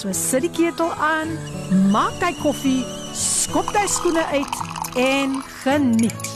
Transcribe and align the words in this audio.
So 0.00 0.12
sit 0.12 0.40
die 0.40 0.48
ketel 0.48 0.94
aan, 0.96 1.34
maak 1.92 2.22
jy 2.24 2.30
koffie, 2.38 2.78
skop 3.12 3.68
jy 3.76 3.82
skoene 3.84 4.22
uit 4.32 4.60
en 4.96 5.34
geniet. 5.60 6.30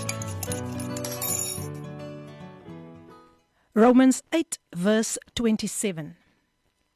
Romans 3.72 4.20
8 4.36 4.58
verse 4.76 5.16
27. 5.32 6.12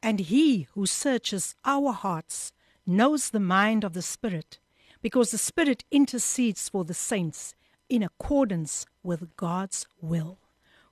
And 0.03 0.21
he 0.29 0.69
who 0.75 0.85
searches 0.85 1.55
our 1.65 1.93
hearts 1.93 2.53
knows 2.85 3.31
the 3.31 3.41
mind 3.41 3.83
of 3.83 3.95
the 3.95 4.03
Spirit, 4.03 4.59
because 5.01 5.31
the 5.31 5.39
Spirit 5.39 5.85
intercedes 5.91 6.69
for 6.69 6.85
the 6.85 6.93
saints 6.93 7.55
in 7.89 8.03
accordance 8.03 8.85
with 9.03 9.35
God's 9.39 9.87
will. 10.03 10.37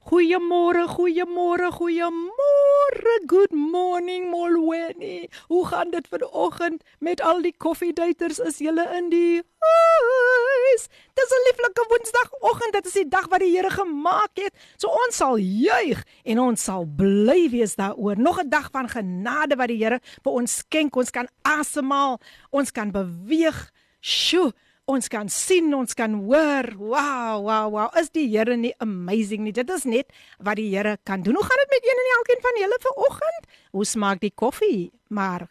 Goeiemôre, 0.07 0.87
goeiemôre, 0.87 1.73
goeiemôre. 1.75 3.15
Good 3.27 3.51
morning, 3.51 4.31
Molweni. 4.31 5.27
Hoe 5.49 5.67
gaan 5.67 5.91
dit 5.91 6.07
vanoggend 6.07 6.85
met 6.99 7.21
al 7.21 7.43
die 7.43 7.55
koffiedaters? 7.57 8.39
Is 8.39 8.61
julle 8.63 8.85
in 8.95 9.09
die 9.11 9.43
huis? 9.43 10.87
Dis 11.19 11.33
'n 11.35 11.43
lieflike 11.49 11.87
Woensdagoggend. 11.89 12.73
Dit 12.73 12.87
is 12.87 12.93
die 12.93 13.09
dag 13.09 13.27
wat 13.29 13.41
die 13.41 13.51
Here 13.51 13.71
gemaak 13.71 14.31
het. 14.35 14.55
So 14.77 14.87
ons 14.87 15.17
sal 15.17 15.39
juig 15.39 16.05
en 16.23 16.39
ons 16.39 16.65
sal 16.65 16.87
bly 16.87 17.51
wees 17.51 17.75
daaroor. 17.75 18.17
Nog 18.17 18.39
'n 18.39 18.49
dag 18.49 18.71
van 18.71 18.89
genade 18.89 19.57
wat 19.57 19.69
die 19.69 19.83
Here 19.83 20.01
vir 20.23 20.33
ons 20.33 20.57
skenk. 20.57 20.97
Ons 20.97 21.11
kan 21.11 21.29
asemhaal, 21.43 22.21
ons 22.51 22.71
kan 22.71 22.93
beweeg. 22.93 23.73
Sjoe, 24.01 24.53
ons 24.92 25.08
kan 25.12 25.30
sien, 25.32 25.70
ons 25.76 25.94
kan 25.98 26.14
hoor. 26.26 26.72
Wow, 26.78 27.46
wow, 27.46 27.70
wow. 27.72 27.88
Is 28.00 28.12
die 28.16 28.28
Here 28.32 28.58
nie 28.58 28.74
amazing 28.84 29.46
nie? 29.46 29.54
Dit 29.56 29.70
is 29.72 29.86
net 29.88 30.12
wat 30.40 30.60
die 30.60 30.70
Here 30.74 30.98
kan 31.08 31.24
doen. 31.24 31.38
Hoe 31.38 31.48
gaan 31.48 31.64
dit 31.64 31.74
met 31.76 31.88
een 31.88 32.04
en 32.04 32.12
elkeen 32.18 32.44
van 32.44 32.62
julle 32.64 32.80
vanoggend? 32.88 33.50
Hoe 33.72 33.86
smaak 33.86 34.22
die 34.22 34.34
koffie? 34.36 34.92
Maar 35.10 35.48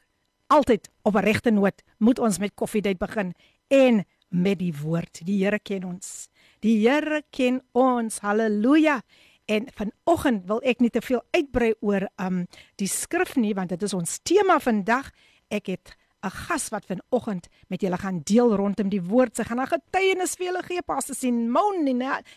altyd 0.51 0.91
op 1.03 1.15
'n 1.15 1.25
regte 1.25 1.51
noot 1.51 1.83
moet 1.99 2.19
ons 2.19 2.39
met 2.39 2.55
koffiedייט 2.55 2.99
begin 2.99 3.35
en 3.69 4.05
met 4.29 4.59
die 4.59 4.75
woord. 4.83 5.21
Die 5.25 5.45
Here 5.45 5.59
ken 5.59 5.85
ons. 5.85 6.29
Die 6.61 6.89
Here 6.89 7.23
ken 7.31 7.63
ons. 7.73 8.19
Halleluja. 8.19 9.03
En 9.47 9.67
vanoggend 9.75 10.47
wil 10.47 10.61
ek 10.63 10.81
nie 10.81 10.91
te 10.91 11.03
veel 11.03 11.23
uitbrei 11.31 11.75
oor 11.81 12.09
um 12.23 12.47
die 12.77 12.89
skrif 12.89 13.37
nie 13.37 13.55
want 13.55 13.69
dit 13.69 13.83
is 13.83 13.95
ons 13.95 14.19
tema 14.23 14.59
vandag. 14.59 15.11
Ek 15.51 15.67
het 15.67 15.97
'n 16.26 16.32
gas 16.48 16.70
wat 16.70 16.86
vanoggend 16.86 17.48
met 17.68 17.82
julle 17.82 17.98
gaan 17.98 18.22
deel 18.24 18.56
rondom 18.56 18.90
die 18.90 19.02
woord. 19.02 19.36
Sy 19.36 19.44
gaan 19.44 19.62
'n 19.62 19.68
getuienis 19.68 20.36
vir 20.36 20.46
julle 20.46 20.64
gee. 20.64 20.82
Pastor 20.82 21.16
Simone 21.16 21.84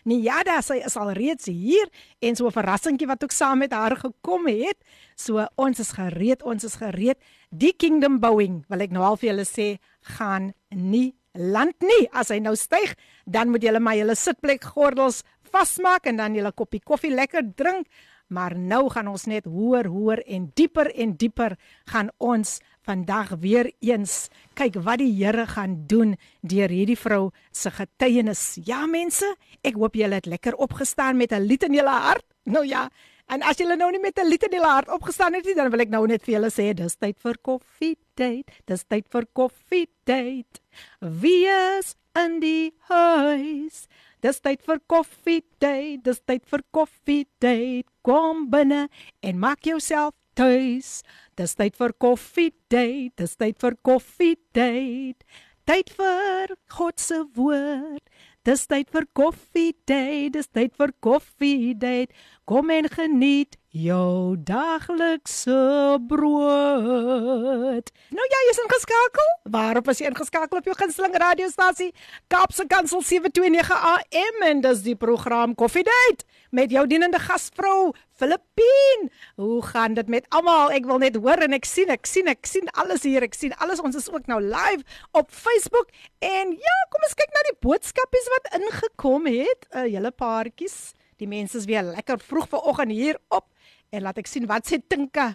Niada, 0.03 0.61
sy 0.61 0.81
is 0.85 0.95
al 0.97 1.11
reeds 1.11 1.45
hier 1.45 1.89
en 2.19 2.35
so 2.35 2.47
'n 2.47 2.51
verrassingkie 2.51 3.07
wat 3.07 3.23
ook 3.23 3.31
saam 3.31 3.57
met 3.57 3.71
haar 3.71 3.95
gekom 3.97 4.47
het. 4.47 4.77
So 5.15 5.47
ons 5.55 5.79
is 5.79 5.91
gereed, 5.91 6.43
ons 6.43 6.63
is 6.63 6.75
gereed. 6.75 7.17
Die 7.49 7.73
kingdom 7.73 8.19
bouing, 8.19 8.65
wil 8.67 8.81
ek 8.81 8.91
nou 8.91 9.03
al 9.03 9.17
vir 9.17 9.29
julle 9.29 9.45
sê, 9.45 9.79
gaan 10.01 10.53
nie 10.69 11.15
land 11.33 11.75
nie. 11.79 12.07
As 12.11 12.29
hy 12.29 12.39
nou 12.39 12.55
styg, 12.55 12.95
dan 13.25 13.49
moet 13.49 13.61
julle 13.61 13.79
maar 13.79 13.95
julle 13.95 14.15
sitplek 14.15 14.63
gordels 14.63 15.23
vasmaak 15.49 16.05
en 16.05 16.19
dan 16.19 16.35
julle 16.37 16.51
koppie 16.51 16.81
koffie 16.83 17.11
lekker 17.13 17.55
drink. 17.55 17.87
Maar 18.29 18.53
nou 18.57 18.89
gaan 18.93 19.07
ons 19.09 19.25
net 19.25 19.45
hoor, 19.49 19.87
hoor 19.89 20.21
en 20.25 20.51
dieper 20.53 20.91
en 20.93 21.15
dieper 21.17 21.55
gaan 21.89 22.11
ons 22.17 22.59
vandag 22.85 23.35
weer 23.41 23.71
eens 23.81 24.29
kyk 24.57 24.77
wat 24.85 25.01
die 25.01 25.11
Here 25.17 25.47
gaan 25.49 25.75
doen 25.89 26.15
deur 26.41 26.69
hierdie 26.69 26.97
vrou 26.97 27.31
se 27.51 27.71
getuienis. 27.73 28.59
Ja 28.65 28.85
mense, 28.89 29.27
ek 29.65 29.79
hoop 29.81 29.97
julle 29.97 30.21
het 30.21 30.29
lekker 30.29 30.57
opgestaan 30.57 31.17
met 31.17 31.33
'n 31.33 31.41
lied 31.41 31.63
in 31.63 31.73
julle 31.73 31.97
hart. 32.05 32.25
Nou 32.45 32.65
ja, 32.65 32.89
en 33.27 33.41
as 33.41 33.57
julle 33.57 33.75
nou 33.75 33.91
nie 33.91 33.99
met 33.99 34.19
'n 34.19 34.29
lied 34.29 34.43
in 34.43 34.57
julle 34.57 34.73
hart 34.73 34.89
opgestaan 34.89 35.33
het 35.33 35.45
nie, 35.45 35.55
dan 35.55 35.71
wil 35.71 35.79
ek 35.79 35.89
nou 35.89 36.07
net 36.07 36.23
vir 36.23 36.33
julle 36.33 36.49
sê, 36.49 36.73
dis 36.73 36.95
tyd 36.95 37.17
vir 37.19 37.37
koffie 37.41 37.97
date. 38.15 38.51
Dis 38.65 38.83
tyd 38.83 39.07
vir 39.09 39.25
koffie 39.33 39.89
date. 40.05 40.61
Wie 40.99 41.47
is 41.47 41.95
in 42.15 42.39
die 42.39 42.73
huis? 42.87 43.87
Dis 44.19 44.41
tyd 44.43 44.63
vir 44.67 44.79
koffie 44.91 45.43
date. 45.63 46.01
Dis 46.03 46.19
tyd 46.27 46.43
vir 46.51 46.63
koffie 46.75 47.27
date. 47.39 47.87
Kom 48.03 48.47
binne 48.51 48.87
en 49.23 49.39
maak 49.39 49.63
jouself 49.67 50.15
tuis. 50.35 50.99
Dis 51.39 51.55
tyd 51.55 51.77
vir 51.79 51.93
koffie 52.03 52.51
date. 52.71 53.13
Dis 53.19 53.37
tyd 53.39 53.59
vir 53.63 53.77
koffie 53.87 54.35
date. 54.55 55.23
Tyd 55.69 55.93
vir 55.95 56.55
God 56.75 56.99
se 56.99 57.21
woord. 57.37 58.03
Dis 58.47 58.65
tyd 58.67 58.91
vir 58.91 59.07
koffie 59.15 59.75
date. 59.87 60.33
Dis 60.35 60.51
tyd 60.51 60.75
vir 60.79 60.95
koffie 61.05 61.75
date. 61.77 62.11
Kom 62.49 62.71
en 62.75 62.89
geniet 62.91 63.58
jou 63.69 64.33
daglikse 64.41 65.97
brood. 66.09 67.91
Nou 68.09 68.25
ja, 68.25 68.39
jy's 68.47 68.61
ingeskakel. 68.63 69.27
Waarop 69.53 69.89
is 69.93 70.01
jy 70.01 70.09
ingeskakel 70.09 70.57
op 70.57 70.65
jou 70.65 70.75
gunsteling 70.77 71.13
radiostasie? 71.21 71.91
Kaapse 72.33 72.65
Kansel 72.69 73.03
729 73.05 73.69
AM 73.93 74.41
en 74.47 74.63
dis 74.65 74.81
die 74.87 74.95
program 74.97 75.53
Coffee 75.55 75.85
Date 75.85 76.25
met 76.49 76.73
jou 76.73 76.87
dienende 76.89 77.21
gasvrou 77.21 77.93
Filippine. 78.17 79.11
Hoe 79.37 79.61
gaan 79.69 79.93
dit 79.93 80.09
met 80.09 80.25
almal? 80.33 80.73
Ek 80.73 80.89
wil 80.89 81.01
net 81.05 81.19
hoor 81.21 81.45
en 81.45 81.53
ek 81.53 81.69
sien, 81.69 81.93
ek 81.93 82.09
sien, 82.09 82.27
ek 82.27 82.49
sien 82.49 82.65
alles 82.73 83.05
hier. 83.05 83.21
Ek 83.21 83.37
sien 83.37 83.53
alles. 83.61 83.83
Ons 83.85 83.99
is 84.01 84.09
ook 84.09 84.25
nou 84.25 84.41
live 84.41 84.81
op 85.13 85.29
Facebook 85.29 85.93
en 86.25 86.57
ja, 86.57 86.77
kom 86.89 87.05
ons 87.05 87.17
kyk 87.21 87.37
na 87.37 87.45
die 87.51 87.59
boodskapies 87.61 88.33
wat 88.33 88.49
ingekom 88.63 89.29
het. 89.29 89.69
'n 89.69 89.85
uh, 89.85 89.87
Hele 89.93 90.09
paartjies. 90.11 90.97
Die 91.19 91.27
mense 91.27 91.57
is 91.59 91.65
weer 91.67 91.83
lekker 91.83 92.19
vroeg 92.23 92.47
vanoggend 92.47 92.91
hier 92.95 93.17
op 93.27 93.45
en 93.91 94.05
laat 94.05 94.19
ek 94.21 94.29
sien 94.29 94.47
wat 94.49 94.67
sê 94.69 94.81
Tinka. 94.81 95.31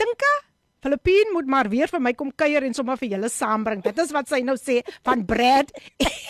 Tinka, 0.00 0.32
Filippine 0.82 1.30
moet 1.32 1.46
maar 1.46 1.70
weer 1.70 1.90
vir 1.90 2.02
my 2.02 2.12
kom 2.18 2.32
kuier 2.34 2.64
en 2.66 2.74
sommer 2.74 2.98
vir 2.98 3.14
julle 3.14 3.30
saambring. 3.30 3.84
Dit 3.84 3.98
is 4.02 4.10
wat 4.14 4.30
sy 4.32 4.42
nou 4.42 4.56
sê 4.58 4.80
van 5.06 5.22
Brad 5.26 5.70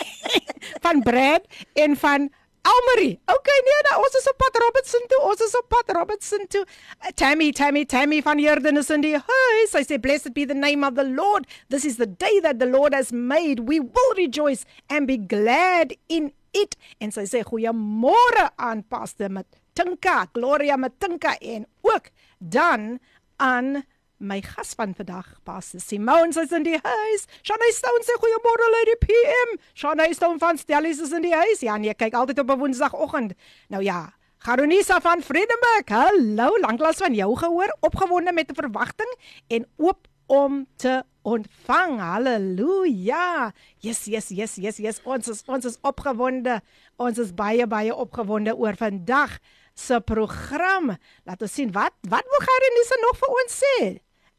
van 0.84 1.00
Brad 1.04 1.48
en 1.80 1.96
van 1.96 2.28
Almarie. 2.62 3.16
Okay, 3.26 3.58
nee, 3.66 3.78
nou, 3.88 3.96
ons 4.04 4.16
is 4.20 4.28
op 4.30 4.36
pad 4.38 4.58
Robertson 4.62 5.06
toe. 5.10 5.18
Ons 5.26 5.40
is 5.42 5.54
op 5.58 5.66
pad 5.72 5.88
Robertson 5.96 6.44
toe. 6.46 6.62
Uh, 7.00 7.10
Tammy, 7.18 7.50
Tammy, 7.50 7.82
Tammy 7.84 8.20
van 8.22 8.38
Jordan 8.38 8.78
is 8.78 8.90
in 8.94 9.02
die 9.02 9.16
huis. 9.18 9.74
I 9.74 9.82
say 9.82 9.98
blessed 9.98 10.30
be 10.36 10.44
the 10.46 10.54
name 10.54 10.86
of 10.86 10.94
the 10.94 11.02
Lord. 11.08 11.48
This 11.74 11.84
is 11.84 11.96
the 11.96 12.06
day 12.06 12.38
that 12.44 12.60
the 12.60 12.70
Lord 12.70 12.94
has 12.94 13.10
made. 13.10 13.66
We 13.66 13.80
will 13.80 14.14
rejoice 14.16 14.64
and 14.88 15.10
be 15.10 15.18
glad 15.18 15.96
in 16.08 16.30
it. 16.54 16.78
En 17.02 17.10
sy 17.10 17.26
sê 17.26 17.42
goeiemôre 17.48 18.52
aan 18.54 18.86
Pastor 18.86 19.32
Matinka, 19.72 20.26
Gloria 20.32 20.76
Matinka 20.76 21.38
en 21.38 21.66
ook 21.80 22.10
dan 22.38 22.98
aan 23.36 23.84
my 24.16 24.42
gas 24.42 24.74
van 24.74 24.94
vandag, 24.94 25.40
Pastor 25.42 25.80
Simone, 25.80 26.28
is 26.28 26.52
in 26.52 26.62
die 26.62 26.78
huis. 26.82 27.24
Shanay 27.42 27.72
Stone 27.72 28.04
sê 28.04 28.18
goeiemôre 28.20 28.68
Lady 28.70 28.96
PM. 29.00 29.56
Shanay 29.74 30.12
Stone 30.12 30.38
van 30.38 30.58
Stellies 30.58 31.00
is 31.00 31.12
in 31.12 31.22
die 31.22 31.34
huis. 31.34 31.60
Ja, 31.60 31.76
nee, 31.76 31.94
kyk 31.94 32.12
altyd 32.14 32.38
op 32.38 32.50
'n 32.50 32.58
Woensdagoggend. 32.58 33.32
Nou 33.68 33.82
ja, 33.82 34.12
Garonisa 34.38 35.00
van 35.00 35.22
Vredenburg. 35.22 35.88
Hallo, 35.88 36.58
lanklaas 36.60 36.96
van 36.96 37.14
jou 37.14 37.36
gehoor, 37.36 37.76
opgewonde 37.80 38.32
met 38.32 38.50
'n 38.50 38.54
verwagting 38.54 39.16
en 39.48 39.66
oop 39.76 40.06
om 40.26 40.66
te 40.76 41.02
ontvang. 41.22 41.98
Halleluja. 42.00 43.52
Yes, 43.78 44.04
yes, 44.04 44.28
yes, 44.28 44.56
yes, 44.56 44.76
yes. 44.76 45.00
Ons 45.04 45.28
is 45.28 45.42
ons 45.46 45.64
is 45.64 45.78
opgewonde. 45.82 46.60
Ons 46.96 47.18
is 47.18 47.34
baie 47.34 47.66
baie 47.66 47.94
opgewonde 47.94 48.56
oor 48.56 48.76
vandag 48.76 49.38
se 49.74 50.00
program. 50.00 50.94
Laat 51.28 51.42
ons 51.42 51.52
sien 51.52 51.72
wat 51.74 51.94
wat 52.08 52.28
wil 52.34 52.46
Garonisa 52.46 53.00
nog 53.02 53.20
vir 53.20 53.36
ons 53.40 53.58
sê? 53.62 53.76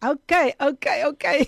Okay, 0.03 0.53
okay, 0.59 0.99
okay. 1.07 1.45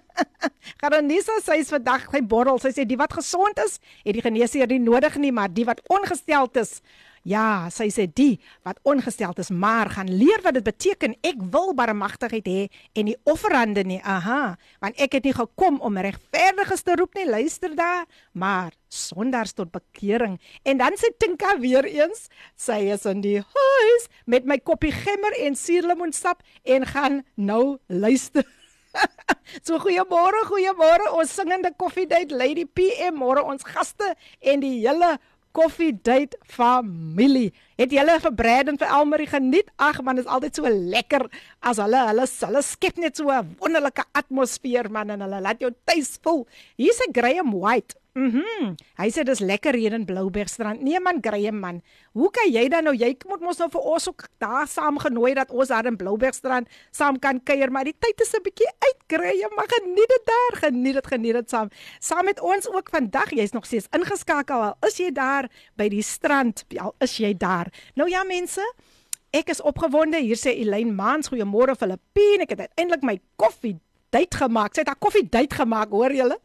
Karonisa 0.80 1.36
sê 1.44 1.60
sy 1.60 1.76
vandag 1.76 2.08
sy 2.10 2.22
borrel, 2.24 2.58
sy 2.62 2.72
sê 2.74 2.86
die 2.88 2.98
wat 2.98 3.12
gesond 3.14 3.60
is, 3.62 3.78
het 4.04 4.16
die 4.16 4.24
geneesheer 4.24 4.70
nie 4.70 4.80
nodig 4.82 5.18
nie, 5.20 5.32
maar 5.34 5.52
die 5.52 5.68
wat 5.68 5.82
ongesteld 5.92 6.56
is, 6.62 6.80
Ja, 7.28 7.68
sy 7.68 7.90
sê 7.92 8.06
die 8.08 8.38
wat 8.64 8.78
ongestel 8.88 9.34
is, 9.36 9.50
maar 9.52 9.90
gaan 9.92 10.08
leer 10.08 10.40
wat 10.40 10.56
dit 10.56 10.64
beteken. 10.64 11.18
Ek 11.20 11.42
wil 11.52 11.74
barmagtigheid 11.76 12.46
hê 12.48 12.62
en 12.96 13.10
nie 13.10 13.16
offerande 13.28 13.84
nie. 13.84 14.00
Aha, 14.00 14.56
want 14.80 14.96
ek 14.96 15.18
het 15.18 15.28
nie 15.28 15.36
gekom 15.36 15.80
om 15.84 16.00
regverdiges 16.00 16.86
te 16.86 16.96
roep 16.96 17.18
nie, 17.18 17.28
luister 17.28 17.76
daar, 17.76 18.08
maar 18.32 18.72
sondaars 18.89 19.53
tot 19.53 19.71
bekering. 19.73 20.39
En 20.63 20.77
dan 20.81 20.97
sê 20.97 21.11
Tinka 21.17 21.57
weer 21.59 21.85
eens, 21.85 22.27
sy 22.55 22.79
is 22.95 23.05
in 23.09 23.21
die 23.21 23.39
huis 23.41 24.09
met 24.25 24.45
my 24.45 24.57
koppie 24.57 24.93
gemmer 24.95 25.35
en 25.45 25.55
suurlemoensap 25.55 26.43
en 26.63 26.85
gaan 26.85 27.23
nou 27.35 27.77
luister. 27.87 28.45
so 29.65 29.79
goeiemôre, 29.79 30.45
goeiemôre. 30.49 31.11
Ons 31.19 31.35
singende 31.35 31.73
koffiedייט 31.77 32.31
Lady 32.31 32.65
PM, 32.65 33.19
môre 33.19 33.43
ons 33.43 33.65
gaste 33.67 34.13
en 34.41 34.63
die 34.63 34.79
hele 34.85 35.15
Coffee 35.55 35.93
Date 35.95 36.35
familie. 36.43 37.53
Het 37.80 37.94
julle 37.96 38.18
vir 38.20 38.34
Brad 38.36 38.68
en 38.68 38.76
vir 38.76 38.90
Elmarie 38.92 39.26
geniet? 39.30 39.70
Ag 39.80 40.02
man, 40.04 40.18
dit 40.18 40.26
is 40.26 40.28
altyd 40.30 40.58
so 40.58 40.68
lekker 40.68 41.22
as 41.64 41.78
hulle 41.80 42.02
hulle 42.10 42.26
hulle 42.28 42.62
skep 42.66 43.00
net 43.00 43.16
so 43.16 43.32
'n 43.32 43.56
wonderlike 43.56 44.04
atmosfeer 44.12 44.90
man 44.92 45.10
en 45.10 45.24
hulle 45.24 45.40
laat 45.40 45.64
jou 45.64 45.72
tuis 45.88 46.18
voel. 46.22 46.46
Hier's 46.76 47.00
'n 47.00 47.12
Graham 47.16 47.56
White. 47.56 47.96
Mhm. 48.14 48.42
Mm 48.60 48.74
hy 49.00 49.06
sê 49.08 49.22
dis 49.24 49.40
lekker 49.40 49.76
hier 49.78 49.94
in 49.96 50.04
Bloubergstrand. 50.04 50.82
Nee 50.82 51.00
man, 51.00 51.22
Graham 51.22 51.60
man. 51.60 51.76
Hoe 52.12 52.28
kan 52.30 52.50
jy 52.52 52.66
dan 52.68 52.84
nou 52.84 52.92
jy 52.92 53.14
moet 53.28 53.40
mos 53.40 53.58
nou 53.58 53.68
vir 53.70 53.80
ons 53.80 54.08
ook 54.10 54.26
daar 54.42 54.66
saam 54.68 54.98
genooi 55.00 55.32
dat 55.38 55.50
ons 55.50 55.68
daar 55.68 55.86
in 55.86 55.96
Bloubergstrand 55.96 56.68
saam 56.90 57.18
kan 57.18 57.40
kuier, 57.40 57.70
maar 57.70 57.84
die 57.84 57.96
tyd 57.96 58.20
is 58.20 58.34
'n 58.34 58.42
bietjie 58.42 58.68
uit, 58.68 58.98
Graham. 59.06 59.54
Maar 59.56 59.68
geniet 59.68 60.08
dit 60.08 60.24
daar, 60.26 60.58
geniet 60.60 60.94
dit, 60.94 61.06
geniet 61.06 61.32
dit 61.32 61.50
saam. 61.50 61.70
Saam 61.98 62.24
met 62.24 62.40
ons 62.40 62.68
ook 62.68 62.90
vandag. 62.90 63.30
Jy's 63.30 63.52
nog 63.52 63.64
steeds 63.64 63.86
ingeskakel. 63.90 64.74
Is 64.86 64.98
jy 64.98 65.12
daar 65.12 65.48
by 65.76 65.88
die 65.88 66.02
strand? 66.02 66.64
Al 66.78 66.94
is 66.98 67.16
jy 67.16 67.36
daar. 67.36 67.69
Nou 67.94 68.08
ja, 68.10 68.24
mense. 68.24 68.64
Ek 69.30 69.52
is 69.52 69.62
opgewonde. 69.62 70.18
Hier 70.18 70.38
sê 70.38 70.56
Elaine 70.58 70.92
Mans, 70.92 71.30
goeiemôre 71.30 71.76
Filippine. 71.78 72.44
Ek 72.46 72.56
het 72.56 72.66
uiteindelik 72.66 73.06
my 73.06 73.16
koffie 73.36 73.76
date 74.10 74.40
gemaak. 74.42 74.74
Sy 74.74 74.82
het 74.82 74.90
haar 74.90 75.00
koffie 75.00 75.24
date 75.26 75.54
gemaak, 75.54 75.92
hoor 75.94 76.12
julle? 76.14 76.36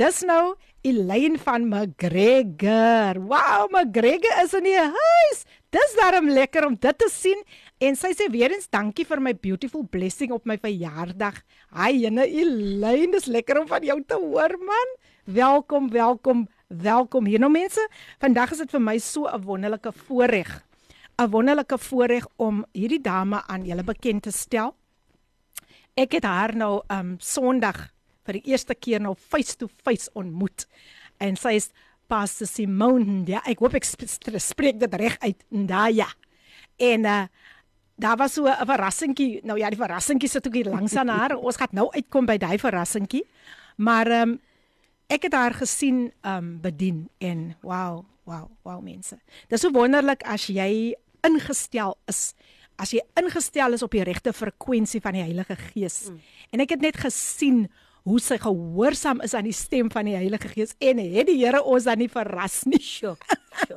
Dis 0.00 0.22
nou 0.28 0.54
Elaine 0.84 1.40
van 1.40 1.64
McGregor. 1.70 3.20
Wow, 3.24 3.70
McGregor 3.72 4.42
is 4.42 4.52
in 4.56 4.68
die 4.68 4.76
huis. 4.76 5.44
Dis 5.74 5.94
darem 5.98 6.28
lekker 6.30 6.66
om 6.68 6.76
dit 6.78 6.98
te 7.00 7.08
sien 7.10 7.40
en 7.82 7.96
sy 7.98 8.12
sê 8.14 8.28
weer 8.30 8.52
eens 8.54 8.68
dankie 8.70 9.06
vir 9.08 9.22
my 9.24 9.32
beautiful 9.34 9.82
blessing 9.90 10.34
op 10.36 10.44
my 10.46 10.58
verjaardag. 10.60 11.40
Hi, 11.74 11.90
jene 12.04 12.28
Elaine, 12.28 13.10
dis 13.16 13.26
lekker 13.32 13.62
om 13.62 13.66
van 13.70 13.82
jou 13.82 13.98
te 14.06 14.20
hoor 14.20 14.54
man. 14.60 14.94
Welkom, 15.24 15.88
welkom, 15.90 16.44
welkom 16.68 17.26
hier 17.26 17.40
nou 17.42 17.50
mense. 17.50 17.80
Vandag 18.22 18.52
is 18.54 18.62
dit 18.62 18.76
vir 18.76 18.84
my 18.84 18.98
so 18.98 19.26
'n 19.26 19.42
wonderlike 19.42 19.92
voorreg. 20.06 20.62
'n 21.16 21.30
Wonderlike 21.30 21.78
voorreg 21.78 22.26
om 22.36 22.64
hierdie 22.72 23.00
dame 23.00 23.42
aan 23.46 23.64
julle 23.64 23.84
bekend 23.84 24.22
te 24.22 24.30
stel. 24.30 24.74
Ek 25.94 26.12
het 26.12 26.24
haar 26.24 26.56
nou 26.56 26.82
um 26.90 27.14
Sondag 27.18 27.92
vir 28.26 28.40
die 28.40 28.50
eerste 28.50 28.74
keer 28.74 29.00
nou 29.00 29.14
face 29.14 29.56
to 29.56 29.68
face 29.84 30.10
ontmoet. 30.14 30.66
En 31.22 31.36
sy 31.36 31.54
is 31.60 31.70
Pastor 32.10 32.46
Simone. 32.46 33.22
Ja, 33.30 33.42
ek 33.46 33.62
hoop 33.62 33.76
ek 33.78 33.86
spreek 33.86 34.80
dit 34.80 34.94
reg 34.94 35.16
uit. 35.22 35.44
Ndaya. 35.50 36.08
En 36.76 37.04
uh 37.04 37.24
daar 37.94 38.16
was 38.16 38.32
so 38.32 38.46
'n 38.46 38.66
verrassingkie. 38.66 39.40
Nou 39.44 39.58
ja, 39.58 39.70
die 39.70 39.78
verrassingkie 39.78 40.28
sit 40.28 40.46
ook 40.46 40.54
hier 40.54 40.70
langs 40.70 40.96
aan 40.96 41.08
haar. 41.08 41.36
Ons 41.36 41.56
gaan 41.56 41.68
nou 41.70 41.90
uitkom 41.92 42.26
by 42.26 42.36
daai 42.36 42.58
verrassingkie. 42.58 43.22
Maar 43.76 44.22
um 44.22 44.40
ek 45.06 45.22
het 45.22 45.32
haar 45.32 45.54
gesien 45.54 46.12
um 46.22 46.60
bedien 46.60 47.08
en 47.18 47.56
wow, 47.60 48.04
wow, 48.24 48.50
wow 48.62 48.82
mense. 48.82 49.16
Dis 49.48 49.60
so 49.60 49.70
wonderlik 49.70 50.22
as 50.26 50.46
jy 50.46 50.94
ingestel 51.26 51.96
is 52.10 52.34
as 52.80 52.90
jy 52.90 53.02
ingestel 53.20 53.76
is 53.76 53.84
op 53.86 53.92
die 53.94 54.02
regte 54.02 54.32
frekwensie 54.34 55.00
van 55.02 55.14
die 55.14 55.22
Heilige 55.22 55.56
Gees. 55.70 56.08
Mm. 56.10 56.20
En 56.50 56.62
ek 56.64 56.74
het 56.74 56.82
net 56.82 56.98
gesien 56.98 57.68
hoe 58.04 58.18
sy 58.20 58.36
gehoorsaam 58.42 59.22
is 59.24 59.34
aan 59.38 59.46
die 59.46 59.56
stem 59.56 59.90
van 59.94 60.08
die 60.08 60.16
Heilige 60.18 60.50
Gees 60.50 60.74
en 60.82 61.00
het 61.00 61.28
die 61.30 61.38
Here 61.38 61.62
ons 61.62 61.86
dan 61.88 62.02
nie 62.02 62.10
verras 62.10 62.64
nie. 62.68 62.82
Sjoe. 62.82 63.14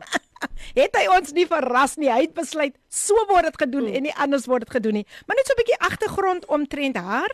het 0.82 0.98
hy 0.98 1.06
ons 1.14 1.34
nie 1.38 1.48
verras 1.50 1.96
nie. 2.02 2.10
Hy 2.12 2.26
het 2.26 2.36
besluit 2.38 2.76
so 2.90 3.16
word 3.30 3.52
dit 3.52 3.62
gedoen 3.66 3.88
mm. 3.88 3.98
en 4.00 4.08
nie 4.10 4.16
anders 4.18 4.48
word 4.50 4.66
dit 4.66 4.78
gedoen 4.80 5.02
nie. 5.02 5.08
Maar 5.28 5.40
net 5.40 5.48
so 5.50 5.56
'n 5.56 5.62
bietjie 5.62 5.82
agtergrond 5.92 6.50
omtrent 6.50 6.98
haar. 6.98 7.34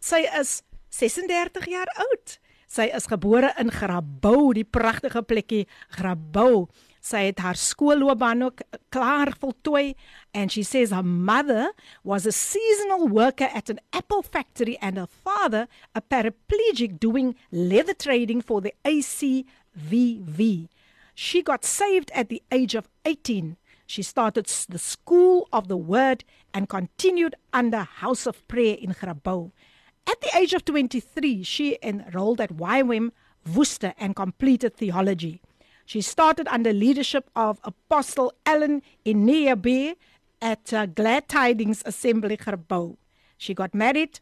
Sy 0.00 0.24
is 0.40 0.62
36 0.90 1.70
jaar 1.70 1.90
oud. 2.10 2.38
Sy 2.74 2.88
is 2.90 3.06
gebore 3.06 3.52
in 3.62 3.70
Grabouw, 3.70 4.52
die 4.52 4.66
pragtige 4.66 5.22
plekkie 5.22 5.66
Grabouw. 5.94 6.66
Sy 7.04 7.26
het 7.26 7.40
haar 7.44 7.58
skoolloopbaan 7.60 8.42
ook 8.46 8.62
klaar 8.88 9.34
voltooi 9.36 9.94
and 10.32 10.52
she 10.52 10.62
says 10.62 10.90
her 10.90 11.04
mother 11.04 11.72
was 12.02 12.24
a 12.26 12.32
seasonal 12.32 13.08
worker 13.08 13.50
at 13.52 13.68
an 13.68 13.78
apple 13.92 14.22
factory 14.22 14.78
and 14.80 14.96
her 14.96 15.06
father 15.06 15.68
a 15.94 16.00
paraplegic 16.00 16.98
doing 16.98 17.36
leather 17.50 17.92
trading 17.92 18.40
for 18.40 18.62
the 18.62 18.72
ACVV. 18.84 20.68
She 21.14 21.42
got 21.42 21.64
saved 21.64 22.10
at 22.14 22.30
the 22.30 22.42
age 22.50 22.74
of 22.74 22.88
18. 23.04 23.56
She 23.86 24.02
started 24.02 24.46
the 24.46 24.78
School 24.78 25.46
of 25.52 25.68
the 25.68 25.76
Word 25.76 26.24
and 26.54 26.70
continued 26.70 27.34
under 27.52 27.82
House 27.82 28.26
of 28.26 28.48
Prayer 28.48 28.76
in 28.80 28.94
Grabouw. 28.94 29.52
At 30.06 30.20
the 30.22 30.36
age 30.36 30.54
of 30.54 30.64
23, 30.64 31.42
she 31.42 31.78
enrolled 31.82 32.40
at 32.40 32.56
YWAM 32.56 33.10
Worcester 33.54 33.92
and 33.98 34.16
completed 34.16 34.74
theology. 34.74 35.42
She 35.84 36.00
started 36.00 36.48
under 36.48 36.72
leadership 36.72 37.30
of 37.36 37.60
Apostle 37.62 38.32
Ellen 38.46 38.82
Ineabe 39.04 39.96
at 40.40 40.72
uh, 40.72 40.86
Glad 40.86 41.28
Tidings 41.28 41.82
Assembly 41.84 42.36
Gerbo. 42.36 42.96
She 43.36 43.54
got 43.54 43.74
married 43.74 44.20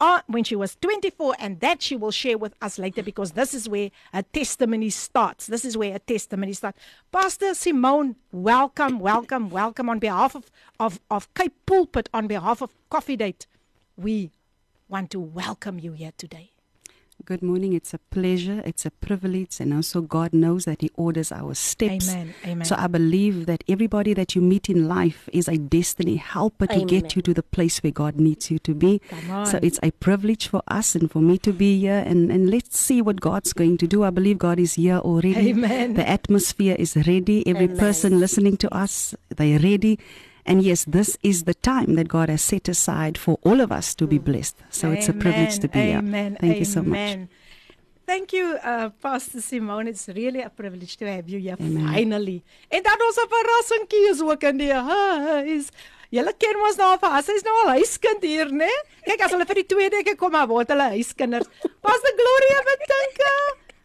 uh, 0.00 0.20
when 0.28 0.44
she 0.44 0.56
was 0.56 0.76
24, 0.76 1.34
and 1.38 1.60
that 1.60 1.82
she 1.82 1.94
will 1.96 2.10
share 2.10 2.38
with 2.38 2.54
us 2.62 2.78
later 2.78 3.02
because 3.02 3.32
this 3.32 3.52
is 3.52 3.68
where 3.68 3.90
her 4.14 4.22
testimony 4.22 4.88
starts. 4.88 5.46
This 5.46 5.64
is 5.64 5.76
where 5.76 5.92
her 5.92 5.98
testimony 5.98 6.54
starts. 6.54 6.78
Pastor 7.12 7.54
Simone, 7.54 8.16
welcome, 8.32 8.98
welcome, 8.98 9.50
welcome 9.50 9.90
on 9.90 9.98
behalf 9.98 10.34
of, 10.34 10.50
of, 10.78 11.00
of 11.10 11.32
Cape 11.34 11.54
Pulpit, 11.66 12.08
on 12.14 12.26
behalf 12.28 12.62
of 12.62 12.70
Coffee 12.88 13.16
Date. 13.16 13.46
We 13.96 14.30
want 14.88 15.10
to 15.10 15.20
welcome 15.20 15.78
you 15.78 15.92
here 15.92 16.12
today. 16.16 16.50
Good 17.26 17.42
morning. 17.42 17.74
It's 17.74 17.92
a 17.92 17.98
pleasure. 17.98 18.62
It's 18.64 18.86
a 18.86 18.90
privilege. 18.90 19.60
And 19.60 19.74
also, 19.74 20.00
God 20.00 20.32
knows 20.32 20.64
that 20.64 20.80
He 20.80 20.90
orders 20.96 21.30
our 21.30 21.54
steps. 21.54 22.10
Amen. 22.10 22.34
Amen. 22.46 22.64
So, 22.64 22.76
I 22.78 22.86
believe 22.86 23.46
that 23.46 23.62
everybody 23.68 24.14
that 24.14 24.34
you 24.34 24.40
meet 24.40 24.70
in 24.70 24.88
life 24.88 25.28
is 25.32 25.46
a 25.46 25.58
destiny 25.58 26.16
helper 26.16 26.66
to 26.68 26.74
Amen. 26.74 26.86
get 26.86 27.16
you 27.16 27.22
to 27.22 27.34
the 27.34 27.42
place 27.42 27.82
where 27.82 27.92
God 27.92 28.16
needs 28.16 28.50
you 28.50 28.58
to 28.60 28.74
be. 28.74 29.02
So, 29.44 29.58
it's 29.62 29.78
a 29.82 29.90
privilege 29.90 30.48
for 30.48 30.62
us 30.68 30.94
and 30.94 31.10
for 31.10 31.20
me 31.20 31.36
to 31.38 31.52
be 31.52 31.78
here. 31.78 32.02
And, 32.06 32.30
and 32.30 32.50
let's 32.50 32.78
see 32.78 33.02
what 33.02 33.20
God's 33.20 33.52
going 33.52 33.76
to 33.78 33.86
do. 33.86 34.02
I 34.02 34.10
believe 34.10 34.38
God 34.38 34.58
is 34.58 34.74
here 34.74 34.98
already. 34.98 35.50
Amen. 35.50 35.94
The 35.94 36.08
atmosphere 36.08 36.76
is 36.78 36.96
ready. 36.96 37.46
Every 37.46 37.66
Amen. 37.66 37.76
person 37.76 38.18
listening 38.18 38.56
to 38.58 38.74
us, 38.74 39.14
they're 39.28 39.58
ready. 39.58 39.98
And 40.46 40.62
yes, 40.62 40.84
this 40.84 41.16
is 41.22 41.44
the 41.44 41.54
time 41.54 41.94
that 41.94 42.08
God 42.08 42.28
has 42.28 42.42
set 42.42 42.68
aside 42.68 43.18
for 43.18 43.38
all 43.42 43.60
of 43.60 43.70
us 43.70 43.94
to 43.96 44.06
be 44.06 44.18
blessed. 44.18 44.56
So 44.70 44.90
it's 44.90 45.08
a 45.08 45.12
privilege 45.12 45.58
to 45.60 45.68
be 45.68 45.80
Amen. 45.92 46.32
here. 46.32 46.38
Thank 46.40 46.58
you 46.58 46.64
so 46.64 46.82
much. 46.82 46.98
Amen. 46.98 47.28
Thank 48.06 48.32
you, 48.32 48.58
uh, 48.64 48.90
Pastor 49.00 49.40
Simone. 49.40 49.86
It's 49.86 50.08
really 50.08 50.42
a 50.42 50.50
privilege 50.50 50.96
to 50.96 51.06
have 51.06 51.28
you 51.28 51.38
here 51.38 51.56
Amen. 51.60 51.86
finally. 51.94 52.42
En 52.68 52.82
dan 52.82 52.98
ons 53.06 53.16
'n 53.16 53.28
verrassingkie 53.28 54.10
is 54.10 54.20
ook 54.20 54.42
in 54.42 54.56
die 54.56 54.72
huis. 54.72 55.68
Julle 56.10 56.32
ken 56.36 56.58
mos 56.58 56.76
nou 56.76 56.98
vir 56.98 57.22
sy's 57.22 57.44
nou 57.46 57.54
al 57.62 57.70
huiskind 57.78 58.22
hier, 58.22 58.50
né? 58.50 58.70
Kyk 59.06 59.20
as 59.20 59.30
hulle 59.30 59.46
vir 59.46 59.60
die 59.62 59.66
tweede 59.74 60.02
keer 60.02 60.16
kom, 60.16 60.32
maar 60.32 60.48
word 60.48 60.68
hulle 60.68 60.88
huiskinders. 60.96 61.46
Pastor 61.86 62.12
Gloria 62.18 62.60
Betinka. 62.66 63.34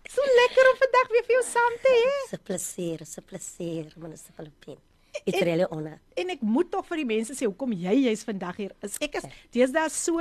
So 0.09 0.25
lekker 0.41 0.71
om 0.71 0.77
vandag 0.81 1.13
weer 1.13 1.25
vir 1.27 1.35
jou 1.35 1.45
saam 1.51 1.77
te 1.83 1.93
hê. 1.93 2.11
It's 2.23 2.33
a 2.33 2.37
pleasure, 2.37 3.01
it's 3.01 3.17
a 3.17 3.21
pleasure, 3.21 3.91
Minister 3.95 4.33
Philippine. 4.33 4.81
It's 5.23 5.41
really 5.41 5.65
honor. 5.69 5.99
En 6.19 6.29
ek 6.33 6.43
moet 6.43 6.69
tog 6.71 6.85
vir 6.89 7.03
die 7.03 7.09
mense 7.15 7.35
sê 7.37 7.47
hoekom 7.47 7.73
jy 7.77 7.95
jy's 8.09 8.25
vandag 8.27 8.59
hier 8.59 8.75
is. 8.85 8.99
Ek 9.03 9.19
is 9.21 9.27
deesdae 9.55 9.89
so 9.93 10.19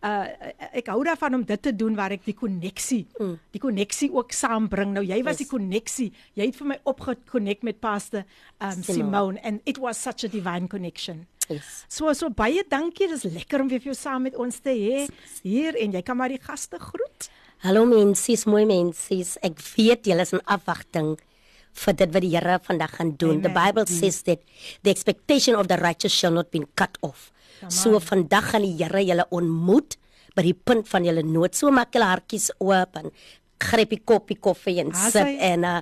uh 0.00 0.26
ek 0.72 0.86
hou 0.88 1.02
daarvan 1.04 1.34
om 1.40 1.42
dit 1.44 1.60
te 1.60 1.72
doen 1.76 1.96
waar 1.96 2.14
ek 2.14 2.22
die 2.24 2.36
koneksie 2.36 3.02
mm. 3.18 3.34
die 3.52 3.60
koneksie 3.60 4.08
ook 4.14 4.32
saambring. 4.32 4.94
Nou 4.96 5.04
jy 5.04 5.18
was 5.26 5.36
Yes. 5.36 5.42
die 5.42 5.50
koneksie. 5.50 6.08
Jy 6.38 6.46
het 6.48 6.56
vir 6.56 6.70
my 6.72 6.78
opgekonnek 6.88 7.62
met 7.66 7.80
Pastor 7.80 8.24
um 8.60 8.82
Simone. 8.82 8.94
Simone 8.94 9.44
and 9.44 9.60
it 9.66 9.78
was 9.78 10.00
such 10.00 10.24
a 10.24 10.28
divine 10.28 10.68
connection. 10.68 11.26
Yes. 11.50 11.84
So 11.88 12.12
so 12.14 12.30
baie 12.30 12.64
dankie. 12.68 13.08
Dis 13.08 13.26
lekker 13.28 13.60
om 13.60 13.68
weer 13.68 13.82
vir 13.82 13.92
jou 13.92 13.98
saam 13.98 14.22
met 14.22 14.36
ons 14.36 14.60
te 14.60 14.72
hê 14.72 15.06
hier 15.42 15.76
en 15.76 15.92
jy 15.92 16.02
kan 16.02 16.16
maar 16.16 16.32
die 16.32 16.40
gaste 16.40 16.78
groet. 16.80 17.28
Hallo 17.60 17.84
mensies, 17.84 18.46
mooi 18.48 18.64
mensies. 18.64 19.36
Ek 19.44 19.58
weet 19.76 20.08
julle 20.08 20.24
is 20.24 20.32
in 20.32 20.40
afwagting 20.48 21.18
vir 21.72 21.94
dit 21.94 22.12
wat 22.12 22.22
die 22.22 22.34
Here 22.34 22.58
vandag 22.62 22.96
gaan 22.96 23.16
doen. 23.16 23.42
The 23.42 23.48
Amen. 23.48 23.58
Bible 23.64 23.86
says 23.86 24.22
that 24.22 24.40
the 24.82 24.90
expectation 24.90 25.54
of 25.54 25.68
the 25.68 25.76
righteous 25.76 26.12
shall 26.12 26.32
not 26.32 26.50
be 26.50 26.64
cut 26.74 26.98
off. 27.00 27.32
So 27.68 27.98
vandag 28.00 28.52
gaan 28.52 28.62
die 28.62 28.76
Here 28.78 29.02
julle 29.04 29.26
ontmoet 29.30 29.98
by 30.36 30.42
die 30.46 30.54
punt 30.54 30.88
van 30.88 31.04
julle 31.04 31.22
nood. 31.26 31.54
So 31.54 31.70
maak 31.70 31.92
julle 31.94 32.08
hartjies 32.08 32.50
oop 32.58 32.96
en 32.96 33.10
gryp 33.60 33.92
die 33.92 34.00
koppie 34.08 34.38
koffie 34.40 34.78
en 34.80 34.92
sip 34.96 35.26
sy, 35.26 35.34
en 35.50 35.66
uh, 35.68 35.80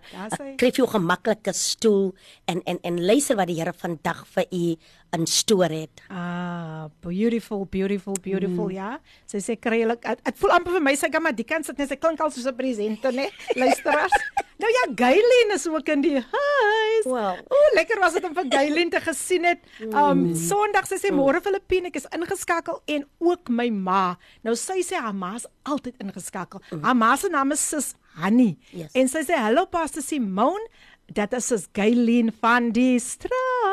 kry 0.58 0.70
jou 0.74 0.86
'n 0.86 0.94
gemaklike 0.98 1.52
stoel 1.54 2.10
en 2.50 2.62
en 2.66 2.78
en 2.82 2.96
luister 3.06 3.36
wat 3.36 3.46
die 3.46 3.58
Here 3.60 3.72
vandag 3.72 4.26
vir 4.34 4.46
u 4.50 4.76
in 5.16 5.26
stoor 5.26 5.72
het. 5.72 6.02
Ah, 6.08 6.84
beautiful, 7.00 7.66
beautiful, 7.70 8.16
beautiful, 8.22 8.68
mm. 8.68 8.74
ja. 8.76 8.90
Sy 9.28 9.40
sê 9.44 9.56
kry 9.60 9.80
hulle 9.82 9.96
dit 10.02 10.40
voel 10.40 10.56
amper 10.58 10.76
vir 10.76 10.84
my 10.84 10.94
sy 11.00 11.10
kan 11.12 11.24
maar 11.24 11.36
die 11.36 11.46
kant 11.48 11.68
sit 11.68 11.80
net 11.80 11.92
sy 11.92 11.96
klink 12.00 12.20
al 12.20 12.32
soos 12.34 12.48
'n 12.48 12.56
presenter, 12.56 13.14
né? 13.14 13.28
Luisteraars. 13.62 14.12
Nou 14.58 14.70
ja, 14.74 14.84
Gayleen 14.98 15.54
is 15.54 15.68
ook 15.70 15.88
in 15.94 16.02
die 16.02 16.18
huis. 16.18 17.04
Wow. 17.06 17.38
O, 17.46 17.58
lekker 17.78 18.00
was 18.02 18.16
dit 18.18 18.24
om 18.26 18.34
vir 18.34 18.50
Gayleen 18.50 18.90
te 18.90 19.00
gesien 19.00 19.46
het. 19.46 19.62
Um 19.86 20.34
Sondag 20.34 20.88
sy 20.90 20.98
sê 20.98 21.12
môre 21.14 21.40
Filippine, 21.44 21.92
ek 21.92 22.00
is 22.02 22.10
ingeskakel 22.10 22.82
en 22.90 23.06
ook 23.22 23.48
my 23.54 23.68
ma. 23.70 24.18
Nou 24.42 24.56
sy 24.58 24.82
sê 24.82 24.98
haar 24.98 25.14
ma's 25.14 25.46
altyd 25.62 26.02
ingeskakel. 26.02 26.60
Haar 26.82 26.98
ma 26.98 27.14
se 27.16 27.30
naam 27.32 27.54
is 27.54 27.62
Sis 27.62 27.94
Hanny. 28.18 28.56
Yes. 28.74 28.90
En 28.98 29.08
sy 29.08 29.22
sê 29.24 29.38
hallo 29.38 29.66
Pastor 29.70 30.02
Simone. 30.02 30.66
Dat 31.08 31.32
is 31.32 31.46
sis 31.48 31.70
Gayleen 31.72 32.34
van 32.42 32.68
die 32.76 32.98
strand. 33.00 33.67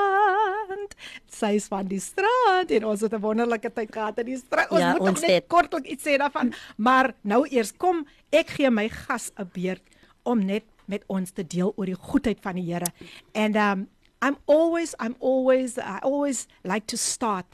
Sy 1.27 1.55
is 1.55 1.67
van 1.67 1.87
die 1.87 1.99
strand 1.99 2.71
en 2.71 2.85
ons 2.85 3.01
het 3.01 3.13
'n 3.13 3.21
wonderlike 3.21 3.69
tyd 3.73 3.91
gehad 3.91 4.19
in 4.19 4.25
die 4.25 4.37
strand. 4.37 4.71
Ons 4.71 4.79
Ja, 4.79 4.91
moet 4.91 5.09
ons 5.09 5.21
net 5.21 5.47
kortlik 5.47 5.85
iets 5.85 6.03
sê 6.03 6.17
daarvan. 6.17 6.53
Maar 6.77 7.13
nou 7.21 7.47
eers 7.49 7.71
kom, 7.77 8.05
ek 8.31 8.49
gee 8.49 8.69
my 8.69 8.89
gas 8.89 9.31
'n 9.37 9.49
beurt 9.53 9.83
om 10.23 10.45
net 10.45 10.63
met 10.85 11.03
ons 11.07 11.31
te 11.31 11.43
deel 11.43 11.73
oor 11.75 11.85
die 11.85 11.95
goedheid 11.95 12.39
van 12.41 12.55
die 12.55 12.73
Here. 12.73 12.91
And 13.33 13.55
um 13.55 13.87
I'm 14.21 14.37
always 14.45 14.95
I'm 14.99 15.15
always 15.19 15.77
I 15.77 15.99
always 16.01 16.47
like 16.63 16.87
to 16.87 16.97
start 16.97 17.45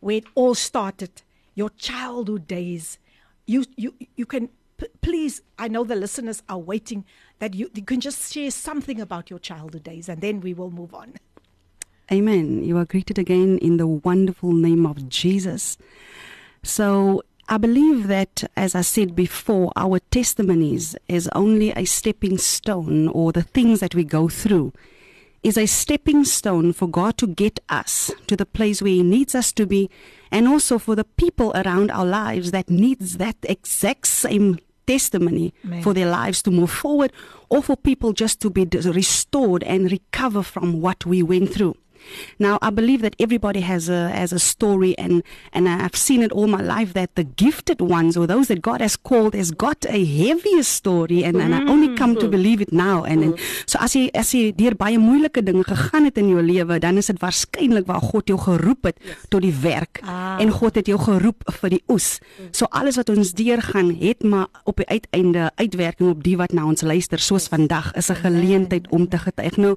where 0.00 0.16
it 0.16 0.26
all 0.34 0.54
started, 0.54 1.22
your 1.54 1.70
childhood 1.76 2.46
days. 2.46 2.98
You 3.46 3.64
you 3.76 3.94
you 4.16 4.26
can 4.26 4.48
please 5.00 5.42
I 5.58 5.68
know 5.68 5.84
the 5.84 5.96
listeners 5.96 6.42
are 6.48 6.58
waiting 6.58 7.04
that 7.38 7.54
you 7.54 7.70
you 7.74 7.84
can 7.84 8.00
just 8.00 8.32
share 8.32 8.50
something 8.50 9.00
about 9.00 9.30
your 9.30 9.40
childhood 9.40 9.82
days 9.84 10.08
and 10.08 10.20
then 10.20 10.40
we 10.40 10.54
will 10.54 10.70
move 10.70 10.94
on. 10.94 11.14
Amen. 12.12 12.62
You 12.62 12.76
are 12.76 12.84
greeted 12.84 13.18
again 13.18 13.56
in 13.58 13.78
the 13.78 13.86
wonderful 13.86 14.52
name 14.52 14.84
of 14.84 15.08
Jesus. 15.08 15.78
So 16.62 17.22
I 17.48 17.56
believe 17.56 18.06
that, 18.08 18.44
as 18.54 18.74
I 18.74 18.82
said 18.82 19.16
before, 19.16 19.72
our 19.76 19.98
testimonies 20.10 20.94
is 21.08 21.26
only 21.34 21.70
a 21.70 21.86
stepping 21.86 22.36
stone, 22.36 23.08
or 23.08 23.32
the 23.32 23.42
things 23.42 23.80
that 23.80 23.94
we 23.94 24.04
go 24.04 24.28
through 24.28 24.74
is 25.42 25.56
a 25.56 25.64
stepping 25.66 26.24
stone 26.24 26.74
for 26.74 26.86
God 26.86 27.16
to 27.16 27.26
get 27.26 27.60
us 27.70 28.10
to 28.26 28.36
the 28.36 28.46
place 28.46 28.82
where 28.82 28.92
He 28.92 29.02
needs 29.02 29.34
us 29.34 29.50
to 29.52 29.66
be, 29.66 29.88
and 30.30 30.46
also 30.46 30.78
for 30.78 30.94
the 30.94 31.04
people 31.04 31.50
around 31.54 31.90
our 31.90 32.04
lives 32.04 32.50
that 32.50 32.68
needs 32.68 33.16
that 33.16 33.36
exact 33.44 34.06
same 34.06 34.58
testimony 34.86 35.54
Amen. 35.64 35.82
for 35.82 35.94
their 35.94 36.10
lives 36.10 36.42
to 36.42 36.50
move 36.50 36.70
forward, 36.70 37.10
or 37.48 37.62
for 37.62 37.74
people 37.74 38.12
just 38.12 38.38
to 38.42 38.50
be 38.50 38.66
restored 38.84 39.62
and 39.62 39.90
recover 39.90 40.42
from 40.42 40.82
what 40.82 41.06
we 41.06 41.22
went 41.22 41.54
through. 41.54 41.74
Now, 42.38 42.58
I 42.62 42.70
believe 42.70 43.02
that 43.02 43.14
everybody 43.18 43.60
has 43.60 43.88
a 43.88 44.08
has 44.10 44.32
a 44.32 44.38
story, 44.38 44.96
and 44.98 45.22
and 45.52 45.68
I've 45.68 45.96
seen 45.96 46.22
it 46.22 46.32
all 46.32 46.46
my 46.46 46.62
life 46.62 46.92
that 46.94 47.14
the 47.14 47.24
gifted 47.24 47.80
ones 47.80 48.16
or 48.16 48.26
those 48.26 48.48
that 48.48 48.62
God 48.62 48.80
has 48.80 48.96
called 48.96 49.34
has 49.34 49.50
got 49.50 49.84
a 49.88 50.04
heavier 50.04 50.62
story, 50.62 51.24
and, 51.24 51.36
and 51.36 51.54
I 51.54 51.60
only 51.70 51.94
come 51.94 52.16
to 52.16 52.28
believe 52.28 52.60
it 52.60 52.72
now. 52.72 53.04
And, 53.04 53.22
and 53.24 53.38
so 53.66 53.78
as 53.80 53.94
jy 53.94 54.10
as 54.14 54.32
jy 54.34 54.52
deur 54.52 54.74
baie 54.74 54.98
moeilike 54.98 55.42
dinge 55.44 55.64
gegaan 55.64 56.04
het 56.04 56.18
in 56.18 56.28
jou 56.28 56.42
lewe, 56.42 56.78
dan 56.78 56.96
is 56.96 57.06
dit 57.06 57.20
waarskynlik 57.20 57.86
waar 57.86 58.00
God 58.00 58.28
jou 58.28 58.38
geroep 58.38 58.84
het 58.84 58.98
tot 59.28 59.42
die 59.42 59.54
werk, 59.62 60.00
Ah. 60.02 60.36
en 60.40 60.50
God 60.50 60.74
het 60.74 60.86
jou 60.86 60.98
geroep 60.98 61.44
vir 61.60 61.70
die 61.70 61.82
oes. 61.88 62.18
So 62.50 62.66
alles 62.70 62.96
wat 62.96 63.08
ons 63.08 63.32
deurgaan, 63.32 63.94
het 64.00 64.22
maar 64.22 64.48
op 64.64 64.76
die 64.76 64.86
uiteinde 64.88 65.50
uitwerking 65.54 66.10
op 66.10 66.22
die 66.22 66.36
wat 66.36 66.52
na 66.52 66.64
ons 66.66 66.82
luister, 66.82 67.18
soos 67.18 67.48
vandag 67.48 67.92
is 67.94 68.10
'n 68.10 68.14
geleentheid 68.14 68.88
om 68.90 69.08
te 69.08 69.18
getuig. 69.18 69.56
Nou 69.56 69.76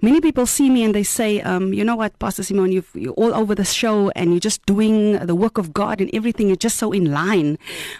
Many 0.00 0.20
people 0.20 0.46
see 0.46 0.70
me 0.70 0.84
and 0.84 0.94
they 0.94 1.02
say, 1.02 1.40
um, 1.40 1.72
you 1.72 1.82
know 1.82 1.96
what, 1.96 2.16
Pastor 2.20 2.44
Simon, 2.44 2.70
you've, 2.70 2.88
you're 2.94 3.14
all 3.14 3.34
over 3.34 3.52
the 3.52 3.64
show 3.64 4.10
and 4.10 4.30
you're 4.30 4.38
just 4.38 4.64
doing 4.64 5.18
the 5.18 5.34
work 5.34 5.58
of 5.58 5.72
God 5.72 6.00
and 6.00 6.08
everything. 6.14 6.46
You're 6.46 6.56
just 6.56 6.76
so 6.76 6.92
in 6.92 7.10
line. 7.10 7.58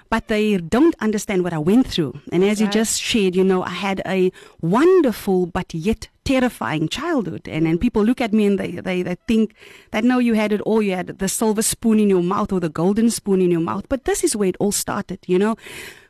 But 0.08 0.28
they 0.28 0.58
don't 0.58 0.94
understand 1.00 1.42
what 1.42 1.52
I 1.52 1.58
went 1.58 1.88
through. 1.88 2.20
And 2.30 2.44
as 2.44 2.60
you 2.60 2.68
just 2.68 3.02
shared, 3.02 3.34
you 3.34 3.42
know, 3.42 3.64
I 3.64 3.70
had 3.70 4.00
a 4.06 4.30
wonderful 4.60 5.46
but 5.46 5.74
yet 5.74 6.08
terrifying 6.22 6.88
childhood. 6.88 7.48
And 7.48 7.66
then 7.66 7.78
people 7.78 8.04
look 8.04 8.20
at 8.20 8.32
me 8.32 8.46
and 8.46 8.60
they, 8.60 8.72
they, 8.72 9.02
they 9.02 9.16
think 9.26 9.56
that 9.90 10.04
no, 10.04 10.20
you 10.20 10.34
had 10.34 10.52
it 10.52 10.60
all. 10.60 10.80
You 10.80 10.94
had 10.94 11.18
the 11.18 11.28
silver 11.28 11.62
spoon 11.62 11.98
in 11.98 12.08
your 12.08 12.22
mouth 12.22 12.52
or 12.52 12.60
the 12.60 12.68
golden 12.68 13.10
spoon 13.10 13.40
in 13.40 13.50
your 13.50 13.60
mouth. 13.60 13.86
But 13.88 14.04
this 14.04 14.22
is 14.22 14.36
where 14.36 14.50
it 14.50 14.56
all 14.60 14.70
started, 14.70 15.18
you 15.26 15.38
know. 15.38 15.56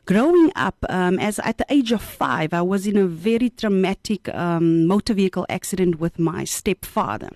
Growing 0.05 0.51
up, 0.55 0.77
um, 0.89 1.19
as 1.19 1.39
at 1.39 1.57
the 1.57 1.65
age 1.69 1.91
of 1.91 2.01
five, 2.01 2.53
I 2.53 2.61
was 2.61 2.87
in 2.87 2.97
a 2.97 3.05
very 3.05 3.49
traumatic 3.49 4.27
um, 4.33 4.87
motor 4.87 5.13
vehicle 5.13 5.45
accident 5.49 5.99
with 5.99 6.17
my 6.17 6.45
stepfather. 6.45 7.29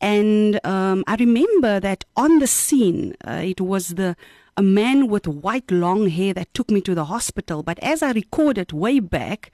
And 0.00 0.64
um, 0.64 1.02
I 1.08 1.16
remember 1.16 1.80
that 1.80 2.04
on 2.16 2.38
the 2.38 2.46
scene, 2.46 3.14
uh, 3.26 3.42
it 3.44 3.60
was 3.60 3.94
the 3.94 4.16
a 4.56 4.62
man 4.62 5.06
with 5.06 5.28
white 5.28 5.70
long 5.70 6.08
hair 6.08 6.34
that 6.34 6.52
took 6.52 6.68
me 6.68 6.80
to 6.80 6.92
the 6.92 7.04
hospital. 7.04 7.62
But 7.62 7.78
as 7.78 8.02
I 8.02 8.10
recorded 8.10 8.72
way 8.72 8.98
back, 8.98 9.52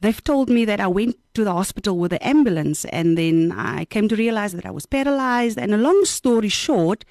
they've 0.00 0.22
told 0.22 0.48
me 0.48 0.64
that 0.64 0.78
I 0.78 0.86
went 0.86 1.16
to 1.34 1.42
the 1.42 1.52
hospital 1.52 1.98
with 1.98 2.12
the 2.12 2.24
ambulance, 2.24 2.84
and 2.84 3.18
then 3.18 3.50
I 3.50 3.84
came 3.86 4.06
to 4.08 4.14
realize 4.14 4.52
that 4.52 4.64
I 4.64 4.70
was 4.70 4.86
paralyzed. 4.86 5.58
And 5.58 5.74
a 5.74 5.76
long 5.76 6.04
story 6.04 6.48
short, 6.48 7.04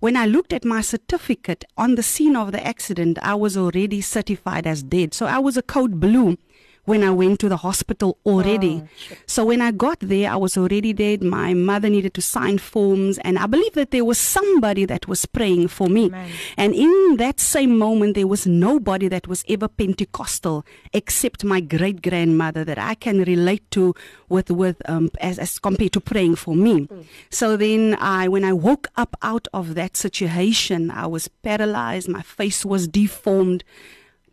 when 0.00 0.16
I 0.16 0.26
looked 0.26 0.52
at 0.52 0.64
my 0.64 0.80
certificate 0.80 1.64
on 1.76 1.94
the 1.94 2.02
scene 2.02 2.36
of 2.36 2.52
the 2.52 2.66
accident, 2.66 3.18
I 3.22 3.34
was 3.34 3.56
already 3.56 4.00
certified 4.00 4.66
as 4.66 4.82
dead. 4.82 5.14
So 5.14 5.26
I 5.26 5.38
was 5.38 5.56
a 5.56 5.62
code 5.62 6.00
blue 6.00 6.36
when 6.84 7.02
I 7.02 7.10
went 7.10 7.40
to 7.40 7.48
the 7.48 7.56
hospital 7.56 8.18
already. 8.26 8.82
so 9.26 9.44
when 9.44 9.60
I 9.60 9.70
got 9.70 9.98
there, 10.00 10.30
I 10.30 10.36
was 10.36 10.56
already 10.56 10.92
dead. 10.92 11.22
My 11.22 11.54
mother 11.54 11.88
needed 11.88 12.14
to 12.14 12.22
sign 12.22 12.58
forms, 12.58 13.18
and 13.18 13.38
I 13.38 13.46
believe 13.46 13.72
that 13.74 13.90
there 13.90 14.04
was 14.04 14.18
somebody 14.18 14.84
that 14.86 15.08
was 15.08 15.26
praying 15.26 15.68
for 15.68 15.88
me. 15.88 16.06
Amen. 16.06 16.30
And 16.56 16.74
in 16.74 17.16
that 17.16 17.40
same 17.40 17.78
moment, 17.78 18.14
there 18.14 18.26
was 18.26 18.46
nobody 18.46 19.08
that 19.08 19.26
was 19.26 19.44
ever 19.48 19.68
Pentecostal 19.68 20.64
except 20.92 21.44
my 21.44 21.60
great 21.60 22.02
grandmother 22.02 22.64
that 22.64 22.78
I 22.78 22.94
can 22.94 23.22
relate 23.24 23.70
to 23.72 23.94
with 24.28 24.50
with 24.50 24.82
um, 24.88 25.10
as, 25.20 25.38
as 25.38 25.58
compared 25.58 25.92
to 25.92 26.00
praying 26.00 26.36
for 26.36 26.54
me. 26.54 26.88
So 27.30 27.56
then, 27.56 27.96
I 28.00 28.28
when 28.28 28.44
I 28.44 28.52
woke 28.52 28.88
up 28.96 29.16
out 29.22 29.48
of 29.52 29.74
that 29.74 29.96
situation, 29.96 30.90
I 30.90 31.06
was 31.06 31.28
paralyzed. 31.28 32.08
My 32.08 32.22
face 32.22 32.64
was 32.64 32.86
deformed 32.88 33.64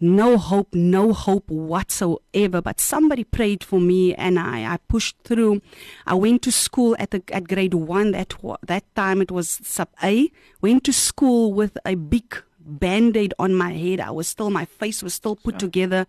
no 0.01 0.37
hope, 0.37 0.73
no 0.73 1.13
hope 1.13 1.49
whatsoever. 1.49 2.61
But 2.61 2.81
somebody 2.81 3.23
prayed 3.23 3.63
for 3.63 3.79
me, 3.79 4.13
and 4.15 4.39
I, 4.39 4.73
I 4.73 4.77
pushed 4.87 5.17
through. 5.23 5.61
I 6.05 6.15
went 6.15 6.41
to 6.43 6.51
school 6.51 6.95
at 6.99 7.11
the 7.11 7.23
at 7.31 7.47
grade 7.47 7.73
one. 7.73 8.11
That 8.11 8.33
that 8.63 8.95
time 8.95 9.21
it 9.21 9.31
was 9.31 9.59
sub 9.63 9.89
A. 10.03 10.31
Went 10.61 10.83
to 10.85 10.93
school 10.93 11.53
with 11.53 11.77
a 11.85 11.95
big 11.95 12.43
band-aid 12.63 13.33
on 13.39 13.53
my 13.53 13.73
head. 13.73 13.99
I 13.99 14.11
was 14.11 14.27
still 14.27 14.49
my 14.49 14.65
face 14.65 15.03
was 15.03 15.13
still 15.13 15.35
put 15.35 15.59
together. 15.59 16.05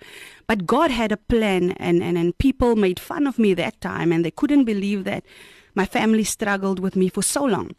But 0.46 0.66
God 0.66 0.90
had 0.90 1.12
a 1.12 1.16
plan 1.16 1.72
and, 1.72 2.02
and, 2.02 2.18
and 2.18 2.36
people 2.36 2.76
made 2.76 3.00
fun 3.00 3.26
of 3.26 3.38
me 3.38 3.54
that 3.54 3.80
time 3.80 4.12
and 4.12 4.24
they 4.24 4.30
couldn't 4.30 4.64
believe 4.64 5.04
that 5.04 5.24
my 5.74 5.86
family 5.86 6.24
struggled 6.24 6.78
with 6.78 6.96
me 6.96 7.08
for 7.08 7.22
so 7.22 7.44
long. 7.44 7.72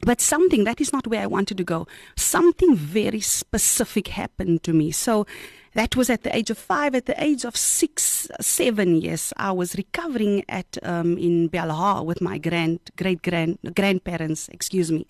But 0.00 0.20
something 0.20 0.64
that 0.64 0.80
is 0.80 0.92
not 0.92 1.06
where 1.06 1.22
I 1.22 1.26
wanted 1.26 1.56
to 1.58 1.64
go. 1.64 1.86
Something 2.16 2.76
very 2.76 3.20
specific 3.20 4.08
happened 4.08 4.62
to 4.64 4.72
me. 4.72 4.92
So 4.92 5.26
that 5.74 5.94
was 5.94 6.08
at 6.08 6.22
the 6.22 6.34
age 6.34 6.50
of 6.50 6.58
five. 6.58 6.94
At 6.94 7.06
the 7.06 7.22
age 7.22 7.44
of 7.44 7.56
six, 7.56 8.28
seven 8.40 9.00
years, 9.00 9.32
I 9.36 9.52
was 9.52 9.76
recovering 9.76 10.44
at 10.48 10.78
um, 10.82 11.18
in 11.18 11.48
Belhar 11.50 12.04
with 12.04 12.20
my 12.20 12.38
grand 12.38 12.80
great 12.96 13.22
grand 13.22 13.58
grandparents. 13.74 14.48
Excuse 14.48 14.90
me. 14.90 15.06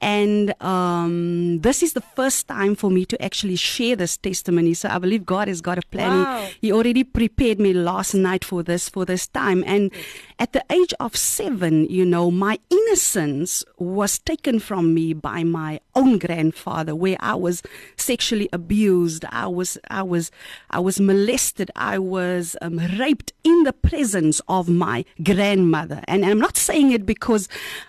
And 0.00 0.52
um, 0.62 1.60
this 1.60 1.82
is 1.82 1.94
the 1.94 2.02
first 2.02 2.46
time 2.46 2.74
for 2.74 2.90
me 2.90 3.06
to 3.06 3.22
actually 3.24 3.56
share 3.56 3.96
this 3.96 4.18
testimony. 4.18 4.74
So 4.74 4.90
I 4.90 4.98
believe 4.98 5.24
God 5.24 5.48
has 5.48 5.62
got 5.62 5.78
a 5.78 5.86
plan. 5.90 6.24
Wow. 6.24 6.48
he 6.60 6.70
already 6.70 7.04
prepared 7.04 7.58
me 7.58 7.72
last 7.72 8.12
night 8.12 8.44
for 8.44 8.62
this 8.62 8.90
for 8.90 9.06
this 9.06 9.26
time 9.26 9.64
and 9.66 9.90
at 10.38 10.52
the 10.52 10.64
age 10.70 10.92
of 11.00 11.16
7 11.16 11.86
you 11.88 12.04
know 12.04 12.30
my 12.30 12.58
innocence 12.70 13.64
was 13.78 14.18
taken 14.18 14.58
from 14.58 14.94
me 14.94 15.12
by 15.12 15.44
my 15.44 15.80
own 15.94 16.18
grandfather 16.18 16.94
where 16.94 17.16
I 17.20 17.34
was 17.34 17.62
sexually 17.96 18.48
abused. 18.52 19.24
I 19.30 19.46
was 19.46 19.78
I 19.90 20.02
was 20.02 20.30
I 20.70 20.80
was 20.80 21.00
molested. 21.00 21.70
I 21.76 21.98
was 21.98 22.56
um, 22.62 22.78
raped 22.98 23.32
in 23.42 23.62
the 23.64 23.72
presence 23.72 24.40
of 24.48 24.68
my 24.68 25.04
grandmother. 25.22 26.02
And 26.08 26.24
I'm 26.24 26.38
not 26.38 26.56
saying 26.56 26.92
it 26.92 27.06
because 27.06 27.48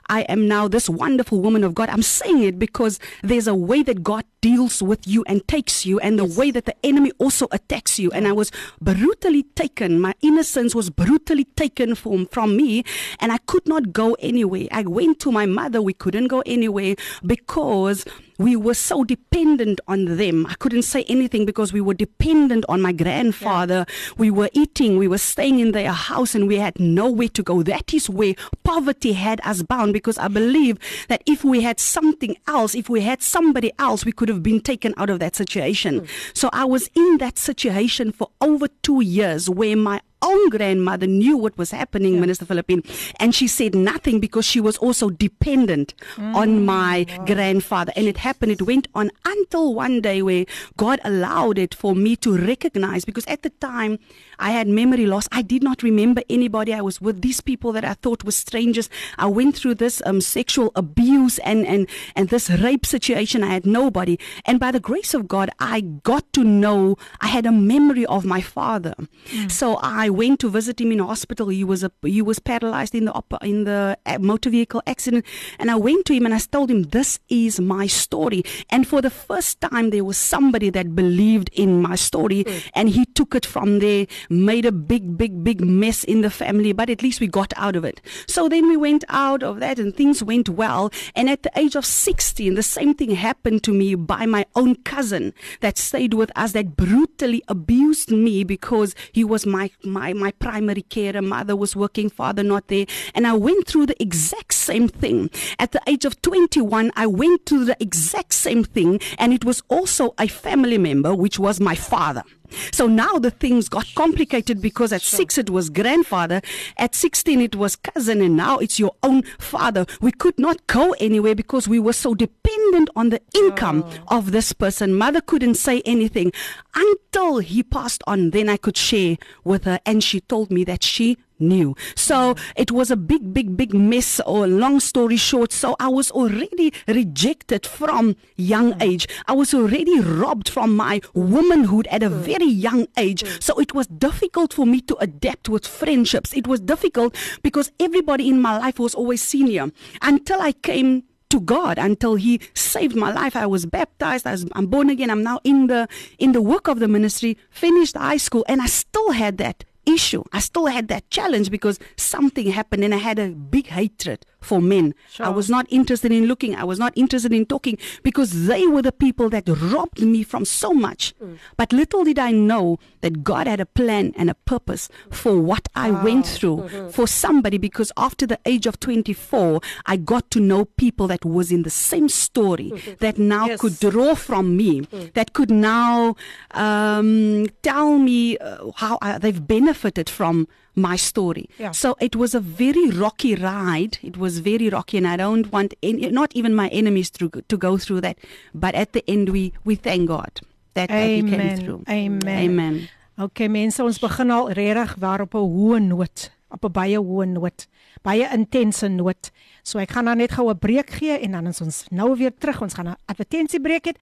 I 0.10 0.22
am 0.24 0.48
now 0.48 0.68
this 0.68 0.90
wonderful 0.90 1.42
woman 1.42 1.64
of 1.64 1.76
God. 1.76 1.90
I'm 1.90 2.02
saying 2.02 2.44
it 2.44 2.60
because 2.60 3.00
there's 3.24 3.48
a 3.48 3.56
way 3.56 3.84
that 3.84 4.04
God 4.04 4.26
deals 4.42 4.82
with 4.82 5.08
you 5.08 5.24
and 5.28 5.48
takes 5.48 5.86
you 5.86 6.00
and 6.00 6.20
the 6.20 6.26
way 6.26 6.52
that 6.52 6.66
the 6.66 6.76
enemy 6.86 7.12
also 7.18 7.48
attacks 7.52 7.98
you. 8.00 8.12
And 8.12 8.28
I 8.28 8.32
was 8.32 8.52
brutally 8.80 9.44
taken. 9.56 10.00
My 10.00 10.14
innocence 10.22 10.76
was 10.76 10.90
brutally 10.90 11.46
taken 11.56 11.96
from 11.96 12.28
from 12.36 12.58
me 12.58 12.84
and 13.22 13.32
I 13.32 13.38
could 13.48 13.66
not 13.66 13.94
go 13.94 14.08
anywhere 14.20 14.68
I 14.72 14.82
went 14.82 15.22
to 15.22 15.32
my 15.32 15.46
mother 15.46 15.82
we 15.82 15.94
couldn't 15.94 16.28
go 16.28 16.44
anywhere 16.46 16.96
because 17.26 18.04
we 18.38 18.56
were 18.56 18.74
so 18.74 19.04
dependent 19.04 19.80
on 19.88 20.18
them. 20.18 20.46
I 20.46 20.56
couldn't 20.56 20.82
say 20.82 21.06
anything 21.08 21.46
because 21.46 21.72
we 21.72 21.82
were 21.82 21.94
dependent 21.94 22.66
on 22.68 22.82
my 22.82 22.92
grandfather. 22.92 23.86
Yeah. 23.88 24.14
We 24.18 24.32
were 24.32 24.50
eating, 24.54 24.98
we 24.98 25.08
were 25.08 25.18
staying 25.18 25.60
in 25.60 25.72
their 25.72 25.92
house, 25.92 26.36
and 26.36 26.48
we 26.48 26.58
had 26.58 26.80
nowhere 26.80 27.30
to 27.30 27.44
go. 27.44 27.64
That 27.64 27.94
is 27.94 28.10
where 28.10 28.36
poverty 28.64 29.14
had 29.14 29.40
us 29.46 29.62
bound 29.62 29.94
because 29.94 30.18
I 30.18 30.28
believe 30.28 30.78
that 31.08 31.24
if 31.26 31.44
we 31.44 31.62
had 31.62 31.80
something 31.80 32.36
else, 32.48 32.76
if 32.76 32.90
we 32.90 33.02
had 33.02 33.22
somebody 33.22 33.72
else, 33.80 34.06
we 34.06 34.12
could 34.12 34.30
have 34.30 34.44
been 34.44 34.60
taken 34.60 34.94
out 34.98 35.10
of 35.10 35.20
that 35.20 35.36
situation. 35.36 36.02
Mm. 36.02 36.10
So 36.34 36.50
I 36.52 36.66
was 36.66 36.90
in 36.96 37.18
that 37.20 37.38
situation 37.38 38.12
for 38.12 38.30
over 38.42 38.68
two 38.84 39.02
years 39.02 39.50
where 39.50 39.78
my 39.78 40.02
own 40.26 40.50
grandmother 40.50 41.08
knew 41.08 41.38
what 41.38 41.58
was 41.58 41.72
happening, 41.72 42.16
yeah. 42.16 42.20
Minister 42.22 42.46
Philippine, 42.46 42.84
and 43.20 43.34
she 43.34 43.48
said 43.48 43.76
nothing 43.76 44.20
because 44.20 44.46
she 44.46 44.60
was 44.60 44.78
also 44.78 45.10
dependent 45.10 45.94
mm. 46.16 46.36
on 46.36 46.66
my 46.66 47.06
wow. 47.08 47.26
grandfather. 47.26 47.94
And 47.96 48.08
it 48.08 48.18
happened, 48.18 48.52
it 48.52 48.62
went 48.62 48.88
on 48.96 49.12
until 49.26 49.74
one 49.74 50.02
day 50.02 50.22
where 50.22 50.46
God 50.78 51.00
allowed 51.04 51.58
it 51.58 51.74
for 51.74 51.96
me 51.96 52.16
to 52.18 52.36
recognize 52.36 53.06
because 53.06 53.26
at 53.28 53.44
the 53.44 53.52
time 53.52 54.00
I 54.40 54.52
had 54.52 54.68
memory 54.68 55.06
loss. 55.06 55.28
I 55.32 55.42
did 55.42 55.64
not 55.64 55.84
remember 55.84 56.22
anybody. 56.30 56.74
I 56.74 56.82
was 56.82 57.02
with 57.02 57.22
these 57.22 57.42
people 57.42 57.72
that 57.74 57.86
I 57.86 57.94
thought 57.94 58.24
were 58.24 58.32
strangers. 58.32 58.90
I 59.18 59.28
went 59.28 59.56
through 59.56 59.76
this 59.76 60.02
um, 60.06 60.22
sexual 60.22 60.72
abuse 60.76 61.40
and, 61.40 61.66
and, 61.66 61.88
and 62.16 62.30
this 62.30 62.50
rape 62.50 62.86
situation. 62.86 63.44
I 63.44 63.54
had 63.54 63.66
nobody. 63.66 64.18
And 64.46 64.60
by 64.60 64.72
the 64.72 64.80
grace 64.80 65.14
of 65.14 65.28
God, 65.28 65.50
I 65.60 65.82
got 65.82 66.32
to 66.34 66.44
know 66.44 66.98
I 67.22 67.28
had 67.28 67.46
a 67.46 67.52
memory 67.52 68.06
of 68.06 68.26
my 68.26 68.42
father. 68.42 68.96
Mm. 69.28 69.52
So 69.52 69.76
I 69.82 70.10
went 70.10 70.40
to 70.42 70.50
visit 70.50 70.80
him 70.80 70.92
in 70.92 71.00
hospital. 71.00 71.50
He 71.50 71.64
was 71.64 71.84
a, 71.84 71.92
he 72.02 72.22
was 72.22 72.40
paralyzed 72.40 72.96
in 72.96 73.06
the 73.06 73.14
op- 73.14 73.44
in 73.44 73.64
the 73.64 73.98
uh, 74.06 74.20
motor 74.20 74.50
vehicle 74.50 74.82
accident, 74.88 75.26
and 75.60 75.72
I 75.72 75.76
went 75.76 76.06
to 76.08 76.14
him 76.14 76.26
and 76.26 76.34
I 76.34 76.40
told 76.40 76.70
him 76.70 76.84
this 76.84 77.20
is 77.30 77.60
my 77.60 77.88
story. 77.88 78.44
And 78.70 78.88
for 78.88 79.02
the 79.02 79.10
first 79.10 79.62
time, 79.62 79.90
there 79.90 80.04
was 80.04 80.18
somebody 80.18 80.70
that 80.72 80.96
believed 80.96 81.50
in 81.54 81.82
my 81.82 81.96
story, 81.96 82.44
mm. 82.44 82.70
and 82.74 82.90
he 82.90 83.06
took 83.06 83.36
it 83.36 83.46
from 83.46 83.80
there, 83.80 84.08
made 84.30 84.66
a 84.66 84.72
big, 84.72 85.18
big, 85.18 85.44
big 85.44 85.62
mess 85.62 86.04
in 86.04 86.22
the 86.22 86.30
family. 86.30 86.74
But 86.74 86.90
at 86.90 87.04
least 87.04 87.20
we 87.20 87.28
got 87.28 87.54
out 87.56 87.76
of 87.76 87.86
it. 87.86 88.02
So 88.28 88.50
then 88.50 88.68
we 88.68 88.78
went 88.78 89.04
out 89.10 89.44
of 89.44 89.60
that, 89.60 89.80
and 89.80 89.96
things 89.96 90.24
went 90.24 90.50
well. 90.50 90.92
And 91.16 91.30
at 91.30 91.44
the 91.44 91.52
age 91.58 91.76
of 91.76 91.86
16, 91.86 92.56
the 92.56 92.64
same 92.64 92.94
thing 92.94 93.12
happened 93.12 93.64
to 93.64 93.72
me 93.72 93.96
by 93.96 94.26
my 94.26 94.46
own 94.56 94.76
cousin 94.84 95.34
that 95.62 95.78
stayed 95.78 96.14
with 96.14 96.32
us 96.36 96.54
that 96.54 96.76
brutally 96.76 97.44
abused 97.48 98.12
me 98.12 98.44
because 98.44 98.96
he 99.12 99.24
was 99.24 99.46
my 99.46 99.70
my 99.84 100.14
my, 100.14 100.32
primary 100.32 100.82
care. 100.82 101.22
Mother 101.22 101.56
was 101.56 101.76
working, 101.76 102.10
father 102.10 102.44
not 102.44 102.68
there. 102.68 102.86
And 103.14 103.26
I 103.26 103.34
went 103.34 103.68
through 103.68 103.88
the 103.88 104.02
exact 104.02 104.54
same 104.54 104.88
thing. 104.88 105.30
At 105.60 105.72
the 105.72 105.82
age 105.88 106.06
of 106.06 106.22
21, 106.22 106.92
I 106.96 107.08
went 107.08 107.46
through 107.46 107.66
the 107.66 107.78
exact 107.82 108.34
same 108.34 108.64
thing. 108.64 109.00
And 109.18 109.34
it 109.34 109.46
was 109.46 109.62
also 109.70 110.14
a 110.20 110.28
family 110.28 110.78
member, 110.78 111.16
which 111.16 111.40
was 111.40 111.60
my 111.60 111.76
father. 111.76 112.24
So 112.72 112.88
now 112.88 113.18
the 113.20 113.32
things 113.32 113.70
got 113.70 113.88
complicated 113.96 114.62
because 114.62 114.92
at 114.94 115.02
sure. 115.02 115.18
six 115.18 115.38
it 115.38 115.50
was 115.50 115.70
grandfather, 115.70 116.42
at 116.78 116.96
16 116.96 117.42
it 117.42 117.56
was 117.56 117.76
cousin, 117.76 118.22
and 118.22 118.36
now 118.36 118.58
it's 118.58 118.80
your 118.80 118.96
own 119.04 119.24
father. 119.40 119.86
We 120.02 120.12
could 120.12 120.38
not 120.40 120.66
go 120.68 120.94
anywhere 121.00 121.36
because 121.36 121.68
we 121.68 121.80
were 121.80 121.94
so 121.94 122.14
dependent 122.16 122.90
on 122.96 123.10
the 123.10 123.22
income 123.34 123.84
oh. 123.86 124.18
of 124.18 124.32
this 124.32 124.54
person. 124.54 124.94
Mother 124.94 125.22
couldn't 125.22 125.56
say 125.56 125.82
anything 125.86 126.32
until 126.76 127.40
he 127.40 127.64
passed 127.64 128.04
on. 128.08 128.32
Then 128.32 128.50
I 128.50 128.58
could 128.58 128.78
share 128.78 129.18
with 129.44 129.64
her, 129.66 129.80
and 129.86 130.04
she 130.04 130.22
told 130.22 130.52
me 130.52 130.64
that 130.66 130.84
she 130.84 131.18
knew. 131.40 131.76
So 131.96 132.36
it 132.56 132.72
was 132.72 132.92
a 132.92 132.98
big, 132.98 133.34
big, 133.34 133.58
big 133.58 133.74
mess, 133.74 134.20
or 134.26 134.48
long 134.48 134.80
story 134.80 135.18
short. 135.18 135.52
So 135.52 135.76
I 135.80 135.88
was 135.88 136.12
already 136.12 136.74
rejected 136.88 137.66
from 137.66 138.16
young 138.36 138.74
mm. 138.74 138.82
age. 138.82 139.08
I 139.28 139.34
was 139.34 139.54
already 139.54 140.00
robbed 140.00 140.50
from 140.50 140.76
my 140.76 141.02
womanhood 141.14 141.88
at 141.88 142.04
a 142.04 142.10
mm. 142.10 142.20
very 142.20 142.48
young 142.48 142.88
age. 142.98 143.24
Mm. 143.24 143.44
So 143.44 143.60
it 143.60 143.74
was 143.74 143.88
difficult 143.88 144.54
for 144.54 144.66
me 144.66 144.82
to 144.82 144.96
adapt 144.98 145.50
with 145.50 145.68
friendships. 145.68 146.34
It 146.34 146.48
was 146.48 146.60
difficult 146.60 147.16
because 147.42 147.72
everybody 147.80 148.30
in 148.30 148.42
my 148.42 148.58
life 148.58 148.80
was 148.80 148.96
always 148.96 149.22
senior 149.22 149.72
until 150.02 150.42
I 150.42 150.52
came 150.54 151.04
to 151.30 151.42
God 151.42 151.78
until 151.78 152.16
he 152.16 152.40
saved 152.54 152.96
my 152.96 153.12
life. 153.12 153.36
I 153.36 153.46
was 153.46 153.66
baptized. 153.66 154.28
I 154.28 154.32
was, 154.32 154.46
I'm 154.54 154.68
born 154.68 154.90
again. 154.90 155.10
I'm 155.10 155.24
now 155.24 155.40
in 155.44 155.68
the 155.68 155.88
in 156.18 156.32
the 156.32 156.42
work 156.42 156.68
of 156.68 156.80
the 156.80 156.88
ministry. 156.88 157.38
Finished 157.50 157.98
high 157.98 158.18
school, 158.18 158.46
and 158.48 158.62
I 158.62 158.68
still 158.68 159.12
had 159.12 159.38
that 159.40 159.66
issue. 159.86 160.24
I 160.32 160.40
still 160.40 160.68
had 160.68 160.88
that 160.90 161.10
challenge 161.10 161.52
because 161.52 161.80
something 161.98 162.48
happened 162.52 162.84
and 162.84 162.94
I 162.94 162.98
had 162.98 163.20
a 163.20 163.30
big 163.30 163.68
hatred 163.68 164.26
for 164.46 164.62
men. 164.62 164.94
Sure. 165.10 165.26
I 165.26 165.30
was 165.30 165.50
not 165.50 165.66
interested 165.70 166.12
in 166.12 166.26
looking. 166.26 166.56
I 166.56 166.64
was 166.64 166.80
not 166.80 166.94
interested 166.96 167.34
in 167.34 167.46
talking 167.46 167.78
because 168.04 168.46
they 168.46 168.68
were 168.68 168.82
the 168.82 168.92
people 168.92 169.30
that 169.30 169.44
robbed 169.48 170.02
me 170.02 170.24
from 170.24 170.46
so 170.46 170.72
much. 170.72 171.14
Mm. 171.22 171.38
But 171.58 171.74
little 171.74 172.04
did 172.04 172.20
I 172.20 172.32
know 172.32 172.78
that 173.02 173.24
God 173.24 173.48
had 173.48 173.60
a 173.60 173.66
plan 173.66 174.14
and 174.16 174.30
a 174.30 174.36
purpose 174.36 174.88
for 175.10 175.40
what 175.40 175.68
I 175.76 175.92
wow. 175.92 176.04
went 176.04 176.28
through 176.28 176.58
mm-hmm. 176.58 176.90
for 176.90 177.08
somebody 177.08 177.58
because 177.58 177.92
after 177.98 178.28
the 178.28 178.40
age 178.46 178.68
of 178.68 178.80
24, 178.80 179.62
I 179.86 179.98
got 179.98 180.30
to 180.32 180.40
know 180.40 180.66
people 180.66 181.08
that 181.08 181.26
was 181.26 181.52
in 181.52 181.64
the 181.64 181.70
same 181.70 182.08
story 182.08 182.72
mm-hmm. 182.72 182.94
that 183.00 183.18
now 183.18 183.48
yes. 183.48 183.60
could 183.60 183.80
draw 183.80 184.14
from 184.16 184.56
me, 184.56 184.82
mm. 184.82 185.14
that 185.14 185.34
could 185.34 185.50
now 185.50 186.16
um, 186.52 187.48
tell 187.64 187.98
me 187.98 188.38
uh, 188.38 188.72
how 188.76 189.00
I, 189.02 189.18
they've 189.18 189.46
benefited 189.46 189.75
from 190.10 190.48
my 190.76 190.96
story. 190.96 191.50
Yeah. 191.58 191.72
So 191.72 191.96
it 192.00 192.16
was 192.16 192.36
a 192.36 192.40
very 192.40 192.90
rocky 192.90 193.36
ride. 193.36 193.98
It 194.02 194.18
was 194.18 194.40
very 194.40 194.70
rocky, 194.70 194.98
and 194.98 195.08
I 195.08 195.18
don't 195.18 195.52
want 195.52 195.74
any, 195.82 196.10
not 196.10 196.32
even 196.36 196.54
my 196.54 196.68
enemies 196.70 197.10
to 197.12 197.30
to 197.30 197.58
go 197.58 197.78
through 197.78 198.02
that. 198.02 198.18
But 198.54 198.76
at 198.76 198.94
the 198.94 199.04
end, 199.08 199.30
we 199.30 199.54
we 199.64 199.76
thank 199.76 200.08
God 200.08 200.42
that, 200.74 200.90
that 200.90 201.08
we 201.08 201.30
came 201.30 201.58
through. 201.58 201.84
Amen. 201.90 202.50
Amen. 202.50 202.90
Okay, 203.18 203.48
mense, 203.48 203.80
ons 203.80 204.00
begin 204.00 204.32
al 204.32 204.52
regtig 204.52 204.96
waar 205.00 205.22
op 205.22 205.36
'n 205.36 205.48
hoë 205.48 205.80
noot, 205.80 206.32
op 206.50 206.66
'n 206.66 206.72
baie 206.72 207.00
hoë 207.00 207.26
noot, 207.32 207.68
baie 208.04 208.28
intense 208.34 208.88
noot. 208.88 209.32
So 209.64 209.80
ek 209.80 209.92
gaan 209.92 210.06
dan 210.06 210.18
net 210.18 210.32
gou 210.32 210.50
'n 210.50 210.60
breek 210.60 210.90
gee 210.90 211.20
en 211.20 211.32
dan 211.32 211.48
is 211.48 211.62
ons 211.62 211.86
nou 211.90 212.18
weer 212.18 212.34
terug. 212.38 212.62
Ons 212.62 212.74
gaan 212.74 212.88
'n 212.88 212.98
advertensiebreek 213.06 213.86
hê. 213.88 213.94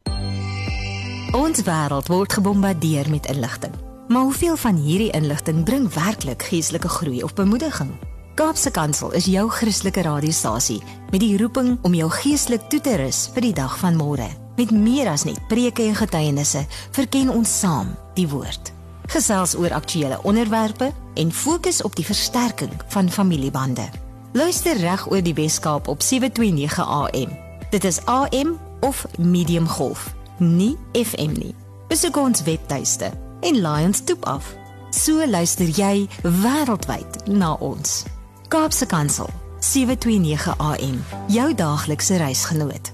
Ons 1.33 1.61
wêreld 1.61 2.07
word 2.07 2.33
gebombardeer 2.33 3.09
met 3.09 3.25
inligting. 3.25 3.92
Maar 4.07 4.21
hoeveel 4.21 4.57
van 4.57 4.75
hierdie 4.75 5.11
inligting 5.11 5.63
bring 5.63 5.93
werklik 5.93 6.43
geestelike 6.43 6.87
groei 6.87 7.23
of 7.23 7.33
bemoediging? 7.33 7.91
Kaapse 8.35 8.71
Kansel 8.71 9.11
is 9.11 9.25
jou 9.25 9.49
Christelike 9.49 10.01
radiostasie 10.01 10.81
met 11.11 11.19
die 11.19 11.37
roeping 11.37 11.77
om 11.81 11.93
jou 11.93 12.09
geestelik 12.11 12.65
toe 12.69 12.81
te 12.81 12.95
rus 12.95 13.29
vir 13.33 13.47
die 13.47 13.53
dag 13.53 13.77
van 13.79 13.95
môre. 13.95 14.27
Met 14.57 14.71
meer 14.71 15.07
as 15.09 15.23
net 15.23 15.39
preke 15.47 15.85
en 15.85 15.95
getuienisse, 15.95 16.65
verken 16.91 17.29
ons 17.29 17.59
saam 17.59 17.95
die 18.17 18.27
woord. 18.27 18.73
Gesels 19.13 19.55
oor 19.55 19.73
aktuelle 19.73 20.19
onderwerpe 20.23 20.91
en 21.13 21.31
fokus 21.31 21.81
op 21.81 21.95
die 21.95 22.05
versterking 22.05 22.73
van 22.87 23.09
familiebande. 23.09 23.87
Luister 24.33 24.77
reg 24.77 25.07
oor 25.11 25.21
die 25.21 25.37
Weskaap 25.37 25.87
op 25.87 26.01
729 26.01 26.79
AM. 26.81 27.37
Dit 27.69 27.83
is 27.83 28.01
AM 28.05 28.57
of 28.81 29.05
medium 29.17 29.67
golf, 29.67 30.13
nie 30.37 30.77
FM 30.91 31.37
nie. 31.37 31.53
Besoek 31.87 32.17
ons 32.17 32.43
webtuiste 32.43 33.22
en 33.43 33.61
Lions 33.61 34.03
toep 34.03 34.25
af. 34.25 34.55
So 34.91 35.25
luister 35.25 35.65
jy 35.65 36.07
wêreldwyd 36.23 37.27
na 37.27 37.53
ons. 37.59 38.03
Kaapse 38.47 38.85
Kansel 38.85 39.29
729 39.59 40.55
AM, 40.57 40.99
jou 41.27 41.53
daaglikse 41.55 42.17
reisgenoot. 42.17 42.93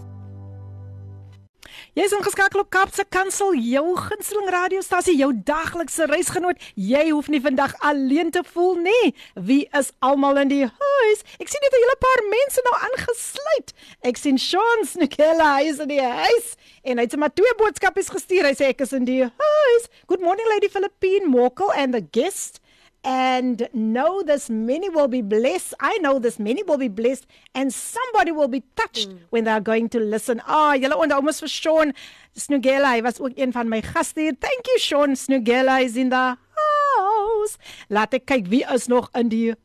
Jy 1.98 2.04
is 2.06 2.12
ingeskakel 2.14 2.62
op 2.62 2.68
Kapse 2.70 3.02
Kansel, 3.10 3.56
jou 3.66 3.96
gunsteling 3.98 4.52
radiostasie, 4.54 5.16
jou 5.18 5.32
daglikse 5.34 6.06
reisgenoot. 6.06 6.62
Jy 6.78 7.08
hoef 7.10 7.32
nie 7.34 7.40
vandag 7.42 7.74
alleen 7.82 8.30
te 8.36 8.44
voel 8.46 8.78
nie. 8.86 9.14
Wie 9.34 9.64
is 9.74 9.90
almal 10.06 10.38
in 10.44 10.52
die 10.52 10.68
huis? 10.68 11.24
Ek 11.42 11.50
sien 11.50 11.66
net 11.66 11.74
'n 11.74 11.82
hele 11.82 11.98
paar 11.98 12.22
mense 12.30 12.62
nou 12.62 12.76
aangesluit. 12.78 13.74
Ek 14.04 14.18
sien 14.18 14.38
Sean 14.38 14.86
Snikela 14.86 15.62
is 15.66 15.80
in 15.80 15.88
die 15.88 16.02
huis 16.02 16.56
en 16.84 16.98
hy 16.98 17.04
het 17.04 17.12
sommer 17.12 17.34
twee 17.34 17.54
boodskappe 17.58 18.04
gestuur. 18.06 18.46
Hy 18.46 18.54
sê 18.54 18.70
ek 18.70 18.82
is 18.82 18.94
in 18.94 19.06
die 19.06 19.24
huis. 19.24 19.90
Good 20.06 20.22
morning 20.22 20.48
Lady 20.48 20.70
Philippine 20.70 21.26
Mokel 21.26 21.74
and 21.76 21.94
the 21.94 22.06
guest 22.12 22.60
and 23.04 23.68
know 23.74 24.22
this 24.22 24.50
many 24.50 24.90
will 24.90 25.08
be 25.08 25.22
blessed. 25.22 25.74
I 25.80 25.98
know 26.00 26.20
this 26.20 26.40
many 26.40 26.64
will 26.64 26.78
be 26.78 26.88
blessed, 26.88 27.26
and 27.56 27.74
somebody 27.74 28.32
will 28.32 28.48
be 28.48 28.64
touched 28.76 29.10
mm. 29.10 29.20
when 29.30 29.46
they 29.46 29.52
are 29.52 29.62
going 29.62 29.90
to 29.90 30.00
listen. 30.00 30.42
Ah, 30.46 30.76
julle 30.76 30.98
onthou 30.98 31.24
mos 31.24 31.40
vir 31.40 31.54
Sean 31.54 31.94
Snugela, 32.36 32.96
hy 32.96 33.02
was 33.02 33.20
ook 33.20 33.38
een 33.38 33.56
van 33.56 33.70
my 33.70 33.82
gaste 33.82 34.22
hier. 34.22 34.36
Thank 34.36 34.68
you 34.68 34.80
Sean 34.80 35.16
Snugela 35.16 35.82
is 35.84 35.96
in 35.96 36.10
the 36.10 36.38
house. 36.60 37.58
Laat 37.90 38.14
ek 38.14 38.28
kyk 38.30 38.48
wie 38.52 38.66
is 38.76 38.88
nog 38.92 39.10
in 39.16 39.32
die 39.32 39.56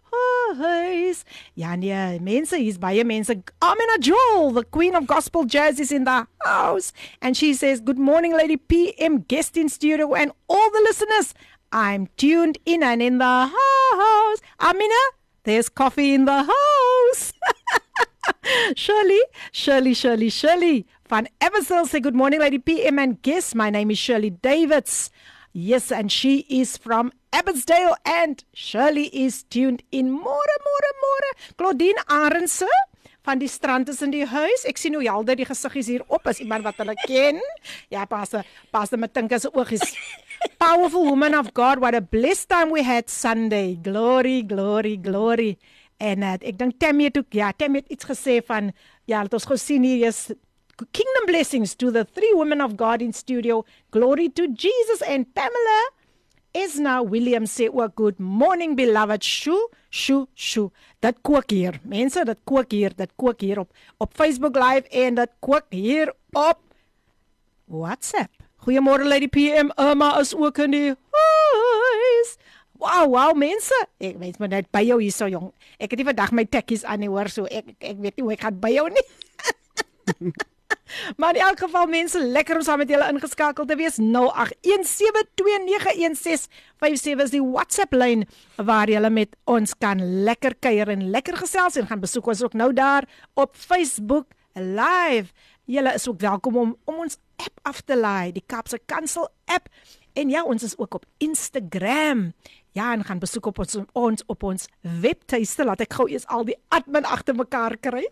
huis. 0.59 1.25
Ja 1.55 1.75
nee, 1.77 2.21
mense, 2.21 2.57
hier's 2.57 2.79
baie 2.79 3.05
mense. 3.05 3.37
Amina 3.59 3.99
Joel, 4.01 4.53
the 4.53 4.65
queen 4.65 4.97
of 4.97 5.07
gospel 5.07 5.45
jazz 5.45 5.81
is 5.81 5.93
in 5.93 6.05
the 6.05 6.27
house 6.45 6.93
and 7.21 7.37
she 7.37 7.55
says, 7.55 7.81
"Good 7.81 7.99
morning 7.99 8.35
Lady 8.37 8.57
PM 8.57 9.25
guest 9.27 9.57
in 9.57 9.69
studio 9.69 10.15
and 10.15 10.33
all 10.49 10.71
the 10.71 10.85
listeners." 10.87 11.35
I'm 11.75 12.07
tuned 12.17 12.59
in 12.65 12.85
and 12.85 13.03
in 13.03 13.19
the 13.19 13.25
house. 13.25 14.39
Amina, 14.61 14.95
there's 15.43 15.69
coffee 15.69 16.15
in 16.15 16.25
the 16.25 16.45
house. 16.45 17.33
Shirley, 18.77 19.21
Shirley, 19.51 19.93
Shirley, 19.93 20.31
Shirley. 20.31 20.87
van 21.09 21.29
Eversdale 21.41 21.87
say 21.87 22.01
good 22.01 22.15
morning 22.15 22.41
lady 22.41 22.59
PM 22.59 22.99
and 22.99 23.21
guest 23.21 23.55
my 23.55 23.69
name 23.69 23.91
is 23.91 23.99
Shirley 23.99 24.31
Davids 24.31 25.11
yes 25.53 25.93
and 25.93 26.11
she 26.11 26.47
is 26.49 26.79
from 26.79 27.13
Abbotsdale 27.31 27.95
and 28.07 28.43
Shirley 28.55 29.09
is 29.13 29.43
tuned 29.43 29.83
in 29.93 30.09
môre 30.15 30.57
môre 30.69 30.91
môre 31.03 31.31
Claudine 31.59 32.01
Arendse 32.09 32.71
van 33.25 33.39
die 33.41 33.49
strand 33.49 33.89
is 33.89 34.03
in 34.05 34.13
die 34.13 34.27
huis. 34.29 34.65
Ek 34.69 34.79
sien 34.81 34.95
hoe 34.97 35.05
helder 35.05 35.37
die 35.39 35.47
gesiggies 35.49 35.89
hier 35.89 36.05
op 36.13 36.29
is 36.29 36.43
iemand 36.45 36.67
wat 36.67 36.77
hulle 36.83 36.95
ken. 37.07 37.41
Ja, 37.93 38.05
pas 38.05 38.35
pas 38.71 38.93
met 39.01 39.15
dink 39.17 39.33
as 39.33 39.47
oogies. 39.49 39.97
Powerful 40.59 41.05
woman 41.05 41.35
of 41.35 41.53
God, 41.55 41.81
what 41.81 41.95
a 41.95 42.01
blessed 42.01 42.49
time 42.49 42.71
we 42.71 42.83
had 42.83 43.09
Sunday. 43.09 43.77
Glory, 43.77 44.43
glory, 44.43 44.97
glory. 44.97 45.59
En 45.97 46.23
uh, 46.23 46.35
ek 46.41 46.59
dink 46.59 46.79
Tammy 46.83 47.09
het 47.09 47.19
ook 47.19 47.33
ja, 47.33 47.53
Tammy 47.57 47.81
het 47.81 47.93
iets 47.95 48.09
gesê 48.09 48.41
van 48.45 48.73
ja, 49.09 49.23
het 49.23 49.33
ons 49.33 49.47
gesien 49.49 49.85
hier 49.87 50.07
is 50.09 50.27
kingdom 50.91 51.27
blessings 51.27 51.75
to 51.79 51.91
the 51.95 52.05
three 52.05 52.33
women 52.35 52.61
of 52.61 52.75
God 52.77 53.01
in 53.01 53.13
studio. 53.13 53.63
Glory 53.95 54.29
to 54.35 54.49
Jesus 54.53 55.03
and 55.07 55.31
Pamela. 55.35 55.81
Esna 56.55 57.01
Williams 57.03 57.55
sê 57.57 57.69
ook 57.71 57.97
good 57.99 58.19
morning 58.19 58.77
beloved 58.77 59.25
shoo 59.25 59.71
shoo 59.91 60.27
shoo. 60.35 60.71
Dit 61.01 61.19
kook 61.23 61.51
hier. 61.51 61.81
Mense, 61.83 62.23
dit 62.25 62.41
kook 62.45 62.71
hier, 62.71 62.95
dit 62.95 63.11
kook 63.17 63.41
hier 63.41 63.65
op 63.65 63.73
op 63.99 64.15
Facebook 64.15 64.55
live 64.61 64.89
en 64.91 65.15
dit 65.19 65.35
kook 65.41 65.67
hier 65.71 66.15
op 66.33 66.61
WhatsApp. 67.67 68.44
Goeiemôre 68.65 69.05
Lady 69.05 69.29
PM. 69.29 69.69
Emma 69.77 70.19
is 70.21 70.35
ook 70.35 70.59
in 70.59 70.71
die 70.73 70.95
huis. 71.13 72.31
Wow, 72.81 73.05
wow 73.13 73.37
mense. 73.37 73.77
Ek 74.01 74.17
weet 74.17 74.39
maar 74.41 74.49
net 74.49 74.71
by 74.73 74.81
jou 74.89 74.97
hier 75.03 75.13
so 75.13 75.29
jong. 75.29 75.51
Ek 75.77 75.93
het 75.93 76.01
nie 76.01 76.09
vandag 76.09 76.33
my 76.33 76.47
tekkies 76.49 76.81
aan 76.89 77.05
nie 77.05 77.13
hoor 77.13 77.29
so. 77.29 77.45
Ek 77.45 77.77
ek 77.77 78.01
weet 78.01 78.17
nie 78.17 78.25
hoe 78.25 78.33
ek 78.33 78.45
gaan 78.47 78.57
by 78.63 78.73
jou 78.73 78.89
nie. 78.89 79.05
Maar 81.17 81.35
in 81.35 81.43
elk 81.43 81.59
geval 81.59 81.87
mense, 81.91 82.21
lekker 82.23 82.57
om 82.61 82.63
saam 82.63 82.79
met 82.79 82.91
julle 82.93 83.09
ingeskakel 83.11 83.65
te 83.67 83.75
wees. 83.77 83.97
0817291657 83.99 84.05
is 87.25 87.33
die 87.35 87.43
WhatsApp 87.43 87.93
lyn 87.97 88.23
waar 88.57 88.89
julle 88.93 89.11
met 89.11 89.37
ons 89.51 89.75
kan 89.81 89.99
lekker 90.29 90.55
kuier 90.63 90.89
en 90.95 91.11
lekker 91.11 91.37
gesels 91.41 91.77
en 91.81 91.89
gaan 91.91 92.05
besoek 92.05 92.27
ons 92.31 92.45
ook 92.47 92.55
nou 92.55 92.71
daar 92.77 93.05
op 93.35 93.57
Facebook 93.59 94.27
live. 94.55 95.33
Julle 95.65 95.95
is 95.95 96.09
ook 96.09 96.21
welkom 96.21 96.57
om 96.57 96.77
om 96.85 96.95
ons 96.95 97.19
app 97.37 97.59
af 97.63 97.81
te 97.81 97.97
laai, 97.97 98.33
die 98.33 98.45
Kapse 98.47 98.81
Kansel 98.87 99.29
app. 99.45 99.69
En 100.13 100.29
ja, 100.29 100.45
ons 100.45 100.63
is 100.63 100.79
ook 100.79 100.95
op 100.95 101.05
Instagram. 101.19 102.33
Ja, 102.71 102.93
en 102.93 103.05
gaan 103.05 103.19
besoek 103.19 103.47
op 103.47 103.59
ons 103.59 103.77
ons 103.93 104.23
op 104.27 104.43
ons 104.43 104.67
webtuiste. 104.81 105.65
Laat 105.65 105.81
ek 105.81 105.93
gou 105.97 106.11
eers 106.11 106.27
al 106.27 106.45
die 106.45 106.57
admin 106.69 107.05
agter 107.05 107.35
mekaar 107.35 107.77
kry. 107.81 108.05
Uh, 108.05 108.11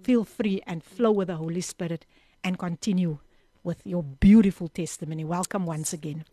feel 0.02 0.24
free 0.24 0.62
and 0.66 0.82
flow 0.82 1.12
with 1.12 1.28
the 1.28 1.36
Holy 1.36 1.60
Spirit 1.60 2.06
and 2.44 2.58
continue 2.58 3.18
with 3.62 3.80
your 3.84 4.02
beautiful 4.02 4.68
testimony. 4.68 5.24
Welcome 5.24 5.66
once 5.66 5.92
again. 5.92 6.24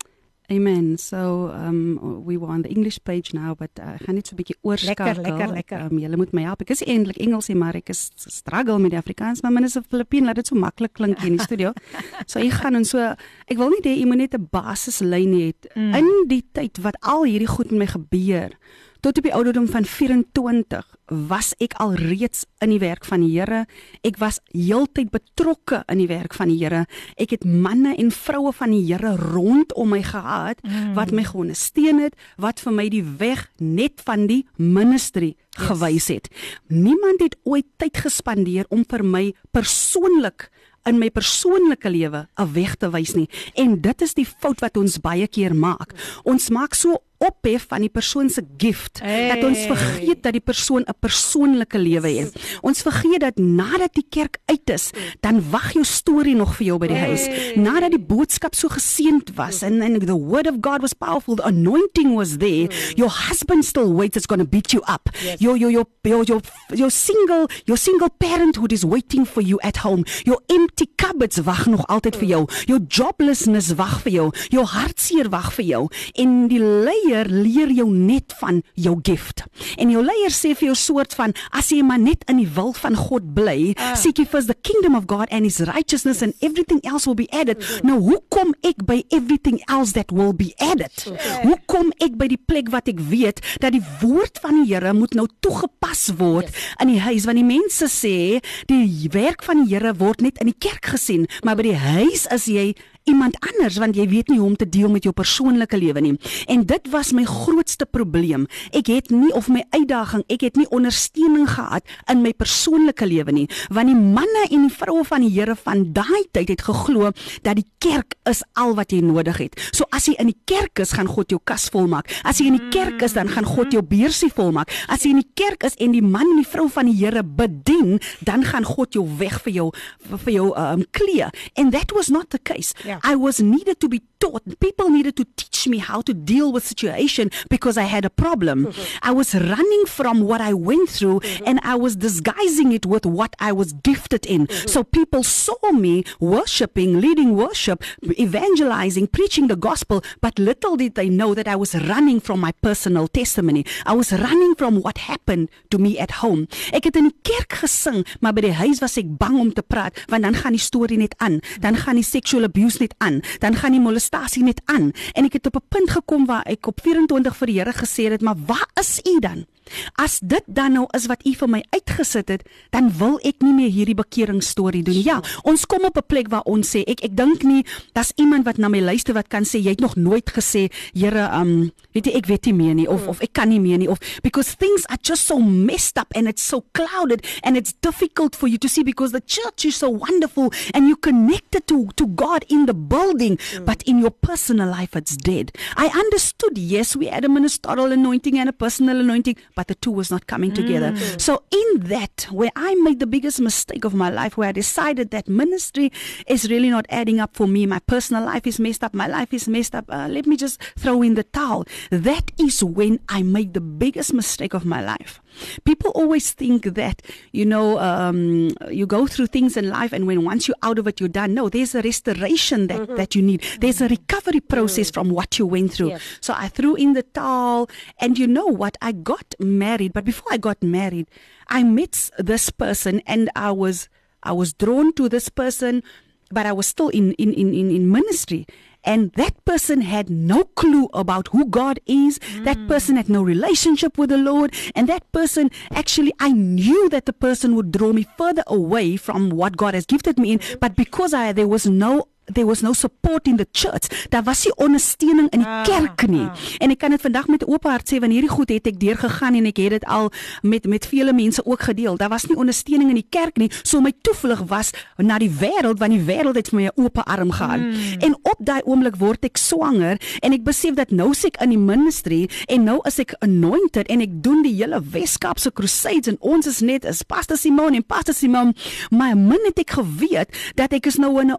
Amen. 0.51 0.97
So, 0.97 1.51
um 1.53 2.23
we 2.25 2.35
were 2.35 2.49
on 2.49 2.63
the 2.63 2.69
English 2.69 2.99
page 3.03 3.33
now, 3.33 3.53
but 3.53 3.69
uh, 3.79 4.01
gaan 4.01 4.15
net 4.17 4.27
so 4.27 4.33
'n 4.33 4.39
bietjie 4.41 4.57
oorskakel. 4.61 5.05
Lekker, 5.05 5.21
lekker, 5.21 5.53
lekker. 5.53 5.79
Um 5.91 5.99
julle 5.99 6.17
moet 6.17 6.33
my 6.33 6.41
help. 6.41 6.61
Ek 6.61 6.73
is 6.73 6.81
eintlik 6.83 7.17
Engels, 7.21 7.49
maar 7.53 7.75
ek 7.75 7.89
is 7.89 8.09
struggle 8.15 8.79
met 8.79 8.91
die 8.91 8.97
Afrikaans, 8.97 9.41
maar 9.41 9.51
minstens 9.51 9.85
Filippien 9.89 10.25
laat 10.25 10.35
dit 10.41 10.47
so 10.47 10.55
maklik 10.55 10.93
klink 10.93 11.19
hier 11.19 11.29
in 11.29 11.37
die 11.37 11.45
studio. 11.45 11.73
so 12.29 12.39
ek 12.39 12.51
gaan 12.63 12.75
en 12.75 12.85
so 12.85 12.97
ek 12.97 13.57
wil 13.57 13.69
net 13.69 13.85
hê 13.85 13.93
jy 13.99 14.07
moet 14.09 14.25
net 14.25 14.33
'n 14.33 14.49
basislyn 14.49 15.33
hê 15.37 15.53
mm. 15.75 15.93
in 15.93 16.09
die 16.27 16.43
tyd 16.51 16.81
wat 16.81 16.97
al 17.01 17.29
hierdie 17.29 17.53
goed 17.55 17.69
met 17.69 17.79
my 17.85 17.89
gebeur. 17.93 18.57
Tot 18.99 19.17
op 19.17 19.23
die 19.23 19.33
ouderdom 19.33 19.67
van 19.71 19.85
24 19.87 20.83
was 21.29 21.53
ek 21.63 21.77
al 21.79 21.93
reeds 21.95 22.43
in 22.59 22.73
die 22.73 22.81
werk 22.81 23.05
van 23.07 23.23
die 23.23 23.31
Here. 23.31 23.61
Ek 24.03 24.19
was 24.19 24.41
heeltyd 24.51 25.07
betrokke 25.13 25.85
in 25.87 26.01
die 26.01 26.09
werk 26.09 26.35
van 26.35 26.51
die 26.51 26.57
Here. 26.59 26.83
Ek 27.15 27.31
het 27.31 27.47
manne 27.47 27.95
en 27.95 28.11
vroue 28.11 28.51
van 28.57 28.75
die 28.75 28.83
Here 28.89 29.15
rondom 29.15 29.93
my 29.95 30.01
gehad 30.03 30.59
mm. 30.67 30.93
wat 30.99 31.15
my 31.15 31.23
ondersteun 31.31 32.03
het, 32.03 32.19
wat 32.35 32.59
vir 32.59 32.75
my 32.75 32.89
die 32.91 33.05
weg 33.23 33.47
net 33.63 34.03
van 34.03 34.27
die 34.27 34.43
ministry 34.59 35.31
yes. 35.31 35.69
gewys 35.69 36.11
het. 36.11 36.27
Niemand 36.67 37.23
het 37.23 37.39
ooit 37.47 37.71
tyd 37.79 38.03
gespandeer 38.03 38.67
om 38.67 38.83
vir 38.83 39.05
my 39.07 39.25
persoonlik 39.55 40.49
in 40.87 40.99
my 40.99 41.09
persoonlike 41.11 41.89
lewe 41.89 42.27
'n 42.35 42.53
weg 42.53 42.75
te 42.75 42.89
wys 42.89 43.15
nie. 43.15 43.29
En 43.55 43.79
dit 43.81 44.01
is 44.01 44.13
die 44.13 44.25
fout 44.25 44.59
wat 44.59 44.77
ons 44.77 44.99
baie 44.99 45.27
keer 45.27 45.55
maak. 45.55 45.93
Ons 46.23 46.49
maak 46.49 46.75
so 46.75 46.99
ophef 47.19 47.65
van 47.67 47.83
die 47.83 47.91
persoon 47.91 48.29
se 48.31 48.43
gift 48.57 48.99
hey. 49.03 49.27
dat 49.33 49.43
ons 49.43 49.59
vergeet 49.67 50.23
dat 50.23 50.33
die 50.35 50.43
persoon 50.43 50.83
'n 50.87 50.95
persoonlike 50.99 51.77
lewe 51.77 52.09
het. 52.09 52.35
Ons 52.61 52.81
vergeet 52.81 53.19
dat 53.19 53.37
nadat 53.37 53.93
die 53.93 54.05
kerk 54.09 54.37
uit 54.45 54.69
is, 54.69 54.89
dan 55.19 55.43
wag 55.51 55.73
jou 55.73 55.83
storie 55.83 56.35
nog 56.35 56.55
vir 56.55 56.65
jou 56.65 56.77
by 56.77 56.87
die 56.87 56.97
hey. 56.97 57.07
huis. 57.07 57.55
Nadat 57.55 57.91
die 57.91 57.99
boodskap 57.99 58.55
so 58.55 58.67
geseënd 58.67 59.35
was 59.35 59.63
and 59.63 59.83
and 59.83 60.07
the 60.07 60.15
word 60.15 60.47
of 60.47 60.55
God 60.61 60.81
was 60.81 60.93
powerful, 60.93 61.35
the 61.35 61.45
anointing 61.45 62.15
was 62.15 62.37
there, 62.37 62.67
mm. 62.67 62.97
your 62.97 63.09
husband 63.09 63.65
still 63.65 63.93
waits 63.93 64.15
it's 64.15 64.27
going 64.27 64.41
to 64.41 64.47
beat 64.47 64.71
you 64.71 64.81
up. 64.87 65.09
Yes. 65.21 65.41
Your, 65.41 65.57
your 65.57 65.71
your 65.71 65.85
your 66.03 66.23
your 66.23 66.41
your 66.73 66.91
single 66.91 67.47
your 67.65 67.77
single 67.77 68.09
parenthood 68.09 68.71
is 68.71 68.85
waiting 68.85 69.25
for 69.25 69.41
you 69.41 69.59
at 69.61 69.77
home. 69.77 70.05
Your 70.25 70.39
empty 70.49 70.87
cupboards 70.95 71.43
wag 71.43 71.65
nog 71.65 71.85
altyd 71.87 72.15
vir 72.15 72.27
jou. 72.27 72.41
Your 72.65 72.79
joblessness 72.79 73.75
wag 73.75 73.99
vir 74.05 74.11
jou. 74.11 74.27
Jou 74.49 74.65
hartseer 74.65 75.29
wag 75.29 75.51
vir 75.57 75.65
jou. 75.65 75.83
En 76.15 76.47
die 76.47 76.59
lei 76.59 77.08
leier 77.09 77.29
leer 77.29 77.71
jou 77.73 77.89
net 77.89 78.33
van 78.39 78.61
jou 78.73 78.99
gift. 79.03 79.43
En 79.77 79.89
jou 79.89 80.01
leier 80.03 80.33
sê 80.33 80.53
vir 80.57 80.69
jou 80.69 80.75
soort 80.77 81.13
van 81.17 81.33
as 81.55 81.71
jy 81.73 81.81
maar 81.85 81.99
net 81.99 82.23
in 82.29 82.39
die 82.41 82.49
wil 82.55 82.73
van 82.77 82.95
God 82.95 83.33
bly, 83.35 83.73
uh. 83.75 83.95
seek 83.95 84.19
you 84.21 84.27
first 84.29 84.47
the 84.47 84.57
kingdom 84.61 84.95
of 84.95 85.07
God 85.09 85.29
and 85.31 85.45
his 85.47 85.59
righteousness 85.67 86.21
and 86.21 86.33
everything 86.41 86.81
else 86.85 87.07
will 87.07 87.17
be 87.17 87.29
added. 87.31 87.57
Mm 87.57 87.65
-hmm. 87.65 87.87
Nou 87.89 87.99
hoe 87.99 88.21
kom 88.29 88.53
ek 88.61 88.85
by 88.85 89.03
everything 89.09 89.61
else 89.65 89.91
that 89.93 90.11
will 90.11 90.33
be 90.35 90.53
added? 90.57 90.93
Okay. 91.07 91.41
Hoe 91.43 91.57
kom 91.65 91.91
ek 91.97 92.17
by 92.17 92.27
die 92.27 92.41
plek 92.45 92.69
wat 92.69 92.87
ek 92.87 92.99
weet 92.99 93.41
dat 93.59 93.71
die 93.71 93.83
woord 94.01 94.39
van 94.41 94.63
die 94.63 94.67
Here 94.69 94.93
moet 94.93 95.13
nou 95.13 95.27
toegepas 95.39 96.11
word 96.17 96.45
yes. 96.45 96.75
in 96.77 96.87
die 96.87 96.99
huis 97.01 97.25
want 97.25 97.37
die 97.37 97.47
mense 97.47 97.87
sê 97.89 98.39
die 98.65 99.09
werk 99.11 99.43
van 99.43 99.65
die 99.65 99.73
Here 99.73 99.93
word 99.97 100.21
net 100.21 100.37
in 100.37 100.45
die 100.45 100.59
kerk 100.59 100.85
gesien, 100.85 101.27
maar 101.43 101.55
by 101.55 101.63
die 101.63 101.79
huis 101.79 102.27
is 102.29 102.45
jy 102.45 102.75
iemand 103.09 103.37
anders 103.51 103.79
want 103.81 103.97
jy 103.97 104.07
weet 104.09 104.29
nie 104.31 104.39
hoe 104.39 104.47
om 104.51 104.57
te 104.59 104.67
deel 104.69 104.91
met 104.93 105.05
jou 105.07 105.13
persoonlike 105.15 105.77
lewe 105.77 106.03
nie. 106.05 106.15
En 106.47 106.65
dit 106.69 106.89
was 106.93 107.11
my 107.15 107.25
grootste 107.27 107.87
probleem. 107.89 108.45
Ek 108.75 108.91
het 108.91 109.11
nie 109.13 109.31
of 109.37 109.49
my 109.51 109.63
uitdaging, 109.75 110.23
ek 110.29 110.45
het 110.47 110.59
nie 110.59 110.67
ondersteuning 110.75 111.47
gehad 111.49 111.85
in 112.11 112.23
my 112.23 112.33
persoonlike 112.37 113.05
lewe 113.05 113.33
nie, 113.35 113.47
want 113.73 113.89
die 113.89 113.97
manne 113.97 114.45
en 114.49 114.67
die 114.67 114.73
vroue 114.73 115.05
van 115.07 115.25
die 115.25 115.31
Here 115.39 115.55
van 115.55 115.85
daai 115.95 116.25
tyd 116.35 116.49
het 116.51 116.63
geglo 116.65 117.11
dat 117.45 117.59
die 117.59 117.67
kerk 117.79 118.15
is 118.29 118.41
al 118.59 118.73
wat 118.77 118.93
jy 118.93 119.01
nodig 119.05 119.37
het. 119.39 119.57
So 119.75 119.87
as 119.95 120.09
jy 120.09 120.15
in 120.21 120.31
die 120.31 120.37
kerk 120.49 120.81
is, 120.83 120.93
gaan 120.97 121.07
God 121.09 121.31
jou 121.31 121.39
kas 121.47 121.69
volmaak. 121.73 122.09
As 122.27 122.41
jy 122.41 122.49
in 122.49 122.57
die 122.57 122.69
kerk 122.73 123.03
is, 123.05 123.15
dan 123.17 123.29
gaan 123.31 123.47
God 123.47 123.73
jou 123.73 123.83
beursie 123.85 124.31
volmaak. 124.35 124.71
As 124.91 125.05
jy 125.05 125.13
in 125.15 125.21
die 125.21 125.31
kerk 125.39 125.63
is 125.67 125.77
en 125.79 125.93
die 125.95 126.03
man 126.03 126.27
en 126.33 126.41
die 126.41 126.47
vrou 126.49 126.67
van 126.73 126.89
die 126.89 126.97
Here 126.99 127.23
bedien, 127.23 127.99
dan 128.25 128.43
gaan 128.43 128.67
God 128.67 128.97
jou 128.97 129.05
weg 129.19 129.39
vir 129.45 129.55
jou 129.55 129.67
vir 130.09 130.33
jou 130.33 130.49
um 130.57 130.83
kleë. 130.97 131.29
And 131.55 131.73
that 131.75 131.93
was 131.95 132.09
not 132.09 132.29
the 132.33 132.41
case. 132.41 132.73
Yeah. 133.03 133.11
I 133.11 133.15
was 133.15 133.39
needed 133.39 133.79
to 133.81 133.89
be 133.89 134.01
taught. 134.19 134.43
People 134.59 134.89
needed 134.89 135.15
to 135.17 135.25
teach 135.35 135.67
me 135.67 135.77
how 135.77 136.01
to 136.01 136.13
deal 136.13 136.51
with 136.51 136.65
situation 136.65 137.31
because 137.49 137.77
I 137.77 137.83
had 137.83 138.05
a 138.05 138.09
problem. 138.09 138.67
Mm-hmm. 138.67 138.97
I 139.01 139.11
was 139.11 139.33
running 139.35 139.85
from 139.85 140.21
what 140.21 140.41
I 140.41 140.53
went 140.53 140.89
through 140.89 141.19
mm-hmm. 141.19 141.43
and 141.47 141.59
I 141.63 141.75
was 141.75 141.95
disguising 141.95 142.71
it 142.71 142.85
with 142.85 143.05
what 143.05 143.35
I 143.39 143.51
was 143.51 143.73
gifted 143.73 144.25
in. 144.25 144.47
Mm-hmm. 144.47 144.67
So 144.67 144.83
people 144.83 145.23
saw 145.23 145.71
me 145.71 146.03
worshiping, 146.19 146.99
leading 147.01 147.35
worship, 147.35 147.83
evangelizing, 148.03 149.07
preaching 149.07 149.47
the 149.47 149.55
gospel, 149.55 150.03
but 150.21 150.39
little 150.39 150.75
did 150.77 150.95
they 150.95 151.09
know 151.09 151.33
that 151.33 151.47
I 151.47 151.55
was 151.55 151.75
running 151.75 152.19
from 152.19 152.39
my 152.39 152.51
personal 152.61 153.07
testimony. 153.07 153.65
I 153.85 153.93
was 153.93 154.11
running 154.11 154.55
from 154.55 154.81
what 154.81 154.97
happened 154.97 155.49
to 155.71 155.77
me 155.77 155.97
at 155.99 156.11
home. 156.23 156.47
Ek 156.73 156.85
het 156.89 156.97
in 156.99 157.09
die 157.09 157.15
kerk 157.23 157.59
gesing, 157.63 158.05
maar 158.21 158.33
by 158.35 158.43
die 158.47 158.55
huis 158.57 158.81
was 158.83 158.97
ek 158.99 159.09
bang 159.19 159.39
om 159.39 159.51
te 159.53 159.63
praat 159.63 159.95
want 160.09 160.23
dan 160.25 160.35
gaan 160.35 160.55
die 160.55 160.61
storie 160.61 160.97
net 160.99 161.15
aan. 161.17 161.39
Dan 161.61 161.77
gaan 161.77 161.99
die 161.99 162.05
sexual 162.05 162.47
abuse 162.47 162.78
net 162.79 162.95
aan, 162.97 163.21
dan 163.39 163.55
gaan 163.55 163.71
die 163.71 163.81
molestasie 163.81 164.43
net 164.43 164.61
aan. 164.65 164.91
En 165.13 165.25
ek 165.25 165.33
het 165.33 165.45
op 165.45 165.55
'n 165.55 165.67
punt 165.69 165.89
gekom 165.89 166.25
waar 166.25 166.43
ek 166.45 166.67
op 166.67 166.79
24 166.81 167.35
vir 167.35 167.47
die 167.47 167.59
Here 167.59 167.73
gesê 167.73 168.11
het, 168.11 168.21
"Maar 168.21 168.37
waar 168.45 168.69
is 168.73 168.99
u 169.03 169.19
dan?" 169.19 169.45
As 169.95 170.19
dit 170.19 170.43
dan 170.47 170.73
nou 170.73 170.85
is 170.97 171.07
wat 171.07 171.25
u 171.25 171.33
vir 171.33 171.49
my 171.49 171.63
uitgesit 171.69 172.29
het, 172.29 172.45
dan 172.69 172.91
wil 172.97 173.19
ek 173.23 173.41
nie 173.45 173.53
meer 173.53 173.71
hierdie 173.73 173.97
bekering 173.97 174.43
storie 174.43 174.83
doen 174.83 174.95
nie. 174.95 175.05
Ja, 175.05 175.21
ons 175.43 175.65
kom 175.65 175.85
op 175.85 175.97
'n 175.97 176.05
plek 176.07 176.29
waar 176.29 176.45
ons 176.45 176.75
sê 176.75 176.83
ek 176.87 177.03
ek 177.03 177.15
dink 177.15 177.43
nie 177.43 177.65
daar's 177.93 178.11
iemand 178.15 178.45
wat 178.45 178.57
na 178.57 178.67
my 178.67 178.81
luister 178.81 179.13
wat 179.13 179.27
kan 179.27 179.43
sê 179.43 179.59
jy 179.59 179.69
het 179.69 179.79
nog 179.79 179.95
nooit 179.95 180.29
gesê, 180.29 180.69
Here, 180.93 181.29
um 181.33 181.71
weet 181.93 182.05
jy 182.05 182.13
ek 182.19 182.27
weet 182.29 182.45
nie 182.45 182.53
meer 182.53 182.75
nie 182.75 182.87
of 182.89 183.07
of 183.07 183.21
ek 183.25 183.33
kan 183.33 183.49
nie 183.49 183.59
meer 183.59 183.79
nie 183.81 183.89
of 183.89 183.99
because 184.21 184.55
things 184.61 184.85
are 184.89 184.99
just 185.01 185.25
so 185.25 185.39
messed 185.39 185.97
up 185.97 186.07
and 186.15 186.27
it's 186.27 186.43
so 186.45 186.63
clouded 186.77 187.25
and 187.43 187.57
it's 187.57 187.73
difficult 187.81 188.35
for 188.35 188.47
you 188.47 188.57
to 188.57 188.69
see 188.69 188.83
because 188.83 189.11
the 189.11 189.21
church 189.21 189.65
is 189.65 189.75
so 189.75 189.89
wonderful 189.89 190.53
and 190.73 190.87
you 190.87 190.95
connected 190.95 191.65
to 191.67 191.89
to 191.95 192.05
God 192.07 192.45
in 192.49 192.65
the 192.65 192.73
building 192.73 193.39
but 193.65 193.81
in 193.83 193.99
your 193.99 194.11
personal 194.11 194.69
life 194.69 194.95
it's 194.95 195.17
dead. 195.17 195.51
I 195.75 195.87
understood 195.87 196.57
yes 196.57 196.95
we 196.95 197.07
had 197.07 197.25
a 197.25 197.29
ministerial 197.29 197.91
anointing 197.91 198.37
and 198.37 198.49
a 198.49 198.53
personal 198.53 198.99
anointing 198.99 199.37
but 199.59 199.67
the 199.67 199.75
two 199.75 199.91
was 199.91 200.09
not 200.09 200.25
coming 200.25 200.53
together. 200.53 200.95
So 201.17 201.43
in 201.51 201.81
that 201.89 202.27
where 202.31 202.49
I 202.55 202.75
made 202.75 203.01
the 203.01 203.05
biggest 203.05 203.41
mistake 203.41 203.83
of 203.83 203.93
my 203.93 204.09
life 204.09 204.37
where 204.37 204.47
I 204.47 204.53
decided 204.53 205.11
that 205.11 205.27
ministry 205.27 205.91
is 206.27 206.49
really 206.49 206.69
not 206.69 206.85
adding 206.87 207.19
up 207.19 207.35
for 207.35 207.45
me 207.45 207.65
my 207.65 207.79
personal 207.79 208.23
life 208.23 208.47
is 208.47 208.57
messed 208.57 208.85
up 208.85 208.93
my 208.93 209.07
life 209.07 209.33
is 209.33 209.49
messed 209.49 209.75
up 209.75 209.83
uh, 209.89 210.07
let 210.07 210.25
me 210.25 210.37
just 210.37 210.61
throw 210.77 211.01
in 211.01 211.15
the 211.15 211.25
towel. 211.25 211.65
That 211.91 212.31
is 212.39 212.63
when 212.63 213.01
I 213.09 213.21
made 213.21 213.53
the 213.53 213.59
biggest 213.59 214.13
mistake 214.13 214.53
of 214.53 214.63
my 214.63 214.81
life. 214.81 215.19
People 215.63 215.91
always 215.91 216.31
think 216.31 216.63
that 216.63 217.01
you 217.31 217.45
know 217.45 217.79
um, 217.79 218.51
you 218.69 218.85
go 218.85 219.07
through 219.07 219.27
things 219.27 219.55
in 219.57 219.69
life, 219.69 219.93
and 219.93 220.07
when 220.07 220.23
once 220.23 220.47
you're 220.47 220.63
out 220.63 220.79
of 220.79 220.87
it, 220.87 220.99
you're 220.99 221.09
done. 221.09 221.33
No, 221.33 221.49
there's 221.49 221.75
a 221.75 221.81
restoration 221.81 222.67
that 222.67 222.81
mm-hmm. 222.81 222.95
that 222.95 223.15
you 223.15 223.21
need. 223.21 223.43
There's 223.59 223.81
a 223.81 223.85
mm-hmm. 223.85 223.95
recovery 223.95 224.39
process 224.41 224.87
mm-hmm. 224.87 225.01
from 225.01 225.09
what 225.11 225.39
you 225.39 225.45
went 225.45 225.73
through. 225.73 225.89
Yes. 225.89 226.01
So 226.21 226.33
I 226.35 226.47
threw 226.47 226.75
in 226.75 226.93
the 226.93 227.03
towel, 227.03 227.69
and 227.99 228.17
you 228.17 228.27
know 228.27 228.47
what? 228.47 228.77
I 228.81 228.91
got 228.91 229.35
married, 229.39 229.93
but 229.93 230.05
before 230.05 230.31
I 230.31 230.37
got 230.37 230.61
married, 230.61 231.07
I 231.47 231.63
met 231.63 232.09
this 232.17 232.49
person, 232.49 233.01
and 233.05 233.29
I 233.35 233.51
was 233.51 233.89
I 234.23 234.33
was 234.33 234.53
drawn 234.53 234.93
to 234.93 235.09
this 235.09 235.29
person, 235.29 235.83
but 236.31 236.45
I 236.45 236.51
was 236.51 236.67
still 236.67 236.89
in 236.89 237.13
in 237.13 237.33
in 237.33 237.53
in, 237.53 237.71
in 237.71 237.91
ministry. 237.91 238.45
And 238.83 239.11
that 239.13 239.43
person 239.45 239.81
had 239.81 240.09
no 240.09 240.45
clue 240.45 240.89
about 240.93 241.27
who 241.29 241.45
God 241.45 241.79
is. 241.85 242.19
That 242.43 242.57
hmm. 242.57 242.67
person 242.67 242.95
had 242.95 243.09
no 243.09 243.21
relationship 243.21 243.97
with 243.97 244.09
the 244.09 244.17
Lord. 244.17 244.53
And 244.75 244.87
that 244.87 245.11
person, 245.11 245.51
actually, 245.71 246.13
I 246.19 246.31
knew 246.31 246.89
that 246.89 247.05
the 247.05 247.13
person 247.13 247.55
would 247.55 247.71
draw 247.71 247.91
me 247.91 248.07
further 248.17 248.43
away 248.47 248.95
from 248.95 249.29
what 249.29 249.57
God 249.57 249.73
has 249.73 249.85
gifted 249.85 250.17
me 250.17 250.33
in. 250.33 250.39
Hmm. 250.39 250.53
But 250.59 250.75
because 250.75 251.13
I, 251.13 251.33
there 251.33 251.47
was 251.47 251.65
no 251.65 252.07
there 252.33 252.45
was 252.47 252.61
no 252.61 252.73
support 252.73 253.27
in 253.27 253.35
the 253.37 253.47
church. 253.51 254.07
Daar 254.09 254.23
was 254.23 254.43
nie 254.45 254.53
ondersteuning 254.55 255.29
in 255.29 255.39
die 255.39 255.47
Ah, 255.47 255.63
kerk 255.63 256.07
nie. 256.07 256.21
ah. 256.21 256.35
En 256.57 256.69
ek 256.71 256.77
kan 256.77 256.89
dit 256.89 257.01
vandag 257.01 257.27
met 257.27 257.47
oop 257.47 257.63
hart 257.63 257.89
sê 257.93 257.99
want 257.99 258.11
hierdie 258.11 258.29
goed 258.29 258.49
het 258.49 258.67
ek 258.67 258.79
deurgegaan 258.79 259.35
en 259.35 259.45
ek 259.45 259.57
het 259.57 259.69
dit 259.69 259.85
al 259.85 260.11
met 260.41 260.65
met 260.67 260.85
vele 260.85 261.13
mense 261.13 261.45
ook 261.45 261.61
gedeel. 261.61 261.97
Daar 261.97 262.09
was 262.09 262.25
nie 262.25 262.37
ondersteuning 262.37 262.89
in 262.89 262.95
die 262.95 263.07
kerk 263.09 263.37
nie, 263.37 263.51
so 263.63 263.81
my 263.81 263.93
toevlug 264.01 264.39
was 264.47 264.71
na 264.97 265.17
die 265.17 265.29
wêreld 265.29 265.79
want 265.79 265.91
die 265.91 266.03
wêreld 266.05 266.35
het 266.35 266.49
vir 266.49 266.59
my 266.59 266.65
'n 266.65 266.71
oop 266.83 266.97
arm 266.97 267.31
gehad. 267.31 267.59
Hmm. 267.59 267.99
En 267.99 268.15
op 268.23 268.37
daai 268.39 268.61
oomblik 268.65 268.95
word 268.95 269.23
ek 269.25 269.37
swanger 269.37 269.97
en 270.21 270.33
ek 270.33 270.43
besef 270.43 270.73
dat 270.75 270.91
nou 270.91 271.13
se 271.13 271.27
ek 271.27 271.41
in 271.41 271.49
die 271.49 271.57
ministry 271.57 272.29
en 272.47 272.63
nou 272.63 272.79
is 272.85 272.99
ek 272.99 273.13
anointed 273.19 273.87
en 273.87 274.01
ek 274.01 274.09
doen 274.23 274.41
die 274.43 274.53
hele 274.53 274.81
Weskaapse 274.91 275.51
crusades 275.53 276.07
en 276.07 276.17
ons 276.19 276.47
is 276.47 276.59
net 276.61 276.85
as 276.85 277.03
Pastor 277.03 277.37
Simon 277.37 277.73
en 277.73 277.83
Pastor 277.83 278.13
Simon, 278.13 278.53
maar 278.91 279.17
min 279.17 279.39
het 279.45 279.59
ek 279.59 279.69
geweet 279.69 280.29
dat 280.55 280.73
ek 280.73 280.85
is 280.85 280.95
nou 280.97 281.19
in 281.21 281.31
'n 281.31 281.37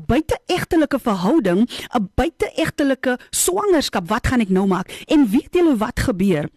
'n 0.00 0.06
buiteegtelike 0.06 0.98
verhouding, 0.98 1.68
'n 1.68 2.10
buiteegtelike 2.14 3.18
swangerskap. 3.30 4.08
Wat 4.08 4.26
gaan 4.26 4.40
ek 4.40 4.48
nou 4.48 4.66
maak? 4.66 5.04
En 5.06 5.28
weet 5.28 5.52
julle 5.54 5.76
wat 5.76 6.00
gebeur? 6.00 6.48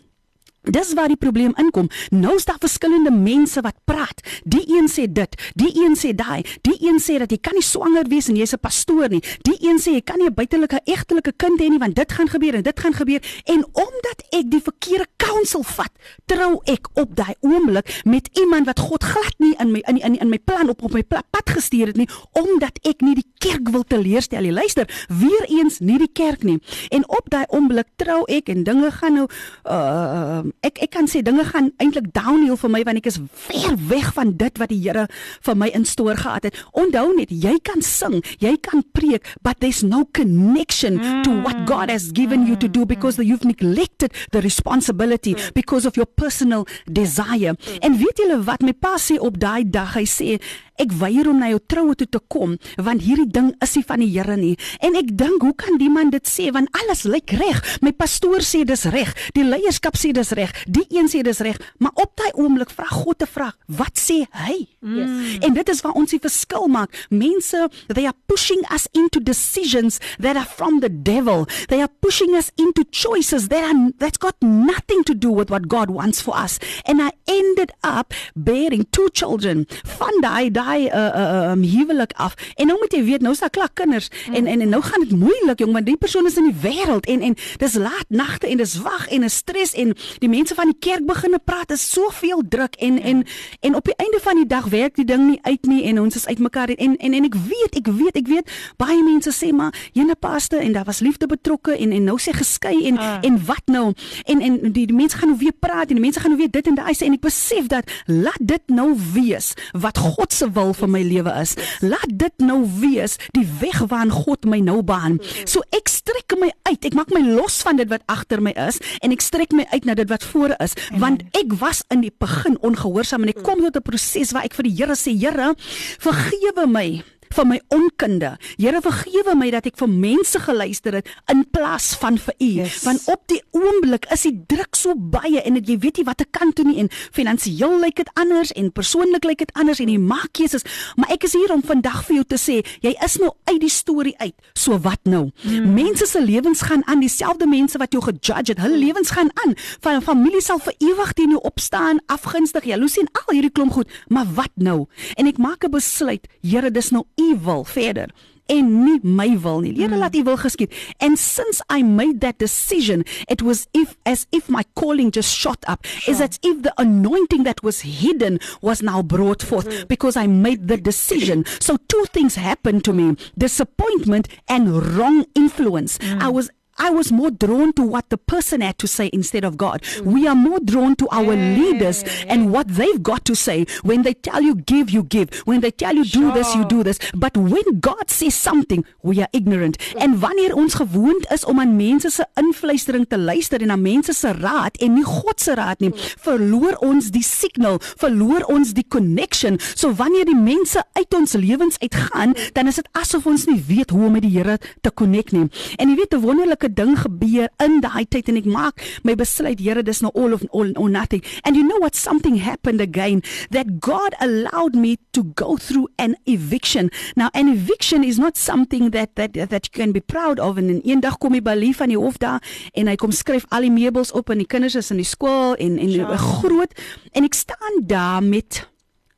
Dis 0.63 0.93
waar 0.93 1.07
die 1.11 1.19
probleem 1.19 1.51
inkom. 1.59 1.89
Nou 2.09 2.35
is 2.35 2.45
daar 2.47 2.59
verskillende 2.59 3.11
mense 3.11 3.61
wat 3.61 3.75
praat. 3.83 4.21
Die 4.47 4.63
een 4.71 4.87
sê 4.87 5.09
dit, 5.11 5.35
die 5.59 5.71
een 5.75 5.97
sê 5.99 6.13
daai, 6.15 6.45
die 6.63 6.77
een 6.79 7.01
sê 7.03 7.17
dat 7.19 7.31
jy 7.31 7.39
kan 7.43 7.57
nie 7.57 7.65
swanger 7.67 8.07
wees 8.07 8.29
en 8.31 8.37
jy's 8.39 8.53
'n 8.55 8.59
pastoor 8.63 9.09
nie. 9.09 9.19
Die 9.43 9.57
een 9.59 9.79
sê 9.79 9.91
jy 9.91 10.01
kan 10.01 10.17
nie 10.17 10.27
'n 10.27 10.33
buitelike 10.33 10.79
egtelike 10.85 11.33
kind 11.35 11.59
hê 11.59 11.67
nie 11.69 11.79
want 11.79 11.95
dit 11.95 12.11
gaan 12.11 12.29
gebeur 12.29 12.55
en 12.55 12.63
dit 12.63 12.79
gaan 12.79 12.93
gebeur. 12.93 13.21
En 13.43 13.65
omdat 13.73 14.19
ek 14.31 14.51
die 14.51 14.61
verkeerde 14.61 15.07
counsel 15.17 15.63
vat, 15.63 15.91
trou 16.25 16.61
ek 16.63 16.87
op 16.93 17.15
daai 17.15 17.35
oomblik 17.41 18.01
met 18.05 18.29
iemand 18.33 18.65
wat 18.65 18.79
God 18.79 19.03
glad 19.03 19.35
nie 19.37 19.55
in 19.59 19.71
my 19.71 19.79
in 19.87 19.97
in, 19.97 20.19
in 20.19 20.29
my 20.29 20.39
plan 20.39 20.69
op 20.69 20.81
op 20.83 20.93
my 20.93 21.03
pad 21.03 21.49
gestuur 21.49 21.87
het 21.87 21.97
nie, 21.97 22.09
omdat 22.31 22.79
ek 22.81 23.01
nie 23.01 23.15
die 23.15 23.31
kerk 23.37 23.69
wil 23.69 23.83
teleurstel 23.83 24.41
nie. 24.41 24.51
Luister, 24.51 25.05
weer 25.07 25.45
eens 25.47 25.79
nie 25.79 25.97
die 25.97 26.11
kerk 26.13 26.43
nie. 26.43 26.59
En 26.89 27.09
op 27.09 27.29
daai 27.29 27.45
oomblik 27.47 27.87
trou 27.95 28.23
ek 28.25 28.49
en 28.49 28.63
dinge 28.63 28.91
gaan 28.91 29.13
nou 29.13 29.27
uh 29.65 30.52
ek 30.61 30.81
ek 30.85 30.91
kan 30.95 31.07
sê 31.09 31.23
dinge 31.25 31.43
gaan 31.49 31.71
eintlik 31.81 32.11
downhill 32.15 32.57
vir 32.59 32.71
my 32.71 32.83
want 32.87 33.01
ek 33.01 33.09
is 33.11 33.19
ver 33.47 33.75
weg 33.89 34.13
van 34.15 34.35
dit 34.37 34.61
wat 34.61 34.69
die 34.69 34.79
Here 34.83 35.07
vir 35.45 35.55
my 35.55 35.69
instoor 35.73 36.17
gehad 36.19 36.47
het. 36.49 36.57
Onthou 36.75 37.13
net, 37.15 37.31
jy 37.31 37.55
kan 37.63 37.81
sing, 37.81 38.19
jy 38.43 38.55
kan 38.61 38.83
preek, 38.95 39.25
but 39.41 39.59
there's 39.63 39.83
no 39.83 40.03
connection 40.11 40.99
to 41.23 41.31
what 41.45 41.65
God 41.65 41.89
has 41.89 42.11
given 42.11 42.45
you 42.47 42.57
to 42.59 42.67
do 42.67 42.85
because 42.85 43.17
you've 43.17 43.45
neglected 43.47 44.11
the 44.31 44.41
responsibility 44.41 45.35
because 45.53 45.85
of 45.85 45.95
your 45.95 46.05
personal 46.07 46.67
desire. 46.91 47.55
En 47.81 47.97
weet 47.97 48.19
julle 48.23 48.41
wat 48.43 48.61
my 48.61 48.73
pa 48.73 48.97
sê 48.99 49.19
op 49.19 49.39
daai 49.39 49.63
dag? 49.69 49.95
Hy 49.95 50.05
sê 50.09 50.37
Ek 50.81 50.93
weier 50.97 51.29
om 51.29 51.39
na 51.39 51.51
jou 51.51 51.59
troue 51.67 51.95
toe 51.95 52.07
te 52.09 52.19
kom 52.33 52.57
want 52.81 53.03
hierdie 53.05 53.29
ding 53.29 53.51
is 53.63 53.75
nie 53.77 53.85
van 53.87 54.01
die 54.01 54.09
Here 54.13 54.35
nie. 54.37 54.55
En 54.85 54.97
ek 54.97 55.11
dink, 55.17 55.41
hoe 55.41 55.53
kan 55.57 55.77
die 55.81 55.89
man 55.91 56.11
dit 56.13 56.25
sê 56.29 56.49
want 56.53 56.69
alles 56.83 57.03
lyk 57.07 57.33
reg. 57.39 57.61
My 57.85 57.93
pastoor 57.95 58.43
sê 58.45 58.63
dis 58.67 58.85
reg, 58.93 59.13
die 59.37 59.45
leierskap 59.45 59.97
sê 59.99 60.13
dis 60.15 60.33
reg, 60.37 60.53
die 60.67 60.85
een 60.93 61.09
sê 61.11 61.23
dis 61.25 61.41
reg, 61.45 61.59
maar 61.81 61.93
op 62.01 62.13
daai 62.19 62.31
oomblik 62.33 62.71
vra 62.73 62.87
God 62.89 63.23
'n 63.23 63.29
vraag. 63.29 63.57
Wat 63.67 63.95
sê 63.97 64.25
hy? 64.31 64.67
Yes. 64.81 65.39
En 65.41 65.53
dit 65.53 65.69
is 65.69 65.81
waar 65.81 65.93
ons 65.93 66.09
die 66.09 66.19
verskil 66.19 66.67
maak. 66.67 66.91
Mense, 67.09 67.69
they 67.87 68.05
are 68.05 68.17
pushing 68.27 68.63
us 68.73 68.87
into 68.91 69.19
decisions 69.19 69.99
that 70.19 70.35
are 70.35 70.45
from 70.45 70.79
the 70.79 70.89
devil. 70.89 71.47
They 71.67 71.81
are 71.81 71.91
pushing 72.01 72.35
us 72.35 72.51
into 72.55 72.83
choices 72.91 73.47
that 73.47 73.63
are 73.63 73.91
that's 73.97 74.17
got 74.17 74.35
nothing 74.41 75.03
to 75.03 75.13
do 75.13 75.31
with 75.31 75.49
what 75.49 75.67
God 75.67 75.89
wants 75.89 76.21
for 76.21 76.35
us. 76.35 76.59
And 76.85 77.01
I 77.01 77.11
ended 77.27 77.71
up 77.83 78.13
bearing 78.35 78.85
two 78.91 79.09
children 79.13 79.65
van 79.97 80.21
daai 80.21 80.51
daai 80.63 80.87
uh, 80.87 80.93
uh, 80.95 81.51
um, 81.51 81.63
huwelik 81.63 82.13
af. 82.15 82.33
En 82.55 82.67
nou 82.67 82.77
moet 82.79 82.93
jy 82.95 83.03
weet, 83.03 83.21
nou 83.21 83.33
is 83.35 83.39
daar 83.43 83.49
klaar 83.53 83.71
kinders. 83.73 84.09
En, 84.31 84.45
en 84.47 84.61
en 84.61 84.69
nou 84.69 84.81
gaan 84.83 85.03
dit 85.05 85.15
moeilik 85.19 85.59
jong, 85.59 85.73
want 85.73 85.85
die 85.85 85.97
persoon 85.97 86.25
is 86.29 86.37
in 86.39 86.49
die 86.51 86.57
wêreld 86.63 87.05
en 87.05 87.21
en 87.21 87.35
dis 87.57 87.73
laat 87.79 88.09
nagte 88.09 88.47
en 88.47 88.57
dis 88.57 88.75
wag 88.81 89.07
en 89.07 89.23
is 89.23 89.35
stres. 89.35 89.73
En 89.73 89.93
die 90.23 90.29
mense 90.29 90.55
van 90.55 90.71
die 90.71 90.77
kerk 90.79 91.05
begine 91.05 91.39
praat, 91.43 91.71
is 91.71 91.83
soveel 91.91 92.43
druk. 92.49 92.75
En 92.79 93.01
en 93.01 93.23
en 93.59 93.75
op 93.75 93.85
die 93.85 93.95
einde 93.97 94.19
van 94.21 94.35
die 94.41 94.47
dag 94.47 94.65
werk 94.71 94.95
die 94.95 95.05
ding 95.05 95.27
nie 95.29 95.39
uit 95.41 95.65
nie 95.65 95.83
en 95.83 95.99
ons 96.01 96.15
is 96.15 96.27
uitmekaar. 96.27 96.69
En 96.77 96.97
en 96.97 97.13
en 97.13 97.23
ek 97.29 97.35
weet, 97.35 97.75
ek 97.81 97.87
weet, 97.87 98.15
ek 98.23 98.27
weet 98.27 98.51
baie 98.77 99.03
mense 99.03 99.31
sê 99.35 99.51
maar 99.53 99.73
jene 99.93 100.15
paste 100.15 100.57
en 100.57 100.73
daar 100.73 100.87
was 100.87 100.99
liefde 100.99 101.27
betrokke 101.27 101.77
en 101.77 101.91
en 101.91 102.03
nou 102.03 102.17
sê 102.21 102.33
geskei 102.35 102.85
en 102.87 102.97
Ah. 103.03 103.17
en 103.21 103.45
wat 103.45 103.65
nou? 103.65 103.93
En 104.23 104.41
en 104.41 104.59
die, 104.71 104.85
die 104.87 104.95
mense 104.95 105.17
gaan 105.17 105.27
nou 105.33 105.39
weer 105.39 105.55
praat 105.59 105.89
en 105.89 105.97
die 105.97 106.03
mense 106.03 106.19
gaan 106.19 106.29
nou 106.31 106.39
weer 106.39 106.51
dit 106.51 106.67
en 106.67 106.75
daai 106.75 106.93
sê 106.93 107.07
en 107.07 107.13
ek 107.17 107.25
besef 107.25 107.67
dat 107.67 107.89
laat 108.05 108.39
dit 108.39 108.61
nou 108.71 108.93
wees 109.13 109.53
wat 109.71 109.97
God 109.97 110.33
se 110.33 110.51
wil 110.53 110.73
vir 110.73 110.89
my 110.89 111.01
lewe 111.03 111.33
is. 111.41 111.55
Laat 111.81 112.09
dit 112.09 112.45
nou 112.45 112.61
wees 112.79 113.17
die 113.35 113.45
weg 113.61 113.79
waaraan 113.81 114.13
God 114.13 114.45
my 114.45 114.59
nou 114.63 114.81
baan. 114.85 115.19
So 115.45 115.63
ek 115.75 115.91
strek 115.91 116.35
my 116.39 116.51
uit. 116.69 116.85
Ek 116.85 116.97
maak 116.97 117.13
my 117.13 117.21
los 117.23 117.61
van 117.65 117.79
dit 117.79 117.89
wat 117.91 118.05
agter 118.11 118.41
my 118.43 118.53
is 118.67 118.79
en 119.01 119.13
ek 119.15 119.23
strek 119.23 119.53
my 119.55 119.65
uit 119.73 119.85
na 119.85 119.95
dit 119.97 120.09
wat 120.09 120.23
voor 120.33 120.55
is 120.63 120.75
want 120.99 121.23
ek 121.37 121.55
was 121.61 121.83
in 121.93 122.03
die 122.05 122.13
begin 122.19 122.57
ongehoorsaam 122.65 123.25
en 123.25 123.33
ek 123.33 123.43
kom 123.45 123.61
tot 123.63 123.77
'n 123.77 123.85
proses 123.85 124.33
waar 124.33 124.45
ek 124.45 124.53
vir 124.53 124.69
die 124.69 124.75
Here 124.77 124.95
sê 124.95 125.13
Here 125.13 125.53
vergewe 125.99 126.67
my 126.67 127.03
vir 127.33 127.47
my 127.49 127.59
onkunde. 127.73 128.33
Here 128.57 128.81
vergewe 128.83 129.35
my 129.37 129.49
dat 129.53 129.67
ek 129.69 129.77
vir 129.79 129.89
mense 129.89 130.39
geluister 130.39 130.99
het 130.99 131.09
in 131.31 131.43
plaas 131.53 131.93
van 132.01 132.17
vir 132.21 132.35
U. 132.39 132.49
Yes. 132.63 132.83
Want 132.87 133.07
op 133.11 133.23
die 133.31 133.41
oomblik 133.55 134.07
is 134.13 134.25
die 134.27 134.35
druk 134.49 134.77
so 134.77 134.95
baie 134.95 135.41
en 135.41 135.57
dit 135.59 135.73
jy 135.73 135.77
weet 135.83 136.01
nie 136.01 136.07
watter 136.07 136.29
kant 136.29 136.55
toe 136.57 136.65
nie 136.67 136.79
en 136.83 136.91
finansiëel 137.15 137.79
lyk 137.83 138.01
dit 138.01 138.11
anders 138.19 138.53
en 138.59 138.71
persoonlik 138.75 139.25
lyk 139.27 139.43
dit 139.45 139.53
anders 139.59 139.81
en 139.83 139.91
jy 139.91 139.99
maak 140.01 140.33
keuses. 140.37 140.65
Maar 140.99 141.13
ek 141.15 141.27
is 141.29 141.35
hier 141.37 141.53
om 141.53 141.63
vandag 141.65 142.03
vir 142.07 142.19
jou 142.21 142.25
te 142.35 142.39
sê, 142.41 142.59
jy 142.85 142.93
is 143.05 143.17
nou 143.21 143.31
uit 143.49 143.59
die 143.61 143.71
storie 143.71 144.15
uit. 144.21 144.35
So 144.57 144.77
wat 144.83 145.01
nou? 145.09 145.29
Mm. 145.43 145.73
Mense 145.75 146.07
se 146.09 146.21
lewens 146.21 146.63
gaan 146.67 146.83
aan, 146.89 147.03
dieselfde 147.03 147.47
mense 147.49 147.79
wat 147.81 147.93
jou 147.95 148.01
gejudge 148.03 148.53
het, 148.53 148.61
hulle 148.63 148.79
lewens 148.79 149.13
gaan 149.15 149.31
aan. 149.45 149.55
Van 149.81 149.97
'n 149.97 150.05
familie 150.05 150.41
sal 150.41 150.59
vir 150.59 150.73
ewig 150.79 151.13
teen 151.13 151.29
jou 151.29 151.41
opstaan, 151.41 151.99
afgunstig, 152.07 152.63
jaloesie 152.63 153.01
en 153.01 153.11
al 153.11 153.33
hierdie 153.33 153.51
klomp 153.51 153.71
goed. 153.71 153.89
Maar 154.07 154.25
wat 154.33 154.53
nou? 154.55 154.85
En 155.15 155.27
ek 155.27 155.37
maak 155.37 155.63
'n 155.63 155.71
besluit, 155.71 156.27
Here, 156.41 156.71
dis 156.71 156.91
nou 156.91 157.05
U 157.15 157.22
wil 157.43 157.63
verder. 157.63 158.09
en 158.45 158.83
nie 158.83 158.99
my 159.03 159.39
wil 159.39 159.61
nie. 159.63 159.73
Here, 159.73 159.87
hmm. 159.87 160.01
laat 160.01 160.15
U 160.15 160.23
wil 160.27 160.37
geskied. 160.37 160.73
And 160.97 161.19
since 161.19 161.61
I 161.69 161.83
made 161.83 162.21
that 162.21 162.39
decision, 162.39 163.03
it 163.27 163.41
was 163.41 163.67
if 163.71 163.95
as 164.05 164.27
if 164.31 164.49
my 164.49 164.63
calling 164.75 165.11
just 165.11 165.33
shot 165.33 165.63
up. 165.67 165.85
Is 166.07 166.21
as 166.21 166.39
if 166.41 166.61
the 166.61 166.73
anointing 166.77 167.43
that 167.43 167.63
was 167.63 167.81
hidden 167.81 168.39
was 168.61 168.81
now 168.81 169.01
brought 169.01 169.41
forth 169.41 169.67
hmm. 169.67 169.87
because 169.87 170.17
I 170.17 170.27
made 170.27 170.67
the 170.67 170.77
decision. 170.77 171.45
So 171.59 171.77
two 171.87 172.05
things 172.11 172.35
happened 172.35 172.83
to 172.85 172.93
me: 172.93 173.15
disappointment 173.37 174.27
and 174.47 174.97
wrong 174.97 175.25
influence. 175.35 175.99
I 176.01 176.27
hmm. 176.27 176.35
was 176.35 176.49
I 176.77 176.89
was 176.89 177.11
more 177.11 177.31
drawn 177.31 177.73
to 177.73 177.83
what 177.83 178.09
the 178.09 178.17
person 178.17 178.61
had 178.61 178.77
to 178.79 178.87
say 178.87 179.09
instead 179.13 179.43
of 179.43 179.57
God. 179.57 179.83
We 180.03 180.27
are 180.27 180.35
more 180.35 180.59
drawn 180.59 180.95
to 180.97 181.07
our 181.11 181.35
leaders 181.35 182.03
and 182.27 182.51
what 182.51 182.67
they've 182.67 183.01
got 183.01 183.25
to 183.25 183.35
say. 183.35 183.65
When 183.83 184.01
they 184.03 184.13
tell 184.13 184.41
you 184.41 184.55
give, 184.55 184.89
you 184.89 185.03
give. 185.03 185.29
When 185.45 185.61
they 185.61 185.71
tell 185.71 185.95
you 185.95 186.05
do 186.05 186.31
this, 186.31 186.53
you 186.55 186.65
do 186.65 186.83
this. 186.83 186.99
But 187.13 187.37
when 187.37 187.79
God 187.79 188.09
says 188.09 188.35
something, 188.35 188.85
we 189.01 189.21
are 189.21 189.29
ignorant. 189.31 189.77
En 189.97 190.19
wanneer 190.19 190.55
ons 190.55 190.73
gewoond 190.73 191.31
is 191.31 191.45
om 191.45 191.59
aan 191.59 191.75
mense 191.75 192.09
se 192.09 192.25
invluistering 192.33 193.05
te 193.07 193.17
luister 193.17 193.61
en 193.61 193.71
aan 193.71 193.81
mense 193.81 194.13
se 194.13 194.31
raad 194.31 194.77
en 194.77 194.93
nie 194.93 195.03
God 195.03 195.41
se 195.41 195.53
raad 195.53 195.79
nie, 195.79 195.91
verloor 196.19 196.77
ons 196.83 197.11
die 197.13 197.23
signal, 197.23 197.79
verloor 198.01 198.45
ons 198.51 198.73
die 198.73 198.85
connection. 198.87 199.59
So 199.75 199.93
wanneer 199.93 200.25
die 200.25 200.37
mense 200.37 200.83
uit 200.93 201.13
ons 201.13 201.33
lewens 201.33 201.79
uitgaan, 201.79 202.35
dan 202.53 202.67
is 202.67 202.81
dit 202.81 202.89
asof 202.91 203.25
ons 203.29 203.45
nie 203.49 203.61
weet 203.67 203.93
hoe 203.93 204.05
om 204.05 204.17
met 204.17 204.25
die 204.25 204.31
Here 204.33 204.57
te 204.81 204.89
connect 204.93 205.31
nie. 205.31 205.45
En 205.77 205.89
jy 205.89 205.95
weet 205.95 206.13
'n 206.13 206.21
wonderlike 206.21 206.62
ding 206.69 206.97
gebeur 206.99 207.49
in 207.59 207.79
daai 207.81 208.05
tyd 208.05 208.29
en 208.29 208.37
ek 208.37 208.45
maak 208.45 208.81
my 209.03 209.15
besluit, 209.15 209.59
Here, 209.59 209.83
dis 209.83 210.01
nou 210.01 210.11
all 210.13 210.33
of 210.33 210.43
all 210.51 210.71
or 210.77 210.89
nothing. 210.89 211.23
And 211.43 211.55
you 211.55 211.63
know 211.63 211.77
what 211.79 211.95
something 211.95 212.37
happened 212.37 212.81
again 212.81 213.21
that 213.51 213.79
God 213.79 214.13
allowed 214.19 214.75
me 214.75 214.97
to 215.13 215.23
go 215.23 215.57
through 215.57 215.87
an 215.97 216.15
eviction. 216.25 216.89
Now 217.15 217.29
an 217.33 217.47
eviction 217.49 218.03
is 218.03 218.19
not 218.19 218.37
something 218.37 218.91
that 218.91 219.15
that 219.15 219.33
that 219.33 219.67
you 219.67 219.73
can 219.73 219.91
be 219.91 220.01
proud 220.01 220.39
of 220.39 220.57
en 220.57 220.81
eendag 220.81 221.17
kom 221.19 221.33
die 221.33 221.41
balie 221.41 221.73
van 221.75 221.89
die 221.89 221.97
hof 221.99 222.17
daar 222.17 222.41
en 222.73 222.87
hy 222.87 222.95
kom 222.95 223.11
skryf 223.11 223.45
al 223.49 223.65
die 223.65 223.71
meubels 223.73 224.11
op 224.11 224.29
en 224.29 224.41
die 224.41 224.49
kinders 224.49 224.75
is 224.75 224.91
in 224.91 225.01
die 225.01 225.07
skool 225.07 225.55
en 225.55 225.77
en 225.77 225.89
Ja. 225.93 226.17
groot 226.17 226.73
en 227.13 227.23
ek 227.23 227.33
staan 227.33 227.83
daar 227.87 228.23
met 228.23 228.67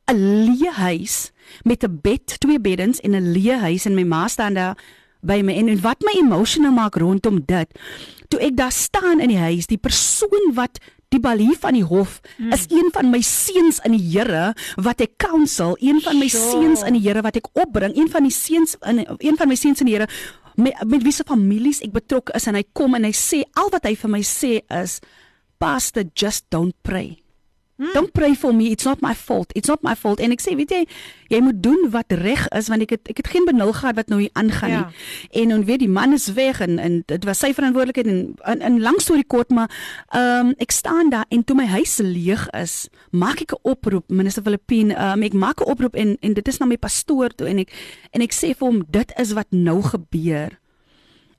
'n 0.06 0.16
leë 0.46 0.72
huis 0.72 1.32
met 1.64 1.82
'n 1.84 1.98
bed, 2.02 2.40
twee 2.40 2.60
beddens 2.60 3.00
en 3.00 3.14
'n 3.14 3.32
leë 3.32 3.58
huis 3.58 3.86
en 3.86 3.94
my 3.94 4.02
ma 4.02 4.28
staan 4.28 4.54
daar 4.54 4.76
by 5.26 5.42
my 5.44 5.56
en, 5.58 5.70
en 5.72 5.80
wat 5.84 6.04
my 6.06 6.16
emotional 6.20 6.74
maak 6.76 6.98
rondom 7.00 7.42
dit. 7.46 7.80
Toe 8.32 8.40
ek 8.42 8.56
daar 8.58 8.74
staan 8.74 9.22
in 9.22 9.32
die 9.32 9.40
huis, 9.40 9.68
die 9.70 9.80
persoon 9.80 10.54
wat 10.56 10.80
die 11.14 11.20
balie 11.22 11.54
van 11.60 11.76
die 11.76 11.84
hof 11.86 12.18
mm. 12.36 12.52
is 12.54 12.66
een 12.72 12.88
van 12.94 13.10
my 13.12 13.20
seuns 13.22 13.78
in 13.86 13.94
die 13.94 14.02
Here 14.02 14.50
wat 14.82 15.02
ek 15.04 15.18
counsel, 15.22 15.76
een 15.80 16.00
van 16.02 16.18
my 16.18 16.28
Sure. 16.32 16.50
seuns 16.50 16.82
in 16.86 16.98
die 16.98 17.04
Here 17.04 17.22
wat 17.22 17.38
ek 17.38 17.50
opbring, 17.54 17.94
een 17.96 18.10
van 18.10 18.26
die 18.26 18.34
seuns 18.34 18.74
in 18.82 19.04
een 19.04 19.38
van 19.38 19.48
my 19.48 19.58
seuns 19.58 19.84
in 19.84 19.90
die 19.90 19.96
Here 19.98 20.08
met, 20.56 20.74
met 20.88 21.04
wie 21.04 21.14
se 21.14 21.26
families 21.26 21.82
ek 21.84 21.94
betrokke 21.94 22.34
is 22.36 22.48
en 22.50 22.58
hy 22.58 22.64
kom 22.76 22.96
en 22.98 23.06
hy 23.06 23.14
sê 23.14 23.44
al 23.54 23.70
wat 23.74 23.86
hy 23.86 23.94
vir 23.98 24.12
my 24.16 24.22
sê 24.26 24.58
is 24.82 24.98
pastor 25.62 26.08
just 26.14 26.48
don't 26.52 26.74
pray. 26.82 27.16
Hmm. 27.76 27.92
Don't 27.92 28.12
pray 28.12 28.34
for 28.34 28.54
me. 28.54 28.70
It's 28.72 28.84
not 28.84 29.00
my 29.02 29.14
fault. 29.14 29.52
It's 29.54 29.68
not 29.68 29.82
my 29.82 29.94
fault. 29.94 30.20
En 30.20 30.30
ek 30.32 30.40
sê, 30.40 30.54
weet 30.56 30.70
jy, 30.72 30.78
jy 31.28 31.40
moet 31.44 31.58
doen 31.62 31.90
wat 31.92 32.08
reg 32.16 32.46
is 32.56 32.70
want 32.72 32.80
ek 32.86 32.94
het 32.94 33.10
ek 33.12 33.16
het 33.20 33.28
geen 33.28 33.44
benul 33.44 33.72
gehad 33.76 33.98
wat 33.98 34.08
nou 34.08 34.20
hier 34.20 34.30
aangaan 34.32 34.70
Ja. 34.70 34.78
nie. 34.86 35.42
En 35.42 35.48
dan 35.52 35.64
weet 35.68 35.78
die 35.84 35.88
man 35.88 36.12
is 36.16 36.32
weg 36.32 36.60
en 36.64 36.78
en 36.78 37.02
dit 37.06 37.24
was 37.28 37.38
sy 37.38 37.52
verantwoordelikheid 37.52 38.06
en 38.06 38.32
in, 38.54 38.62
in 38.64 38.80
lang 38.80 38.96
storie 39.00 39.26
kort 39.28 39.50
maar 39.50 39.68
ehm 40.08 40.46
um, 40.46 40.54
ek 40.58 40.70
staan 40.72 41.10
daar 41.12 41.26
en 41.28 41.44
toe 41.44 41.56
my 41.56 41.66
huis 41.66 41.98
leeg 42.00 42.48
is, 42.56 42.88
maak 43.10 43.40
ek 43.44 43.52
'n 43.52 43.60
oproep, 43.62 44.08
minister 44.08 44.42
Filippine, 44.42 44.94
ehm 44.94 45.20
um, 45.20 45.22
ek 45.22 45.32
maak 45.34 45.60
'n 45.60 45.68
oproep 45.68 45.94
en 45.94 46.16
en 46.20 46.32
dit 46.32 46.48
is 46.48 46.58
na 46.58 46.66
my 46.66 46.76
pastoor 46.78 47.28
toe 47.36 47.46
en 47.48 47.58
ek 47.58 47.70
en 48.12 48.20
ek 48.22 48.32
sê 48.32 48.56
vir 48.56 48.66
hom 48.68 48.84
dit 48.88 49.12
is 49.20 49.32
wat 49.32 49.46
nou 49.50 49.82
gebeur. 49.82 50.58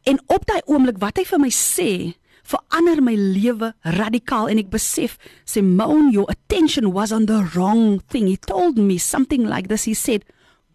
En 0.06 0.20
op 0.28 0.46
daai 0.46 0.62
oomblik 0.66 0.98
wat 1.00 1.18
hy 1.18 1.24
vir 1.26 1.40
my 1.40 1.50
sê, 1.50 2.14
verander 2.48 3.02
my 3.04 3.16
lewe 3.16 3.74
radikaal 3.98 4.48
en 4.52 4.62
ek 4.62 4.72
besef 4.72 5.18
Simone 5.46 6.12
your 6.16 6.28
attention 6.32 6.92
was 6.94 7.12
on 7.12 7.28
the 7.28 7.44
wrong 7.54 8.00
thing. 8.08 8.28
He 8.28 8.38
told 8.38 8.78
me 8.78 8.98
something 8.98 9.48
like 9.48 9.68
this. 9.68 9.84
He 9.84 9.94
said 9.94 10.24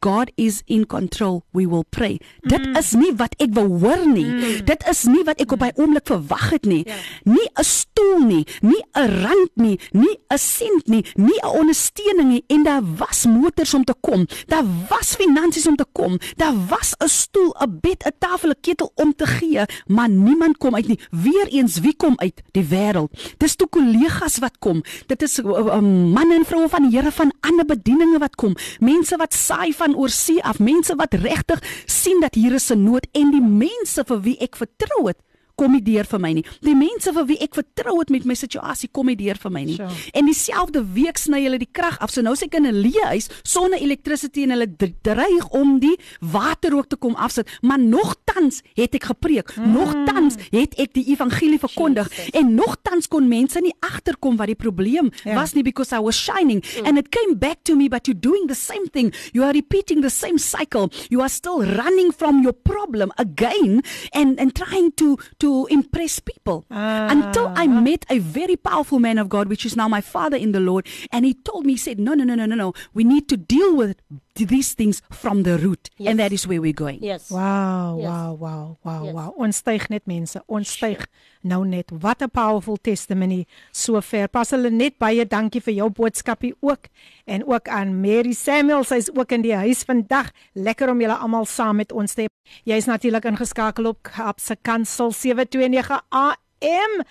God 0.02 0.30
is 0.36 0.62
in 0.66 0.86
control. 0.86 1.44
We 1.52 1.66
will 1.68 1.84
pray. 1.90 2.18
Dit 2.42 2.66
is 2.78 2.92
nie 2.98 3.12
wat 3.16 3.36
ek 3.42 3.54
wou 3.54 3.68
hoor 3.82 4.02
nie. 4.10 4.26
Dit 4.66 4.82
is 4.90 5.04
nie 5.06 5.22
wat 5.26 5.40
ek 5.42 5.54
op 5.54 5.62
daai 5.62 5.78
oomblik 5.78 6.10
verwag 6.10 6.48
het 6.56 6.66
nie. 6.66 6.82
Nie 7.24 7.48
'n 7.54 7.64
stoel 7.64 8.18
nie, 8.26 8.44
nie 8.62 8.82
'n 8.94 9.22
rand 9.22 9.52
nie, 9.54 9.78
nie 9.92 10.16
'n 10.30 10.38
sent 10.38 10.88
nie, 10.88 11.04
nie 11.14 11.38
'n 11.42 11.58
ondersteuning 11.60 12.28
nie 12.28 12.44
en 12.48 12.62
daar 12.62 12.82
was 12.96 13.26
motors 13.26 13.74
om 13.74 13.84
te 13.84 13.94
kom. 14.00 14.26
Daar 14.46 14.64
was 14.88 15.14
finansies 15.14 15.66
om 15.66 15.76
te 15.76 15.86
kom. 15.92 16.18
Daar 16.36 16.54
was 16.68 16.94
'n 16.98 17.08
stoel, 17.08 17.54
'n 17.60 17.78
bed, 17.80 18.04
'n 18.04 18.12
tafel, 18.18 18.50
'n 18.50 18.60
ketel 18.60 18.92
om 18.94 19.14
te 19.14 19.26
gee, 19.26 19.64
maar 19.86 20.08
niemand 20.08 20.58
kom 20.58 20.74
uit 20.74 20.88
nie. 20.88 21.00
Weereens 21.10 21.78
wie 21.80 21.96
kom 21.96 22.14
uit? 22.16 22.42
Die 22.50 22.64
wêreld. 22.64 23.10
Dis 23.38 23.56
toe 23.56 23.68
kollegas 23.68 24.38
wat 24.38 24.58
kom. 24.58 24.82
Dit 25.06 25.22
is 25.22 25.38
uh, 25.38 25.46
uh, 25.46 25.80
manne 25.80 26.34
en 26.34 26.44
vroue 26.44 26.68
van 26.68 26.82
die 26.82 26.98
Here 26.98 27.10
van 27.10 27.32
ander 27.40 27.64
bedieninge 27.64 28.18
wat 28.18 28.34
kom. 28.34 28.54
Mense 28.80 29.16
wat 29.16 29.34
saai 29.34 29.72
van 29.72 29.91
oor 29.94 30.10
see 30.10 30.42
af, 30.42 30.58
mense 30.58 30.94
wat 30.96 31.14
regtig 31.14 31.62
sien 31.86 32.20
dat 32.20 32.34
hier 32.34 32.54
is 32.54 32.70
'n 32.70 32.84
nood 32.84 33.06
en 33.12 33.30
die 33.30 33.42
mense 33.42 34.04
vir 34.04 34.20
wie 34.20 34.38
ek 34.40 34.56
vertrou 34.56 35.08
het 35.08 35.18
kom 35.56 35.72
nie 35.72 35.82
deur 35.82 36.04
vir 36.04 36.18
my 36.20 36.32
nie. 36.32 36.44
Die 36.62 36.74
mense 36.74 37.12
vir 37.12 37.26
wie 37.26 37.38
ek 37.40 37.54
vertrou 37.54 37.98
het 38.00 38.10
met 38.10 38.24
my 38.24 38.34
situasie 38.34 38.88
kom 38.92 39.06
nie 39.06 39.16
deur 39.16 39.36
vir 39.36 39.50
my 39.50 39.64
nie. 39.64 39.76
Sure. 39.76 39.90
En 40.14 40.26
dieselfde 40.26 40.84
week 40.94 41.18
sny 41.18 41.42
hulle 41.44 41.58
die 41.58 41.68
krag 41.72 41.98
af. 42.00 42.10
So 42.10 42.22
nou 42.22 42.34
sê 42.34 42.44
ek 42.46 42.54
in 42.54 42.66
'n 42.66 42.82
leë 42.82 43.06
huis 43.12 43.28
sonder 43.44 43.78
elektrisiteit 43.80 44.44
en 44.44 44.50
hulle 44.50 44.66
dr- 44.76 44.94
dreig 45.02 45.48
om 45.50 45.78
die 45.80 45.96
water 46.20 46.74
ook 46.76 46.88
te 46.88 46.96
kom 46.96 47.14
afsit. 47.14 47.48
Maar 47.62 47.78
nogtans 47.78 48.62
het 48.74 48.94
ek 48.94 49.04
gepreek. 49.04 49.56
Mm. 49.56 49.72
Nogtans 49.72 50.36
het 50.50 50.74
ek 50.78 50.92
die 50.94 51.04
evangelie 51.12 51.58
verkondig 51.58 52.08
en 52.32 52.54
nogtans 52.54 53.08
kon 53.08 53.28
mense 53.28 53.60
nie 53.60 53.74
agterkom 53.80 54.36
wat 54.36 54.46
die 54.46 54.54
probleem 54.56 55.10
Ja. 55.24 55.34
was 55.34 55.52
nie 55.54 55.62
because 55.62 55.92
I 55.94 55.98
was 56.00 56.16
shining 56.16 56.62
mm. 56.62 56.86
and 56.86 56.98
it 56.98 57.08
came 57.10 57.34
back 57.36 57.62
to 57.64 57.76
me 57.76 57.88
but 57.88 58.06
you're 58.06 58.18
doing 58.20 58.46
the 58.48 58.54
same 58.54 58.86
thing. 58.92 59.12
You 59.32 59.42
are 59.44 59.52
repeating 59.52 60.00
the 60.02 60.10
same 60.10 60.38
cycle. 60.38 60.90
You 61.10 61.20
are 61.20 61.28
still 61.28 61.62
running 61.62 62.12
from 62.12 62.42
your 62.42 62.52
problem 62.52 63.12
again 63.18 63.82
and 64.12 64.38
and 64.40 64.54
trying 64.54 64.92
to 64.96 65.16
to 65.42 65.66
impress 65.70 66.20
people. 66.22 66.64
Ah. 66.70 67.10
Until 67.10 67.50
I 67.56 67.66
met 67.66 68.06
a 68.08 68.18
very 68.22 68.54
powerful 68.54 68.98
man 69.02 69.18
of 69.18 69.28
God 69.28 69.48
which 69.50 69.66
is 69.66 69.74
now 69.74 69.88
my 69.88 70.00
father 70.00 70.36
in 70.38 70.52
the 70.52 70.60
Lord 70.60 70.86
and 71.10 71.24
he 71.26 71.34
told 71.34 71.66
me 71.66 71.72
he 71.74 71.78
said 71.78 71.98
no 71.98 72.14
no 72.14 72.22
no 72.22 72.34
no 72.34 72.46
no 72.46 72.54
no 72.54 72.72
we 72.94 73.02
need 73.02 73.28
to 73.28 73.36
deal 73.36 73.74
with 73.74 73.96
these 74.34 74.74
things 74.74 75.02
from 75.10 75.42
the 75.42 75.58
root 75.58 75.90
Yes. 75.98 76.08
and 76.10 76.18
that 76.20 76.32
is 76.32 76.46
where 76.46 76.60
we're 76.60 76.72
going. 76.72 76.98
Yes. 77.02 77.30
Wow, 77.30 77.98
Yes. 77.98 78.08
wow, 78.08 78.32
wow, 78.40 78.76
wow, 78.82 79.04
Yes. 79.04 79.14
wow. 79.14 79.34
Ons 79.36 79.56
styg 79.56 79.88
net 79.90 80.06
mense. 80.06 80.40
Ons 80.48 80.70
styg 80.72 81.04
nou 81.42 81.64
net. 81.66 81.90
Wat 81.92 82.22
'n 82.22 82.30
powerful 82.30 82.76
testimony 82.76 83.46
sover. 83.72 84.28
Pas 84.28 84.50
hulle 84.50 84.70
net 84.70 84.98
baie 84.98 85.24
dankie 85.26 85.60
vir 85.60 85.74
jou 85.74 85.90
boodskapie 85.90 86.54
ook 86.60 86.88
en 87.26 87.44
ook 87.46 87.68
aan 87.68 88.00
Mary 88.00 88.32
Samuel. 88.32 88.84
Sy's 88.84 89.10
ook 89.14 89.32
in 89.32 89.42
die 89.42 89.54
huis 89.54 89.82
vandag. 89.84 90.30
Lekker 90.54 90.88
om 90.90 91.00
julle 91.00 91.16
almal 91.16 91.44
saam 91.44 91.76
met 91.76 91.92
ons 91.92 92.14
te 92.14 92.22
hê. 92.22 92.26
Jy's 92.64 92.86
natuurlik 92.86 93.24
ingeskakel 93.24 93.86
op 93.86 94.02
Kaapse 94.02 94.56
Kansel 94.62 95.12
729 95.12 96.00
AM 96.10 97.02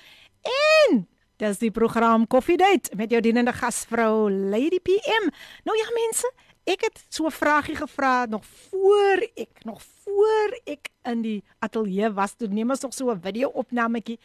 en 0.42 1.08
Dis 1.42 1.58
die 1.58 1.72
program 1.72 2.28
Coffee 2.28 2.58
Date 2.58 2.92
met 2.96 3.10
jou 3.10 3.22
dienende 3.22 3.52
gasvrou 3.54 4.30
Lady 4.30 4.78
PM. 4.80 5.30
Nou 5.66 5.78
ja 5.78 5.88
mense, 5.94 6.32
ek 6.72 6.88
het 6.88 7.04
so 7.10 7.26
'n 7.28 7.32
vragie 7.32 7.76
gevra 7.76 8.26
nog 8.26 8.46
voor 8.46 9.18
ek 9.36 9.64
nog 9.66 9.82
voor 10.04 10.50
ek 10.66 10.90
in 11.04 11.22
die 11.22 11.44
ateljee 11.60 12.12
was. 12.14 12.36
Toe 12.36 12.48
neem 12.48 12.70
ons 12.70 12.82
nog 12.82 12.94
so 12.94 13.12
'n 13.12 13.22
video-opnametjie. 13.22 14.20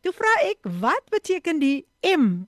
Toe 0.00 0.12
vra 0.12 0.32
ek, 0.50 0.58
wat 0.80 1.02
beteken 1.10 1.58
die 1.58 1.86
M? 2.02 2.46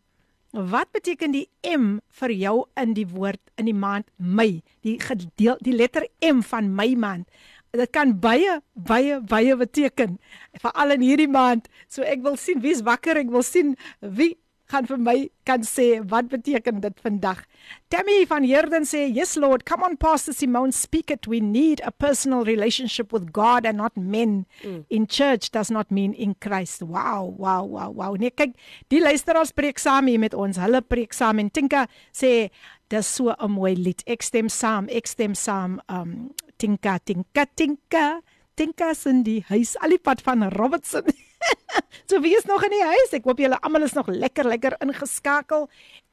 Wat 0.50 0.90
beteken 0.90 1.30
die 1.30 1.48
M 1.62 2.00
vir 2.08 2.30
jou 2.30 2.66
in 2.74 2.94
die 2.94 3.06
woord 3.06 3.40
in 3.54 3.64
die 3.64 3.74
maand 3.74 4.06
Mei? 4.16 4.62
Die 4.82 4.98
gedeel 5.00 5.56
die 5.60 5.72
letter 5.72 6.08
M 6.18 6.42
van 6.42 6.74
Mei 6.74 6.96
maand. 6.96 7.28
Dit 7.70 7.90
kan 7.90 8.18
baie 8.18 8.60
baie 8.74 9.20
baie 9.20 9.56
beteken 9.56 10.18
veral 10.58 10.90
in 10.90 11.00
hierdie 11.00 11.30
maand. 11.30 11.68
So 11.86 12.02
ek 12.02 12.22
wil 12.22 12.36
sien 12.36 12.60
wie's 12.60 12.82
wakker, 12.82 13.16
ek 13.16 13.30
wil 13.30 13.42
sien 13.42 13.76
wie 14.00 14.36
gaan 14.70 14.86
vir 14.86 15.00
my 15.02 15.16
kan 15.48 15.64
sê 15.66 16.00
wat 16.10 16.30
beteken 16.30 16.80
dit 16.80 17.02
vandag. 17.02 17.42
Tammy 17.90 18.24
van 18.30 18.44
Heerden 18.46 18.86
sê, 18.86 19.10
"Yes 19.10 19.36
Lord, 19.36 19.64
come 19.66 19.84
on 19.84 19.96
Pastor 19.96 20.32
Simone, 20.32 20.72
speak 20.72 21.10
it. 21.10 21.26
We 21.26 21.40
need 21.40 21.80
a 21.84 21.90
personal 21.90 22.44
relationship 22.44 23.12
with 23.12 23.32
God 23.32 23.66
and 23.66 23.76
not 23.76 23.96
men. 23.96 24.46
Mm. 24.62 24.84
In 24.88 25.06
church 25.06 25.50
does 25.50 25.70
not 25.70 25.90
mean 25.90 26.12
in 26.14 26.34
Christ." 26.40 26.82
Wow, 26.82 27.34
wow, 27.36 27.64
wow, 27.64 27.90
wow. 27.90 28.14
Nee, 28.14 28.30
kyk, 28.30 28.54
die 28.88 29.00
luisteraars 29.00 29.52
preek 29.52 29.78
saam 29.78 30.06
hier 30.06 30.18
met 30.18 30.34
ons. 30.34 30.56
Hulle 30.56 30.82
preek 30.82 31.12
saam 31.12 31.38
en 31.38 31.50
Tinka 31.50 31.86
sê, 32.12 32.50
"Dis 32.88 33.06
so 33.06 33.30
'n 33.30 33.50
mooi 33.50 33.74
lied. 33.74 34.02
Ek 34.06 34.22
stem 34.22 34.48
saam, 34.48 34.88
ek 34.88 35.06
stem 35.06 35.34
saam." 35.34 35.80
Um 35.88 36.30
Tinka, 36.58 36.98
Tinka, 37.04 37.46
Tinka. 37.56 38.20
Tinka 38.60 38.92
in 39.08 39.22
die 39.22 39.40
huis 39.48 39.76
al 39.80 39.94
die 39.94 39.98
pad 39.98 40.20
van 40.20 40.44
Robertson. 40.52 41.06
so 42.10 42.20
wie 42.20 42.34
is 42.36 42.44
nog 42.44 42.64
in 42.66 42.74
die 42.74 42.82
huis? 42.82 43.12
Ek 43.14 43.26
hoop 43.28 43.38
julle 43.40 43.58
almal 43.62 43.86
is 43.86 43.94
nog 43.94 44.08
lekker 44.10 44.48
lekker 44.50 44.76
ingeskakel 44.82 45.68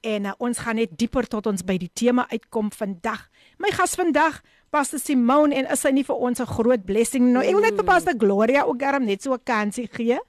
en 0.06 0.30
uh, 0.30 0.36
ons 0.44 0.60
gaan 0.62 0.78
net 0.78 0.94
dieper 1.00 1.26
tot 1.30 1.50
ons 1.50 1.64
by 1.66 1.78
die 1.82 1.90
tema 1.90 2.28
uitkom 2.30 2.70
vandag. 2.76 3.26
My 3.62 3.72
gas 3.74 3.98
vandag 3.98 4.44
Pastor 4.74 5.00
Simone 5.02 5.56
en 5.56 5.70
is 5.74 5.86
hy 5.88 5.94
nie 5.96 6.06
vir 6.06 6.20
ons 6.28 6.42
'n 6.44 6.50
groot 6.52 6.84
blessing 6.86 7.32
nou? 7.34 7.42
Ek 7.42 7.56
wil 7.56 7.66
net 7.66 7.80
vir 7.80 7.88
Pastor 7.88 8.14
Gloria 8.20 8.66
ook 8.68 8.82
garm 8.82 9.06
net 9.06 9.24
so 9.24 9.34
'n 9.34 9.42
kansie 9.44 9.88
gee. 9.88 10.20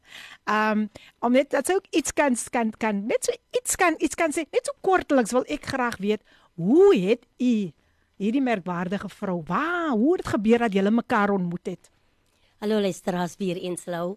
Um 0.48 0.88
om 1.20 1.32
net 1.32 1.50
dat 1.50 1.66
sy 1.66 1.74
ook 1.74 1.90
iets 1.92 2.12
kan 2.12 2.36
kan 2.50 2.70
kan 2.70 3.06
net 3.06 3.24
so 3.24 3.32
iets 3.52 3.76
kan 3.76 3.94
iets 3.98 4.14
kan 4.14 4.32
sê. 4.32 4.46
Net 4.52 4.64
so 4.64 4.72
kortliks 4.80 5.32
wil 5.32 5.44
ek 5.48 5.66
graag 5.66 5.98
weet, 5.98 6.22
hoe 6.56 6.96
het 6.96 7.26
u 7.38 7.72
hierdie 8.16 8.42
merkwaardige 8.42 9.08
vrou, 9.08 9.42
waar 9.46 9.90
hoe 9.90 10.16
het 10.16 10.24
dit 10.24 10.32
gebeur 10.32 10.58
dat 10.58 10.72
julle 10.72 10.90
mekaar 10.90 11.30
ontmoet 11.30 11.66
het? 11.66 11.90
Hallo 12.58 12.80
luisteraars 12.80 13.36
weer 13.36 13.56
eens 13.56 13.84
lou. 13.86 14.16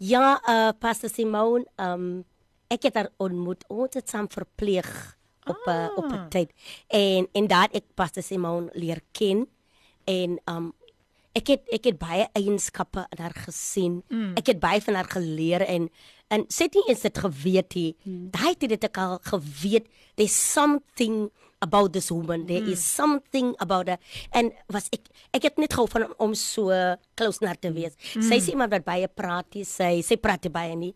Ja, 0.00 0.40
uh 0.48 0.72
Pastor 0.80 1.10
Simone, 1.12 1.66
um 1.76 2.24
ek 2.72 2.86
het 2.88 2.94
haar 2.96 3.10
ontmoet. 3.20 3.64
Ons 3.68 3.98
het 3.98 4.08
saam 4.08 4.28
verpleeg 4.32 4.88
op 5.46 5.60
'n 5.66 5.70
uh, 5.70 5.88
op 5.96 6.06
'n 6.08 6.14
Ah. 6.14 6.28
tyd. 6.28 6.50
En 6.88 7.28
en 7.32 7.46
daar 7.46 7.68
ek 7.72 7.84
Pastor 7.94 8.22
Simone 8.22 8.70
leer 8.72 9.00
ken 9.12 9.46
en 10.04 10.40
um 10.48 10.72
ek 11.32 11.46
het 11.46 11.62
ek 11.68 11.84
het 11.84 11.98
baie 11.98 12.28
eienskappe 12.32 13.06
in 13.10 13.18
haar 13.22 13.34
gesien. 13.34 14.02
Mm. 14.08 14.32
Ek 14.34 14.46
het 14.46 14.60
baie 14.60 14.80
van 14.80 14.94
haar 14.94 15.10
geleer 15.10 15.60
en 15.60 15.90
en 16.28 16.44
sê 16.48 16.64
nie 16.72 16.88
eens 16.88 17.00
dit 17.00 17.18
geweet 17.18 17.74
nie. 17.74 17.96
Mm. 18.04 18.30
Daai 18.30 18.54
het 18.58 18.68
dit 18.68 18.84
ek 18.84 18.96
al 18.96 19.18
geweet. 19.22 19.86
There's 20.14 20.52
something 20.52 21.30
about 21.62 21.92
this 21.92 22.10
woman. 22.10 22.46
There 22.46 22.60
mm. 22.60 22.72
is 22.72 22.82
something 22.84 23.54
about 23.60 23.88
her 23.88 23.98
en 24.32 24.52
was 24.72 24.88
ek 24.92 25.08
ek 25.36 25.48
het 25.48 25.60
net 25.60 25.76
gehou 25.76 25.86
van 25.92 26.08
om 26.18 26.34
so 26.34 26.72
close 27.16 27.44
na 27.44 27.54
te 27.54 27.72
wees. 27.72 27.96
Mm. 28.16 28.24
Sy 28.24 28.40
sê 28.40 28.54
iemand 28.54 28.72
wat 28.72 28.86
baie 28.86 29.08
praat, 29.08 29.60
sy 29.68 30.00
sy 30.06 30.16
praat 30.16 30.48
baie 30.52 30.74
nie. 30.76 30.94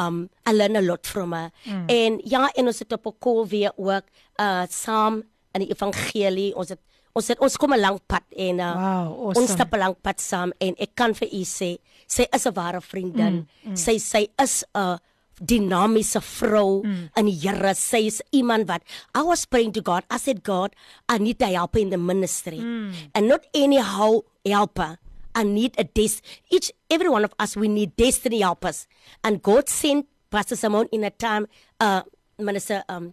Um 0.00 0.26
I 0.48 0.56
learn 0.56 0.80
a 0.80 0.84
lot 0.84 1.06
from 1.06 1.36
her. 1.36 1.52
Mm. 1.64 1.86
En 1.92 2.20
ja, 2.24 2.46
en 2.56 2.72
ons 2.72 2.78
het 2.78 2.92
op 2.92 3.06
'n 3.06 3.18
call 3.20 3.46
weer 3.46 3.72
ook 3.76 4.04
uh 4.40 4.64
saam 4.68 5.22
in 5.54 5.60
die 5.60 5.70
evangelie. 5.70 6.54
Ons 6.56 6.72
het 6.74 6.80
ons 7.16 7.28
het 7.28 7.40
ons 7.40 7.56
kom 7.56 7.72
'n 7.72 7.80
lang 7.80 8.00
pad 8.06 8.24
en 8.36 8.60
uh 8.60 8.74
Wow, 8.74 9.28
awesome. 9.28 9.40
ons 9.40 9.52
stap 9.52 9.72
'n 9.72 9.78
lang 9.78 9.96
pad 10.00 10.20
saam 10.20 10.52
en 10.60 10.74
ek 10.78 10.94
kan 10.94 11.14
vir 11.14 11.28
u 11.28 11.42
sê 11.44 11.78
sy 12.06 12.24
is 12.32 12.46
'n 12.46 12.54
ware 12.54 12.80
vriendin. 12.80 13.34
Mm, 13.34 13.70
mm. 13.70 13.76
Sy 13.76 13.98
sy 13.98 14.28
is 14.42 14.64
'n 14.74 14.98
dinamiese 15.40 16.20
vrou 16.20 16.82
mm. 16.84 17.08
in 17.16 17.26
die 17.28 17.36
Here. 17.36 17.74
Sy 17.74 18.06
is 18.08 18.22
iemand 18.32 18.68
wat 18.68 18.82
I 19.14 19.22
was 19.22 19.44
praying 19.44 19.72
to 19.76 19.82
God. 19.82 20.04
I 20.10 20.18
said 20.18 20.42
God, 20.42 20.74
I 21.08 21.18
need 21.18 21.42
a 21.42 21.52
help 21.52 21.76
in 21.76 21.90
the 21.90 21.98
ministry. 21.98 22.58
Mm. 22.58 22.92
And 23.14 23.28
not 23.28 23.44
anyhow 23.54 24.22
helper. 24.44 24.98
I 25.36 25.44
need 25.44 25.74
a 25.76 25.84
des 25.84 26.22
each 26.48 26.72
every 26.88 27.08
one 27.12 27.24
of 27.24 27.34
us 27.38 27.56
we 27.56 27.68
need 27.68 27.96
destiny 27.96 28.40
helpers. 28.40 28.88
And 29.22 29.42
God 29.42 29.68
sent 29.68 30.08
Pastor 30.30 30.56
Simon 30.56 30.88
in 30.92 31.04
a 31.04 31.10
time 31.10 31.46
uh 31.80 32.02
minister 32.38 32.84
um 32.88 33.12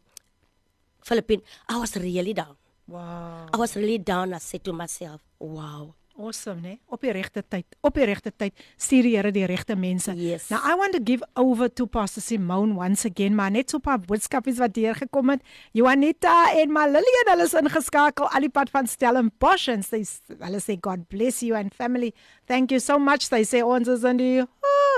Philippine 1.04 1.42
I 1.68 1.78
was 1.78 1.96
really 1.98 2.34
down. 2.34 2.56
Wow. 2.88 3.48
I 3.54 3.58
was 3.58 3.76
really 3.76 3.98
down. 3.98 4.34
I 4.34 4.40
said 4.40 4.64
to 4.66 4.74
myself, 4.74 5.22
wow. 5.40 5.96
Awesome, 6.16 6.62
né? 6.62 6.78
Op 6.94 7.02
die 7.02 7.12
regte 7.12 7.42
tyd. 7.48 7.66
Op 7.82 7.96
die 7.98 8.06
regte 8.06 8.30
tyd 8.38 8.54
stuur 8.78 9.08
die 9.08 9.16
Here 9.16 9.32
die 9.34 9.48
regte 9.50 9.74
mense. 9.76 10.14
Yes. 10.14 10.46
Now 10.52 10.62
I 10.62 10.76
want 10.78 10.94
to 10.94 11.02
give 11.02 11.26
over 11.34 11.74
to 11.74 11.88
Pastor 11.88 12.22
Simone 12.22 12.76
once 12.78 13.08
again, 13.10 13.34
maar 13.36 13.52
net 13.52 13.70
so 13.70 13.78
'n 13.78 13.82
paar 13.82 14.00
boodskapies 14.00 14.58
wat 14.58 14.74
deur 14.74 14.96
gekom 14.96 15.30
het. 15.30 15.42
Joanita 15.72 16.54
en 16.54 16.72
Malillian, 16.72 17.30
hulle 17.30 17.44
is 17.44 17.54
ingeskakel 17.54 18.30
al 18.30 18.42
die 18.42 18.50
pad 18.50 18.70
van 18.70 18.88
Stellenbosch 18.88 19.68
en 19.68 19.84
sy 19.84 20.06
hulle 20.40 20.60
sê 20.60 20.78
God 20.80 21.08
bless 21.08 21.40
you 21.40 21.58
and 21.58 21.74
family. 21.74 22.14
Thank 22.46 22.70
you 22.70 22.80
so 22.80 23.00
much. 23.00 23.22
Sy 23.22 23.44
sê 23.44 23.64
ons 23.64 23.88
is 23.88 24.04
in 24.04 24.18
die 24.18 24.46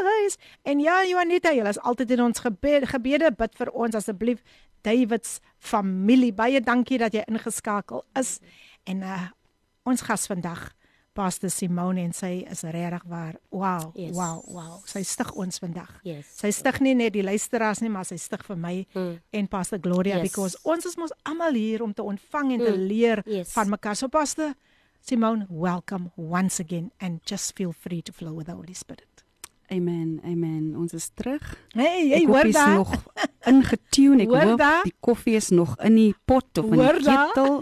huis. 0.04 0.38
En 0.64 0.80
ja, 0.80 1.06
Joanita, 1.06 1.54
julle 1.54 1.70
is 1.70 1.80
altyd 1.80 2.12
in 2.12 2.22
ons 2.22 2.40
gebed, 2.40 2.88
gebede. 2.88 3.32
Bid 3.32 3.56
vir 3.56 3.72
ons 3.72 3.96
asseblief. 3.96 4.44
Davids 4.82 5.40
familie. 5.60 6.34
Baie 6.34 6.62
dankie 6.62 6.98
dat 6.98 7.14
jy 7.14 7.24
ingeskakel 7.28 8.04
is. 8.20 8.40
En 8.84 9.02
uh 9.02 9.30
ons 9.86 10.02
gas 10.02 10.26
vandag 10.26 10.74
Pastor 11.16 11.50
Simone 11.50 12.02
en 12.04 12.12
sy 12.14 12.42
is 12.52 12.62
regtig 12.76 13.04
waar. 13.08 13.38
Wow, 13.56 13.92
Yes. 13.96 14.12
wow, 14.18 14.42
wow. 14.52 14.82
Sy 14.86 15.02
stig 15.08 15.32
ons 15.40 15.60
vandag. 15.64 15.90
Yes. 16.04 16.28
Sy 16.42 16.52
stig 16.52 16.82
nie 16.84 16.94
net 17.00 17.14
die 17.16 17.24
luisteraars 17.24 17.80
nie, 17.82 17.90
maar 17.90 18.04
sy 18.06 18.18
stig 18.20 18.44
vir 18.44 18.58
my 18.60 18.74
mm. 18.94 19.14
en 19.40 19.48
Pastor 19.48 19.80
Gloria 19.80 20.18
Yes. 20.20 20.28
because 20.30 20.58
ons 20.64 20.86
is 20.86 20.98
mos 21.00 21.14
almal 21.24 21.56
hier 21.56 21.82
om 21.84 21.94
te 21.96 22.04
ontvang 22.04 22.52
en 22.58 22.66
te 22.68 22.76
leer 22.78 23.24
Yes. 23.26 23.54
van 23.56 23.70
mekaar. 23.72 23.96
So 23.96 24.08
Pastor 24.12 24.54
Simone, 25.02 25.46
welcome 25.50 26.12
once 26.18 26.60
again 26.60 26.92
and 27.00 27.22
just 27.26 27.56
feel 27.56 27.72
free 27.72 28.02
to 28.02 28.12
flow 28.12 28.34
with 28.36 28.48
the 28.48 28.54
Holy 28.54 28.74
Spirit. 28.74 29.08
Amen. 29.72 30.20
Amen. 30.26 30.76
Ons 30.78 30.94
is 30.94 31.10
terug. 31.16 31.42
Hey, 31.74 32.12
Ek 32.14 32.28
hoop 32.28 32.36
hoor 32.36 32.46
jy's 32.46 32.54
daai? 32.54 32.76
nog 32.76 32.92
ingetune. 33.50 34.22
Ek 34.22 34.30
Hoor 34.30 34.58
daar? 34.60 34.84
die 34.86 34.94
koffie 35.02 35.36
is 35.40 35.50
nog 35.50 35.74
in 35.82 35.96
die 35.98 36.12
pot 36.30 36.58
of 36.62 36.66
in 36.70 36.74
Hoor 36.80 37.00
die 37.00 37.08
daar? 37.08 37.28
ketel. 37.32 37.56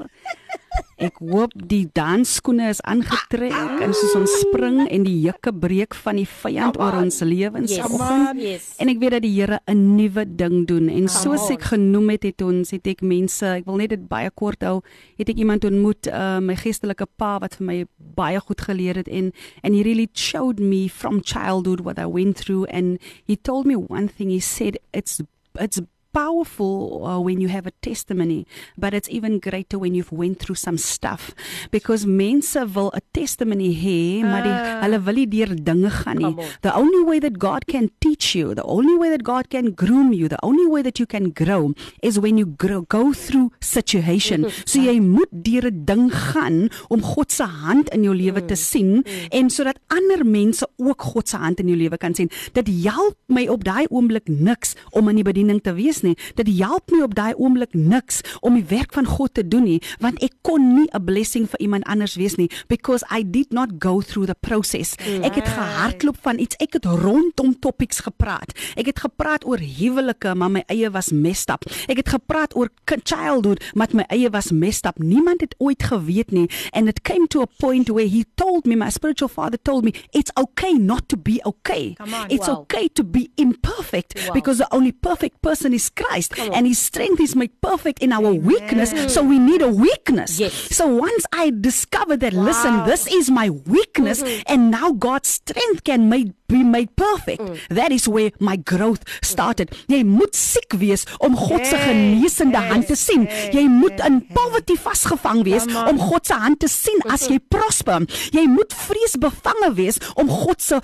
Ek 1.04 1.20
hoop 1.20 1.52
die 1.56 1.90
dansskoene 1.94 2.70
is 2.70 2.82
aangetrek 2.88 3.82
en 3.84 3.94
soos 3.94 4.16
ons 4.16 4.36
spring 4.44 4.82
en 4.88 5.04
die 5.04 5.20
jukke 5.26 5.54
breek 5.54 5.96
van 6.04 6.16
die 6.22 6.28
vyand 6.28 6.78
oor 6.80 6.98
on. 6.98 7.08
ons 7.08 7.20
lewens 7.22 7.72
Yes. 7.74 7.92
Yes. 8.38 8.68
En 8.80 8.90
ek 8.92 9.00
weet 9.02 9.12
dat 9.18 9.22
die 9.26 9.34
Here 9.34 9.60
'n 9.68 9.96
nuwe 9.98 10.26
ding 10.26 10.68
doen 10.68 10.90
en 10.90 11.08
soos 11.10 11.50
ek 11.50 11.62
genoem 11.74 12.10
het 12.10 12.24
het 12.24 12.42
ons 12.42 12.72
het 12.72 12.88
ek 12.88 13.02
mense, 13.02 13.46
ek 13.46 13.66
wil 13.66 13.76
net 13.76 13.90
dit 13.90 14.08
baie 14.08 14.30
kort 14.32 14.62
hou, 14.64 14.82
het 15.18 15.30
ek 15.30 15.38
iemand 15.38 15.66
ontmoet, 15.66 16.08
uh, 16.08 16.40
my 16.40 16.56
geestelike 16.56 17.08
pa 17.18 17.40
wat 17.40 17.56
vir 17.56 17.66
my 17.66 17.86
baie 18.16 18.40
goed 18.40 18.62
geleer 18.62 18.96
het 18.96 19.08
en 19.08 19.32
and 19.64 19.76
he 19.76 19.84
really 19.84 20.10
showed 20.14 20.60
me 20.60 20.88
from 20.88 21.22
childhood 21.22 21.82
what 21.82 22.00
I 22.00 22.06
went 22.06 22.38
through 22.38 22.66
and 22.70 23.00
he 23.26 23.36
told 23.36 23.66
me 23.66 23.76
one 23.76 24.08
thing 24.08 24.30
he 24.30 24.40
said 24.40 24.78
it's 24.94 25.22
it's 25.60 25.80
powerful 26.14 27.02
uh, 27.06 27.20
when 27.20 27.42
you 27.42 27.50
have 27.50 27.66
a 27.68 27.74
testimony 27.82 28.46
but 28.78 28.94
it's 28.94 29.10
even 29.10 29.40
greater 29.40 29.78
when 29.84 29.94
you've 29.98 30.12
went 30.12 30.38
through 30.40 30.56
some 30.56 30.78
stuff. 30.78 31.34
Because 31.72 32.06
mense 32.06 32.56
wil 32.76 32.90
'n 32.94 33.02
testimony 33.12 33.70
hê 33.84 34.22
maar 34.22 34.44
die, 34.44 34.52
Ah. 34.54 34.82
hulle 34.84 35.00
wil 35.08 35.16
nie 35.16 35.28
deur 35.28 35.52
dinge 35.70 35.90
gaan 35.90 36.18
nie. 36.18 36.36
The 36.62 36.74
only 36.82 37.04
way 37.10 37.20
that 37.20 37.36
God 37.40 37.66
can 37.66 37.90
teach 38.00 38.36
you 38.36 38.54
the 38.54 38.64
only 38.78 38.96
way 39.02 39.10
that 39.10 39.24
God 39.24 39.50
can 39.50 39.74
groom 39.76 40.14
you 40.14 40.28
the 40.28 40.42
only 40.50 40.68
way 40.74 40.82
that 40.88 40.98
you 41.00 41.06
can 41.08 41.32
grow 41.34 41.74
is 42.02 42.20
when 42.20 42.38
you 42.38 42.46
grow, 42.58 42.82
go 42.88 43.12
through 43.14 43.50
situation. 43.60 44.46
So 44.66 44.80
jy 44.80 45.00
moet 45.00 45.30
deur 45.32 45.66
'n 45.72 45.86
ding 45.86 46.12
gaan 46.14 46.70
om 46.90 47.02
God 47.02 47.32
se 47.32 47.44
hand 47.44 47.90
in 47.90 48.04
jou 48.04 48.16
lewe 48.16 48.46
te 48.46 48.56
sien 48.56 49.04
en 49.32 49.50
sodat 49.50 49.78
ander 49.88 50.26
mense 50.26 50.68
ook 50.78 51.02
God 51.02 51.28
se 51.30 51.38
hand 51.38 51.60
in 51.60 51.68
jou 51.68 51.78
lewe 51.78 51.98
kan 51.98 52.14
sien. 52.16 52.30
Dit 52.54 52.68
help 52.84 53.18
my 53.28 53.48
op 53.48 53.64
daai 53.64 53.86
oomblik 53.90 54.28
niks 54.28 54.76
om 54.92 55.08
in 55.10 55.16
die 55.16 55.24
bediening 55.24 55.62
te 55.62 55.74
wees 55.74 56.02
nie 56.04 56.16
dit 56.36 56.48
help 56.60 56.92
my 56.92 57.02
op 57.04 57.16
daai 57.16 57.34
oomblik 57.36 57.74
niks 57.74 58.22
om 58.42 58.54
die 58.60 58.66
werk 58.70 58.94
van 58.94 59.06
God 59.06 59.34
te 59.34 59.48
doen 59.48 59.64
nie 59.64 59.82
want 60.00 60.22
ek 60.24 60.34
kon 60.42 60.74
nie 60.76 60.88
'n 60.94 61.04
blessing 61.06 61.48
vir 61.50 61.60
iemand 61.60 61.84
anders 61.86 62.16
wees 62.16 62.36
nie 62.38 62.50
because 62.68 63.04
I 63.12 63.24
did 63.24 63.52
not 63.52 63.70
go 63.80 64.02
through 64.02 64.28
the 64.28 64.36
process 64.40 64.96
ek 65.24 65.36
het 65.36 65.48
gehardloop 65.48 66.18
van 66.22 66.40
iets 66.40 66.56
ek 66.60 66.74
het 66.74 66.86
rondom 66.86 67.60
topics 67.60 68.00
gepraat 68.00 68.54
ek 68.76 68.86
het 68.86 69.00
gepraat 69.00 69.46
oor 69.46 69.58
huwelike 69.60 70.36
maar 70.36 70.52
my 70.52 70.64
eie 70.68 70.90
was 70.92 71.12
messed 71.12 71.50
up 71.50 71.64
ek 71.88 71.98
het 71.98 72.10
gepraat 72.10 72.56
oor 72.56 72.70
childhood 73.04 73.64
maar 73.74 73.88
my 73.94 74.04
eie 74.10 74.30
was 74.30 74.52
messed 74.52 74.86
up 74.86 74.98
niemand 75.00 75.42
het 75.42 75.56
ooit 75.60 75.84
geweet 75.84 76.32
nie 76.32 76.50
and 76.74 76.88
it 76.88 77.02
came 77.02 77.28
to 77.28 77.42
a 77.42 77.48
point 77.60 77.90
where 77.90 78.08
he 78.08 78.24
told 78.36 78.66
me 78.66 78.76
my 78.76 78.90
spiritual 78.90 79.30
father 79.30 79.58
told 79.64 79.84
me 79.84 79.92
it's 80.12 80.32
okay 80.36 80.74
not 80.74 81.08
to 81.08 81.18
be 81.18 81.40
okay 81.46 81.96
on. 82.00 82.30
it's 82.30 82.48
Wow. 82.48 82.62
okay 82.62 82.88
to 82.94 83.04
be 83.04 83.30
imperfect 83.36 84.14
Wow. 84.28 84.34
because 84.34 84.58
the 84.58 84.68
only 84.76 84.92
perfect 84.92 85.42
person 85.42 85.74
is 85.74 85.90
Christ. 85.96 86.38
And 86.40 86.68
his 86.68 86.80
strength 86.80 87.20
is 87.22 87.36
made 87.36 87.60
perfect 87.62 88.00
in 88.02 88.12
our 88.12 88.34
weakness. 88.34 88.94
So 89.14 89.24
we 89.24 89.40
need 89.40 89.62
a 89.62 89.70
weakness. 89.70 90.40
Yes. 90.40 90.54
so 90.76 90.88
once 90.88 91.26
i 91.34 91.52
discovered 91.62 92.20
that 92.20 92.34
listen 92.34 92.86
this 92.86 93.08
is 93.08 93.30
my 93.30 93.50
weakness 93.50 94.24
and 94.48 94.72
now 94.72 94.92
God's 94.92 95.30
strength 95.30 95.84
can 95.84 96.10
made 96.10 96.34
be 96.54 96.62
made 96.64 96.90
perfect. 96.96 97.42
That 97.74 97.92
is 97.92 98.06
where 98.08 98.32
my 98.40 98.58
growth 98.64 99.02
started. 99.26 99.74
Jy 99.90 100.04
moet 100.06 100.36
siek 100.38 100.74
wees 100.78 101.06
om 101.20 101.36
God 101.36 101.66
se 101.66 101.76
Hey, 101.76 101.94
genesende 101.94 102.58
hey, 102.62 102.70
hand 102.70 102.88
te 102.88 102.96
sien. 102.96 103.26
hey, 103.28 103.50
jy 103.56 103.66
moet 103.68 103.98
hey, 104.00 104.08
in 104.12 104.20
hey. 104.22 104.36
poverty 104.38 104.76
vasgevang 104.78 105.44
wees 105.44 105.66
Come 105.66 105.90
om 105.90 106.00
God 106.00 106.26
se 106.30 106.34
hand 106.38 106.60
te 106.60 106.68
sien 106.70 107.02
as 107.14 107.28
jy 107.28 107.40
prosper. 107.50 108.06
Jy 108.32 108.46
moet 108.48 108.74
vreesbevange 108.74 109.74
wees 109.78 109.98
om 110.16 110.30
God 110.30 110.62
se 110.62 110.80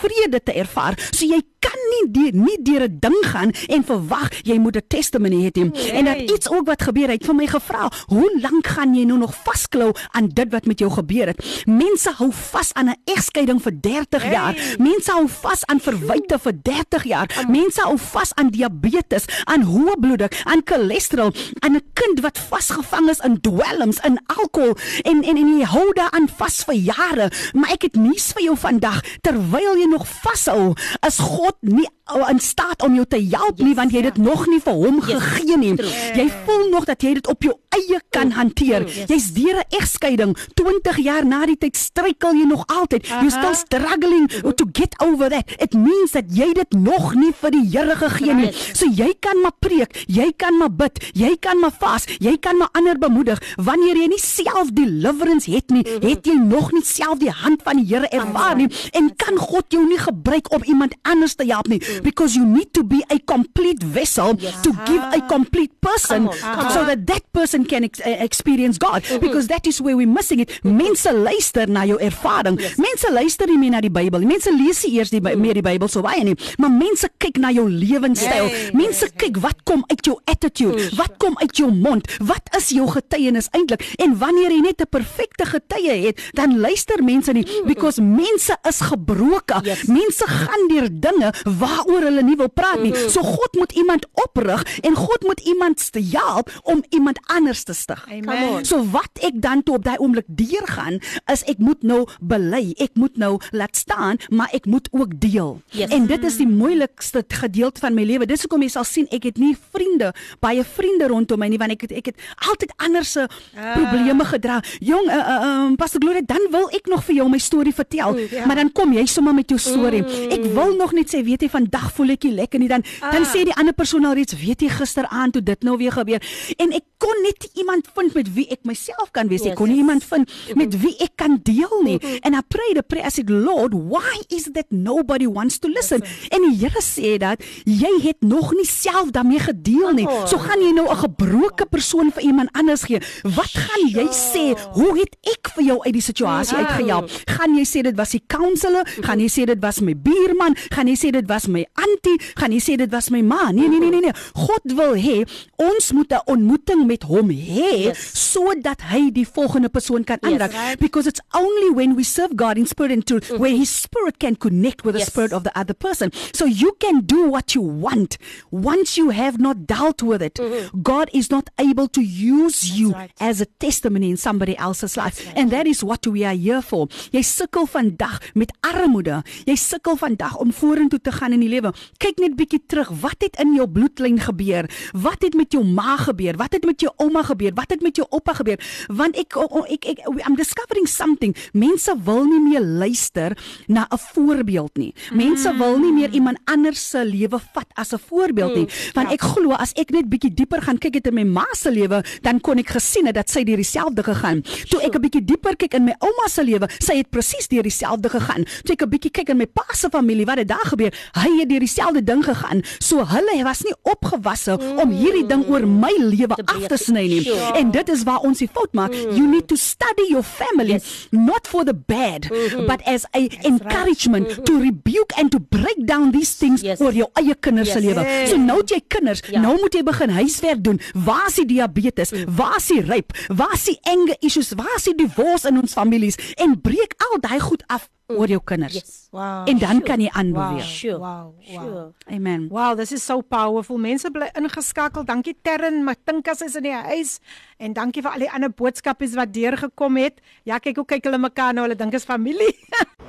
vrede 0.00 0.40
te 0.44 0.52
ervaar. 0.52 0.96
So 1.12 1.26
jy 1.26 1.40
kan 1.60 1.78
nie 1.90 2.04
die, 2.14 2.30
nie 2.38 2.56
deur 2.62 2.84
'n 2.86 2.98
ding 3.00 3.16
gaan 3.32 3.50
en 3.68 3.82
verwag 3.84 4.30
jy 4.44 4.58
moet 4.58 4.76
'n 4.76 4.86
testimony 4.88 5.42
hê 5.46 5.50
Tim. 5.50 5.72
en 5.74 6.04
dat 6.04 6.16
Hey. 6.16 6.24
iets 6.34 6.48
ook 6.50 6.66
wat 6.66 6.82
gebeur 6.82 7.08
het 7.10 7.24
vir 7.24 7.34
my 7.34 7.46
gevra 7.46 7.90
hoe 8.08 8.30
lank 8.42 8.66
gaan 8.66 8.94
jy 8.94 9.04
nou 9.04 9.18
nog 9.18 9.34
vasklou 9.44 9.92
aan 10.12 10.28
dit 10.28 10.52
wat 10.52 10.66
met 10.66 10.78
jou 10.78 10.90
gebeur 10.90 11.26
het? 11.26 11.64
Mense 11.66 12.10
hou 12.18 12.30
vas 12.32 12.72
aan 12.74 12.88
'n 12.88 12.96
egskeiding 13.04 13.60
vir 13.62 13.72
30 13.80 14.22
Hey. 14.22 14.32
jaar 14.32 14.54
mense 14.78 14.97
Mense 14.98 15.14
hou 15.14 15.28
vas 15.30 15.60
aan 15.70 15.78
verwyte 15.78 16.40
vir 16.42 16.54
30 16.66 17.04
jaar. 17.06 17.34
Mense 17.46 17.78
hou 17.86 17.94
vas 18.02 18.32
aan 18.34 18.48
diabetes, 18.50 19.28
aan 19.46 19.62
hoë 19.68 19.94
bloeddruk, 20.02 20.34
aan 20.42 20.64
cholesterol, 20.66 21.30
aan 21.62 21.78
'n 21.78 21.84
kind 21.94 22.18
wat 22.26 22.38
vasgevang 22.38 23.06
is 23.08 23.22
in 23.22 23.38
dwelms, 23.40 24.02
in 24.02 24.18
alkohol 24.26 24.74
en 25.04 25.22
en 25.22 25.36
en 25.36 25.58
jy 25.58 25.64
hou 25.64 25.92
daaraan 25.94 26.26
vas 26.38 26.64
vir 26.66 26.74
jare. 26.74 27.30
Maar 27.54 27.70
ek 27.70 27.82
het 27.82 27.94
nuus 27.94 28.32
vir 28.34 28.42
jou 28.42 28.56
vandag. 28.56 29.00
Terwyl 29.22 29.78
jy 29.78 29.86
nog 29.86 30.06
vashou, 30.08 30.74
is 31.06 31.18
God 31.18 31.56
nie 31.60 31.86
in 32.28 32.40
staat 32.40 32.82
om 32.82 32.94
jou 32.94 33.04
te 33.06 33.20
help 33.30 33.58
nie 33.60 33.74
want 33.76 33.92
jy 33.92 34.02
het 34.02 34.14
dit 34.14 34.24
nog 34.24 34.46
nie 34.48 34.60
vir 34.64 34.72
hom 34.72 35.00
gegee 35.04 35.56
nie. 35.60 35.74
Jy 36.16 36.30
voel 36.44 36.68
nog 36.70 36.84
dat 36.88 37.02
jy 37.02 37.14
dit 37.18 37.26
op 37.28 37.42
jou 37.42 37.54
eie 37.76 38.00
kan 38.10 38.30
hanteer. 38.32 38.86
Jy's 39.06 39.32
deur 39.36 39.60
'n 39.60 39.76
egskeiding, 39.80 40.36
20 40.54 40.96
jaar 40.96 41.24
na 41.24 41.46
die 41.46 41.56
tyd 41.56 41.76
struikel 41.76 42.32
jy 42.32 42.46
nog 42.46 42.64
altyd. 42.66 43.06
You're 43.06 43.30
still 43.30 43.54
struggling 43.54 44.28
to 44.28 44.64
get 44.72 44.87
over 45.02 45.28
that. 45.28 45.50
It 45.60 45.74
means 45.74 46.12
that 46.12 46.30
jy 46.34 46.52
dit 46.56 46.72
nog 46.72 47.14
nie 47.14 47.32
vir 47.40 47.54
die 47.54 47.64
Here 47.68 47.96
gegee 47.98 48.34
nie. 48.34 48.52
So 48.72 48.86
jy 48.88 49.12
kan 49.20 49.42
maar 49.42 49.54
preek, 49.60 50.04
jy 50.08 50.30
kan 50.38 50.56
maar 50.58 50.72
bid, 50.72 51.00
jy 51.18 51.34
kan 51.40 51.60
maar 51.60 51.74
vas, 51.78 52.06
jy 52.22 52.36
kan 52.40 52.58
maar 52.58 52.72
ander 52.78 52.98
bemoedig. 52.98 53.40
Wanneer 53.56 54.00
jy 54.00 54.08
nie 54.14 54.20
self 54.22 54.72
deliverance 54.76 55.50
het 55.50 55.70
nie, 55.74 55.84
het 56.02 56.26
jy 56.26 56.36
nog 56.40 56.72
nie 56.72 56.84
self 56.86 57.20
die 57.22 57.32
hand 57.32 57.64
van 57.66 57.82
die 57.82 57.86
Here 57.88 58.08
ervaar 58.12 58.56
nie 58.58 58.68
en 58.98 59.08
kan 59.16 59.38
God 59.40 59.72
jou 59.72 59.84
nie 59.88 59.98
gebruik 60.00 60.50
om 60.54 60.64
iemand 60.68 60.94
anders 61.08 61.34
te 61.38 61.46
help 61.48 61.68
nie. 61.68 61.80
Because 62.04 62.36
you 62.36 62.44
need 62.46 62.72
to 62.76 62.84
be 62.84 63.00
a 63.08 63.18
complete 63.24 63.84
vessel 63.84 64.36
to 64.36 64.72
give 64.86 65.02
a 65.14 65.20
complete 65.28 65.72
person 65.80 66.28
so 66.72 66.84
that 66.84 67.06
that 67.06 67.24
person 67.32 67.64
can 67.66 67.84
ex 67.84 68.00
uh, 68.04 68.16
experience 68.24 68.78
God. 68.78 69.02
Because 69.20 69.48
that 69.48 69.66
is 69.66 69.80
where 69.80 69.96
we're 69.96 70.06
missing 70.10 70.40
it. 70.40 70.52
Mense 70.62 71.12
luister 71.12 71.68
na 71.68 71.86
jou 71.88 71.96
ervaring. 72.00 72.58
Mense 72.76 73.08
luister 73.12 73.48
nie 73.48 73.58
meer 73.58 73.70
na 73.70 73.80
die 73.80 73.92
Bybel. 73.92 74.26
Mense 74.28 74.52
lees 74.52 74.67
nie 74.68 74.98
eers 74.98 75.10
die 75.10 75.20
meer 75.20 75.54
die 75.54 75.64
Bybel 75.64 75.88
so 75.88 76.02
baie 76.04 76.24
nie, 76.24 76.36
maar 76.58 76.70
mense 76.70 77.08
kyk 77.18 77.38
na 77.38 77.50
jou 77.54 77.66
lewenstyl. 77.70 78.50
Mense 78.76 79.10
kyk 79.16 79.40
wat 79.42 79.62
kom 79.68 79.84
uit 79.88 80.04
jou 80.06 80.18
attitude, 80.30 80.90
wat 80.98 81.16
kom 81.22 81.36
uit 81.42 81.56
jou 81.56 81.70
mond, 81.72 82.06
wat 82.20 82.48
is 82.56 82.70
jou 82.76 82.86
getuienis 82.90 83.50
eintlik? 83.56 83.84
En 84.02 84.16
wanneer 84.18 84.50
jy 84.50 84.60
net 84.60 84.80
'n 84.82 84.90
perfekte 84.90 85.44
getuie 85.44 86.06
het, 86.06 86.20
dan 86.34 86.58
luister 86.60 87.02
mense 87.02 87.32
nie 87.32 87.46
because 87.64 88.00
mense 88.00 88.56
is 88.68 88.80
gebroke. 88.80 89.60
Yes. 89.64 89.84
Mense 89.86 90.26
gaan 90.26 90.68
deur 90.68 90.88
dinge 90.90 91.32
waaroor 91.44 92.02
hulle 92.02 92.22
nie 92.22 92.36
wil 92.36 92.50
praat 92.50 92.82
nie. 92.82 92.94
So 92.94 93.22
God 93.22 93.54
moet 93.58 93.72
iemand 93.72 94.06
oprig 94.12 94.62
en 94.82 94.94
God 94.94 95.22
moet 95.24 95.40
iemand 95.40 95.80
help 96.12 96.50
om 96.62 96.82
iemand 96.88 97.18
anders 97.26 97.62
te 97.62 97.72
stig. 97.72 98.06
Amen. 98.10 98.64
So 98.64 98.84
wat 98.90 99.10
ek 99.20 99.40
dan 99.42 99.62
toe 99.62 99.74
op 99.78 99.84
daai 99.84 99.96
oomblik 99.98 100.26
deurgaan 100.26 101.00
is 101.32 101.44
ek 101.50 101.58
moet 101.58 101.82
nou 101.82 102.06
bely, 102.20 102.74
ek 102.78 102.94
moet 102.94 103.16
nou 103.16 103.38
laat 103.50 103.76
staan, 103.76 104.18
maar 104.28 104.48
ek 104.52 104.57
moet 104.66 104.88
ook 104.90 105.20
deel. 105.20 105.60
Yes. 105.70 105.90
En 105.90 106.06
dit 106.06 106.24
is 106.24 106.36
die 106.36 106.46
moeilikste 106.48 107.24
gedeelte 107.28 107.80
van 107.80 107.94
my 107.94 108.04
lewe. 108.04 108.26
Dis 108.26 108.42
hoekom 108.42 108.62
jy 108.62 108.68
sal 108.68 108.84
sien 108.84 109.06
ek 109.10 109.22
het 109.24 109.38
nie 109.38 109.56
vriende, 109.72 110.12
baie 110.40 110.64
vriende 110.64 111.06
rondom 111.08 111.38
my 111.38 111.48
nie 111.48 111.58
want 111.58 111.72
ek 111.72 111.80
het 111.82 111.92
ek 111.92 112.06
het 112.06 112.16
altyd 112.50 112.72
ander 112.76 113.04
se 113.04 113.26
Ah. 113.56 113.74
probleme 113.74 114.24
gedra. 114.24 114.62
Jong, 114.80 115.06
uh, 115.08 115.14
uh, 115.14 115.64
um, 115.66 115.76
Pastor 115.76 116.00
Gloria, 116.00 116.20
dan 116.26 116.40
wil 116.50 116.68
ek 116.70 116.86
nog 116.86 117.04
vir 117.04 117.14
jou 117.14 117.28
my 117.28 117.38
storie 117.38 117.74
vertel, 117.74 118.16
ja. 118.18 118.46
maar 118.46 118.56
dan 118.56 118.72
kom 118.72 118.92
jy 118.92 119.06
sommer 119.06 119.34
met 119.34 119.48
jou 119.48 119.58
storie. 119.58 120.02
Ek 120.30 120.44
wil 120.54 120.76
nog 120.76 120.92
net 120.92 121.08
sê, 121.14 121.22
weet 121.24 121.42
jy, 121.42 121.48
vandag 121.48 121.92
voel 121.92 122.10
ek 122.10 122.22
nie 122.24 122.32
lekker 122.32 122.58
nie. 122.58 122.68
Dan 122.68 122.82
dan 123.00 123.22
Ah. 123.22 123.28
sê 123.34 123.44
die 123.44 123.54
ander 123.54 123.72
persoon 123.74 124.04
al 124.04 124.14
reeds, 124.14 124.34
weet 124.34 124.60
jy 124.60 124.68
gisteraand 124.68 125.32
toe 125.32 125.42
dit 125.42 125.62
nou 125.62 125.76
weer 125.76 125.92
gebeur. 125.92 126.20
En 126.58 126.72
ek 126.72 126.84
kon 126.98 127.14
net 127.22 127.50
iemand 127.54 127.88
vind 127.94 128.14
met 128.14 128.34
wie 128.34 128.46
ek 128.50 128.64
myself 128.64 129.10
kan 129.12 129.28
wees. 129.28 129.40
Ek 129.42 129.46
Yes, 129.48 129.56
kon 129.56 129.68
nie 129.68 129.76
yes. 129.76 129.84
iemand 129.84 130.04
vind 130.04 130.30
met 130.56 130.80
wie 130.80 130.96
ek 130.98 131.16
kan 131.16 131.40
deel 131.42 131.82
nie. 131.84 131.98
And 132.22 132.34
I 132.34 132.40
prayed 132.48 132.78
a 132.78 132.82
prayer 132.82 133.06
I 133.06 133.10
said, 133.10 133.30
Lord, 133.30 133.72
why 133.74 134.18
is 134.28 134.47
it 134.48 134.54
that 134.54 134.70
nobody 134.70 135.26
wants 135.26 135.58
to 135.62 135.68
listen? 135.68 136.02
En 136.30 136.42
die 136.48 136.56
Here 136.58 136.80
sê 136.82 137.16
dat 137.20 137.42
jy 137.64 137.90
het 138.02 138.20
nog 138.24 138.52
nie 138.56 138.66
self 138.66 139.12
daarmee 139.14 139.38
gedeel 139.44 139.92
nie. 139.94 140.06
So 140.26 140.38
gaan 140.42 140.60
jy 140.64 140.72
nou 140.72 140.88
'n 140.90 140.96
gebroke 140.96 141.66
persoon 141.70 142.10
vir 142.12 142.22
iemand 142.22 142.48
anders 142.52 142.82
gee. 142.88 143.00
Wat 143.22 143.52
gaan 143.52 143.88
jy 143.88 144.06
sê? 144.10 144.56
Hoe 144.72 144.98
het 144.98 145.16
ek 145.22 145.50
vir 145.54 145.64
jou 145.64 145.78
uit 145.84 145.92
die 145.92 146.02
situasie 146.02 146.56
uitgehelp? 146.56 147.10
Gaan 147.26 147.56
jy 147.56 147.64
sê 147.64 147.82
dit 147.82 147.96
was 147.96 148.10
die 148.10 148.22
counselor? 148.26 148.84
Gaan 149.02 149.20
jy 149.20 149.28
sê 149.28 149.44
dit 149.46 149.60
was 149.60 149.80
my 149.80 149.94
buurman? 149.94 150.56
Gaan 150.70 150.86
jy 150.88 150.94
sê 150.96 151.10
dit 151.12 151.26
was 151.28 151.46
my 151.46 151.66
auntie? 151.74 152.18
Gaan 152.34 152.52
jy 152.52 152.60
sê 152.60 152.76
dit 152.76 152.90
was 152.90 153.10
my 153.10 153.20
ma? 153.22 153.50
Nee, 153.52 153.68
nee, 153.68 153.78
nee, 153.78 153.90
nee, 153.90 154.00
nee. 154.00 154.12
God 154.34 154.62
wil 154.64 154.94
hê 154.94 155.26
ons 155.56 155.92
moet 155.92 156.12
'n 156.12 156.20
ontmoeting 156.26 156.86
met 156.86 157.02
hom 157.02 157.28
hê 157.30 157.88
Yes. 157.88 158.32
sodat 158.32 158.80
hy 158.90 159.10
die 159.10 159.26
volgende 159.26 159.68
persoon 159.68 160.04
kan 160.04 160.18
aanraak 160.22 160.52
right. 160.52 160.78
because 160.78 161.06
it's 161.06 161.20
only 161.34 161.70
when 161.74 161.94
we 161.96 162.02
serve 162.04 162.34
God 162.36 162.56
in 162.58 162.66
spirit 162.66 162.92
and 162.92 163.06
truth 163.06 163.30
where 163.38 163.54
his 163.56 163.70
spirit 163.82 164.18
can 164.18 164.36
connect 164.38 164.84
with 164.84 164.94
the 164.94 165.00
Yes. 165.00 165.08
spirit 165.08 165.32
of 165.32 165.42
the 165.44 165.52
other 165.60 165.74
person. 165.74 166.10
So 166.32 166.44
you 166.46 166.72
can 166.78 167.00
do 167.06 167.28
what 167.30 167.54
you 167.54 167.62
want. 167.62 168.16
Once 168.50 168.96
you 168.96 169.10
have 169.10 169.38
not 169.38 169.66
dealt 169.66 170.02
with 170.02 170.22
it 170.22 170.40
God 170.82 171.08
is 171.12 171.28
not 171.30 171.50
able 171.58 171.88
to 171.88 172.00
use 172.00 172.78
you 172.78 172.92
right. 172.92 173.10
as 173.20 173.40
a 173.40 173.46
testimony 173.58 174.10
in 174.10 174.16
somebody 174.16 174.56
else's 174.56 174.96
life. 174.96 175.16
and 175.36 175.50
that 175.50 175.66
is 175.66 175.82
what 175.84 176.06
we 176.06 176.24
are 176.24 176.34
here 176.36 176.62
for. 176.62 176.86
Jy 177.12 177.22
sukkel 177.22 177.66
vandag 177.66 178.20
met 178.34 178.52
armoede. 178.60 179.22
Jy 179.46 179.54
sukkel 179.56 179.96
vandag 179.96 180.36
om 180.38 180.52
vorentoe 180.52 181.00
te 181.00 181.12
gaan 181.12 181.32
in 181.32 181.40
die 181.40 181.48
lewe. 181.48 181.72
Kyk 181.98 182.18
net 182.18 182.36
bietjie 182.36 182.60
terug. 182.66 182.88
Wat 183.00 183.16
het 183.18 183.36
in 183.40 183.54
jou 183.54 183.66
bloedlyn 183.68 184.18
gebeur? 184.20 184.68
Wat 184.92 185.22
het 185.22 185.34
met 185.34 185.52
jou 185.52 185.64
ma 185.64 185.96
gebeur? 185.96 186.36
Wat 186.36 186.52
het 186.52 186.64
met 186.64 186.80
jou 186.80 186.92
ouma 186.96 187.22
gebeur? 187.22 187.52
Wat 187.54 187.70
het 187.70 187.82
met 187.82 187.96
jou 187.96 188.06
oupa 188.10 188.32
gebeur? 188.34 188.58
Want 188.88 189.16
ek 189.16 189.36
o- 189.36 189.64
ek, 189.68 189.84
ek 189.84 189.98
I'm 190.26 190.34
discovering 190.36 190.86
something. 190.88 191.36
Mense 191.52 191.94
wil 192.04 192.24
nie 192.24 192.40
meer 192.40 192.60
luister 192.62 193.36
na 193.66 193.86
'n 193.90 193.98
voorbeeld 194.28 194.76
nie. 194.76 194.92
Mense 195.16 195.52
wil 195.58 195.78
nie 195.80 195.92
meer 195.92 196.12
iemand 196.16 196.38
anders 196.50 196.82
se 196.90 197.04
lewe 197.04 197.38
vat 197.54 197.68
as 197.74 197.92
'n 197.92 197.98
voorbeeld 198.08 198.54
nie. 198.54 198.68
Want 198.94 199.12
ek 199.12 199.20
glo 199.20 199.52
as 199.52 199.72
ek 199.74 199.90
net 199.90 200.08
bietjie 200.08 200.34
dieper 200.34 200.62
gaan 200.62 200.78
kyk 200.78 200.94
het 200.94 201.06
in 201.06 201.14
my 201.14 201.24
ma 201.24 201.46
se 201.52 201.70
lewe 201.70 202.02
dan 202.22 202.40
kon 202.40 202.58
ek 202.58 202.68
gesien 202.76 203.06
het 203.06 203.14
dat 203.14 203.30
sy 203.30 203.44
deur 203.44 203.56
dieselfde 203.56 204.02
gegaan. 204.02 204.42
Toe 204.68 204.80
ek 204.82 204.94
'n 204.94 205.00
bietjie 205.00 205.24
dieper 205.24 205.56
kyk 205.56 205.74
in 205.74 205.84
my 205.84 205.94
ouma 206.00 206.28
se 206.28 206.42
lewe 206.44 206.68
sy 206.78 206.96
het 206.96 207.10
presies 207.10 207.48
deur 207.48 207.62
dieselfde 207.62 208.08
gegaan. 208.08 208.44
Toe 208.64 208.72
ek 208.72 208.82
'n 208.82 208.88
bietjie 208.90 209.10
kyk 209.10 209.28
in 209.28 209.36
my 209.36 209.46
pa 209.46 209.64
se 209.72 209.88
familie 209.90 210.26
wat 210.26 210.38
het 210.38 210.48
daar 210.48 210.66
gebeur? 210.66 210.92
Hy 211.14 211.38
het 211.40 211.48
deur 211.48 211.60
dieselfde 211.60 212.04
ding 212.04 212.24
gegaan. 212.24 212.62
So 212.78 213.04
hulle 213.04 213.44
was 213.44 213.62
nie 213.62 213.74
opgewasse 213.82 214.58
om 214.76 214.90
hierdie 214.90 215.26
ding 215.26 215.46
oor 215.48 215.66
my 215.66 215.92
lewe 215.98 216.34
af 216.44 216.66
te 216.68 216.76
sny 216.76 217.06
nie. 217.08 217.22
Sure. 217.22 217.52
en 217.54 217.70
dit 217.70 217.88
is 217.88 218.02
waar 218.02 218.20
ons 218.20 218.38
die 218.38 218.48
fout 218.52 218.72
maak. 218.72 218.92
You 218.92 219.26
need 219.26 219.48
to 219.48 219.56
study 219.56 220.08
your 220.08 220.22
family 220.24 220.80
not 221.10 221.46
for 221.46 221.64
the 221.64 221.74
bad 221.74 222.28
but 222.66 222.80
as 222.86 223.04
a 223.14 223.28
encouragement 223.44 224.17
to 224.26 224.58
rebuke 224.60 225.12
and 225.18 225.30
to 225.30 225.38
break 225.40 225.76
down 225.86 226.10
these 226.12 226.34
things 226.38 226.62
Yes. 226.62 226.80
oor 226.80 226.92
jou 226.92 227.08
eie 227.14 227.34
kinders 227.40 227.72
se 227.72 227.80
Yes. 227.80 227.94
lewe 227.94 228.26
so 228.28 228.36
nou 228.36 228.58
het 228.58 228.70
jy 228.70 228.80
kinders 228.88 229.22
Ja. 229.30 229.40
nou 229.40 229.58
moet 229.60 229.74
jy 229.74 229.82
begin 229.82 230.10
huiswerk 230.10 230.62
doen 230.64 230.80
waar 230.94 231.26
is 231.28 231.34
die 231.34 231.46
diabetes 231.46 232.12
waar 232.26 232.56
is 232.56 232.66
die 232.66 232.80
ryp 232.80 233.12
waar 233.28 233.52
is 233.54 233.64
die 233.64 233.78
anger 233.84 234.16
issues 234.20 234.52
waar 234.56 234.74
is 234.76 234.84
die 234.84 234.94
divorce 234.94 235.48
in 235.48 235.58
ons 235.58 235.72
families 235.72 236.16
en 236.36 236.60
breek 236.60 236.94
al 236.98 237.20
daai 237.20 237.40
goed 237.40 237.62
af 237.68 237.88
oor 238.08 238.26
jou 238.26 238.40
kinders 238.44 238.72
Yes. 238.74 239.08
Wow. 239.12 239.48
en 239.48 239.58
dan 239.58 239.82
kan 239.82 240.00
jy 240.00 240.08
Wow. 240.08 240.16
aanbeweeg 240.16 240.64
Sure. 240.64 240.98
Wow. 240.98 241.34
Wow. 241.52 241.62
Sure. 241.64 241.92
amen 242.10 242.48
Wow, 242.48 242.74
this 242.76 242.92
is 242.92 243.04
so 243.04 243.20
powerful. 243.20 243.76
Mense 243.78 244.10
bly 244.10 244.30
ingeskakel. 244.34 245.04
Dankie 245.04 245.36
Terren, 245.42 245.84
Matinkas 245.84 246.40
is 246.42 246.56
in 246.56 246.62
die 246.62 246.72
huis 246.72 247.18
en 247.58 247.72
dankie 247.74 248.00
vir 248.02 248.12
al 248.12 248.18
die 248.18 248.30
ander 248.30 248.48
boodskapies 248.50 249.14
wat 249.14 249.32
deurgekom 249.34 249.96
het. 249.96 250.20
Ja, 250.44 250.58
kyk 250.58 250.76
hoe 250.76 250.84
kyk 250.86 251.04
hulle 251.04 251.18
mekaar 251.18 251.52
nou. 251.54 251.64
Hulle 251.66 251.76
dink 251.76 251.92
is 251.94 252.04
familie. 252.04 252.54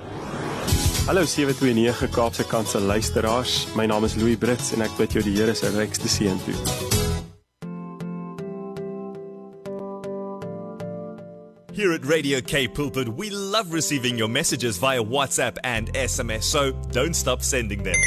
Hallo 1.10 1.26
729 1.26 2.08
Kaapse 2.12 2.44
Kansel 2.44 2.84
luisteraars. 2.84 3.76
My 3.76 3.88
naam 3.88 4.04
is 4.04 4.16
Louis 4.16 4.36
Brits 4.36 4.74
en 4.76 4.84
ek 4.86 4.92
bid 4.94 5.16
jou 5.16 5.24
die 5.26 5.32
Here 5.34 5.56
se 5.58 5.72
rykste 5.74 6.06
seën 6.06 6.38
toe. 6.44 6.54
Here 11.74 11.94
at 11.94 12.06
Radio 12.06 12.42
K 12.42 12.68
Pulpit, 12.68 13.10
we 13.10 13.32
love 13.32 13.74
receiving 13.74 14.20
your 14.20 14.28
messages 14.30 14.78
via 14.78 15.02
WhatsApp 15.02 15.58
and 15.64 15.92
SMS, 15.96 16.44
so 16.44 16.74
don't 16.92 17.16
stop 17.16 17.42
sending 17.42 17.82
them. 17.82 17.98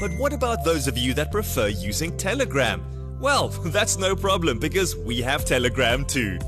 But 0.00 0.18
what 0.18 0.32
about 0.32 0.64
those 0.64 0.88
of 0.88 0.98
you 0.98 1.14
that 1.14 1.30
prefer 1.30 1.68
using 1.68 2.16
Telegram? 2.16 2.82
Well, 3.20 3.48
that's 3.66 3.98
no 3.98 4.16
problem 4.16 4.58
because 4.58 4.96
we 4.96 5.22
have 5.22 5.44
Telegram 5.44 6.04
too. 6.04 6.40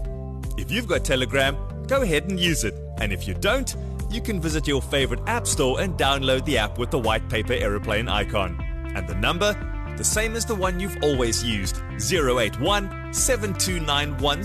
If 0.59 0.73
you've 0.73 0.89
got 0.89 1.05
Telegram, 1.05 1.57
go 1.87 2.03
ahead 2.03 2.25
and 2.25 2.41
use 2.41 2.65
it. 2.65 2.75
And 2.99 3.13
if 3.13 3.29
you 3.29 3.35
don't, 3.35 3.77
you 4.11 4.21
can 4.21 4.41
visit 4.41 4.67
your 4.67 4.83
favorite 4.83 5.21
app 5.27 5.47
store 5.47 5.81
and 5.81 5.97
download 5.97 6.45
the 6.45 6.59
app 6.59 6.79
with 6.79 6.91
the 6.91 6.99
white 6.99 7.29
paper 7.29 7.53
aeroplane 7.53 8.09
icon. 8.09 8.59
And 8.95 9.09
the 9.09 9.15
number? 9.15 9.55
The 9.97 10.05
same 10.05 10.35
as 10.35 10.45
the 10.45 10.55
one 10.55 10.81
you've 10.81 10.97
always 11.03 11.45
used 11.45 11.81
081 11.99 13.13
7291 13.13 14.45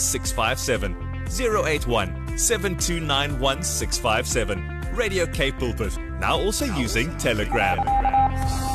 081 1.28 2.38
7291 2.38 4.95
Radio 4.95 5.26
K 5.26 5.51
Pulpit, 5.51 5.97
now 6.20 6.38
also 6.38 6.66
using 6.66 7.18
Telegram. 7.18 8.74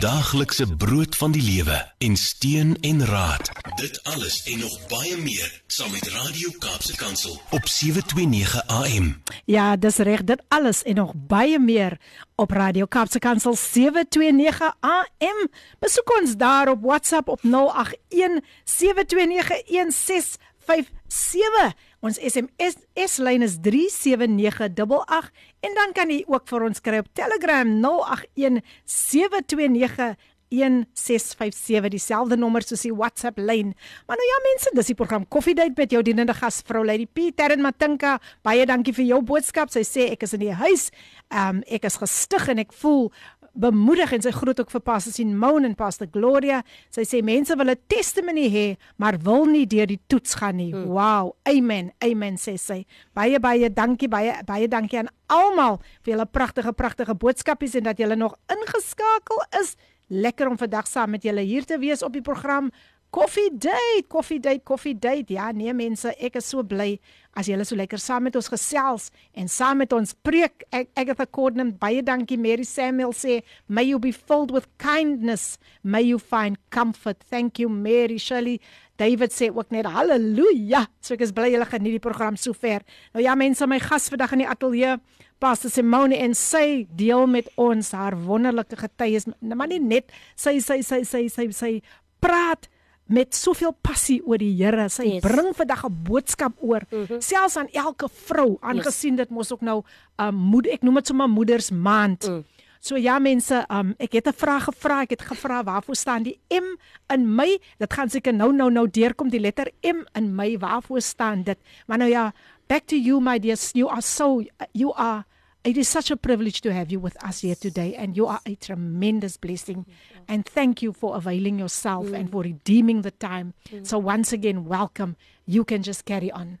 Daaglikse 0.00 0.76
brood 0.76 1.16
van 1.16 1.32
die 1.32 1.42
lewe 1.42 1.92
en 1.98 2.16
steun 2.16 2.76
en 2.80 3.04
raad. 3.04 3.50
Dit 3.76 4.02
alles 4.02 4.42
en 4.42 4.58
nog 4.58 4.88
baie 4.88 5.16
meer 5.16 5.62
saam 5.66 5.90
met 5.90 6.08
Radio 6.08 6.50
Kaapse 6.58 6.96
Kansel 6.96 7.40
op 7.50 7.68
729 7.68 8.66
AM. 8.66 9.22
Ja, 9.44 9.76
dis 9.76 9.96
reg, 9.96 10.24
dit 10.24 10.42
alles 10.48 10.82
en 10.82 10.94
nog 10.94 11.12
baie 11.14 11.58
meer 11.58 12.00
op 12.34 12.50
Radio 12.50 12.86
Kaapse 12.86 13.18
Kansel 13.18 13.54
729 13.54 14.76
AM. 14.80 15.48
Besoek 15.78 16.20
ons 16.20 16.36
daar 16.36 16.68
op 16.68 16.82
WhatsApp 16.82 17.28
op 17.28 17.40
081 17.42 18.40
729 18.64 19.48
1657. 19.48 21.74
Ons 22.00 22.16
SMS 22.16 22.74
S-lyn 22.94 23.42
is 23.42 23.56
37988 23.60 25.30
en 25.60 25.74
dan 25.76 25.94
kan 25.96 26.10
jy 26.10 26.22
ook 26.26 26.48
vir 26.48 26.66
ons 26.70 26.80
kry 26.84 27.00
op 27.02 27.08
Telegram 27.16 27.68
081 27.82 28.60
729 28.84 30.14
1657 30.50 31.90
dieselfde 31.94 32.36
nommer 32.36 32.64
soos 32.66 32.82
die 32.82 32.94
WhatsApp 32.94 33.38
lyn. 33.38 33.70
Maar 34.06 34.18
nou 34.18 34.26
ja 34.26 34.38
mense, 34.48 34.72
dis 34.74 34.90
die 34.90 34.98
program 34.98 35.26
Coffee 35.30 35.54
Date 35.54 35.78
met 35.78 35.94
jou 35.94 36.02
dienende 36.02 36.34
gasvrou 36.34 36.82
Lady 36.84 37.06
Pieter 37.06 37.54
en 37.54 37.62
Matinka. 37.62 38.16
Baie 38.42 38.66
dankie 38.66 38.94
vir 38.96 39.06
jou 39.12 39.20
boodskap. 39.22 39.70
Sy 39.70 39.84
sê 39.86 40.08
ek 40.16 40.26
is 40.26 40.34
in 40.34 40.44
die 40.48 40.56
huis. 40.62 40.90
Ehm 41.30 41.60
um, 41.60 41.64
ek 41.70 41.86
is 41.86 42.00
gestig 42.02 42.48
en 42.50 42.64
ek 42.64 42.74
voel 42.82 43.12
bemoedig 43.52 44.12
en 44.12 44.22
sy 44.22 44.30
groet 44.34 44.60
ook 44.60 44.70
vir 44.70 44.82
Pastor 44.84 45.12
Simone 45.12 45.66
en 45.68 45.74
Pastor 45.74 46.08
Gloria. 46.10 46.62
Sy 46.90 47.04
sê 47.08 47.22
mense 47.24 47.56
wil 47.56 47.70
'n 47.70 47.78
testimony 47.88 48.48
hê, 48.48 48.76
maar 48.96 49.18
wil 49.18 49.46
nie 49.46 49.66
deur 49.66 49.86
die 49.86 50.00
toets 50.06 50.34
gaan 50.34 50.56
nie. 50.56 50.72
Hmm. 50.72 50.86
Wow. 50.86 51.36
Amen. 51.44 51.92
Amen 51.98 52.36
sê 52.36 52.58
sy. 52.58 52.86
Baie 53.14 53.40
baie 53.40 53.70
dankie 53.72 54.08
baie 54.08 54.42
baie 54.44 54.68
dankie 54.68 54.98
aan 54.98 55.08
almal 55.28 55.80
vir 56.02 56.14
julle 56.14 56.26
pragtige 56.26 56.72
pragtige 56.72 57.14
boodskapies 57.14 57.74
en 57.74 57.84
dat 57.84 57.98
julle 57.98 58.16
nog 58.16 58.36
ingeskakel 58.48 59.42
is. 59.60 59.76
Lekker 60.10 60.48
om 60.48 60.58
vandag 60.58 60.86
saam 60.86 61.10
met 61.10 61.22
julle 61.22 61.40
hier 61.40 61.64
te 61.64 61.78
wees 61.78 62.02
op 62.02 62.12
die 62.12 62.22
program. 62.22 62.70
Coffee 63.10 63.50
date, 63.50 64.06
coffee 64.08 64.38
date, 64.38 64.62
coffee 64.62 64.94
date. 64.94 65.32
Ja, 65.34 65.48
nee 65.50 65.72
mense, 65.74 66.12
ek 66.22 66.36
is 66.38 66.46
so 66.46 66.62
bly 66.62 66.92
as 67.34 67.48
julle 67.50 67.64
so 67.66 67.74
lekker 67.74 67.98
saam 67.98 68.22
met 68.28 68.36
ons 68.38 68.46
gesels 68.52 69.08
en 69.34 69.50
saam 69.50 69.80
met 69.82 69.90
ons 69.96 70.14
preek. 70.22 70.62
Ek 70.70 70.92
ek 70.94 71.10
het 71.10 71.24
akkoordnem 71.24 71.72
baie 71.80 72.04
dankie 72.06 72.38
Mary 72.38 72.62
Samuel 72.62 73.10
sê, 73.10 73.42
"May 73.66 73.88
you 73.90 73.98
be 73.98 74.12
filled 74.12 74.54
with 74.54 74.70
kindness, 74.78 75.58
may 75.82 76.04
you 76.06 76.20
find 76.20 76.56
comfort." 76.70 77.18
Thank 77.26 77.58
you 77.58 77.68
Mary 77.68 78.18
Shirley. 78.18 78.60
David 78.96 79.32
sê 79.32 79.50
ook 79.50 79.72
net 79.72 79.86
haleluja. 79.86 80.86
So 81.00 81.14
ek 81.14 81.22
is 81.22 81.32
bly 81.32 81.50
julle 81.50 81.66
geniet 81.66 81.98
die 81.98 81.98
program 81.98 82.36
sover. 82.36 82.82
Nou 83.12 83.24
ja 83.24 83.34
mense, 83.34 83.66
my 83.66 83.80
gas 83.80 84.08
vandag 84.08 84.32
in 84.32 84.38
die 84.38 84.48
ateljee 84.48 85.00
Pastor 85.40 85.70
Simone 85.70 86.16
en 86.16 86.34
sy 86.34 86.86
deel 86.94 87.26
met 87.26 87.48
ons 87.56 87.90
haar 87.90 88.14
wonderlike 88.14 88.76
getuies, 88.76 89.26
maar 89.40 89.66
nie 89.66 89.80
net 89.80 90.12
sy 90.36 90.60
sy 90.60 90.82
sy 90.82 91.02
sy 91.02 91.28
sy, 91.28 91.50
sy 91.50 91.82
praat 92.20 92.68
met 93.10 93.34
soveel 93.34 93.74
passie 93.82 94.20
oor 94.26 94.38
die 94.38 94.52
Here. 94.54 94.88
Sy 94.88 95.06
yes. 95.16 95.24
bring 95.24 95.50
vandag 95.56 95.84
'n 95.84 96.02
boodskap 96.06 96.52
oor, 96.60 96.82
mm 96.90 97.04
-hmm. 97.06 97.20
selfs 97.20 97.56
aan 97.56 97.68
elke 97.72 98.08
vrou, 98.08 98.56
aangesien 98.60 99.16
yes. 99.16 99.26
dit 99.26 99.30
mos 99.30 99.52
ook 99.52 99.60
nou 99.60 99.82
'n 99.82 100.24
um, 100.24 100.34
moeder, 100.34 100.72
ek 100.72 100.82
noem 100.82 100.94
dit 100.94 101.06
sommer 101.06 101.28
moeders 101.28 101.70
maand. 101.70 102.28
Mm. 102.28 102.44
So 102.80 102.96
ja 102.96 103.18
mense, 103.18 103.64
um, 103.68 103.94
ek 103.98 104.12
het 104.12 104.26
'n 104.26 104.32
vraag 104.32 104.64
gevra. 104.64 105.02
Ek 105.02 105.10
het 105.10 105.22
gevra 105.22 105.62
waarvoor 105.64 105.96
staan 105.96 106.22
die 106.22 106.40
M 106.48 106.76
in 107.12 107.34
my? 107.34 107.58
Dit 107.78 107.92
gaan 107.92 108.08
seker 108.08 108.34
nou 108.34 108.52
nou 108.52 108.70
nou 108.70 108.90
deurkom 108.90 109.28
die 109.28 109.40
letter 109.40 109.70
M 109.82 110.04
in 110.14 110.34
my. 110.34 110.58
Waarvoor 110.58 111.00
staan 111.00 111.42
dit? 111.42 111.58
Maar 111.86 111.98
nou 111.98 112.10
ja, 112.10 112.32
back 112.66 112.86
to 112.86 112.96
you 112.96 113.20
my 113.20 113.38
dear. 113.38 113.58
You 113.72 113.90
are 113.90 114.00
so 114.00 114.42
you 114.72 114.94
are 114.94 115.24
It 115.62 115.76
is 115.76 115.90
such 115.90 116.10
a 116.10 116.16
privilege 116.16 116.62
to 116.62 116.72
have 116.72 116.90
you 116.90 116.98
with 116.98 117.22
us 117.22 117.42
here 117.42 117.54
today, 117.54 117.94
and 117.94 118.16
you 118.16 118.26
are 118.26 118.40
a 118.46 118.54
tremendous 118.54 119.36
blessing. 119.36 119.84
And 120.30 120.46
thank 120.46 120.80
you 120.80 120.92
for 120.92 121.16
availing 121.16 121.58
yourself 121.58 122.06
mm. 122.06 122.14
and 122.14 122.30
for 122.30 122.42
redeeming 122.42 123.02
the 123.02 123.10
time. 123.10 123.52
Mm. 123.68 123.84
So, 123.84 123.98
once 123.98 124.32
again, 124.32 124.64
welcome. 124.64 125.16
You 125.44 125.64
can 125.64 125.82
just 125.82 126.04
carry 126.04 126.30
on. 126.30 126.60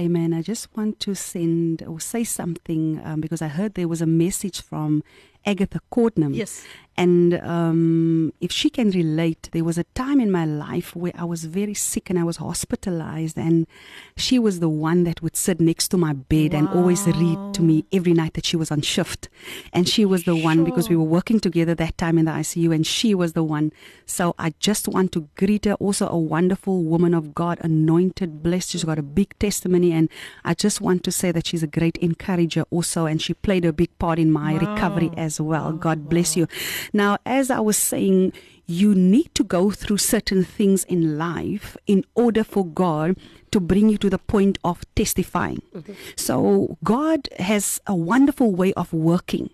Amen. 0.00 0.34
I 0.34 0.42
just 0.42 0.76
want 0.76 0.98
to 1.00 1.14
send 1.14 1.84
or 1.84 2.00
say 2.00 2.24
something 2.24 3.00
um, 3.04 3.20
because 3.20 3.40
I 3.40 3.46
heard 3.48 3.74
there 3.74 3.86
was 3.86 4.02
a 4.02 4.06
message 4.06 4.60
from 4.60 5.04
Agatha 5.44 5.80
Courtnam. 5.90 6.34
Yes. 6.34 6.64
And 6.98 7.34
um, 7.44 8.32
if 8.40 8.50
she 8.50 8.70
can 8.70 8.90
relate, 8.90 9.50
there 9.52 9.62
was 9.62 9.78
a 9.78 9.84
time 9.94 10.20
in 10.20 10.32
my 10.32 10.44
life 10.44 10.96
where 10.96 11.12
I 11.14 11.24
was 11.24 11.44
very 11.44 11.72
sick 11.72 12.10
and 12.10 12.18
I 12.18 12.24
was 12.24 12.38
hospitalized, 12.38 13.38
and 13.38 13.68
she 14.16 14.36
was 14.40 14.58
the 14.58 14.68
one 14.68 15.04
that 15.04 15.22
would 15.22 15.36
sit 15.36 15.60
next 15.60 15.88
to 15.90 15.96
my 15.96 16.12
bed 16.12 16.52
wow. 16.52 16.58
and 16.58 16.68
always 16.70 17.06
read 17.06 17.54
to 17.54 17.62
me 17.62 17.84
every 17.92 18.14
night 18.14 18.34
that 18.34 18.44
she 18.44 18.56
was 18.56 18.72
on 18.72 18.80
shift. 18.80 19.28
And 19.72 19.88
she 19.88 20.04
was 20.04 20.24
the 20.24 20.34
sure. 20.34 20.42
one 20.42 20.64
because 20.64 20.88
we 20.88 20.96
were 20.96 21.04
working 21.04 21.38
together 21.38 21.72
that 21.76 21.96
time 21.98 22.18
in 22.18 22.24
the 22.24 22.32
ICU, 22.32 22.74
and 22.74 22.84
she 22.84 23.14
was 23.14 23.32
the 23.32 23.44
one. 23.44 23.70
So 24.04 24.34
I 24.36 24.54
just 24.58 24.88
want 24.88 25.12
to 25.12 25.28
greet 25.36 25.66
her, 25.66 25.74
also 25.74 26.08
a 26.08 26.18
wonderful 26.18 26.82
woman 26.82 27.14
of 27.14 27.32
God, 27.32 27.60
anointed, 27.62 28.42
blessed. 28.42 28.70
She's 28.70 28.82
got 28.82 28.98
a 28.98 29.04
big 29.04 29.38
testimony, 29.38 29.92
and 29.92 30.08
I 30.44 30.54
just 30.54 30.80
want 30.80 31.04
to 31.04 31.12
say 31.12 31.30
that 31.30 31.46
she's 31.46 31.62
a 31.62 31.68
great 31.68 31.96
encourager 31.98 32.64
also, 32.72 33.06
and 33.06 33.22
she 33.22 33.34
played 33.34 33.64
a 33.64 33.72
big 33.72 33.96
part 34.00 34.18
in 34.18 34.32
my 34.32 34.54
wow. 34.54 34.74
recovery 34.74 35.12
as 35.16 35.27
well. 35.36 35.72
God 35.72 36.08
bless 36.08 36.36
you. 36.36 36.48
Now, 36.92 37.18
as 37.26 37.50
I 37.50 37.60
was 37.60 37.76
saying, 37.76 38.32
you 38.66 38.94
need 38.94 39.34
to 39.34 39.44
go 39.44 39.70
through 39.70 39.98
certain 39.98 40.44
things 40.44 40.84
in 40.84 41.18
life 41.18 41.76
in 41.86 42.04
order 42.14 42.44
for 42.44 42.64
God 42.64 43.16
to 43.50 43.60
bring 43.60 43.88
you 43.88 43.98
to 43.98 44.10
the 44.10 44.18
point 44.18 44.58
of 44.64 44.84
testifying. 44.94 45.60
Mm-hmm. 45.74 45.92
So, 46.16 46.76
God 46.84 47.28
has 47.38 47.80
a 47.86 47.94
wonderful 47.94 48.52
way 48.52 48.72
of 48.74 48.92
working. 48.92 49.50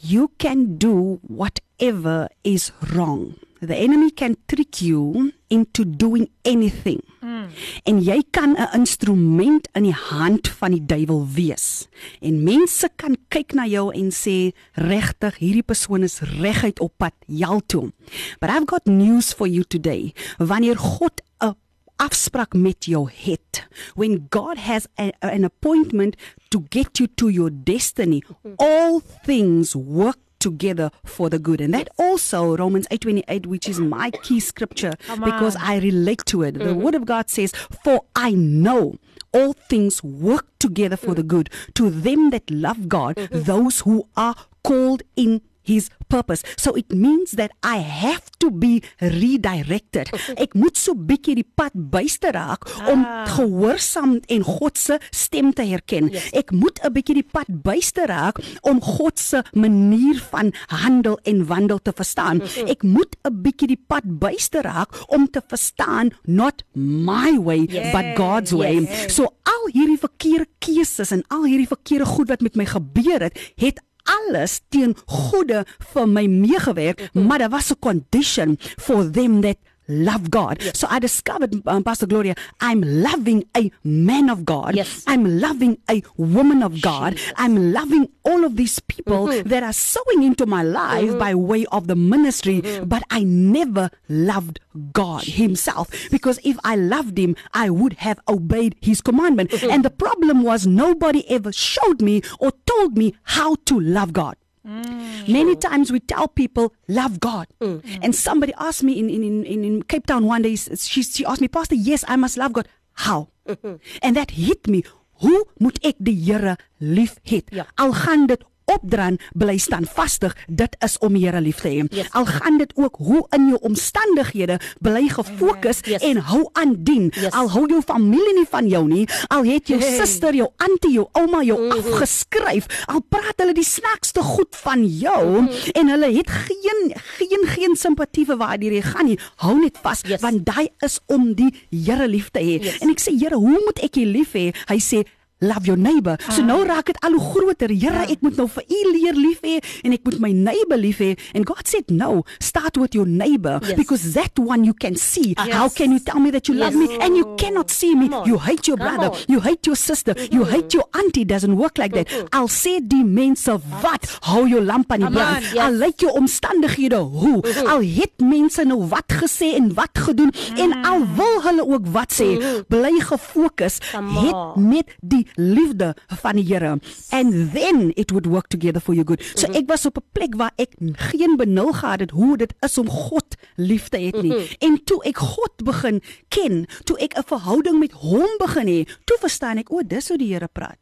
You 0.00 0.30
can 0.38 0.76
do 0.76 1.20
whatever 1.26 2.28
is 2.44 2.70
wrong. 2.92 3.34
The 3.60 3.74
enemy 3.74 4.10
can 4.10 4.36
trick 4.46 4.82
you 4.82 5.32
into 5.48 5.84
doing 5.84 6.28
anything. 6.44 7.00
Mm. 7.20 7.48
En 7.84 8.00
jy 8.02 8.22
kan 8.30 8.52
'n 8.56 8.68
instrument 8.72 9.68
in 9.72 9.82
die 9.82 9.96
hand 9.96 10.48
van 10.48 10.70
die 10.70 10.86
duiwel 10.86 11.26
wees. 11.32 11.88
En 12.20 12.42
mense 12.42 12.88
kan 12.96 13.16
kyk 13.28 13.52
na 13.52 13.66
jou 13.66 13.94
en 13.94 14.10
sê 14.10 14.52
regtig 14.74 15.38
hierdie 15.38 15.62
persoon 15.62 16.02
is 16.02 16.20
reguit 16.20 16.80
op 16.80 16.92
pad 16.96 17.14
hel 17.26 17.62
toe. 17.66 17.92
But 18.40 18.50
I've 18.50 18.66
got 18.66 18.84
news 18.84 19.32
for 19.32 19.48
you 19.48 19.64
today. 19.64 20.12
Wanneer 20.38 20.76
God 20.76 21.22
'n 21.40 21.54
afspraak 21.96 22.54
met 22.54 22.84
jou 22.84 23.08
het, 23.10 23.66
when 23.94 24.26
God 24.30 24.58
has 24.58 24.86
a, 25.00 25.12
an 25.20 25.44
appointment 25.44 26.16
to 26.48 26.62
get 26.68 26.98
you 26.98 27.08
to 27.14 27.28
your 27.30 27.50
destiny, 27.64 28.22
mm-hmm. 28.22 28.54
all 28.56 29.00
things 29.24 29.74
work 29.74 30.18
together 30.38 30.90
for 31.04 31.30
the 31.30 31.38
good. 31.38 31.60
And 31.60 31.74
that 31.74 31.88
also 31.98 32.56
Romans 32.56 32.86
8:28 32.90 33.46
which 33.46 33.68
is 33.68 33.80
my 33.80 34.10
key 34.10 34.40
scripture 34.40 34.94
because 35.24 35.56
I 35.56 35.78
relate 35.78 36.22
to 36.26 36.42
it. 36.42 36.54
Mm-hmm. 36.54 36.66
The 36.66 36.74
word 36.74 36.94
of 36.94 37.06
God 37.06 37.30
says, 37.30 37.52
"For 37.84 38.02
I 38.14 38.32
know 38.32 38.96
all 39.32 39.52
things 39.52 40.02
work 40.02 40.46
together 40.58 40.96
for 40.96 41.08
mm-hmm. 41.08 41.14
the 41.14 41.22
good 41.22 41.50
to 41.74 41.90
them 41.90 42.30
that 42.30 42.50
love 42.50 42.88
God, 42.88 43.16
mm-hmm. 43.16 43.42
those 43.42 43.80
who 43.80 44.08
are 44.16 44.34
called 44.62 45.02
in 45.16 45.42
his 45.66 45.90
purpose. 46.08 46.42
So 46.56 46.74
it 46.74 46.92
means 46.92 47.32
that 47.32 47.52
I 47.62 47.82
have 47.82 48.30
to 48.38 48.50
be 48.50 48.82
redirected. 49.00 50.10
Ek 50.38 50.54
moet 50.54 50.78
so 50.78 50.94
bietjie 50.94 51.36
die 51.40 51.46
pad 51.46 51.74
byste 51.74 52.30
raak 52.34 52.66
ah. 52.70 52.90
om 52.92 53.04
gehoorsaam 53.34 54.18
en 54.32 54.46
God 54.46 54.78
se 54.78 54.98
stem 55.10 55.52
te 55.56 55.66
herken. 55.66 56.10
Yes. 56.14 56.30
Ek 56.32 56.52
moet 56.54 56.78
'n 56.82 56.92
bietjie 56.94 57.18
die 57.20 57.26
pad 57.26 57.50
byste 57.66 58.06
raak 58.06 58.38
om 58.62 58.80
God 58.80 59.18
se 59.18 59.42
manier 59.52 60.20
van 60.30 60.52
handel 60.70 61.18
en 61.24 61.46
wandel 61.46 61.82
te 61.82 61.92
verstaan. 61.92 62.42
Ek 62.66 62.82
moet 62.82 63.16
'n 63.24 63.42
bietjie 63.42 63.68
die 63.74 63.82
pad 63.86 64.06
byste 64.06 64.62
raak 64.62 64.94
om 65.08 65.26
te 65.30 65.42
verstaan 65.48 66.14
not 66.24 66.62
my 66.74 67.36
way 67.38 67.66
yes. 67.66 67.92
but 67.92 68.16
God's 68.16 68.52
way. 68.52 68.86
Yes. 68.86 69.14
So 69.14 69.34
al 69.42 69.68
hierdie 69.72 69.98
verkeerde 69.98 70.46
keuses 70.58 71.10
en 71.10 71.24
al 71.28 71.44
hierdie 71.44 71.70
verkeerde 71.70 72.06
goed 72.06 72.28
wat 72.28 72.40
met 72.40 72.56
my 72.56 72.66
gebeur 72.66 73.20
het, 73.28 73.38
het 73.56 73.80
alles 74.06 74.60
teen 74.68 74.96
goeie 75.06 75.64
vir 75.92 76.08
my 76.08 76.26
meegewerk, 76.26 77.00
-hmm. 77.00 77.26
maar 77.26 77.38
daar 77.38 77.50
was 77.50 77.70
'n 77.70 77.78
condition 77.78 78.58
for 78.76 79.10
them 79.10 79.40
that 79.40 79.56
love 79.88 80.30
God. 80.30 80.62
Yes. 80.62 80.78
So 80.78 80.86
I 80.90 80.98
discovered, 80.98 81.66
um, 81.66 81.84
Pastor 81.84 82.06
Gloria, 82.06 82.34
I'm 82.60 82.80
loving 82.80 83.44
a 83.56 83.70
man 83.84 84.28
of 84.30 84.44
God. 84.44 84.74
Yes. 84.74 85.04
I'm 85.06 85.40
loving 85.40 85.78
a 85.88 86.02
woman 86.16 86.62
of 86.62 86.80
God. 86.80 87.16
Jesus. 87.16 87.32
I'm 87.36 87.72
loving 87.72 88.08
all 88.24 88.44
of 88.44 88.56
these 88.56 88.78
people 88.80 89.28
mm-hmm. 89.28 89.48
that 89.48 89.62
are 89.62 89.72
sowing 89.72 90.22
into 90.22 90.46
my 90.46 90.62
life 90.62 91.10
mm-hmm. 91.10 91.18
by 91.18 91.34
way 91.34 91.66
of 91.66 91.86
the 91.86 91.96
ministry, 91.96 92.62
mm-hmm. 92.62 92.84
but 92.84 93.02
I 93.10 93.22
never 93.22 93.90
loved 94.08 94.60
God 94.92 95.24
Himself 95.24 95.90
because 96.10 96.38
if 96.44 96.56
I 96.64 96.76
loved 96.76 97.18
Him, 97.18 97.36
I 97.54 97.70
would 97.70 97.94
have 97.94 98.20
obeyed 98.28 98.76
His 98.80 99.00
commandment. 99.00 99.50
Mm-hmm. 99.50 99.70
And 99.70 99.84
the 99.84 99.90
problem 99.90 100.42
was 100.42 100.66
nobody 100.66 101.28
ever 101.30 101.52
showed 101.52 102.02
me 102.02 102.22
or 102.38 102.52
told 102.66 102.96
me 102.96 103.14
how 103.22 103.56
to 103.66 103.78
love 103.80 104.12
God. 104.12 104.36
Mm. 104.66 105.28
Many 105.28 105.54
times 105.54 105.92
we 105.92 106.00
tell 106.00 106.26
people 106.26 106.74
love 106.88 107.20
God, 107.20 107.46
mm. 107.60 107.78
and 108.02 108.14
somebody 108.14 108.52
asked 108.58 108.82
me 108.82 108.98
in, 108.98 109.08
in 109.08 109.44
in 109.44 109.64
in 109.64 109.82
Cape 109.86 110.06
Town 110.06 110.26
one 110.26 110.42
day. 110.42 110.56
She 110.56 111.02
she 111.02 111.24
asked 111.24 111.40
me, 111.40 111.48
Pastor, 111.48 111.76
yes, 111.76 112.04
I 112.08 112.16
must 112.16 112.36
love 112.36 112.52
God. 112.52 112.66
How? 113.06 113.28
And 114.02 114.16
that 114.16 114.32
hit 114.32 114.66
me. 114.66 114.82
Hoe 115.22 115.46
moet 115.56 115.78
ek 115.86 115.96
die 115.98 116.18
Here 116.26 116.56
lief 116.78 117.16
hê? 117.24 117.40
Ja. 117.54 117.66
Al 117.74 117.92
gaan 117.92 118.26
dit 118.26 118.42
opdran, 118.66 119.18
bly 119.34 119.56
standvastig. 119.58 120.34
Dit 120.48 120.76
is 120.84 120.98
om 120.98 121.14
die 121.14 121.24
Here 121.26 121.40
lief 121.40 121.60
te 121.62 121.68
hê. 121.68 121.84
Yes. 121.90 122.08
Al 122.12 122.26
gaan 122.26 122.58
dit 122.58 122.72
ook 122.76 122.96
hoe 122.98 123.26
in 123.36 123.48
jou 123.48 123.58
omstandighede 123.66 124.58
bly 124.80 125.08
gefokus 125.08 125.80
Yes. 125.86 126.02
en 126.02 126.16
hou 126.30 126.48
aan 126.52 126.74
dien. 126.84 127.10
Yes. 127.14 127.32
Al 127.32 127.50
hou 127.50 127.66
jou 127.70 127.82
familie 127.82 128.34
nie 128.34 128.46
van 128.50 128.68
jou 128.68 128.84
nie, 128.88 129.06
al 129.28 129.44
het 129.44 129.68
jou 129.68 129.80
Hey. 129.80 129.96
suster, 129.98 130.34
jou 130.34 130.48
auntie, 130.56 130.92
jou 130.92 131.06
ouma 131.12 131.42
jou 131.42 131.58
Mhm. 131.60 131.78
afgeskryf, 131.78 132.66
al 132.86 133.00
praat 133.08 133.34
hulle 133.36 133.54
die 133.54 133.64
snaakste 133.64 134.20
goed 134.22 134.56
van 134.56 134.84
jou 134.86 135.42
Mhm. 135.42 135.70
en 135.74 135.88
hulle 135.88 136.12
het 136.16 136.30
geen 136.30 136.92
geen 137.18 137.46
geen 137.46 137.76
simpatie 137.76 138.24
vir 138.26 138.36
waar 138.36 138.58
jy 138.58 138.82
gaan 138.82 139.06
nie. 139.06 139.18
Hou 139.36 139.58
net 139.60 139.78
vas 139.82 140.00
Yes. 140.06 140.20
want 140.20 140.44
daai 140.44 140.68
is 140.84 141.00
om 141.06 141.34
die 141.34 141.52
Here 141.70 142.08
lief 142.08 142.30
te 142.30 142.40
hê. 142.40 142.62
Yes. 142.62 142.78
En 142.80 142.90
ek 142.90 142.98
sê 143.00 143.12
Here, 143.18 143.36
hoe 143.36 143.60
moet 143.64 143.78
ek 143.82 143.96
U 143.96 144.04
lief 144.04 144.32
hê? 144.34 144.52
Hy 144.68 144.76
sê 144.78 145.04
Love 145.40 145.66
your 145.66 145.76
neighbor. 145.76 146.16
So 146.30 146.40
Ah. 146.42 146.46
nou 146.46 146.64
raak 146.64 146.86
dit 146.86 146.96
al 147.04 147.12
hoe 147.12 147.20
groter. 147.20 147.68
Here, 147.68 148.06
ek 148.08 148.20
moet 148.22 148.36
nou 148.36 148.48
vir 148.48 148.64
U 148.68 148.90
leer 148.92 149.12
lief 149.14 149.40
hê 149.42 149.58
en 149.84 149.92
ek 149.92 150.00
moet 150.04 150.18
my 150.18 150.32
neighbor 150.32 150.76
lief 150.78 150.98
hê. 150.98 151.18
And 151.34 151.44
God 151.46 151.66
said, 151.68 151.90
"No, 151.90 152.22
start 152.38 152.76
with 152.78 152.94
your 152.94 153.06
neighbor 153.06 153.58
Yes. 153.62 153.74
because 153.76 154.12
that 154.14 154.38
one 154.38 154.64
you 154.64 154.72
can 154.72 154.96
see. 154.96 155.34
Yes. 155.36 155.52
How 155.52 155.68
can 155.68 155.90
you 155.92 155.98
tell 155.98 156.20
me 156.20 156.30
that 156.30 156.48
you 156.48 156.54
love 156.54 156.74
Yes. 156.74 156.88
me 156.88 156.96
and 157.00 157.16
you 157.16 157.34
cannot 157.36 157.70
see 157.70 157.94
me? 157.94 158.08
You 158.24 158.38
hate 158.38 158.66
your 158.66 158.78
Come 158.78 158.88
brother, 158.96 159.10
on. 159.12 159.18
you 159.28 159.40
hate 159.40 159.66
your 159.66 159.76
sister, 159.76 160.14
you 160.30 160.44
hate 160.44 160.72
your 160.72 160.86
auntie. 160.94 161.24
Doesn't 161.26 161.56
work 161.56 161.76
like 161.76 161.92
that. 161.94 162.08
I'll 162.32 162.48
say 162.48 162.80
die 162.80 163.04
mense 163.04 163.50
wat 163.82 164.18
hou 164.22 164.46
jou 164.48 164.60
lamp 164.62 164.90
aan 164.92 165.00
die 165.00 165.10
brand. 165.10 165.42
yes. 165.42 165.56
Al 165.56 165.72
lyk 165.72 166.00
jou 166.00 166.12
omstandighede 166.12 166.96
hoe. 166.96 167.42
Al 167.66 167.80
het 167.82 168.12
mense 168.20 168.64
nou 168.64 168.86
wat 168.88 169.04
gesê 169.08 169.54
en 169.54 169.74
wat 169.74 169.90
gedoen 169.92 170.30
en 170.56 170.82
al 170.84 171.00
wil 171.16 171.42
hulle 171.42 171.66
ook 171.66 171.86
wat 171.92 172.10
sê, 172.12 172.38
bly 172.68 173.00
gefokus 173.00 173.78
het 173.92 174.32
on. 174.32 174.68
met 174.68 174.86
die 175.26 175.42
liefde 175.42 175.94
van 176.22 176.38
die 176.38 176.44
Here 176.46 176.78
and 177.10 177.52
then 177.52 177.92
it 177.96 178.10
would 178.12 178.26
work 178.26 178.48
together 178.48 178.80
for 178.80 178.94
your 178.94 179.04
good. 179.06 179.22
So 179.34 179.50
ek 179.52 179.66
was 179.68 179.86
op 179.86 179.98
'n 179.98 180.04
plek 180.12 180.34
waar 180.36 180.52
ek 180.56 180.74
geen 181.12 181.36
benul 181.36 181.72
gehad 181.72 182.00
het 182.00 182.10
hoe 182.10 182.36
dit 182.36 182.54
is 182.60 182.78
om 182.78 182.88
God 182.88 183.36
lief 183.56 183.88
te 183.88 183.98
hê 183.98 184.22
nie. 184.22 184.56
En 184.60 184.78
toe 184.84 185.02
ek 185.04 185.16
God 185.18 185.64
begin 185.64 186.00
ken, 186.28 186.66
toe 186.84 186.96
ek 186.98 187.16
'n 187.18 187.22
verhouding 187.26 187.78
met 187.78 187.92
hom 187.92 188.28
begin 188.38 188.66
hê, 188.66 188.86
toe 189.04 189.16
verstaan 189.20 189.58
ek 189.58 189.70
o, 189.72 189.82
dis 189.82 190.08
hoe 190.08 190.18
die 190.18 190.32
Here 190.32 190.48
praat. 190.48 190.78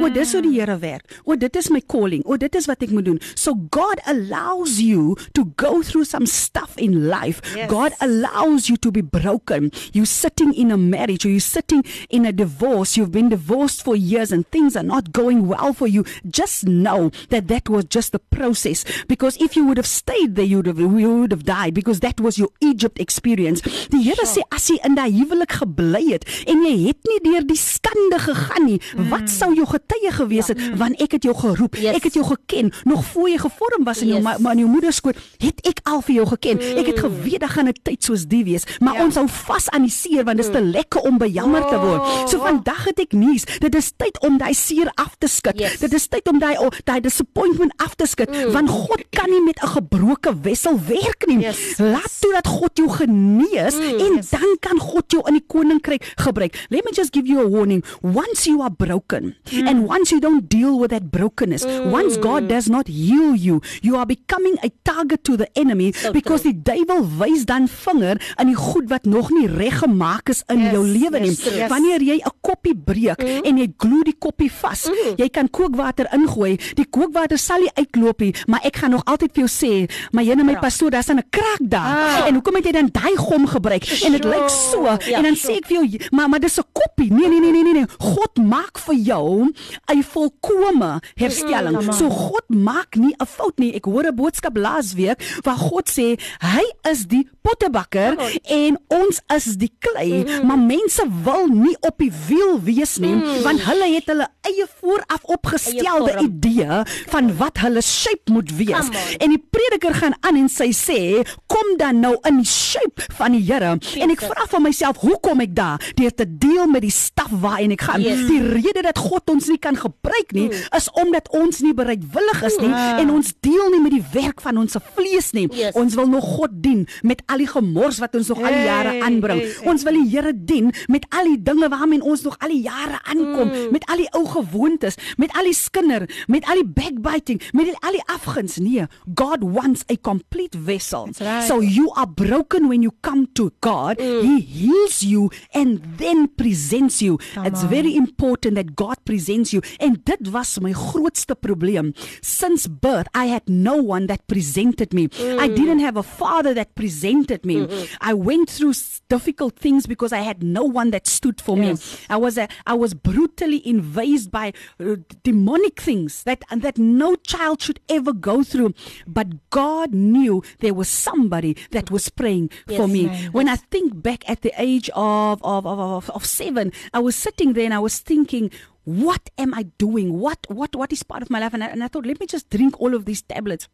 O 0.00 0.08
dis 0.10 0.32
hoe 0.32 0.42
die 0.42 0.54
Here 0.58 0.78
werk. 0.82 1.20
O 1.24 1.36
dit 1.36 1.56
is 1.56 1.68
my 1.70 1.80
calling. 1.86 2.22
O 2.26 2.36
dit 2.40 2.54
is 2.58 2.66
wat 2.70 2.82
ek 2.82 2.92
moet 2.94 3.04
doen. 3.06 3.20
So 3.34 3.54
God 3.70 4.00
allows 4.08 4.78
you 4.82 5.16
to 5.36 5.44
go 5.56 5.82
through 5.82 6.08
some 6.08 6.26
stuff 6.26 6.74
in 6.76 7.08
life. 7.08 7.42
Yes. 7.54 7.70
God 7.70 7.92
allows 8.00 8.68
you 8.68 8.76
to 8.78 8.90
be 8.90 9.02
broken. 9.02 9.70
You 9.92 10.04
sitting 10.04 10.54
in 10.54 10.72
a 10.72 10.78
marriage 10.78 11.26
or 11.26 11.30
you 11.30 11.40
sitting 11.40 11.84
in 12.10 12.26
a 12.26 12.32
divorce. 12.32 12.96
You've 12.96 13.12
been 13.12 13.28
divorced 13.28 13.82
for 13.84 13.94
years 13.96 14.32
and 14.32 14.48
things 14.50 14.76
are 14.76 14.86
not 14.86 15.12
going 15.12 15.46
well 15.46 15.72
for 15.72 15.86
you. 15.86 16.04
Just 16.26 16.66
know 16.66 17.10
that 17.28 17.48
that 17.48 17.68
was 17.68 17.84
just 17.84 18.12
the 18.12 18.18
process. 18.18 18.84
Because 19.06 19.36
if 19.38 19.54
you 19.56 19.66
would 19.66 19.76
have 19.76 19.86
stayed 19.86 20.34
there, 20.34 20.44
you 20.44 20.58
would 20.58 20.66
have 20.66 20.78
you 20.80 21.20
would 21.20 21.32
have 21.32 21.44
died 21.44 21.74
because 21.74 22.00
that 22.00 22.20
was 22.20 22.38
your 22.38 22.50
Egypt 22.60 22.98
experience. 22.98 23.60
Die 23.92 24.02
Here 24.08 24.24
sê 24.24 24.42
as 24.54 24.70
jy 24.70 24.78
in 24.86 24.96
daai 24.96 25.10
huwelik 25.12 25.58
gebly 25.60 26.14
het 26.14 26.24
en 26.48 26.62
jy 26.64 26.74
het 26.88 27.08
nie 27.10 27.18
deur 27.26 27.44
die 27.46 27.58
skande 27.58 28.20
gegaan 28.22 28.64
nie, 28.68 28.78
wat 29.10 29.28
sou 29.32 29.50
jou 29.58 29.66
getuie 29.68 30.12
gewees 30.12 30.48
het 30.52 30.58
want 30.78 31.00
ek 31.02 31.12
het 31.18 31.22
jou 31.28 31.34
geroep. 31.36 31.74
Yes. 31.76 31.96
Ek 31.98 32.04
het 32.08 32.14
jou 32.14 32.24
geken 32.26 32.72
nog 32.84 33.04
voor 33.12 33.28
jy 33.28 33.38
gevorm 33.38 33.84
was 33.84 34.00
in 34.02 34.08
jou 34.12 34.16
Yes. 34.18 34.24
ma 34.24 34.36
maar 34.38 34.52
in 34.52 34.58
jou 34.64 34.70
moeder 34.70 34.92
skoot, 34.92 35.16
het 35.38 35.60
ek 35.66 35.80
al 35.84 36.00
vir 36.02 36.14
jou 36.14 36.26
geken. 36.26 36.58
Ek 36.78 36.86
het 36.86 36.98
geweet 37.04 37.40
dat 37.40 37.50
gaan 37.50 37.68
'n 37.68 37.76
tyd 37.82 38.04
soos 38.04 38.26
die 38.26 38.44
wees, 38.44 38.64
maar 38.80 38.94
Ja. 38.94 39.04
ons 39.04 39.14
hou 39.14 39.28
vas 39.28 39.68
aan 39.70 39.82
die 39.82 39.90
seer 39.90 40.24
want 40.24 40.36
dit 40.36 40.46
is 40.46 40.52
te 40.52 40.62
lekker 40.62 41.00
om 41.00 41.18
bejammer 41.18 41.62
te 41.68 41.78
word. 41.78 42.28
So 42.30 42.38
vandag 42.38 42.84
het 42.84 42.98
ek 43.00 43.12
nuus. 43.12 43.44
Dit 43.58 43.74
is 43.74 43.92
tyd 43.96 44.18
om 44.22 44.38
daai 44.38 44.54
seer 44.54 44.90
af 44.94 45.14
te 45.18 45.26
skud. 45.28 45.58
Yes. 45.58 45.78
Dit 45.78 45.92
is 45.92 46.06
tyd 46.08 46.28
om 46.28 46.38
daai 46.38 46.56
oh, 46.58 46.68
daai 46.84 47.00
disappointment 47.00 47.72
af 47.76 47.94
te 47.94 48.06
skud 48.06 48.28
want 48.52 48.70
God 48.70 49.02
kan 49.10 49.30
nie 49.30 49.42
met 49.42 49.58
'n 49.62 49.66
gebroke 49.68 50.40
wessel 50.42 50.78
werk 50.86 51.26
nie. 51.26 51.38
Yes. 51.40 51.78
Laat 51.78 52.20
toe 52.20 52.32
dat 52.32 52.46
God 52.46 52.70
jou 52.74 52.88
genees 52.90 53.74
en 53.78 54.20
dan 54.30 54.56
kan 54.60 54.78
God 54.78 55.04
jou 55.12 55.22
in 55.28 55.34
die 55.34 55.44
koninkryk 55.46 56.12
gebruik. 56.16 56.66
Let 56.70 56.84
me 56.84 56.90
just 56.92 57.12
give 57.14 57.26
you 57.26 57.40
a 57.40 57.48
warning. 57.48 57.84
Once 58.02 58.44
you 58.48 58.60
are 58.62 58.70
broken 58.70 59.36
and 59.52 59.86
once 59.88 60.10
you 60.10 60.20
don't 60.20 60.48
deal 60.48 60.78
with 60.78 60.90
that 60.90 61.10
brokenness, 61.10 61.64
once 61.90 62.16
God 62.18 62.48
does 62.48 62.68
not 62.68 62.86
heal 62.88 63.34
you, 63.34 63.60
you 63.82 63.96
are 63.96 64.06
becoming 64.06 64.56
a 64.62 64.70
target 64.84 65.24
to 65.24 65.36
the 65.36 65.48
enemy 65.54 65.92
So 65.92 66.12
because 66.12 66.42
true. 66.42 66.52
die 66.52 66.62
duiwel 66.62 67.06
wys 67.18 67.44
dan 67.44 67.68
vinger 67.68 68.16
aan 68.36 68.46
die 68.46 68.56
goed 68.56 68.88
wat 68.88 69.04
nog 69.04 69.30
nie 69.30 69.46
reg 69.46 69.78
gemaak 69.78 70.28
is 70.28 70.42
in 70.48 70.58
Yes, 70.58 70.72
jou 70.72 70.84
lewe 70.86 71.18
nie. 71.20 71.30
yes, 71.30 71.44
yes. 71.44 71.68
Wanneer 71.70 72.00
jy 72.02 72.16
'n 72.24 72.30
koppie 72.40 72.74
breek 72.76 73.22
en 73.44 73.56
jy 73.58 73.72
glo 73.78 74.02
die 74.02 74.16
koppie 74.18 74.50
vas, 74.52 74.90
jy 75.16 75.28
kan 75.28 75.48
kookwater 75.50 76.06
ingooi, 76.12 76.56
die 76.74 76.86
kookwater 76.90 77.38
sal 77.38 77.60
nie 77.60 77.70
uitloop 77.74 78.20
nie, 78.20 78.34
maar 78.46 78.60
ek 78.64 78.76
gaan 78.76 78.90
nog 78.90 79.04
altyd 79.04 79.30
vir 79.34 79.44
jou 79.46 79.48
sê, 79.48 79.90
maar 80.12 80.24
jy 80.24 80.32
en 80.32 80.46
my 80.46 80.56
pastoor, 80.58 80.90
daar's 80.90 81.08
'n 81.10 81.22
kraak 81.30 81.60
daar. 81.60 82.26
En 82.26 82.34
hoekom 82.34 82.54
het 82.54 82.64
jy 82.64 82.72
dan 82.72 82.88
daai 82.92 83.16
gom 83.16 83.46
gebruik? 83.46 83.84
En 84.04 84.12
dit 84.12 84.24
lyk 84.24 84.48
so 84.48 84.84
Ja, 84.84 85.16
en 85.18 85.22
dan 85.22 85.36
sure. 85.36 85.52
sê 85.52 85.56
ek 85.56 85.66
vir 85.66 85.76
jou, 85.84 85.98
maar 86.10 86.28
maar 86.28 86.40
dis 86.40 86.58
'n 86.58 86.64
koppie. 86.72 87.12
Nee 87.12 87.28
nee 87.28 87.40
nee 87.40 87.52
nee 87.52 87.62
nee 87.62 87.72
nee. 87.72 87.86
God 87.98 88.36
maak 88.38 88.78
vir 88.78 88.94
jou 88.94 89.37
'n 89.46 90.02
volkomme 90.02 91.00
herstelling. 91.14 91.92
So 91.92 92.08
God 92.10 92.46
maak 92.48 92.96
nie 92.96 93.14
'n 93.18 93.26
fout 93.26 93.58
nie. 93.58 93.74
Ek 93.74 93.84
hoor 93.84 94.06
'n 94.06 94.14
boodskap 94.14 94.56
laasweek 94.56 95.18
waar 95.42 95.56
God 95.56 95.88
sê 95.88 96.18
hy 96.40 96.64
is 96.90 97.06
die 97.06 97.28
pottebakker 97.42 98.16
en 98.44 98.78
ons 98.88 99.20
is 99.36 99.56
die 99.56 99.72
klei, 99.78 100.24
maar 100.44 100.58
mense 100.58 101.02
wil 101.24 101.46
nie 101.46 101.76
op 101.80 101.98
die 101.98 102.12
wiel 102.28 102.60
wees 102.62 102.98
nie 102.98 103.16
want 103.42 103.60
hulle 103.64 103.94
het 103.94 104.06
hulle 104.06 104.28
eie 104.48 104.66
vooraf 104.80 105.24
opgestelde 105.24 106.12
vorm. 106.12 106.24
idee 106.24 106.82
van 107.08 107.36
wat 107.36 107.58
hulle 107.58 107.82
shape 107.82 108.32
moet 108.32 108.50
wees. 108.56 108.88
En 109.18 109.28
die 109.28 109.42
prediker 109.50 109.94
gaan 109.94 110.14
aan 110.20 110.36
en 110.36 110.48
sy 110.48 110.70
sê, 110.72 111.00
kom 111.46 111.76
dan 111.80 112.00
nou 112.00 112.16
in 112.28 112.40
die 112.42 112.48
shape 112.48 113.06
van 113.18 113.32
die 113.32 113.42
Here. 113.48 113.78
En 114.00 114.10
ek 114.12 114.20
vra 114.20 114.46
van 114.50 114.62
myself, 114.62 114.98
hoe 115.00 115.16
kom 115.24 115.40
ek 115.40 115.54
daar? 115.56 115.80
Deur 115.94 116.12
te 116.14 116.26
deel 116.28 116.66
met 116.66 116.82
die 116.84 116.92
staf 116.92 117.30
waarin 117.30 117.72
ek 117.72 117.80
gaan. 117.86 118.02
Yes. 118.04 118.26
Die 118.28 118.42
rede 118.42 118.82
dat 118.82 118.98
God 118.98 119.27
ons 119.28 119.48
nie 119.48 119.58
kan 119.58 119.76
gebruik 119.76 120.32
nie, 120.32 120.48
is 120.76 120.88
omdat 121.00 121.28
ons 121.36 121.60
nie 121.64 121.74
bereidwillig 121.74 122.42
is 122.48 122.56
nie 122.62 122.70
en 122.72 123.10
ons 123.14 123.32
deel 123.44 123.70
nie 123.74 123.80
met 123.84 123.92
die 123.92 124.04
werk 124.12 124.40
van 124.40 124.56
ons 124.58 124.76
vlees 124.94 125.32
nie. 125.36 125.46
Yes. 125.52 125.74
Ons 125.78 125.94
wil 125.98 126.06
nog 126.08 126.24
God 126.38 126.50
dien 126.62 126.86
met 127.02 127.22
al 127.26 127.38
die 127.44 127.46
gemors 127.50 127.98
wat 128.02 128.14
ons 128.18 128.28
nog 128.28 128.38
al 128.42 128.52
die 128.54 128.64
jare 128.64 128.88
Hey, 128.88 129.00
aanbring. 129.02 129.40
hey, 129.40 129.52
hey. 129.60 129.68
Ons 129.68 129.82
wil 129.84 129.92
die 129.92 130.06
Here 130.08 130.32
dien 130.34 130.70
met 130.88 131.04
al 131.12 131.24
die 131.28 131.42
dinge 131.42 131.68
waarmee 131.68 132.00
ons 132.02 132.22
nog 132.24 132.36
al 132.40 132.48
die 132.48 132.62
jare 132.64 132.98
aankom, 133.04 133.50
met 133.74 133.84
al 133.90 133.96
die 134.00 134.08
ou 134.16 134.24
gewoontes, 134.26 134.96
met 135.20 135.32
al 135.36 135.44
die 135.44 135.54
skinder, 135.54 136.06
met 136.26 136.46
al 136.48 136.62
die 136.62 136.66
backbiting, 136.66 137.42
met 137.52 137.66
die, 137.68 137.76
al 137.84 137.92
die 137.98 138.02
afguns. 138.06 138.56
Nee, 138.62 138.86
God 139.14 139.42
wants 139.42 139.84
a 139.92 139.96
complete 140.00 140.56
vessel. 140.58 141.04
That's 141.06 141.20
right. 141.20 141.46
So 141.48 141.60
you 141.60 141.90
are 141.96 142.06
broken 142.06 142.68
when 142.68 142.82
you 142.82 142.92
come 143.02 143.26
to 143.34 143.50
God. 143.60 144.00
He 144.00 144.40
heals 144.40 145.02
you 145.02 145.30
and 145.52 145.80
then 145.98 146.28
presents 146.36 147.02
you. 147.02 147.18
Come 147.34 147.46
It's 147.46 147.62
on. 147.62 147.68
very 147.68 147.94
important 147.96 148.54
that 148.56 148.74
God 148.74 148.96
presents 149.04 149.17
you. 149.26 149.60
En 149.78 150.00
dit 150.04 150.30
was 150.30 150.58
my 150.60 150.72
grootste 150.72 151.34
probleem. 151.34 151.92
Since 152.20 152.68
birth, 152.68 153.06
I 153.14 153.26
had 153.26 153.42
no 153.48 153.76
one 153.82 154.06
that 154.06 154.26
presented 154.26 154.92
me. 154.92 155.08
I 155.38 155.48
didn't 155.48 155.80
have 155.80 155.96
a 155.96 156.02
father 156.02 156.54
that 156.54 156.74
presented 156.74 157.44
me. 157.44 157.66
I 158.00 158.14
went 158.14 158.50
through 158.50 158.74
difficult 159.08 159.56
things 159.58 159.86
because 159.86 160.12
I 160.12 160.20
had 160.20 160.42
no 160.42 160.64
one 160.64 160.90
that 160.90 161.06
stood 161.06 161.40
for 161.40 161.56
Yes. 161.58 161.92
me. 161.92 161.98
I 162.10 162.16
was 162.16 162.38
a, 162.38 162.48
I 162.66 162.74
was 162.74 162.94
brutally 162.94 163.66
invaded 163.66 164.30
by 164.30 164.52
uh, 164.80 164.96
demonic 165.24 165.80
things 165.80 166.22
that 166.24 166.44
that 166.50 166.78
no 166.78 167.16
child 167.16 167.62
should 167.62 167.80
ever 167.88 168.12
go 168.12 168.42
through. 168.42 168.74
But 169.06 169.28
God 169.50 169.94
knew 169.94 170.42
there 170.60 170.74
was 170.74 170.88
somebody 170.88 171.56
that 171.70 171.90
was 171.90 172.08
praying 172.10 172.50
for 172.76 172.86
me. 172.88 173.06
ma'am. 173.06 173.32
When 173.32 173.48
I 173.48 173.56
think 173.56 174.02
back 174.02 174.28
at 174.28 174.42
the 174.42 174.52
age 174.58 174.90
of 174.94 175.42
of, 175.42 175.66
of 175.66 175.78
of 175.78 176.10
of 176.10 176.24
seven, 176.24 176.72
I 176.92 176.98
was 177.00 177.16
sitting 177.16 177.52
there 177.54 177.64
and 177.64 177.74
I 177.74 177.78
was 177.80 177.98
thinking. 177.98 178.50
What 178.88 179.28
am 179.36 179.52
I 179.52 179.64
doing? 179.76 180.18
What 180.18 180.46
what 180.48 180.74
what 180.74 180.92
is 180.92 181.02
part 181.02 181.20
of 181.20 181.28
my 181.28 181.38
life? 181.38 181.52
And 181.52 181.62
I, 181.62 181.66
and 181.66 181.84
I 181.84 181.88
thought, 181.88 182.06
let 182.06 182.18
me 182.20 182.26
just 182.26 182.48
drink 182.48 182.80
all 182.80 182.94
of 182.94 183.04
these 183.04 183.20
tablets. 183.20 183.68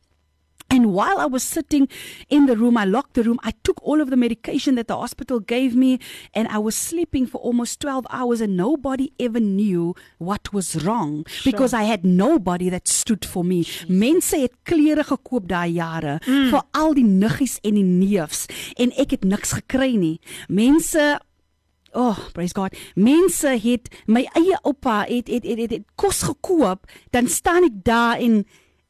And 0.71 0.93
while 0.93 1.19
I 1.19 1.27
was 1.27 1.45
sitting 1.45 1.89
in 2.29 2.47
the 2.47 2.57
room, 2.57 2.77
I 2.77 2.85
locked 2.85 3.15
the 3.15 3.23
room. 3.23 3.39
I 3.45 3.53
took 3.63 3.81
all 3.83 4.01
of 4.01 4.11
the 4.11 4.17
medication 4.17 4.75
that 4.75 4.89
the 4.89 4.97
hospital 4.97 5.39
gave 5.39 5.77
me, 5.77 6.01
and 6.33 6.49
I 6.49 6.59
was 6.59 6.75
sleeping 6.75 7.27
for 7.27 7.39
almost 7.39 7.79
12 7.81 8.07
hours, 8.11 8.41
and 8.41 8.57
nobody 8.57 9.13
ever 9.21 9.39
knew 9.39 9.95
what 10.19 10.53
was 10.53 10.85
wrong 10.85 11.27
because 11.45 11.75
I 11.75 11.85
had 11.85 12.05
nobody 12.05 12.71
that 12.71 12.89
stood 12.89 13.25
for 13.25 13.45
me. 13.45 13.65
Mense 13.89 14.41
het 14.41 14.57
klere 14.65 15.05
gekoop 15.05 15.47
daai 15.47 15.77
jare 15.77 16.19
vir 16.25 16.63
al 16.75 16.99
die 16.99 17.07
niggies 17.07 17.61
en 17.63 17.79
die 17.79 17.87
neefs, 17.87 18.49
en 18.77 18.91
ek 18.99 19.15
het 19.19 19.25
niks 19.25 19.55
gekry 19.61 19.95
nie. 19.95 20.19
Mense 20.49 21.21
Oh, 21.95 22.19
praise 22.35 22.55
God. 22.55 22.75
Mense 22.99 23.53
het 23.63 23.89
my 24.11 24.25
eie 24.35 24.59
oupa 24.67 25.05
het 25.07 25.29
het 25.31 25.45
het, 25.47 25.59
het, 25.59 25.71
het 25.71 25.85
kos 25.95 26.25
gekoop, 26.27 26.89
dan 27.15 27.29
staan 27.31 27.69
ek 27.69 27.77
daar 27.87 28.19
en 28.19 28.43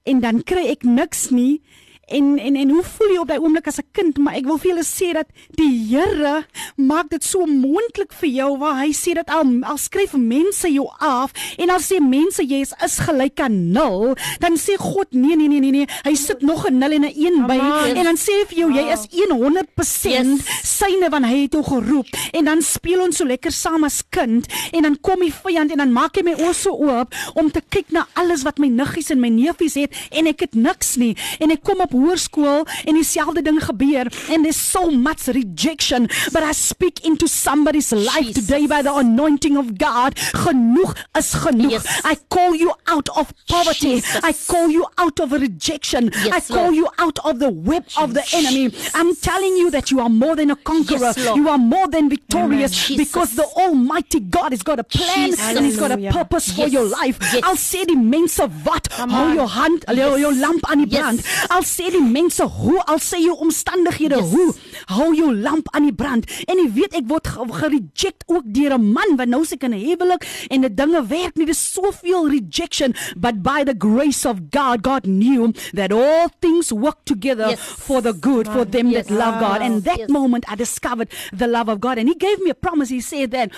en 0.04 0.20
dan 0.20 0.42
kry 0.44 0.66
ek 0.72 0.84
niks 0.88 1.28
nie 1.32 1.60
En 2.06 2.38
en 2.38 2.56
en 2.56 2.70
hoe 2.70 2.82
voel 2.82 3.12
jy 3.12 3.18
op 3.18 3.28
daai 3.28 3.40
oomblik 3.40 3.66
as 3.66 3.78
'n 3.78 3.88
kind? 3.92 4.18
Maar 4.18 4.34
ek 4.34 4.44
wil 4.44 4.58
vir 4.58 4.70
julle 4.70 4.84
sê 4.84 5.12
dat 5.12 5.26
die 5.56 5.72
Here 5.94 6.46
maak 6.76 7.10
dit 7.10 7.24
so 7.24 7.46
moontlik 7.46 8.12
vir 8.12 8.28
jou 8.28 8.58
waar 8.58 8.80
hy 8.82 8.92
sê 8.92 9.14
dat 9.14 9.30
al 9.30 9.46
al 9.62 9.78
skryf 9.78 10.12
mense 10.12 10.68
jou 10.72 10.88
af 10.98 11.32
en 11.56 11.70
al 11.70 11.80
sê 11.80 12.00
mense 12.00 12.42
jy 12.42 12.60
is, 12.60 12.72
is 12.84 12.98
gelyk 12.98 13.40
aan 13.40 13.72
0, 13.72 14.14
dan 14.40 14.56
sê 14.56 14.76
God 14.78 15.06
nee 15.10 15.36
nee 15.36 15.48
nee 15.48 15.60
nee 15.60 15.70
nee, 15.70 15.86
hy 16.04 16.14
sit 16.14 16.42
nog 16.42 16.66
'n 16.66 16.78
0 16.78 16.92
en 16.92 17.04
'n 17.04 17.12
1 17.14 17.46
by 17.46 17.58
on. 17.58 17.96
en 17.96 18.04
dan 18.04 18.16
sê 18.16 18.32
hy 18.40 18.44
vir 18.48 18.58
jou 18.58 18.70
jy 18.72 18.92
is 18.92 19.06
100% 19.10 20.40
syne 20.62 21.08
want 21.10 21.26
hy 21.26 21.42
het 21.44 21.52
jou 21.52 21.62
geroep 21.62 22.06
en 22.32 22.44
dan 22.44 22.62
speel 22.62 23.00
ons 23.00 23.16
so 23.16 23.24
lekker 23.24 23.52
saam 23.52 23.84
as 23.84 24.02
kind 24.10 24.46
en 24.72 24.82
dan 24.82 24.96
kom 25.00 25.20
die 25.20 25.32
vyand 25.32 25.70
en 25.70 25.78
dan 25.78 25.92
maak 25.92 26.16
hy 26.16 26.22
my 26.22 26.34
oë 26.34 26.54
so 26.54 26.70
oop 26.70 27.14
om 27.34 27.50
te 27.50 27.62
kyk 27.68 27.92
na 27.94 28.06
alles 28.14 28.42
wat 28.42 28.58
my 28.58 28.68
niggies 28.68 29.10
en 29.10 29.20
my 29.20 29.28
neefies 29.28 29.74
het 29.74 29.94
en 30.10 30.26
ek 30.26 30.40
het 30.40 30.54
niks 30.54 30.96
nie 30.96 31.14
en 31.40 31.50
ek 31.54 31.62
kom 31.62 31.80
op 31.80 31.93
hoërskool 31.94 32.66
en 32.84 32.94
dieselfde 32.98 33.42
ding 33.46 33.60
gebeur 33.64 34.10
and 34.30 34.44
there's 34.44 34.60
so 34.60 34.90
much 34.90 35.26
rejection 35.28 36.08
but 36.32 36.42
I 36.42 36.52
speak 36.52 37.04
into 37.04 37.26
somebody's 37.28 37.92
life 37.92 38.26
Jesus. 38.32 38.46
today 38.46 38.66
by 38.66 38.82
the 38.82 38.92
anointing 38.94 39.56
of 39.56 39.76
God 39.78 40.14
genoeg 40.44 40.96
is 41.18 41.32
genoeg 41.34 41.70
Yes. 41.74 41.86
I 42.04 42.16
call 42.28 42.54
you 42.54 42.72
out 42.86 43.08
of 43.16 43.32
poverty 43.48 43.94
Jesus. 44.00 44.20
I 44.22 44.32
call 44.32 44.68
you 44.70 44.86
out 44.98 45.20
of 45.20 45.32
rejection 45.32 46.10
I 46.32 46.40
call 46.40 46.64
Lord. 46.70 46.74
you 46.74 46.88
out 46.98 47.18
of 47.24 47.38
the 47.38 47.50
web 47.50 47.84
of 47.96 48.14
the 48.14 48.24
enemy 48.34 48.72
I'm 48.94 49.14
telling 49.16 49.56
you 49.56 49.70
that 49.70 49.90
you 49.90 50.00
are 50.00 50.08
more 50.10 50.36
than 50.36 50.50
a 50.50 50.56
conqueror 50.56 51.12
Yes, 51.16 51.36
you 51.36 51.48
are 51.48 51.58
more 51.58 51.88
than 51.88 52.08
victorious 52.08 52.72
Amen. 52.90 52.98
because 53.04 53.30
Jesus. 53.30 53.36
the 53.54 53.60
almighty 53.62 54.20
God 54.20 54.52
has 54.52 54.62
got 54.62 54.78
a 54.78 54.84
plan 54.84 55.30
Jesus. 55.30 55.40
and 55.56 55.64
he's 55.64 55.76
got 55.78 55.90
a 55.90 55.94
Hallelujah. 55.94 56.12
purpose 56.12 56.52
for 56.52 56.66
your 56.68 56.84
life 56.84 57.18
Yes. 57.32 57.40
I'll 57.44 57.56
sê 57.56 57.84
die 57.86 57.96
mense 57.96 58.40
wat 58.64 58.88
hou 58.98 59.26
jou 59.34 59.46
hand 59.48 59.84
jou, 59.94 60.10
jou 60.20 60.32
lamp 60.40 60.64
aan 60.70 60.84
die 60.84 60.90
Yes. 60.90 61.00
brand 61.00 61.24
I'll 61.50 61.66
sê 61.84 61.90
die 61.92 62.00
mense 62.00 62.42
hoe 62.44 62.80
I'll 62.88 62.98
sê 63.00 63.18
jou 63.20 63.36
omstandighede 63.44 64.16
Yes. 64.16 64.30
hoe 64.32 64.54
hou 64.96 65.14
jou 65.14 65.32
lamp 65.34 65.68
aan 65.74 65.82
die 65.84 65.92
brand 65.92 66.24
en 66.48 66.56
jy 66.58 66.68
weet 66.72 66.94
ek 66.94 67.04
word 67.08 67.26
ge- 67.28 67.48
gereject 67.60 68.24
ook 68.26 68.44
deur 68.46 68.72
'n 68.78 68.92
man 68.92 69.16
want 69.16 69.28
nou 69.30 69.42
is 69.42 69.52
ek 69.52 69.62
in 69.64 69.74
'n 69.74 69.80
huwelik 69.80 70.24
en 70.50 70.60
die 70.62 70.74
dinge 70.74 71.02
werk 71.08 71.36
nie 71.36 71.46
dis 71.46 71.58
soveel 71.74 72.28
rejection 72.30 72.94
but 73.16 73.42
by 73.42 73.64
the 73.64 73.74
grace 73.74 74.24
of 74.24 74.38
God 74.50 74.82
God 74.82 75.04
knew 75.04 75.52
that 75.74 75.92
all 75.92 76.28
things 76.40 76.72
work 76.72 77.04
together 77.04 77.48
Yes. 77.50 77.60
for 77.60 78.00
the 78.00 78.12
good 78.12 78.48
for 78.48 78.64
them 78.64 78.88
Yes. 78.90 79.06
that 79.06 79.16
love 79.16 79.40
God 79.40 79.60
and 79.60 79.84
that 79.84 79.98
Yes. 79.98 80.08
moment 80.08 80.44
I 80.50 80.56
discovered 80.56 81.08
the 81.36 81.46
love 81.46 81.68
of 81.68 81.80
God 81.80 81.98
and 81.98 82.08
he 82.08 82.14
gave 82.14 82.38
me 82.42 82.50
a 82.50 82.54
promise 82.54 82.88
he 82.88 83.00
said 83.00 83.30
that 83.32 83.50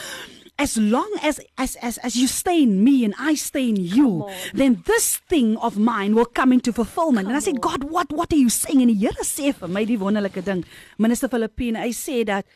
as 0.59 0.77
long 0.77 1.11
as 1.23 1.41
as 1.59 1.77
as, 1.77 1.99
as 1.99 2.17
you 2.17 2.27
stay 2.27 2.63
in 2.63 2.83
me 2.83 3.05
and 3.05 3.15
I 3.19 3.35
stay 3.35 3.69
in 3.69 3.77
you 3.77 4.29
then 4.55 4.83
this 4.87 5.19
thing 5.29 5.57
of 5.59 5.77
mine 5.79 6.15
will 6.15 6.25
come 6.27 6.53
into 6.53 6.73
fulfillment. 6.73 7.29
And 7.29 7.37
I 7.37 7.41
said 7.41 7.61
God 7.61 7.85
what 7.85 8.13
what 8.13 8.33
are 8.33 8.37
you 8.37 8.49
saying? 8.49 8.81
And 8.83 8.91
die 8.91 8.97
Here 9.07 9.23
sê 9.23 9.53
vir 9.55 9.69
my 9.69 9.85
die 9.85 9.97
wonderlike 9.97 10.45
ding. 10.45 10.65
Minister 10.99 11.29
Filippine 11.29 11.77
hy 11.77 11.91
sê 11.93 12.25
dat 12.25 12.47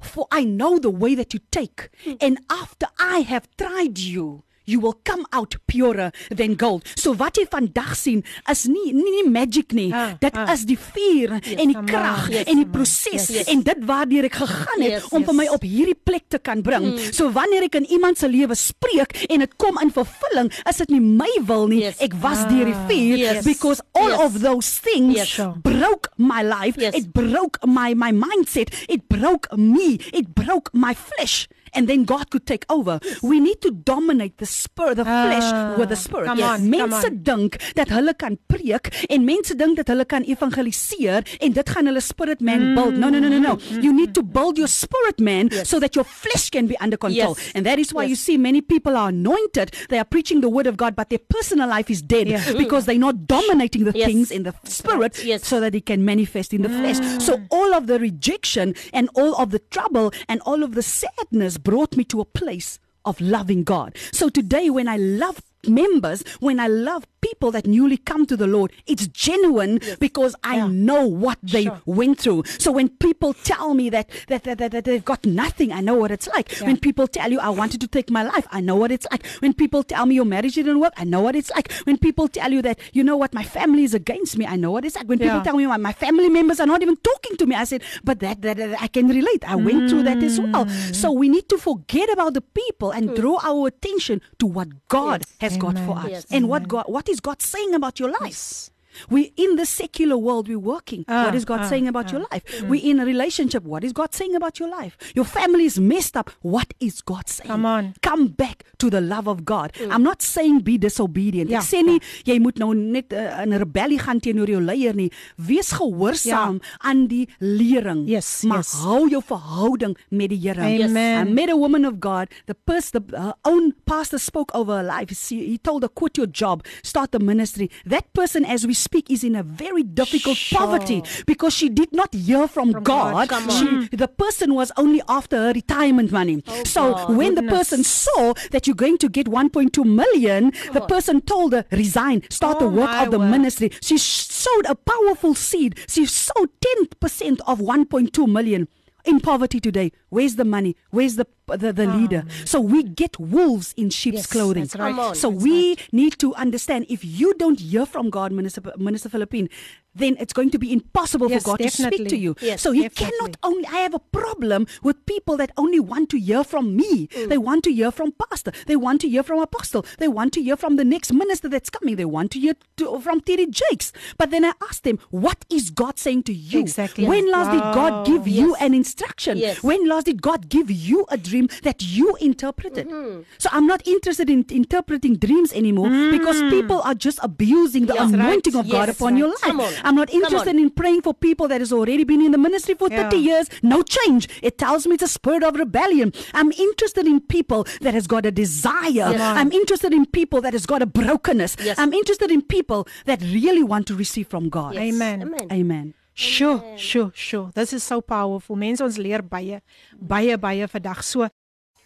for 0.00 0.26
I 0.30 0.44
know 0.44 0.78
the 0.78 0.90
way 0.90 1.14
that 1.14 1.32
you 1.32 1.40
take 1.50 1.88
and 2.20 2.38
after 2.50 2.86
I 2.98 3.20
have 3.20 3.48
tried 3.56 3.98
you 3.98 4.42
you 4.64 4.80
will 4.80 4.96
come 5.04 5.24
out 5.32 5.56
purer 5.66 6.10
than 6.34 6.56
gold. 6.56 6.84
So 6.96 7.14
wat 7.14 7.36
jy 7.36 7.46
vandag 7.50 7.94
sien 7.96 8.22
is 8.50 8.64
nie 8.66 8.92
nie, 8.92 9.10
nie 9.22 9.28
magic 9.30 9.72
nie. 9.72 9.90
Ah, 9.92 10.14
dit 10.20 10.36
ah. 10.36 10.50
is 10.52 10.64
die 10.68 10.78
vuur 10.78 11.36
en 11.38 11.72
die 11.72 11.82
krag. 11.86 12.28
Yes, 12.32 12.48
en 12.50 12.60
die 12.62 12.66
proses 12.68 13.28
Yes. 13.34 13.48
en 13.48 13.62
dit 13.62 13.84
waardeur 13.84 14.24
ek 14.28 14.38
gegaan 14.40 14.82
het 14.84 14.90
Yes, 14.98 15.08
om 15.10 15.24
vir 15.24 15.32
yes. 15.34 15.40
my 15.40 15.46
op 15.54 15.62
hierdie 15.62 15.98
plek 16.04 16.24
te 16.28 16.38
kan 16.38 16.62
bring. 16.62 16.98
So 17.12 17.30
wanneer 17.32 17.66
ek 17.68 17.74
in 17.80 17.86
iemand 17.92 18.18
se 18.18 18.28
lewe 18.28 18.54
spreek 18.58 19.16
en 19.28 19.44
dit 19.44 19.56
kom 19.60 19.78
in 19.82 19.90
vervulling, 19.94 20.50
is 20.68 20.76
dit 20.82 20.90
nie 20.94 21.00
my 21.00 21.30
wil 21.46 21.66
nie. 21.68 21.82
Yes. 21.84 22.00
Ek 22.04 22.14
was 22.22 22.44
deur 22.50 22.64
die 22.70 22.78
vuur 22.88 23.18
Yes. 23.18 23.44
because 23.44 23.82
all 23.94 24.10
Yes. 24.10 24.20
of 24.20 24.40
those 24.40 24.68
things 24.80 25.16
Yes. 25.16 25.28
Sure. 25.28 25.54
broke 25.62 26.10
my 26.16 26.42
life. 26.42 26.76
Yes. 26.80 26.94
It 26.94 27.12
broke 27.12 27.58
my 27.66 27.94
my 27.94 28.12
mindset. 28.12 28.72
It 28.88 29.08
broke 29.08 29.48
me. 29.56 29.98
It 30.12 30.34
broke 30.34 30.70
my 30.72 30.94
flesh. 30.94 31.48
And 31.74 31.88
then 31.88 32.04
God 32.04 32.30
could 32.30 32.46
take 32.46 32.64
over. 32.70 33.00
We 33.22 33.40
need 33.40 33.60
to 33.62 33.70
dominate 33.70 34.38
the 34.38 34.46
spirit, 34.46 34.96
the 34.96 35.04
flesh 35.04 35.42
Ah, 35.52 35.74
with 35.78 35.88
the 35.88 35.96
spirit. 35.96 36.26
come 36.26 36.42
on, 36.42 36.58
come 36.70 36.70
mense 36.70 37.10
dink 37.22 37.58
dat 37.74 37.88
hulle 37.88 38.14
kan 38.16 38.38
preek 38.48 38.90
en 39.10 39.24
mense 39.24 39.54
dink 39.56 39.76
dat 39.76 39.88
hulle 39.88 40.04
kan 40.04 40.22
evangeliseer 40.24 41.22
en 41.40 41.52
dit 41.52 41.68
gaan 41.70 41.86
hulle 41.86 42.00
spirit 42.00 42.40
man 42.40 42.60
Mm. 42.64 42.74
build. 42.74 42.98
No, 42.98 43.08
no, 43.08 43.18
no, 43.18 43.28
no, 43.28 43.38
no. 43.38 43.58
You 43.82 43.92
need 43.92 44.14
to 44.14 44.22
build 44.22 44.56
your 44.58 44.68
spirit 44.68 45.18
man 45.20 45.50
so 45.64 45.78
that 45.80 45.94
your 45.96 46.04
flesh 46.04 46.50
can 46.50 46.66
be 46.66 46.76
under 46.80 46.96
control. 46.96 47.34
Yes. 47.36 47.52
And 47.54 47.66
that 47.66 47.78
is 47.78 47.92
why 47.92 48.02
Yes. 48.04 48.10
you 48.10 48.16
see 48.16 48.36
many 48.38 48.60
people 48.60 48.96
are 48.96 49.08
anointed. 49.08 49.72
They 49.88 49.98
are 49.98 50.04
preaching 50.04 50.40
the 50.40 50.48
word 50.48 50.66
of 50.66 50.76
God, 50.76 50.94
but 50.96 51.08
their 51.10 51.18
personal 51.28 51.68
life 51.68 51.90
is 51.90 52.02
dead 52.02 52.28
because 52.56 52.86
they're 52.86 52.98
not 52.98 53.26
dominating 53.26 53.84
the 53.84 53.92
Yes. 53.94 54.06
things 54.06 54.30
in 54.30 54.42
the 54.44 54.54
spirit 54.64 55.22
Yes. 55.24 55.46
so 55.46 55.60
that 55.60 55.74
it 55.74 55.86
can 55.86 56.04
manifest 56.04 56.52
in 56.54 56.62
the 56.62 56.68
flesh. 56.68 56.98
So 57.20 57.40
all 57.50 57.74
of 57.74 57.86
the 57.86 57.98
rejection 57.98 58.74
and 58.92 59.08
all 59.14 59.34
of 59.36 59.50
the 59.50 59.58
trouble 59.70 60.12
and 60.28 60.40
all 60.46 60.62
of 60.62 60.74
the 60.74 60.82
sadness 60.82 61.58
brought 61.64 61.96
me 61.96 62.04
to 62.04 62.20
a 62.20 62.24
place 62.24 62.78
of 63.04 63.20
loving 63.20 63.64
God. 63.64 63.96
So 64.12 64.28
today 64.28 64.70
when 64.70 64.88
I 64.88 64.96
love 64.96 65.42
members, 65.66 66.22
when 66.40 66.60
I 66.60 66.68
love 66.68 67.06
people 67.28 67.50
that 67.56 67.66
newly 67.76 67.96
come 68.10 68.22
to 68.30 68.36
the 68.42 68.46
Lord, 68.56 68.70
it's 68.92 69.06
genuine 69.08 69.74
because 70.06 70.32
I 70.52 70.56
Yeah. 70.56 70.68
know 70.90 71.02
what 71.24 71.38
they 71.54 71.64
Sure. 71.64 71.80
went 72.00 72.16
through. 72.22 72.40
So 72.64 72.68
when 72.78 72.88
people 73.06 73.30
tell 73.52 73.68
me 73.80 73.86
that 73.96 74.06
that, 74.30 74.42
that, 74.46 74.58
that, 74.60 74.70
that 74.74 74.84
they've 74.88 75.04
got 75.12 75.22
nothing, 75.42 75.68
I 75.72 75.80
know 75.88 75.96
what 76.02 76.10
it's 76.16 76.28
like. 76.36 76.46
Yeah. 76.52 76.66
When 76.68 76.76
people 76.86 77.06
tell 77.18 77.30
you 77.32 77.38
I 77.40 77.50
wanted 77.60 77.80
to 77.84 77.88
take 77.96 78.08
my 78.18 78.22
life, 78.32 78.46
I 78.50 78.60
know 78.68 78.76
what 78.82 78.90
it's 78.96 79.06
like. 79.12 79.22
When 79.44 79.52
people 79.62 79.82
tell 79.92 80.04
me 80.06 80.14
your 80.20 80.28
marriage 80.34 80.54
didn't 80.60 80.80
work, 80.84 80.92
I 81.02 81.04
know 81.12 81.22
what 81.26 81.34
it's 81.40 81.50
like. 81.56 81.68
When 81.88 81.96
people 82.06 82.26
tell 82.28 82.50
you 82.56 82.60
that 82.68 82.76
you 82.96 83.02
know 83.08 83.16
what 83.22 83.32
my 83.40 83.44
family 83.56 83.84
is 83.88 83.94
against 83.94 84.36
me, 84.38 84.44
I 84.46 84.56
know 84.56 84.70
what 84.74 84.84
it's 84.84 84.96
like. 84.96 85.08
When 85.08 85.18
people 85.18 85.40
tell 85.46 85.56
me 85.56 85.66
my, 85.66 85.76
my 85.90 85.92
family 86.04 86.28
members 86.38 86.60
are 86.60 86.66
not 86.72 86.82
even 86.82 86.96
talking 87.10 87.36
to 87.40 87.46
me, 87.46 87.54
I 87.54 87.64
said, 87.64 87.82
but 88.08 88.20
that, 88.20 88.42
that, 88.42 88.56
that 88.58 88.82
I 88.82 88.88
can 88.88 89.08
relate. 89.08 89.42
I 89.48 89.56
went 89.56 89.88
through 89.88 90.04
that 90.04 90.22
as 90.22 90.40
well. 90.40 90.68
So 90.92 91.10
we 91.12 91.28
need 91.28 91.48
to 91.48 91.58
forget 91.58 92.08
about 92.12 92.34
the 92.34 92.44
people 92.60 92.90
and 92.90 93.14
draw 93.16 93.38
our 93.42 93.68
attention 93.68 94.20
to 94.40 94.46
what 94.46 94.68
God 94.88 95.22
has 95.40 95.56
got 95.56 95.78
for 95.86 95.96
us 95.98 96.10
Yes. 96.10 96.26
and 96.30 96.48
what 96.48 96.68
God 96.68 96.84
what 96.88 97.08
is 97.08 97.13
God 97.20 97.42
saying 97.42 97.74
about 97.74 98.00
your 98.00 98.10
life. 98.20 98.70
We 99.10 99.32
in 99.36 99.56
the 99.56 99.66
secular 99.66 100.16
world 100.16 100.48
we're 100.48 100.58
working. 100.58 101.04
Ah, 101.08 101.26
what 101.26 101.34
is 101.34 101.44
God 101.44 101.60
ah, 101.60 101.68
saying 101.68 101.88
about 101.88 102.06
ah, 102.08 102.12
your 102.18 102.26
life? 102.32 102.62
We 102.62 102.78
in 102.78 103.00
a 103.00 103.04
relationship. 103.04 103.64
What 103.64 103.84
is 103.84 103.92
God 103.92 104.14
saying 104.14 104.34
about 104.34 104.58
your 104.58 104.68
life? 104.68 104.96
Your 105.14 105.24
family 105.24 105.64
is 105.64 105.78
messed 105.78 106.16
up. 106.16 106.30
What 106.42 106.74
is 106.80 107.00
God 107.02 107.28
saying? 107.28 107.48
Come 107.48 107.66
on. 107.66 107.94
Come 108.02 108.28
back 108.28 108.64
to 108.78 108.90
the 108.90 109.00
love 109.00 109.26
of 109.28 109.44
God. 109.44 109.72
I'm 109.90 110.02
not 110.02 110.22
saying 110.22 110.60
be 110.60 110.78
disobedient. 110.78 111.50
Ja, 111.50 111.58
Ek 111.60 111.66
sê 111.66 111.82
nie 111.84 112.00
jy 112.26 112.38
moet 112.42 112.58
nou 112.60 112.72
net 112.74 113.12
uh, 113.12 113.42
in 113.44 113.54
rebellie 113.58 113.98
gaan 114.02 114.20
teenoor 114.20 114.50
jou 114.50 114.60
leier 114.62 114.94
nie. 114.96 115.10
Wees 115.36 115.72
gehoorsaam 115.76 116.60
aan 116.80 117.06
die 117.10 117.24
lering. 117.40 118.04
Yes, 118.08 118.42
maar 118.48 118.62
yes. 118.64 118.74
hou 118.84 119.04
jou 119.10 119.22
verhouding 119.24 119.96
met 120.10 120.30
die 120.32 120.40
Here. 120.44 120.60
Amen. 120.84 121.28
I 121.28 121.30
met 121.32 121.48
a 121.50 121.56
woman 121.56 121.84
of 121.84 122.00
God. 122.00 122.28
The 122.46 122.54
person, 122.54 123.04
the 123.08 123.18
her 123.20 123.34
own 123.44 123.72
pastor 123.86 124.18
spoke 124.18 124.54
over 124.54 124.76
her 124.76 124.82
life. 124.82 125.08
He, 125.28 125.46
he 125.46 125.58
told 125.58 125.82
her, 125.82 125.88
"Quit 125.88 126.16
your 126.18 126.26
job, 126.26 126.64
start 126.82 127.12
the 127.12 127.18
ministry." 127.18 127.70
That 127.86 128.12
person, 128.12 128.44
as 128.44 128.66
we 128.66 128.74
speak, 128.88 129.10
is 129.10 129.24
in 129.24 129.34
a 129.34 129.42
very 129.42 129.82
difficult 129.82 130.36
Sure. 130.36 130.58
poverty 130.60 131.02
because 131.26 131.52
she 131.52 131.68
did 131.68 131.90
not 131.92 132.14
hear 132.14 132.46
from, 132.46 132.72
From 132.72 132.82
God. 132.84 133.28
God. 133.28 133.50
She, 133.58 133.88
the 133.96 134.08
person 134.08 134.54
was 134.54 134.70
only 134.76 135.00
after 135.08 135.36
her 135.44 135.52
retirement 135.52 136.10
money. 136.12 136.42
Oh, 136.46 136.62
so 136.64 136.82
God. 136.94 137.16
when 137.16 137.34
the 137.34 137.42
person 137.56 137.82
saw 137.84 138.34
that 138.52 138.66
you're 138.66 138.82
going 138.86 138.98
to 138.98 139.08
get 139.08 139.26
1.2 139.26 139.84
million, 139.84 140.52
the 140.72 140.82
person 140.94 141.20
told 141.32 141.52
her, 141.52 141.64
"Resign, 141.72 142.22
start 142.30 142.58
the 142.60 142.66
Oh, 142.66 142.80
work 142.80 142.90
my 142.90 143.04
of 143.04 143.10
the 143.10 143.18
word. 143.18 143.30
ministry." 143.36 143.70
She 143.82 143.96
sowed 143.98 144.66
a 144.66 144.74
powerful 144.74 145.34
seed. 145.34 145.78
She 145.88 146.06
sowed 146.06 146.50
10% 146.60 147.40
of 147.46 147.58
1.2 147.60 148.26
million 148.26 148.68
in 149.04 149.20
poverty 149.20 149.60
today. 149.60 149.92
Where's 150.08 150.36
the 150.36 150.44
money? 150.56 150.76
Where's 150.90 151.16
the 151.16 151.26
Uh, 151.46 151.56
the, 151.58 151.72
the 151.74 151.86
leader? 151.86 152.24
Ah. 152.26 152.32
So 152.46 152.58
we 152.60 152.82
get 152.82 153.18
wolves 153.20 153.74
in 153.76 153.90
sheep's 153.90 154.16
Yes, 154.16 154.26
clothing. 154.26 154.62
that's 154.64 154.76
right. 154.76 154.90
Come 154.90 154.98
on. 155.00 155.14
So 155.14 155.28
we 155.28 155.76
need 155.92 156.18
to 156.20 156.34
understand 156.36 156.86
if 156.88 157.04
you 157.04 157.34
don't 157.34 157.60
hear 157.60 157.84
from 157.84 158.08
God, 158.08 158.32
Minister 158.32 158.62
Minister 158.78 159.10
Philippine, 159.10 159.48
then 159.96 160.16
it's 160.18 160.32
going 160.32 160.50
to 160.50 160.58
be 160.58 160.72
impossible 160.72 161.30
Yes, 161.30 161.42
for 161.42 161.50
God 161.50 161.58
to 161.60 161.70
speak 161.70 162.08
to 162.08 162.16
you. 162.16 162.34
Yes, 162.40 162.62
so 162.62 162.72
He 162.72 162.82
definitely. 162.82 163.06
cannot 163.18 163.36
only. 163.44 163.66
I 163.66 163.78
have 163.86 163.94
a 163.94 163.98
problem 164.00 164.66
with 164.82 165.04
people 165.06 165.36
that 165.36 165.52
only 165.56 165.78
want 165.78 166.08
to 166.10 166.18
hear 166.18 166.42
from 166.44 166.74
me. 166.76 167.06
Mm. 167.08 167.28
They 167.28 167.38
want 167.38 167.62
to 167.64 167.72
hear 167.72 167.90
from 167.92 168.12
pastor. 168.12 168.50
They 168.66 168.74
want 168.76 169.02
to 169.02 169.08
hear 169.08 169.22
from 169.22 169.38
apostle. 169.40 169.84
They 169.98 170.08
want 170.08 170.32
to 170.34 170.42
hear 170.42 170.56
from 170.56 170.76
the 170.76 170.84
next 170.84 171.12
minister 171.12 171.48
that's 171.48 171.70
coming. 171.70 171.96
They 171.96 172.06
want 172.06 172.30
to 172.32 172.40
hear 172.40 172.54
to, 172.78 172.98
from 173.00 173.20
Terry 173.20 173.46
Jakes. 173.46 173.92
But 174.18 174.30
then 174.30 174.44
I 174.46 174.52
ask 174.68 174.82
them, 174.82 174.98
what 175.10 175.44
is 175.50 175.70
God 175.70 175.98
saying 175.98 176.22
to 176.24 176.32
you? 176.32 176.58
Exactly. 176.60 177.06
When 177.06 177.30
last 177.30 177.50
did 177.52 177.60
God 177.74 177.92
Wow. 177.92 178.04
give 178.04 178.26
you 178.26 178.54
an 178.56 178.72
instruction? 178.74 179.36
Yes. 179.38 179.62
When 179.62 179.86
last 179.88 180.06
did 180.06 180.20
God 180.22 180.48
give 180.48 180.70
you 180.70 181.04
a 181.10 181.16
dream 181.18 181.33
that 181.62 181.82
you 181.82 182.16
interpreted? 182.20 182.88
Mm-hmm. 182.88 183.22
So 183.38 183.48
I'm 183.52 183.66
not 183.66 183.86
interested 183.86 184.30
in 184.30 184.44
interpreting 184.50 185.16
dreams 185.16 185.52
anymore 185.52 185.88
mm. 185.88 186.10
because 186.10 186.40
people 186.50 186.80
are 186.82 186.94
just 186.94 187.18
abusing 187.22 187.86
the 187.86 187.94
Yes, 187.94 188.12
anointing 188.12 188.54
right. 188.54 188.64
of 188.64 188.70
God 188.70 188.88
Yes, 188.88 188.96
upon 188.96 189.16
your 189.16 189.28
life. 189.28 189.42
right. 189.42 189.50
Come 189.50 189.60
on. 189.60 189.72
I'm 189.84 189.94
not 189.94 190.10
interested 190.10 190.56
in 190.56 190.70
praying 190.70 191.02
for 191.02 191.14
people 191.14 191.48
that 191.48 191.60
has 191.60 191.72
already 191.72 192.04
been 192.04 192.20
in 192.20 192.32
the 192.32 192.38
ministry 192.38 192.74
for 192.74 192.88
30 192.88 193.16
years, 193.16 193.48
no 193.62 193.82
change. 193.82 194.28
It 194.42 194.58
tells 194.58 194.86
me 194.86 194.94
it's 194.94 195.02
a 195.02 195.08
spirit 195.08 195.42
of 195.42 195.56
rebellion. 195.56 196.12
I'm 196.32 196.52
interested 196.52 197.06
in 197.06 197.20
people 197.20 197.66
that 197.80 197.94
has 197.94 198.06
got 198.06 198.26
a 198.26 198.30
desire. 198.30 199.14
I'm 199.40 199.52
interested 199.52 199.92
in 199.92 200.06
people 200.06 200.40
that 200.42 200.52
has 200.52 200.66
got 200.66 200.82
a 200.82 200.86
brokenness. 200.86 201.56
Yes. 201.62 201.78
I'm 201.78 201.92
interested 201.92 202.30
in 202.30 202.42
people 202.42 202.86
that 203.06 203.20
really 203.22 203.62
want 203.62 203.86
to 203.88 203.94
receive 203.94 204.28
from 204.28 204.48
God. 204.48 204.74
Yes. 204.74 204.94
Amen. 204.94 205.22
Amen. 205.22 205.48
Amen. 205.52 205.94
Sure, 206.14 206.62
sure, 206.76 207.10
sure. 207.12 207.50
This 207.54 207.72
is 207.72 207.82
so 207.82 208.00
powerful. 208.00 208.54
Mense 208.56 208.84
ons 208.84 208.98
leer 209.02 209.22
baie 209.22 209.60
baie 209.98 210.38
baie 210.38 210.68
vandag. 210.70 211.02
So 211.02 211.26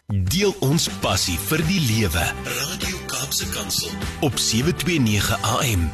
Deel 0.09 0.55
ons 0.65 0.87
passie 1.03 1.37
vir 1.49 1.61
die 1.69 1.81
lewe. 1.85 2.27
Radio 2.49 3.01
Kaapse 3.09 3.49
Kansel 3.53 3.93
op 4.25 4.37
729 4.41 5.33
AM. 5.57 5.89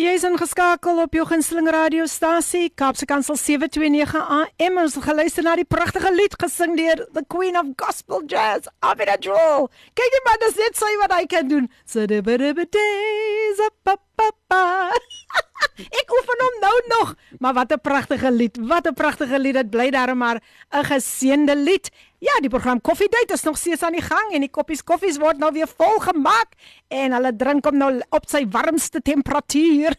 Jy 0.00 0.12
is 0.16 0.24
ingeskakel 0.24 1.00
op 1.02 1.12
jou 1.12 1.26
gunsteling 1.28 1.68
radiostasie 1.68 2.70
Kaapse 2.72 3.04
Kansel 3.08 3.36
729 3.36 4.16
AM. 4.16 4.80
Ons 4.80 4.96
het 4.96 5.08
geluister 5.08 5.44
na 5.44 5.56
die 5.60 5.68
pragtige 5.68 6.12
lied 6.14 6.36
gesing 6.40 6.76
deur 6.80 7.04
the 7.16 7.24
Queen 7.28 7.56
of 7.60 7.72
Gospel 7.80 8.24
Jazz, 8.24 8.68
Abida 8.80 9.16
Joel. 9.20 9.68
Kyk 9.96 10.16
jy 10.16 10.24
maar, 10.24 10.40
dis 10.44 10.56
net 10.60 10.80
sy 10.80 10.92
wat 11.00 11.16
hy 11.16 11.24
kan 11.28 11.52
doen. 11.52 11.68
So 11.84 12.04
the 12.08 12.20
days 12.24 13.64
up 13.68 13.96
up 13.96 14.24
up. 14.24 15.49
Ek 15.75 16.11
oefen 16.15 16.39
hom 16.39 16.53
nou 16.63 16.75
nog, 16.87 17.09
maar 17.39 17.53
wat 17.53 17.71
'n 17.71 17.81
pragtige 17.81 18.31
lied. 18.31 18.57
Wat 18.61 18.87
'n 18.87 18.93
pragtige 18.93 19.39
lied. 19.39 19.53
Dit 19.53 19.69
bly 19.69 19.89
darem 19.89 20.17
maar 20.17 20.39
'n 20.71 20.83
geseënde 20.83 21.55
lied. 21.55 21.91
Ja, 22.19 22.39
die 22.39 22.49
program 22.49 22.81
Koffiedייט 22.81 23.31
is 23.31 23.43
nog 23.43 23.57
steeds 23.57 23.83
aan 23.83 23.91
die 23.91 24.01
gang 24.01 24.31
en 24.31 24.39
die 24.39 24.49
koppies 24.49 24.83
koffies 24.83 25.17
word 25.17 25.37
nou 25.37 25.51
weer 25.51 25.67
vol 25.67 25.99
gemaak 25.99 26.55
en 26.87 27.11
hulle 27.11 27.35
drink 27.35 27.65
hom 27.65 27.77
nou 27.77 28.01
op 28.09 28.29
sy 28.29 28.47
warmste 28.49 29.01
temperatuur. 29.01 29.95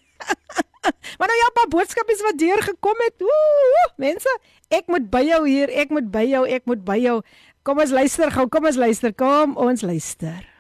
maar 1.19 1.29
nou 1.29 1.39
ja, 1.39 1.47
'n 1.49 1.55
paar 1.55 1.69
boodskapies 1.69 2.23
wat 2.23 2.39
deurgekom 2.39 2.99
het. 3.05 3.23
Ooh, 3.23 3.93
mense, 3.97 4.39
ek 4.69 4.87
moet 4.87 5.11
by 5.11 5.23
jou 5.23 5.49
hier, 5.49 5.69
ek 5.71 5.91
moet 5.91 6.11
by 6.11 6.25
jou, 6.25 6.49
ek 6.49 6.65
moet 6.65 6.85
by 6.85 6.99
jou. 6.99 7.23
Kom 7.63 7.79
ons 7.79 7.91
luister 7.91 8.31
gou, 8.31 8.49
kom 8.49 8.67
ons 8.67 8.77
luister, 8.77 9.15
kom 9.15 9.57
ons 9.57 9.83
luister. 9.83 10.57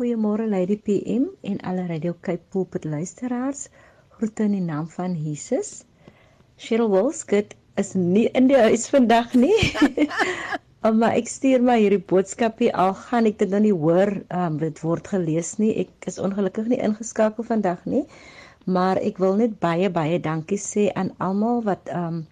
Goeiemôre 0.00 0.48
Lady 0.48 0.78
PM 0.80 1.24
en 1.44 1.58
alle 1.60 1.82
Radio 1.86 2.14
Cape 2.24 2.40
Pulpit 2.48 2.84
luisteraars. 2.84 3.66
Groete 4.16 4.46
in 4.48 4.54
die 4.56 4.62
naam 4.64 4.86
van 4.88 5.12
Jesus. 5.12 5.82
Cheryl 6.56 6.88
Wolskut 6.88 7.52
is 7.76 7.90
nie 7.92 8.22
in 8.32 8.46
die 8.48 8.56
huis 8.56 8.86
vandag 8.88 9.34
nie. 9.36 9.52
Um, 10.80 10.96
maar 11.02 11.18
ek 11.18 11.28
stuur 11.28 11.60
maar 11.60 11.76
hierdie 11.82 12.00
boodskapie 12.00 12.70
al 12.72 12.94
gaan 12.96 13.28
ek 13.28 13.36
dit 13.42 13.52
nou 13.52 13.60
nie 13.66 13.74
hoor, 13.82 14.14
um, 14.38 14.56
dit 14.62 14.80
word 14.80 15.10
gelees 15.12 15.50
nie. 15.60 15.74
Ek 15.84 16.08
is 16.08 16.16
ongelukkig 16.16 16.72
nie 16.72 16.80
ingeskakel 16.80 17.44
vandag 17.50 17.84
nie. 17.84 18.06
Maar 18.64 19.02
ek 19.04 19.20
wil 19.20 19.36
net 19.42 19.60
baie 19.60 19.92
baie 19.92 20.16
dankie 20.16 20.62
sê 20.64 20.88
aan 20.96 21.12
almal 21.18 21.60
wat 21.68 21.92
um 21.92 22.22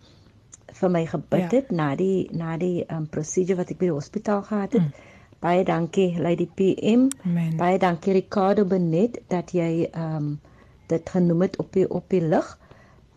vir 0.81 0.97
my 0.97 1.05
gebid 1.13 1.53
Ja. 1.53 1.59
het 1.59 1.77
na 1.83 1.93
die 2.01 2.31
na 2.33 2.57
die 2.57 2.89
um 2.89 3.05
procedure 3.13 3.61
wat 3.61 3.77
ek 3.77 3.85
by 3.85 3.93
die 3.93 3.99
hospitaal 4.01 4.41
gehad 4.49 4.73
het. 4.81 4.89
Mm. 4.89 5.08
Baie 5.39 5.63
dankie 5.65 6.19
Lady 6.19 6.49
PM. 6.55 7.09
Amen. 7.25 7.57
Baie 7.57 7.79
dankie 7.79 8.13
Ricardo 8.17 8.65
Benet 8.65 9.21
dat 9.31 9.53
jy 9.55 9.87
ehm 9.93 10.17
um, 10.17 10.41
dit 10.89 11.11
genoem 11.13 11.45
het 11.45 11.59
op 11.63 11.73
die 11.73 11.85
op 11.91 12.09
die 12.11 12.23
lig. 12.25 12.47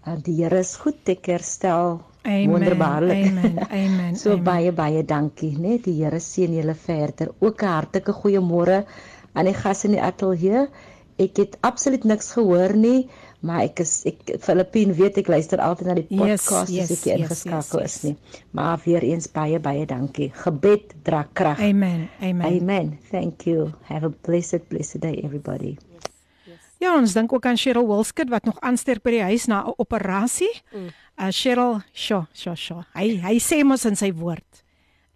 Uh, 0.05 0.17
die 0.21 0.35
Here 0.41 0.59
is 0.59 0.75
goed, 0.75 0.99
ek 1.09 1.29
herstel 1.31 2.01
Amen. 2.21 2.49
wonderbaarlik. 2.51 3.25
Amen. 3.29 3.57
Amen. 3.81 4.15
so 4.15 4.33
amen. 4.35 4.43
baie 4.43 4.71
baie 4.71 5.03
dankie, 5.05 5.53
né? 5.57 5.79
Die 5.81 5.95
Here 6.03 6.19
seën 6.19 6.53
julle 6.59 6.75
verder. 6.75 7.31
Ook 7.39 7.63
'n 7.63 7.73
hartlike 7.73 8.13
goeiemôre 8.13 8.83
aan 9.33 9.49
die 9.49 9.57
gas 9.57 9.85
in 9.89 9.97
die 9.97 10.01
ateljee. 10.01 10.67
Ek 11.17 11.37
het 11.37 11.57
absoluut 11.61 12.03
niks 12.03 12.31
gehoor 12.37 12.75
nie, 12.77 13.09
maar 13.41 13.63
ek 13.65 13.81
is 13.83 13.93
ek 14.09 14.35
Filippien 14.43 14.93
weet 14.97 15.17
ek 15.21 15.29
luister 15.31 15.61
altyd 15.63 15.87
na 15.87 15.95
die 15.97 16.07
Yes, 16.09 16.45
podcast 16.45 16.73
yes, 16.73 16.91
as 16.91 16.97
ek 16.97 17.05
nie 17.05 17.11
yes, 17.11 17.21
ingeskakel 17.21 17.81
yes, 17.81 17.95
is 17.95 18.03
nie. 18.03 18.15
Maar 18.57 18.81
weer 18.85 19.03
eens 19.03 19.29
baie 19.33 19.59
baie 19.59 19.85
dankie. 19.89 20.31
Gebed 20.43 20.95
dra 21.03 21.23
krag. 21.33 21.59
Amen. 21.59 22.09
Amen. 22.21 22.45
Amen. 22.47 22.99
Thank 23.11 23.47
you. 23.49 23.71
Have 23.89 24.05
a 24.05 24.13
blessed, 24.13 24.69
blessed 24.69 25.01
day, 25.01 25.21
everybody. 25.23 25.77
Ja, 26.81 26.95
ons 26.97 27.13
dink 27.13 27.33
ook 27.33 27.45
aan 27.45 27.59
Cheryl 27.61 27.85
Wilskut 27.85 28.29
wat 28.33 28.47
nog 28.49 28.57
aansterk 28.65 29.03
by 29.05 29.11
die 29.13 29.25
huis 29.29 29.45
na 29.45 29.61
'n 29.61 29.73
operasie. 29.77 30.53
Mm. 30.73 30.89
Uh 31.17 31.29
Cheryl, 31.29 31.81
sjo, 31.93 32.25
sjo, 32.33 32.55
sjo. 32.55 32.83
Hy 32.93 33.21
hy 33.21 33.37
sê 33.37 33.63
mos 33.63 33.85
in 33.85 33.95
sy 33.95 34.11
woord. 34.13 34.63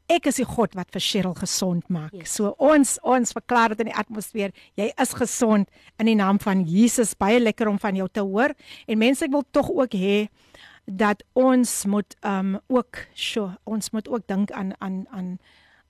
Ek 0.05 0.27
is 0.29 0.37
die 0.37 0.45
God 0.45 0.75
wat 0.77 0.91
vir 0.93 1.01
Cheryl 1.01 1.33
gesond 1.33 1.87
maak. 1.89 2.13
Yes. 2.13 2.35
So 2.37 2.53
ons 2.61 2.99
ons 3.01 3.33
verklaar 3.33 3.73
dit 3.73 3.85
in 3.85 3.89
die 3.89 3.97
atmosfeer. 3.97 4.53
Jy 4.77 4.91
is 5.01 5.13
gesond 5.17 5.69
in 5.97 6.05
die 6.11 6.17
naam 6.19 6.37
van 6.43 6.61
Jesus. 6.69 7.15
Baie 7.17 7.39
lekker 7.41 7.71
om 7.71 7.79
van 7.81 7.97
jou 7.97 8.05
te 8.13 8.21
hoor. 8.21 8.53
En 8.85 9.01
mense 9.01 9.25
ek 9.25 9.33
wil 9.33 9.45
tog 9.49 9.71
ook 9.73 9.97
hê 9.97 10.27
dat 10.85 11.23
ons 11.33 11.71
moet 11.89 12.13
um 12.21 12.59
ook 12.69 13.01
sjo, 13.17 13.49
ons 13.65 13.89
moet 13.89 14.07
ook 14.07 14.27
dink 14.29 14.51
aan 14.53 14.75
aan 14.77 15.05
aan 15.09 15.37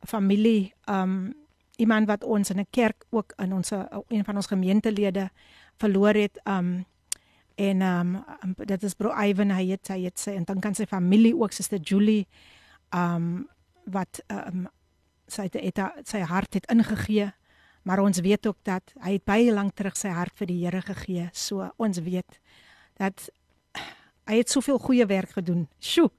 familie 0.08 0.72
um 0.88 1.34
iemand 1.76 2.08
wat 2.08 2.24
ons 2.24 2.50
in 2.50 2.60
'n 2.60 2.68
kerk 2.72 3.04
ook 3.12 3.34
in 3.38 3.54
ons 3.54 3.72
een 4.08 4.24
van 4.24 4.36
ons 4.36 4.48
gemeentelede 4.48 5.30
verloor 5.78 6.16
het 6.16 6.40
um 6.48 6.86
en 7.56 7.82
um, 7.82 8.24
dit 8.56 8.84
is 8.84 8.94
bro 8.94 9.12
Ivan 9.12 9.52
hy 9.52 9.70
het 9.72 9.88
hy 9.88 10.04
het 10.04 10.20
sy 10.20 10.32
en 10.36 10.44
dan 10.44 10.60
kan 10.60 10.76
sy 10.76 10.86
familie 10.86 11.36
ook 11.36 11.52
suster 11.52 11.80
Julie 11.80 12.28
um 12.92 13.48
wat 13.86 14.22
um 14.30 14.68
sy 15.28 15.48
het, 15.48 15.54
het 15.54 15.78
haar- 15.78 16.02
sy 16.06 16.20
hart 16.20 16.54
het 16.54 16.66
ingegee 16.72 17.32
maar 17.86 18.00
ons 18.02 18.20
weet 18.20 18.48
ook 18.48 18.58
dat 18.64 18.94
hy 19.02 19.18
het 19.18 19.26
baie 19.26 19.54
lank 19.54 19.76
terug 19.76 19.98
sy 19.98 20.10
hart 20.10 20.34
vir 20.38 20.48
die 20.48 20.66
Here 20.66 20.82
gegee 20.82 21.30
so 21.34 21.70
ons 21.78 22.00
weet 22.00 22.40
dat 22.98 23.30
hy 24.26 24.38
het 24.38 24.50
soveel 24.50 24.80
goeie 24.80 25.06
werk 25.06 25.38
gedoen 25.38 25.68
sjoe 25.80 26.12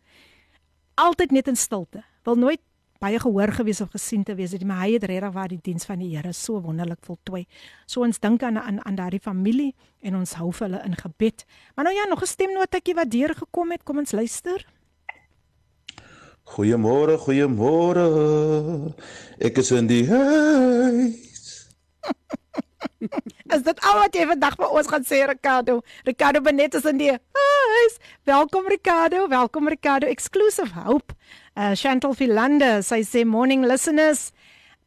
altyd 0.94 1.30
net 1.30 1.48
in 1.48 1.56
stilte 1.56 2.02
wil 2.24 2.36
nooit 2.36 2.60
baie 3.00 3.18
gehoor 3.20 3.52
gewees 3.52 3.80
of 3.80 3.92
gesien 3.92 4.24
te 4.24 4.34
wees 4.34 4.54
het 4.56 4.64
maar 4.64 4.84
hy 4.84 4.96
het 4.96 5.04
regtig 5.08 5.34
waar 5.34 5.50
die 5.52 5.60
diens 5.62 5.84
van 5.88 6.00
die 6.00 6.14
Here 6.14 6.32
so 6.32 6.60
wonderlik 6.62 7.02
voltooi. 7.04 7.44
So 7.86 8.02
ons 8.06 8.20
dink 8.20 8.42
aan 8.42 8.58
aan 8.58 8.80
aan 8.84 8.96
daardie 8.96 9.20
familie 9.20 9.74
en 10.00 10.16
ons 10.16 10.36
hou 10.40 10.52
vir 10.52 10.68
hulle 10.68 10.82
in 10.84 10.96
gebed. 10.96 11.44
Maar 11.74 11.84
nou 11.84 11.96
ja, 11.96 12.04
nog 12.08 12.22
'n 12.22 12.26
stemnotetjie 12.26 12.94
wat 12.94 13.10
deurgekom 13.10 13.70
het. 13.70 13.82
Kom 13.84 13.98
ons 13.98 14.12
luister. 14.12 14.66
Goeiemôre, 16.46 17.16
goeiemôre. 17.18 18.04
Ek 19.42 19.58
is 19.58 19.72
in 19.74 19.88
die 19.90 20.04
huis. 20.06 21.24
Is 23.54 23.62
dit 23.66 23.80
al 23.86 23.98
wat 23.98 24.14
jy 24.16 24.24
vandag 24.30 24.54
vir 24.58 24.72
ons 24.78 24.88
gaan 24.90 25.04
sê 25.06 25.24
Ricardo? 25.28 25.80
Ricardo 26.06 26.40
Benet 26.42 26.74
is 26.78 26.86
in 26.88 26.98
die 26.98 27.10
huis. 27.12 27.98
Welkom 28.26 28.66
Ricardo, 28.70 29.26
welkom 29.30 29.68
Ricardo. 29.70 30.06
Exclusive 30.06 30.72
Hope. 30.74 31.14
Uh 31.54 31.74
Chantal 31.74 32.14
Philander, 32.14 32.82
sy 32.82 33.02
sê 33.06 33.24
morning 33.26 33.66
listeners. 33.66 34.30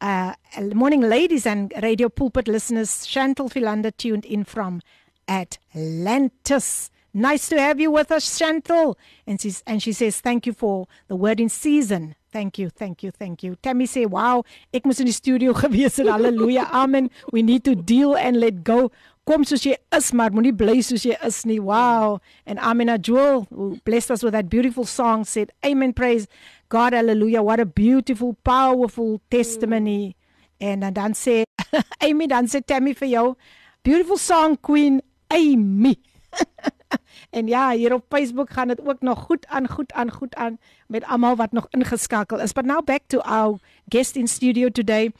Uh 0.00 0.32
morning 0.74 1.04
ladies 1.04 1.46
and 1.46 1.72
radio 1.84 2.08
pulpit 2.08 2.48
listeners. 2.48 3.04
Chantal 3.06 3.48
Philander 3.48 3.92
tuned 3.92 4.24
in 4.24 4.44
from 4.44 4.80
Atlantis. 5.28 6.90
Nice 7.12 7.48
to 7.48 7.60
have 7.60 7.80
you 7.80 7.90
with 7.90 8.12
us, 8.12 8.38
Chantal. 8.38 8.96
And 9.26 9.40
she's 9.40 9.62
and 9.66 9.82
she 9.82 9.92
says 9.92 10.20
thank 10.20 10.46
you 10.46 10.52
for 10.52 10.86
the 11.08 11.16
word 11.16 11.40
in 11.40 11.48
season. 11.48 12.14
Thank 12.32 12.58
you, 12.58 12.70
thank 12.70 13.02
you, 13.02 13.10
thank 13.10 13.42
you. 13.42 13.56
Tammy 13.62 13.86
sê, 13.86 14.06
"Wow, 14.06 14.44
ek 14.72 14.84
moes 14.84 15.00
in 15.00 15.06
die 15.06 15.12
studio 15.12 15.52
gewees 15.62 15.96
het. 15.98 16.06
Amen. 16.06 17.10
We 17.32 17.42
need 17.42 17.64
to 17.64 17.74
deal 17.74 18.16
and 18.16 18.36
let 18.36 18.62
go. 18.62 18.92
Kom 19.26 19.42
soos 19.44 19.64
jy 19.64 19.76
is, 19.92 20.12
maar 20.12 20.30
moenie 20.30 20.56
bly 20.56 20.80
soos 20.82 21.04
jy 21.04 21.16
is 21.26 21.44
nie. 21.44 21.58
Wow." 21.58 22.20
And 22.46 22.60
Amina 22.60 22.98
Jewel, 22.98 23.48
who 23.50 23.80
blessed 23.84 24.12
us 24.12 24.22
with 24.22 24.32
that 24.32 24.48
beautiful 24.48 24.84
song, 24.84 25.24
said, 25.24 25.50
"Amen. 25.66 25.92
Praise 25.92 26.28
God. 26.68 26.92
Hallelujah. 26.92 27.42
What 27.42 27.58
a 27.58 27.66
beautiful, 27.66 28.36
powerful 28.44 29.20
testimony." 29.30 30.14
En 30.60 30.80
dan 30.80 30.92
dan 30.92 31.12
sê 31.14 31.42
Amy 32.00 32.28
dan 32.28 32.46
sê 32.46 32.64
Tammy 32.64 32.94
vir 32.94 33.08
jou, 33.08 33.34
"Beautiful 33.82 34.18
song, 34.18 34.56
Queen 34.56 35.02
Amy." 35.28 35.98
En 37.30 37.46
ja, 37.46 37.70
hier 37.70 37.94
op 37.94 38.04
Facebook 38.08 38.50
gaan 38.50 38.68
dit 38.68 38.80
ook 38.86 39.00
nog 39.00 39.18
goed 39.18 39.46
aan, 39.46 39.68
goed 39.68 39.92
aan, 39.92 40.10
goed 40.10 40.34
aan 40.34 40.58
met 40.86 41.04
almal 41.04 41.36
wat 41.36 41.52
nog 41.52 41.66
ingeskakel 41.70 42.40
is. 42.40 42.52
But 42.52 42.64
now 42.64 42.84
back 42.84 43.00
to 43.06 43.18
our 43.18 43.58
guest 43.88 44.16
in 44.16 44.28
studio 44.28 44.68
today, 44.68 45.12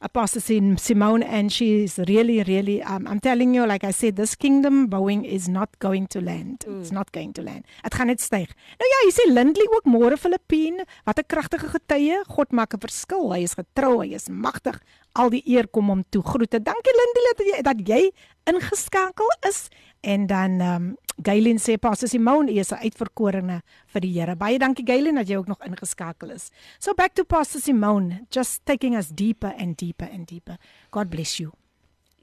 Apostle 0.00 0.40
Sim- 0.40 0.76
Simone, 0.76 1.26
and 1.26 1.52
she's 1.52 1.96
really, 1.96 2.42
really, 2.42 2.80
um, 2.80 3.06
I'm 3.06 3.18
telling 3.20 3.54
you, 3.54 3.66
like 3.66 3.84
I 3.86 3.90
said, 3.92 4.16
this 4.16 4.36
kingdom 4.36 4.88
Boeing 4.88 5.26
is 5.26 5.48
not 5.48 5.68
going 5.78 6.06
to 6.08 6.20
land. 6.20 6.64
Mm. 6.68 6.80
It's 6.80 6.90
not 6.90 7.10
going 7.10 7.32
to 7.34 7.42
land. 7.42 7.66
Het 7.82 7.94
gaan 7.94 8.06
net 8.06 8.20
styg. 8.20 8.46
Nou 8.78 8.88
ja, 8.92 8.98
jy 9.06 9.12
sê 9.16 9.26
Lindley 9.32 9.66
ook 9.74 9.84
môre 9.90 10.16
Filippine. 10.16 10.86
Wat 11.04 11.18
'n 11.18 11.26
kragtige 11.26 11.68
getuie. 11.68 12.24
God 12.28 12.52
maak 12.52 12.74
'n 12.74 12.80
verskil. 12.80 13.32
Hy 13.32 13.42
is 13.42 13.54
getrou, 13.54 14.00
hy 14.00 14.14
is 14.14 14.28
magtig. 14.28 14.78
Al 15.12 15.30
die 15.30 15.42
eer 15.44 15.66
kom 15.68 15.88
hom 15.88 16.04
toe. 16.08 16.22
Groete. 16.22 16.62
Dankie 16.62 16.94
Lindley 16.94 17.32
dat 17.34 17.46
jy 17.46 17.62
dat 17.62 17.88
jy 17.88 18.10
ingeskakel 18.44 19.26
is. 19.48 19.68
En 20.00 20.26
dan 20.26 20.60
um, 20.60 20.96
Gaylin 21.22 21.58
sê 21.58 21.78
Pastor 21.78 22.08
Simone 22.08 22.52
is 22.52 22.72
'n 22.72 22.78
uitverkorene 22.82 23.62
vir 23.86 24.00
die 24.00 24.12
Here. 24.12 24.36
Baie 24.36 24.58
dankie 24.58 24.86
Gaylin 24.86 25.14
dat 25.14 25.28
jy 25.28 25.36
ook 25.36 25.48
nog 25.48 25.62
ingeskakel 25.64 26.30
is. 26.30 26.50
So 26.78 26.94
back 26.94 27.14
to 27.14 27.24
Pastor 27.24 27.60
Simone, 27.60 28.26
just 28.30 28.64
taking 28.64 28.96
us 28.96 29.08
deeper 29.08 29.54
and 29.58 29.76
deeper 29.76 30.08
and 30.12 30.26
deeper. 30.26 30.58
God 30.90 31.10
bless 31.10 31.38
you. 31.38 31.52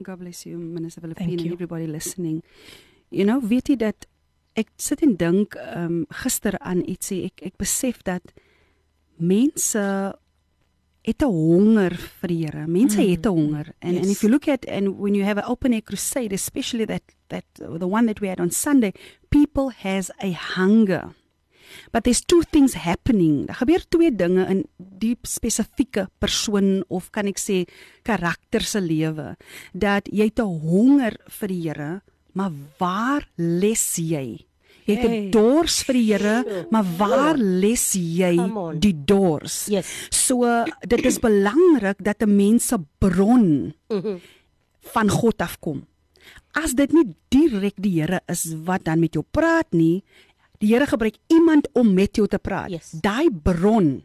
God 0.02 0.18
bless 0.18 0.44
you 0.44 0.58
Minister 0.58 1.00
Philippine 1.00 1.28
Thank 1.28 1.40
and 1.40 1.52
everybody 1.52 1.86
listening. 1.86 2.42
You 3.10 3.24
know, 3.24 3.40
weet 3.40 3.68
jy 3.68 3.76
dat 3.76 4.06
ek 4.56 4.68
sit 4.76 5.02
en 5.02 5.16
dink 5.16 5.54
ehm 5.54 5.84
um, 5.84 6.06
gister 6.22 6.58
aan 6.58 6.82
ietsie 6.88 7.24
ek 7.28 7.42
ek 7.42 7.56
besef 7.60 8.02
dat 8.02 8.32
mense 9.16 9.82
het 11.06 11.22
'n 11.22 11.30
honger 11.30 11.94
vir 12.20 12.28
die 12.28 12.44
Here. 12.44 12.66
Mense 12.66 13.00
Mm. 13.00 13.10
het 13.10 13.26
'n 13.26 13.28
honger. 13.28 13.66
And 13.80 13.92
yes. 13.94 14.02
and 14.02 14.10
if 14.10 14.20
you 14.22 14.30
look 14.30 14.48
at 14.48 14.66
and 14.66 14.98
when 14.98 15.14
you 15.14 15.24
have 15.24 15.40
an 15.40 15.48
open 15.48 15.72
air 15.72 15.82
crusade, 15.82 16.32
especially 16.34 16.84
that 16.86 17.02
that 17.28 17.44
the 17.54 17.86
one 17.86 18.06
that 18.06 18.20
we 18.20 18.28
had 18.28 18.40
on 18.40 18.50
Sunday, 18.50 18.92
people 19.28 19.70
has 19.70 20.10
a 20.22 20.32
hunger. 20.32 21.14
But 21.92 22.04
there's 22.04 22.24
two 22.24 22.42
things 22.50 22.74
happening. 22.74 23.46
Daar 23.46 23.56
gebeur 23.56 23.84
twee 23.88 24.14
dinge 24.14 24.46
in 24.46 24.64
die 24.76 25.16
spesifieke 25.22 26.08
persoon 26.18 26.84
of 26.88 27.10
kan 27.10 27.26
ek 27.26 27.38
sê 27.38 27.66
karakter 28.02 28.60
se 28.60 28.80
lewe 28.80 29.36
dat 29.72 30.08
jy 30.12 30.30
te 30.30 30.42
honger 30.42 31.16
vir 31.28 31.48
die 31.48 31.62
Here, 31.68 32.02
maar 32.32 32.52
waar 32.78 33.28
les 33.36 33.96
jy? 33.96 34.46
Jy 34.86 34.94
het 34.94 35.04
'n 35.04 35.10
Hey. 35.10 35.30
dors 35.30 35.82
vir 35.82 35.92
die 35.94 36.12
Here, 36.12 36.66
maar 36.70 36.84
waar 36.96 37.36
les 37.36 37.92
jy 37.94 38.36
die 38.78 38.94
dors? 39.04 39.66
Yes. 39.66 40.08
So 40.10 40.64
dit 40.86 41.04
is 41.04 41.18
belangrik 41.18 42.02
dat 42.04 42.22
'n 42.22 42.36
mens 42.36 42.66
se 42.66 42.76
bron 42.98 43.74
Mhm. 43.88 44.16
van 44.80 45.08
God 45.10 45.38
afkom. 45.42 45.86
As 46.52 46.74
dit 46.74 46.92
nie 46.92 47.14
direk 47.28 47.74
die 47.76 48.00
Here 48.00 48.20
is 48.28 48.54
wat 48.64 48.84
dan 48.84 49.00
met 49.00 49.12
jou 49.14 49.24
praat 49.30 49.66
nie, 49.72 50.02
die 50.58 50.68
Here 50.72 50.86
gebruik 50.86 51.16
iemand 51.28 51.68
om 51.74 51.94
met 51.94 52.16
jou 52.16 52.26
te 52.28 52.38
praat. 52.38 52.70
Yes. 52.70 52.90
Daai 53.00 53.28
bron 53.42 54.04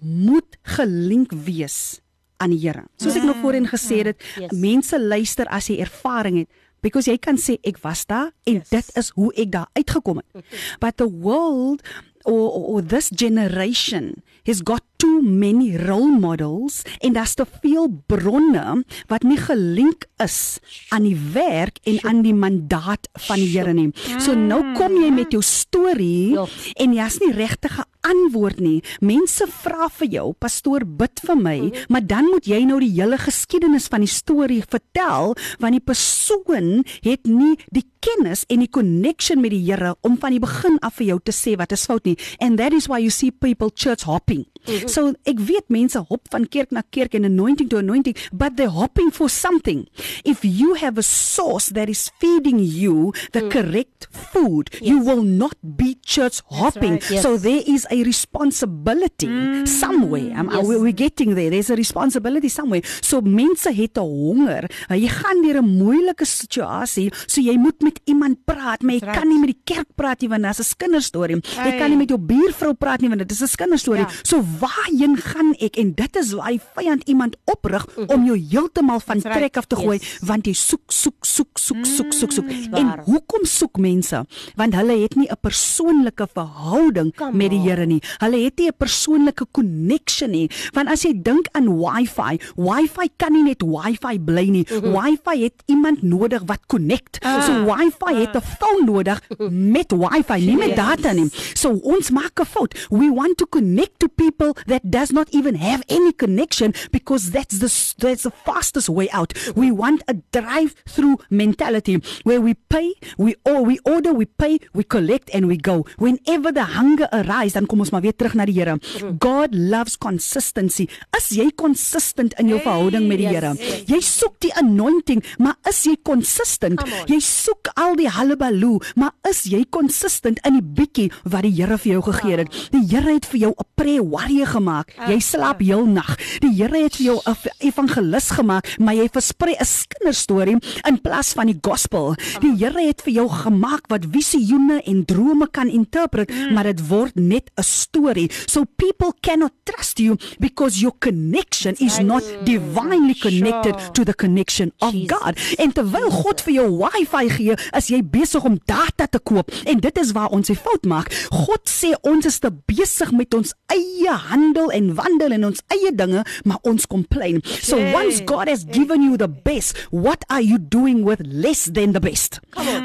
moet 0.00 0.56
gelink 0.62 1.32
wees 1.32 2.00
aan 2.36 2.50
die 2.50 2.58
Here. 2.68 2.84
Soos 2.96 3.16
ek 3.16 3.22
nog 3.24 3.36
voorheen 3.42 3.66
gesê 3.66 4.04
het, 4.04 4.22
Yes. 4.38 4.50
mense 4.52 5.00
luister 5.00 5.46
as 5.46 5.66
jy 5.68 5.78
ervaring 5.80 6.38
het. 6.38 6.48
Because 6.82 7.10
jy 7.10 7.18
kan 7.18 7.36
sê 7.36 7.58
ek 7.62 7.78
was 7.84 8.06
daar 8.06 8.30
en 8.48 8.54
Yes. 8.60 8.68
dit 8.68 8.96
is 8.96 9.10
hoe 9.14 9.32
ek 9.34 9.50
daar 9.52 9.68
uitgekom 9.72 10.16
het. 10.22 10.44
But 10.82 10.96
the 10.96 11.08
world 11.10 11.82
or, 12.24 12.48
or, 12.50 12.64
or 12.76 12.82
this 12.82 13.10
generation 13.10 14.22
has 14.46 14.62
got 14.62 14.82
too 15.00 15.20
many 15.22 15.76
role 15.76 16.12
models 16.20 16.82
en 17.00 17.14
daar's 17.16 17.34
te 17.34 17.46
veel 17.62 17.88
bronne 18.10 18.82
wat 19.08 19.24
nie 19.24 19.38
gelink 19.40 20.04
is 20.20 20.58
aan 20.92 21.06
die 21.08 21.16
werk 21.34 21.78
en 21.88 22.00
aan 22.04 22.20
die 22.24 22.34
mandaat 22.36 23.08
van 23.26 23.40
die 23.40 23.48
Here 23.50 23.72
nie. 23.74 23.88
So 24.20 24.34
nou 24.36 24.60
kom 24.76 24.94
jy 25.00 25.08
met 25.14 25.32
jou 25.34 25.40
storie 25.44 26.32
Ja. 26.36 26.44
en 26.76 26.92
jy's 26.94 27.18
nie 27.20 27.32
regtig 27.32 27.78
geantwoord 27.80 28.60
nie. 28.60 28.82
Mense 29.00 29.46
vra 29.48 29.88
vir 29.88 30.08
jou, 30.08 30.26
pastoor, 30.38 30.84
bid 30.84 31.20
vir 31.24 31.36
my, 31.36 31.58
maar 31.88 32.04
dan 32.06 32.28
moet 32.30 32.46
jy 32.46 32.60
nou 32.68 32.78
die 32.80 32.92
hele 33.00 33.18
geskiedenis 33.18 33.88
van 33.88 34.04
die 34.04 34.12
storie 34.12 34.62
vertel 34.68 35.34
want 35.60 35.72
die 35.76 35.80
persoon 35.84 36.84
het 37.04 37.26
nie 37.26 37.56
die 37.72 37.84
kennis 38.00 38.44
en 38.48 38.62
die 38.64 38.70
connection 38.70 39.40
met 39.40 39.52
die 39.54 39.62
Here 39.64 39.94
om 40.06 40.16
van 40.20 40.34
die 40.34 40.42
begin 40.42 40.78
af 40.84 40.98
vir 40.98 41.12
jou 41.12 41.18
te 41.24 41.34
sê 41.36 41.56
wat 41.60 41.72
is 41.76 41.86
fout 41.88 42.08
nie. 42.08 42.16
And 42.40 42.58
that 42.60 42.72
is 42.76 42.88
why 42.88 43.00
you 43.02 43.10
see 43.10 43.30
people 43.30 43.70
church 43.70 44.06
hopping. 44.08 44.46
So 44.86 45.12
ek 45.26 45.38
weet 45.40 45.68
mense 45.68 45.98
hop 46.08 46.28
van 46.30 46.46
kerk 46.46 46.70
na 46.70 46.82
kerk 46.90 47.14
en 47.14 47.24
anointing 47.24 47.68
to 47.70 47.78
anointing, 47.78 48.14
but 48.32 48.56
they're 48.56 48.68
hopping 48.70 49.10
for 49.10 49.28
something. 49.28 49.86
If 50.24 50.44
you 50.44 50.74
have 50.74 50.98
a 50.98 51.02
source 51.02 51.68
that 51.70 51.88
is 51.88 52.10
feeding 52.20 52.58
you 52.58 53.12
the 53.32 53.48
correct 53.48 54.08
food, 54.10 54.70
you 54.80 54.98
will 54.98 55.22
not 55.22 55.54
be 55.62 55.96
church 56.04 56.40
hopping. 56.46 56.92
right. 57.00 57.10
Yes. 57.10 57.22
So 57.22 57.36
there 57.36 57.62
is 57.66 57.86
a 57.90 58.02
responsibility 58.04 59.28
somewhere. 59.66 60.32
Um, 60.38 60.50
Yes. 60.50 60.66
we, 60.66 60.76
we're 60.78 60.92
getting 60.92 61.34
there. 61.34 61.50
There's 61.50 61.70
a 61.70 61.76
responsibility 61.76 62.48
somewhere. 62.48 62.82
So 63.02 63.20
mense 63.20 63.70
het 63.72 63.96
'n 63.96 64.00
honger. 64.00 64.64
Uh, 64.90 64.96
Jy 64.96 65.08
gaan 65.08 65.42
deur 65.42 65.62
'n 65.62 65.68
moeilike 65.78 66.24
situasie, 66.24 67.12
so 67.26 67.40
jy 67.40 67.56
moet 67.56 67.80
met 67.82 68.00
iemand 68.04 68.44
praat, 68.44 68.82
maar 68.82 68.94
jy 68.94 69.00
That's 69.00 69.18
kan 69.18 69.28
nie 69.28 69.38
met 69.38 69.48
die 69.54 69.60
kerk 69.64 69.88
praat 69.96 70.20
nie 70.20 70.28
want 70.28 70.42
dit 70.42 70.58
is 70.58 70.70
'n 70.72 70.76
kinderstorie. 70.76 71.36
Jy 71.40 71.78
kan 71.78 71.88
nie 71.90 71.96
met 71.96 72.08
jou 72.08 72.18
buurvrou 72.18 72.74
praat 72.74 73.00
nie 73.00 73.08
want 73.08 73.20
dit 73.20 73.30
is 73.30 73.40
'n 73.42 73.56
kinderstorie. 73.56 74.02
Ja. 74.06 74.10
So 74.22 74.44
waarheen 74.58 75.16
gaan 75.16 75.54
ek? 75.58 75.76
En 75.76 75.92
dit 75.94 76.16
is 76.16 76.32
waar 76.32 76.50
die 76.50 76.60
vyand 76.74 77.02
iemand 77.08 77.36
oprig 77.44 77.86
om 78.06 78.24
jou 78.24 78.36
heeltemal 78.50 79.00
van 79.00 79.18
right. 79.20 79.36
trek 79.36 79.56
af 79.56 79.66
te 79.66 79.76
gooi 79.76 79.98
Yes. 80.00 80.18
want 80.22 80.46
jy 80.46 80.52
soek 80.54 80.92
soek 80.92 81.24
soek 81.26 81.58
soek 81.58 81.84
soek 81.86 82.12
soek 82.12 82.32
soek. 82.32 82.48
En 82.72 82.86
waar. 82.86 83.02
hoekom 83.04 83.44
soek 83.44 83.76
mense? 83.78 84.24
Want 84.56 84.74
hulle 84.74 84.96
het 85.02 85.14
nie 85.16 85.28
'n 85.28 85.36
persoonlike 85.40 86.26
verhouding 86.34 87.14
Come 87.16 87.36
met 87.36 87.50
die. 87.50 87.58
Here 87.60 87.86
nie. 87.86 88.00
Hulle 88.18 88.38
het 88.44 88.58
nie 88.58 88.68
'n 88.68 88.76
persoonlike 88.78 89.46
connection 89.52 90.30
nie. 90.30 90.48
Want 90.72 90.88
as 90.88 91.02
jy 91.02 91.12
dink 91.22 91.48
aan 91.52 91.68
Wi-Fi, 91.68 92.38
Wi-Fi 92.56 93.08
kan 93.16 93.32
nie 93.32 93.42
net 93.42 93.62
Wi-Fi 93.62 94.18
bly 94.18 94.48
nie. 94.48 94.66
Wi-Fi 94.68 95.42
het 95.42 95.62
iemand 95.66 96.02
nodig 96.02 96.42
wat 96.46 96.60
connect. 96.66 97.18
So 97.46 97.64
Wi-Fi 97.64 98.14
het 98.14 98.34
'n 98.36 98.40
foon 98.58 98.84
nodig 98.86 99.20
met 99.50 99.92
Wi-Fi, 99.92 100.38
nie 100.40 100.56
met 100.56 100.76
data 100.76 101.12
nie. 101.12 101.28
So 101.54 101.68
ons 101.82 102.10
maak 102.10 102.40
'n 102.40 102.44
fout. 102.44 102.86
We 102.90 103.12
want 103.14 103.36
to 103.36 103.46
connect 103.46 103.98
to 103.98 104.06
people 104.08 104.39
that 104.66 104.82
does 104.90 105.12
not 105.12 105.28
even 105.32 105.54
have 105.56 105.82
any 105.88 106.12
connection 106.12 106.72
because 106.90 107.30
that's 107.30 107.58
the 107.58 107.70
that's 107.98 108.22
the 108.24 108.30
fastest 108.44 108.88
way 108.88 109.08
out. 109.10 109.32
We 109.54 109.70
want 109.70 110.02
a 110.08 110.14
drive-through 110.32 111.18
mentality 111.30 112.00
where 112.24 112.40
we 112.40 112.54
pay, 112.54 112.94
we 113.18 113.34
or 113.44 113.62
we 113.64 113.78
order, 113.84 114.12
we 114.12 114.26
pay, 114.26 114.58
we 114.72 114.84
collect 114.84 115.30
and 115.34 115.46
we 115.46 115.56
go. 115.56 115.84
Whenever 115.98 116.52
the 116.52 116.64
hunger 116.76 117.08
arises, 117.12 117.52
dan 117.54 117.66
kom 117.66 117.80
ons 117.80 117.90
maar 117.90 118.02
weer 118.02 118.16
terug 118.16 118.34
na 118.34 118.44
die 118.44 118.54
Here. 118.60 118.78
God 119.20 119.54
loves 119.54 119.96
consistency. 119.96 120.88
As 121.16 121.30
jy 121.30 121.50
consistent 121.56 122.34
in 122.40 122.48
jou 122.48 122.58
verhouding 122.60 123.06
met 123.08 123.18
die 123.18 123.28
Yes, 123.30 123.34
Here. 123.40 123.52
yes. 123.58 123.84
Jy 123.88 124.00
soek 124.00 124.38
die 124.40 124.52
anointing, 124.58 125.22
maar 125.38 125.56
is 125.68 125.84
jy 125.86 125.96
consistent? 126.02 126.82
On. 126.82 126.88
Jy 127.06 127.20
soek 127.20 127.70
al 127.76 127.96
die 127.96 128.10
hullabaloo, 128.10 128.80
maar 128.96 129.12
is 129.28 129.44
jy 129.44 129.64
consistent 129.70 130.40
in 130.46 130.58
die 130.58 130.62
bietjie 130.64 131.10
wat 131.24 131.42
die 131.46 131.52
Here 131.60 131.78
vir 131.78 131.92
jou 131.92 132.02
gegee 132.12 132.36
het? 132.42 132.48
Die 132.72 132.84
Here 132.90 133.12
het 133.14 133.26
vir 133.26 133.38
jou 133.40 133.52
'n 133.56 133.64
prayer 133.74 134.02
warrior 134.30 134.46
gemaak. 134.46 134.92
Jy 135.08 135.18
slaap 135.22 135.60
heel 135.64 135.86
nag. 135.86 136.14
Die 136.42 136.50
Here 136.60 136.82
het 136.84 136.96
jou 136.98 137.18
'n 137.24 137.36
evangelis 137.58 138.30
gemaak, 138.30 138.76
maar 138.78 138.94
jy 138.94 139.08
versprei 139.12 139.54
'n 139.58 139.66
kinderstorie 139.88 140.56
in 140.86 141.00
plaas 141.00 141.32
van 141.32 141.46
die 141.46 141.58
gospel. 141.60 142.14
Die 142.40 142.54
Here 142.56 142.86
het 142.86 143.02
vir 143.02 143.12
jou 143.12 143.28
gemaak 143.28 143.86
wat 143.88 144.04
visioene 144.10 144.82
en 144.84 145.04
drome 145.04 145.48
kan 145.50 145.68
interpret, 145.68 146.30
maar 146.52 146.64
dit 146.64 146.88
word 146.88 147.14
net 147.14 147.50
'n 147.56 147.62
storie. 147.62 148.30
So 148.46 148.64
people 148.76 149.12
cannot 149.20 149.52
trust 149.64 149.98
you 149.98 150.16
because 150.38 150.80
your 150.80 150.94
connection 150.98 151.74
is 151.78 151.98
not 151.98 152.22
divinely 152.44 153.14
connected 153.14 153.74
Sure. 153.80 153.90
to 153.92 154.04
the 154.04 154.14
connection 154.14 154.72
of 154.78 154.92
Jesus. 154.92 155.08
God. 155.10 155.38
En 155.58 155.72
terwyl 155.72 156.10
God 156.10 156.40
vir 156.40 156.52
jou 156.54 156.78
wifi 156.78 157.28
gee, 157.30 157.54
is 157.76 157.88
jy 157.88 158.02
besig 158.02 158.44
om 158.44 158.58
data 158.64 159.06
te 159.06 159.18
koop 159.18 159.50
en 159.64 159.80
dit 159.80 159.98
is 159.98 160.12
waar 160.12 160.28
ons 160.28 160.48
'n 160.50 160.54
fout 160.54 160.84
maak. 160.84 161.12
God 161.30 161.60
sê 161.68 161.94
ons 162.02 162.26
is 162.26 162.38
te 162.38 162.50
besig 162.66 163.10
met 163.12 163.34
ons 163.34 163.54
eie 163.66 164.10
handel 164.28 164.70
en 164.74 164.94
wandel 164.98 165.34
en 165.36 165.48
ons 165.50 165.62
eie 165.74 165.92
dinge, 165.94 166.24
maar 166.44 166.58
ons 166.68 166.86
complain. 166.86 167.40
So 167.44 167.78
once 167.94 168.22
God 168.26 168.48
has 168.48 168.64
given 168.70 169.02
you 169.02 169.16
the 169.16 169.28
best, 169.28 169.76
what 169.90 170.24
are 170.28 170.42
you 170.42 170.58
doing 170.58 171.04
with 171.04 171.20
less 171.24 171.70
than 171.72 171.92
the 171.92 172.00
best? 172.00 172.40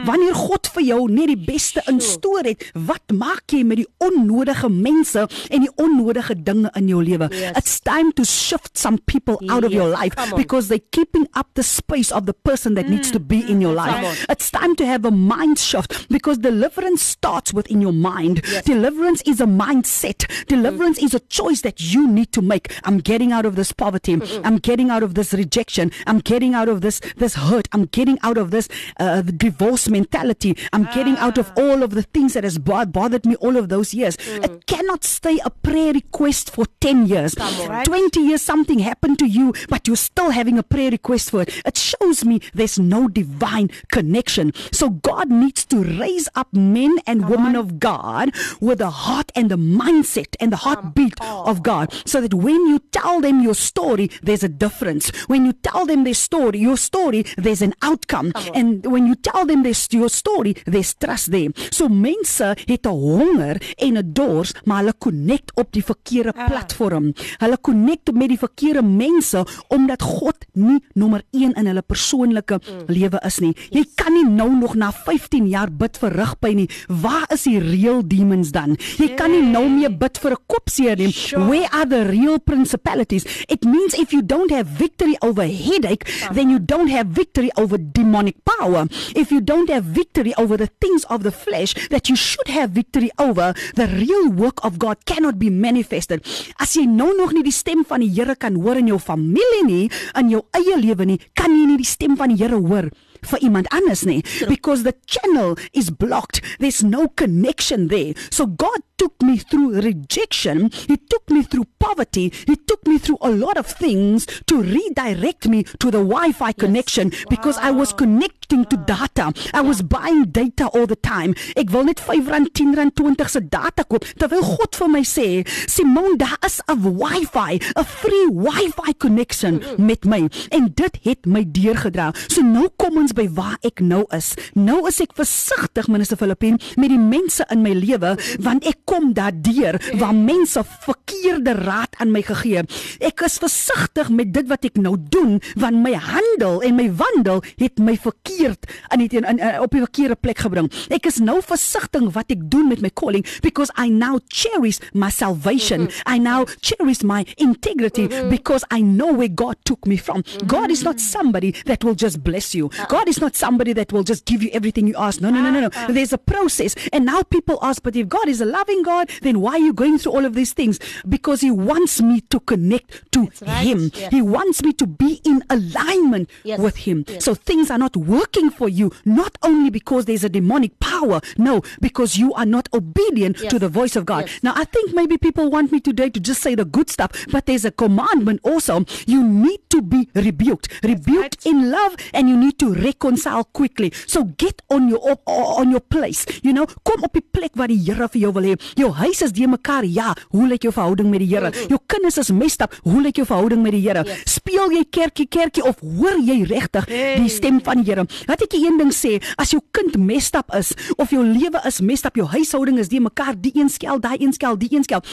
Wanneer 0.06 0.36
God 0.36 0.68
vir 0.76 0.86
jou 0.90 1.02
net 1.12 1.32
die 1.32 1.40
beste 1.40 1.84
instoor 1.90 2.46
het, 2.48 2.64
wat 2.74 3.14
maak 3.16 3.54
jy 3.54 3.64
met 3.68 3.82
die 3.84 3.88
onnodige 4.04 4.70
mense 4.70 5.26
en 5.50 5.66
die 5.66 5.72
onnodige 5.82 6.36
dinge 6.46 6.72
in 6.78 6.90
jou 6.92 7.02
lewe? 7.04 7.30
Yes. 7.34 7.58
It's 7.58 7.80
time 7.82 8.12
to 8.20 8.26
shift 8.26 8.78
some 8.78 9.00
people 9.06 9.40
out 9.50 9.64
of 9.64 9.74
your 9.74 9.90
life 9.90 10.16
because 10.36 10.68
they're 10.70 10.90
keeping 10.92 11.28
up 11.36 11.48
the 11.56 11.64
space 11.64 12.12
of 12.12 12.26
the 12.26 12.34
person 12.34 12.76
that 12.76 12.90
needs 12.90 13.12
to 13.12 13.20
be 13.20 13.40
in 13.50 13.62
your 13.62 13.74
life. 13.74 14.26
It's 14.30 14.52
time 14.52 14.76
to 14.76 14.86
have 14.86 15.06
a 15.06 15.12
mind 15.12 15.60
shift 15.60 16.08
because 16.10 16.38
deliverance 16.40 17.02
starts 17.02 17.54
within 17.54 17.82
your 17.82 17.94
mind. 17.94 18.42
Deliverance 18.66 19.22
is 19.26 19.42
a 19.42 19.46
mindset. 19.46 20.26
Deliverance 20.48 20.98
is 21.02 21.14
a 21.14 21.20
choice 21.30 21.62
that 21.62 21.82
you 21.82 22.08
need 22.08 22.32
to 22.34 22.42
make. 22.42 22.72
I'm 22.84 23.00
getting 23.00 23.32
out 23.32 23.46
of 23.46 23.56
this 23.56 23.72
poverty. 23.72 24.14
I'm 24.44 24.58
getting 24.58 24.90
out 24.90 25.04
of 25.04 25.16
this 25.16 25.34
rejection. 25.34 25.92
I'm 26.08 26.20
getting 26.20 26.54
out 26.54 26.70
of 26.70 26.82
this 26.82 27.00
this 27.18 27.36
hurt. 27.36 27.68
I'm 27.72 27.86
getting 27.86 28.18
out 28.24 28.38
of 28.38 28.52
this 28.52 28.68
uh, 29.00 29.22
divorce 29.22 29.90
mentality. 29.90 30.58
I'm 30.74 30.86
getting 30.94 31.18
out 31.18 31.38
of 31.38 31.52
all 31.58 31.84
of 31.84 31.92
the 31.92 32.04
things 32.04 32.34
that 32.34 32.44
has 32.44 32.58
bo- 32.58 32.86
bothered 32.86 33.26
me 33.26 33.36
all 33.38 33.58
of 33.58 33.70
those 33.70 33.94
years. 33.94 34.18
It 34.20 34.66
cannot 34.68 35.04
stay 35.04 35.40
a 35.44 35.50
prayer 35.50 35.94
request 35.94 36.52
for 36.52 36.66
10 36.82 37.08
years. 37.08 37.34
on. 37.38 37.86
20 37.86 38.20
years 38.22 38.42
something 38.42 38.80
happened 38.80 39.20
to 39.20 39.26
you 39.26 39.54
but 39.70 39.88
you're 39.88 39.96
still 39.96 40.30
having 40.32 40.58
a 40.58 40.64
prayer 40.64 40.92
request 40.92 41.32
for 41.32 41.42
it. 41.42 41.62
It 41.66 41.78
shows 41.78 42.24
me 42.26 42.40
there's 42.54 42.78
no 42.80 43.08
divine 43.08 43.70
connection. 43.92 44.54
So 44.72 44.90
God 44.90 45.30
needs 45.30 45.66
to 45.66 45.84
raise 45.84 46.30
up 46.36 46.54
men 46.54 46.98
and 47.08 47.28
women 47.30 47.56
of 47.56 47.80
God 47.80 48.32
with 48.62 48.80
the 48.80 48.90
heart 48.90 49.32
and 49.36 49.50
the 49.50 49.58
mindset 49.58 50.36
and 50.40 50.52
the 50.52 50.58
heartbeat 50.58 51.15
child 51.16 51.48
of 51.48 51.64
God. 51.64 51.94
So 52.06 52.22
that 52.22 52.34
when 52.34 52.68
you 52.68 52.80
tell 52.92 53.22
them 53.22 53.42
your 53.42 53.56
story, 53.56 54.10
there's 54.22 54.44
a 54.44 54.50
difference. 54.50 55.12
When 55.28 55.46
you 55.46 55.54
tell 55.62 55.86
them 55.86 56.04
their 56.04 56.16
story, 56.16 56.60
your 56.60 56.78
story, 56.78 57.26
there's 57.38 57.62
an 57.62 57.74
outcome. 57.82 58.32
And 58.54 58.86
when 58.86 59.08
you 59.08 59.16
tell 59.16 59.46
them 59.46 59.64
this 59.64 59.88
your 59.92 60.10
story, 60.10 60.56
there's 60.66 60.94
trust 60.94 61.32
there. 61.32 61.50
So 61.72 61.88
mense 61.90 62.56
het 62.66 62.86
'n 62.86 62.90
honger 62.90 63.62
en 63.78 63.98
'n 63.98 64.14
dors, 64.14 64.54
maar 64.64 64.78
hulle 64.78 64.94
connect 64.98 65.52
op 65.56 65.72
die 65.72 65.84
verkeerde 65.84 66.34
platform. 66.34 67.14
Hulle 67.38 67.58
connect 67.62 68.14
met 68.14 68.30
die 68.30 68.38
verkeerde 68.38 68.84
mense 68.84 69.46
omdat 69.68 70.02
God 70.02 70.46
nie 70.54 70.80
nommer 70.94 71.22
1 71.32 71.54
in 71.54 71.66
hulle 71.66 71.82
persoonlike 71.82 72.60
lewe 72.88 73.20
is 73.26 73.40
nie. 73.40 73.54
Jy 73.70 73.86
kan 73.96 74.14
nie 74.14 74.26
nou 74.26 74.50
nog 74.56 74.76
na 74.76 74.92
15 74.92 75.48
jaar 75.48 75.72
bid 75.72 75.98
vir 75.98 76.12
rugpyn 76.12 76.56
nie. 76.56 76.70
Waar 76.88 77.26
is 77.34 77.44
die 77.44 77.60
real 77.60 78.02
demons 78.08 78.52
dan? 78.52 78.78
Jy 78.98 79.14
kan 79.16 79.32
nie 79.32 79.42
nou 79.42 79.70
meer 79.70 79.98
bid 79.98 80.18
vir 80.18 80.32
'n 80.32 80.44
kopseer 80.48 80.98
nie. 80.98 81.05
Where 81.34 81.70
are 81.72 81.86
the 81.86 82.06
real 82.06 82.40
principalities? 82.40 83.26
It 83.50 83.66
means 83.66 83.94
if 83.94 84.14
you 84.14 84.22
don't 84.22 84.52
have 84.52 84.68
victory 84.68 85.18
over 85.22 85.46
headache, 85.46 86.06
then 86.32 86.50
you 86.50 86.60
don't 86.60 86.88
have 86.88 87.08
victory 87.08 87.52
over 87.58 87.78
demonic 87.78 88.44
power. 88.46 88.88
If 89.16 89.32
you 89.32 89.42
don't 89.42 89.70
have 89.70 89.84
victory 89.84 90.34
over 90.38 90.58
the 90.58 90.68
things 90.82 91.04
of 91.06 91.24
the 91.24 91.32
flesh 91.32 91.74
that 91.90 92.10
you 92.10 92.16
should 92.16 92.48
have 92.48 92.72
victory 92.72 93.12
over, 93.20 93.54
the 93.76 93.88
real 93.88 94.30
work 94.32 94.64
of 94.64 94.80
God 94.80 95.06
cannot 95.06 95.40
be 95.40 95.50
manifested. 95.50 96.26
As 96.60 96.76
jy 96.76 96.86
nou 96.90 97.12
nog 97.18 97.34
nie 97.36 97.44
die 97.46 97.56
stem 97.56 97.86
van 97.86 98.04
die 98.04 98.12
Here 98.16 98.36
kan 98.40 98.56
hoor 98.56 98.80
in 98.80 98.88
jou 98.88 99.00
familie 99.02 99.64
nie, 99.68 99.84
in 100.16 100.32
jou 100.32 100.46
eie 100.56 100.78
lewe 100.80 101.06
nie, 101.06 101.20
kan 101.36 101.52
jy 101.52 101.66
nie 101.68 101.82
die 101.82 101.88
stem 101.88 102.16
van 102.20 102.32
die 102.32 102.40
Here 102.40 102.60
hoor 102.60 102.92
vir 103.22 103.40
iemand 103.40 103.68
anders 103.72 104.06
nie 104.06 104.24
because 104.48 104.84
the 104.84 104.96
channel 105.06 105.56
is 105.74 105.90
blocked. 105.90 106.42
There's 106.60 106.84
no 106.84 107.08
connection 107.16 107.88
there. 107.88 108.14
So 108.30 108.46
god 108.46 108.82
took 108.98 109.22
me 109.22 109.38
through 109.38 109.82
rejection. 109.82 110.70
He 110.72 110.98
took 110.98 111.30
me 111.30 111.44
through 111.44 111.66
poverty. 111.80 112.32
He 112.48 112.56
took 112.56 112.88
me 112.88 112.98
through 112.98 113.18
a 113.22 113.30
lot 113.30 113.58
of 113.58 113.68
things 113.68 114.26
to 114.48 114.62
redirect 114.62 115.48
me 115.48 115.64
to 115.80 115.92
the 115.92 116.00
wi-fi 116.00 116.48
yes. 116.48 116.56
connection 116.58 117.12
because 117.30 117.58
i 117.58 117.72
was 117.72 117.94
connecting 117.94 118.66
to 118.66 118.78
data. 118.78 119.34
I 119.54 119.62
was 119.62 119.82
buying 119.82 120.26
data 120.26 120.68
all 120.68 120.88
the 120.88 120.96
time. 120.96 121.36
Ek 121.58 121.72
wil 121.74 121.86
net 121.90 122.00
5 122.00 122.30
rand 122.32 122.54
10 122.54 122.76
rand 122.78 122.96
20 122.96 123.30
se 123.30 123.42
data 123.42 123.84
koop. 123.84 124.06
Terwyl 124.20 124.46
god 124.46 124.76
vir 124.80 124.92
my 124.96 125.04
sê 125.04 125.28
simon 125.68 126.18
daar 126.18 126.38
is 126.46 126.62
'n 126.68 126.80
wi-fi 127.02 127.60
'n 127.76 127.86
free 127.86 128.28
wi-fi 128.32 128.94
connection 128.98 129.62
met 129.78 130.06
my. 130.06 130.30
En 130.52 130.72
dit 130.74 131.00
het 131.04 131.26
my 131.26 131.44
deurgedra. 131.44 132.14
So 132.28 132.42
nou 132.42 132.70
kom 132.78 132.98
ons 132.98 133.14
by 133.16 133.28
waar 133.36 133.58
ek 133.66 133.82
nou 133.84 134.04
is. 134.16 134.34
Nou 134.58 134.84
is 134.90 135.02
ek 135.04 135.16
versigtig, 135.18 135.90
minister 135.92 136.20
Filippin, 136.20 136.60
met 136.80 136.92
die 136.92 137.02
mense 137.02 137.46
in 137.54 137.64
my 137.66 137.74
lewe 137.76 138.16
want 138.44 138.66
ek 138.68 138.84
kom 138.90 139.12
daardeur 139.16 139.78
waar 140.00 140.16
mense 140.16 140.62
verkeerde 140.86 141.56
raad 141.66 141.96
aan 142.02 142.12
my 142.14 142.22
gegee. 142.26 142.64
Ek 143.04 143.26
is 143.26 143.38
versigtig 143.42 144.12
met 144.14 144.34
dit 144.36 144.48
wat 144.52 144.66
ek 144.68 144.80
nou 144.82 144.96
doen 145.00 145.40
want 145.60 145.82
my 145.84 145.96
handel 146.00 146.62
en 146.66 146.78
my 146.78 146.88
wandel 147.00 147.42
het 147.60 147.80
my 147.82 147.96
verkeerd 148.00 148.68
in 148.94 149.04
die 149.04 149.10
in, 149.16 149.28
in, 149.30 149.42
op 149.64 149.74
die 149.76 149.84
verkeerde 149.84 150.18
plek 150.20 150.44
gebring. 150.46 150.70
Ek 150.94 151.08
is 151.10 151.22
nou 151.24 151.40
versigtig 151.46 152.10
wat 152.16 152.32
ek 152.34 152.44
doen 152.52 152.70
met 152.72 152.84
my 152.84 152.92
calling 152.94 153.26
because 153.46 153.72
I 153.80 153.90
now 153.90 154.20
cherish 154.28 154.82
my 154.94 155.10
salvation. 155.10 155.90
I 156.06 156.18
now 156.20 156.46
cherish 156.62 157.04
my 157.04 157.24
integrity 157.38 158.08
because 158.30 158.66
I 158.72 158.82
know 158.82 159.14
where 159.14 159.32
God 159.32 159.58
took 159.64 159.86
me 159.88 159.98
from. 159.98 160.24
God 160.48 160.72
is 160.72 160.84
not 160.84 161.00
somebody 161.00 161.52
that 161.66 161.84
will 161.84 161.96
just 161.96 162.24
bless 162.24 162.54
you. 162.56 162.70
God 162.96 163.10
is 163.10 163.20
not 163.20 163.36
somebody 163.36 163.74
that 163.74 163.92
will 163.92 164.04
just 164.04 164.24
give 164.24 164.42
you 164.42 164.50
everything 164.54 164.88
you 164.88 164.96
ask. 164.96 165.20
No, 165.20 165.30
no, 165.30 165.42
no, 165.42 165.52
no, 165.52 165.60
no. 165.60 165.70
Ah, 165.76 165.88
ah. 165.90 165.92
There's 165.92 166.14
a 166.14 166.18
process. 166.18 166.76
And 166.94 167.06
now 167.06 167.24
people 167.24 167.60
ask, 167.62 167.84
but 167.84 167.94
if 167.94 168.08
God 168.08 168.30
is 168.30 168.40
a 168.40 168.46
loving 168.46 168.84
God, 168.84 169.10
then 169.22 169.42
why 169.42 169.52
are 169.56 169.60
you 169.60 169.74
going 169.74 169.98
through 169.98 170.14
all 170.14 170.24
of 170.24 170.34
these 170.34 170.54
things? 170.54 170.80
Because 171.10 171.42
He 171.42 171.52
wants 171.52 172.02
me 172.02 172.22
to 172.22 172.40
connect 172.40 173.12
to 173.12 173.28
right. 173.42 173.68
Him. 173.68 173.92
Yes. 173.94 174.12
He 174.12 174.22
wants 174.22 174.64
me 174.64 174.72
to 174.74 174.88
be 174.88 175.20
in 175.26 175.44
alignment 175.50 176.30
Yes. 176.46 176.58
with 176.58 176.78
Him. 176.88 177.04
Yes. 177.06 177.26
So 177.26 177.36
things 177.36 177.70
are 177.70 177.78
not 177.78 177.98
working 177.98 178.50
for 178.50 178.70
you, 178.70 178.94
not 179.04 179.38
only 179.44 179.70
because 179.70 180.06
there's 180.06 180.24
a 180.24 180.30
demonic 180.30 180.80
power, 180.80 181.20
no, 181.38 181.64
because 181.82 182.16
you 182.18 182.34
are 182.36 182.46
not 182.46 182.70
obedient 182.74 183.38
to 183.50 183.60
the 183.60 183.68
voice 183.68 183.98
of 183.98 184.06
God. 184.06 184.30
Now, 184.42 184.54
I 184.56 184.64
think 184.64 184.94
maybe 184.94 185.18
people 185.18 185.52
want 185.52 185.74
me 185.74 185.82
today 185.82 186.10
to 186.12 186.20
just 186.22 186.42
say 186.42 186.56
the 186.56 186.64
good 186.64 186.90
stuff, 186.90 187.12
but 187.30 187.46
there's 187.46 187.66
a 187.66 187.72
commandment 187.72 188.40
also. 188.44 188.86
You 189.06 189.22
need 189.22 189.60
to 189.72 189.82
be 189.82 190.08
rebuked, 190.16 190.70
rebuked 190.82 191.46
in 191.46 191.70
love, 191.72 191.98
and 192.14 192.30
you 192.30 192.38
need 192.38 192.58
to 192.60 192.74
reconcile 192.86 193.46
quickly. 193.52 193.92
So 194.06 194.26
get 194.38 194.62
on 194.70 194.90
your 194.90 195.02
op, 195.12 195.22
on 195.26 195.74
your 195.74 195.82
place. 195.82 196.26
You 196.42 196.54
know, 196.54 196.68
kom 196.84 197.04
op 197.04 197.14
die 197.18 197.24
plek 197.24 197.58
waar 197.60 197.72
die 197.72 197.82
Here 197.86 198.08
vir 198.12 198.22
jou 198.22 198.32
wil 198.36 198.50
hê. 198.50 198.56
Jou 198.80 198.92
huis 199.02 199.22
is 199.26 199.34
de 199.36 199.48
mekaar. 199.50 199.86
Ja, 199.86 200.14
hoe 200.34 200.48
lyk 200.50 200.66
jou 200.66 200.74
verhouding 200.74 201.10
met 201.12 201.24
die 201.24 201.30
Here? 201.34 201.52
Jou 201.70 201.80
kinders 201.92 202.20
is 202.22 202.32
messed 202.34 202.64
up. 202.66 202.76
Hoe 202.86 203.02
lyk 203.04 203.22
jou 203.22 203.28
verhouding 203.28 203.62
met 203.66 203.76
die 203.76 203.84
Here? 203.86 204.06
Speel 204.30 204.74
jy 204.78 204.84
kerkie 204.90 205.28
kerkie 205.32 205.66
of 205.66 205.82
hoor 205.84 206.18
jy 206.22 206.42
regtig 206.50 206.90
die 206.90 207.32
stem 207.32 207.62
van 207.66 207.82
die 207.82 207.90
Here? 207.92 208.08
Laat 208.30 208.46
ek 208.46 208.58
een 208.58 208.80
ding 208.82 208.94
sê, 208.96 209.18
as 209.42 209.54
jou 209.56 209.62
kind 209.76 209.98
messed 210.02 210.38
up 210.40 210.54
is 210.58 210.74
of 210.98 211.14
jou 211.14 211.24
lewe 211.26 211.62
is 211.68 211.82
messed 211.82 212.10
up, 212.10 212.20
jou 212.20 212.28
huishouding 212.32 212.80
is 212.82 212.92
de 212.92 213.02
mekaar, 213.04 213.36
die 213.40 213.54
een 213.56 213.72
skel, 213.72 214.02
daai 214.02 214.18
een 214.20 214.34
skel, 214.36 214.58
die 214.60 214.72
een 214.74 214.86
skel. 214.88 215.04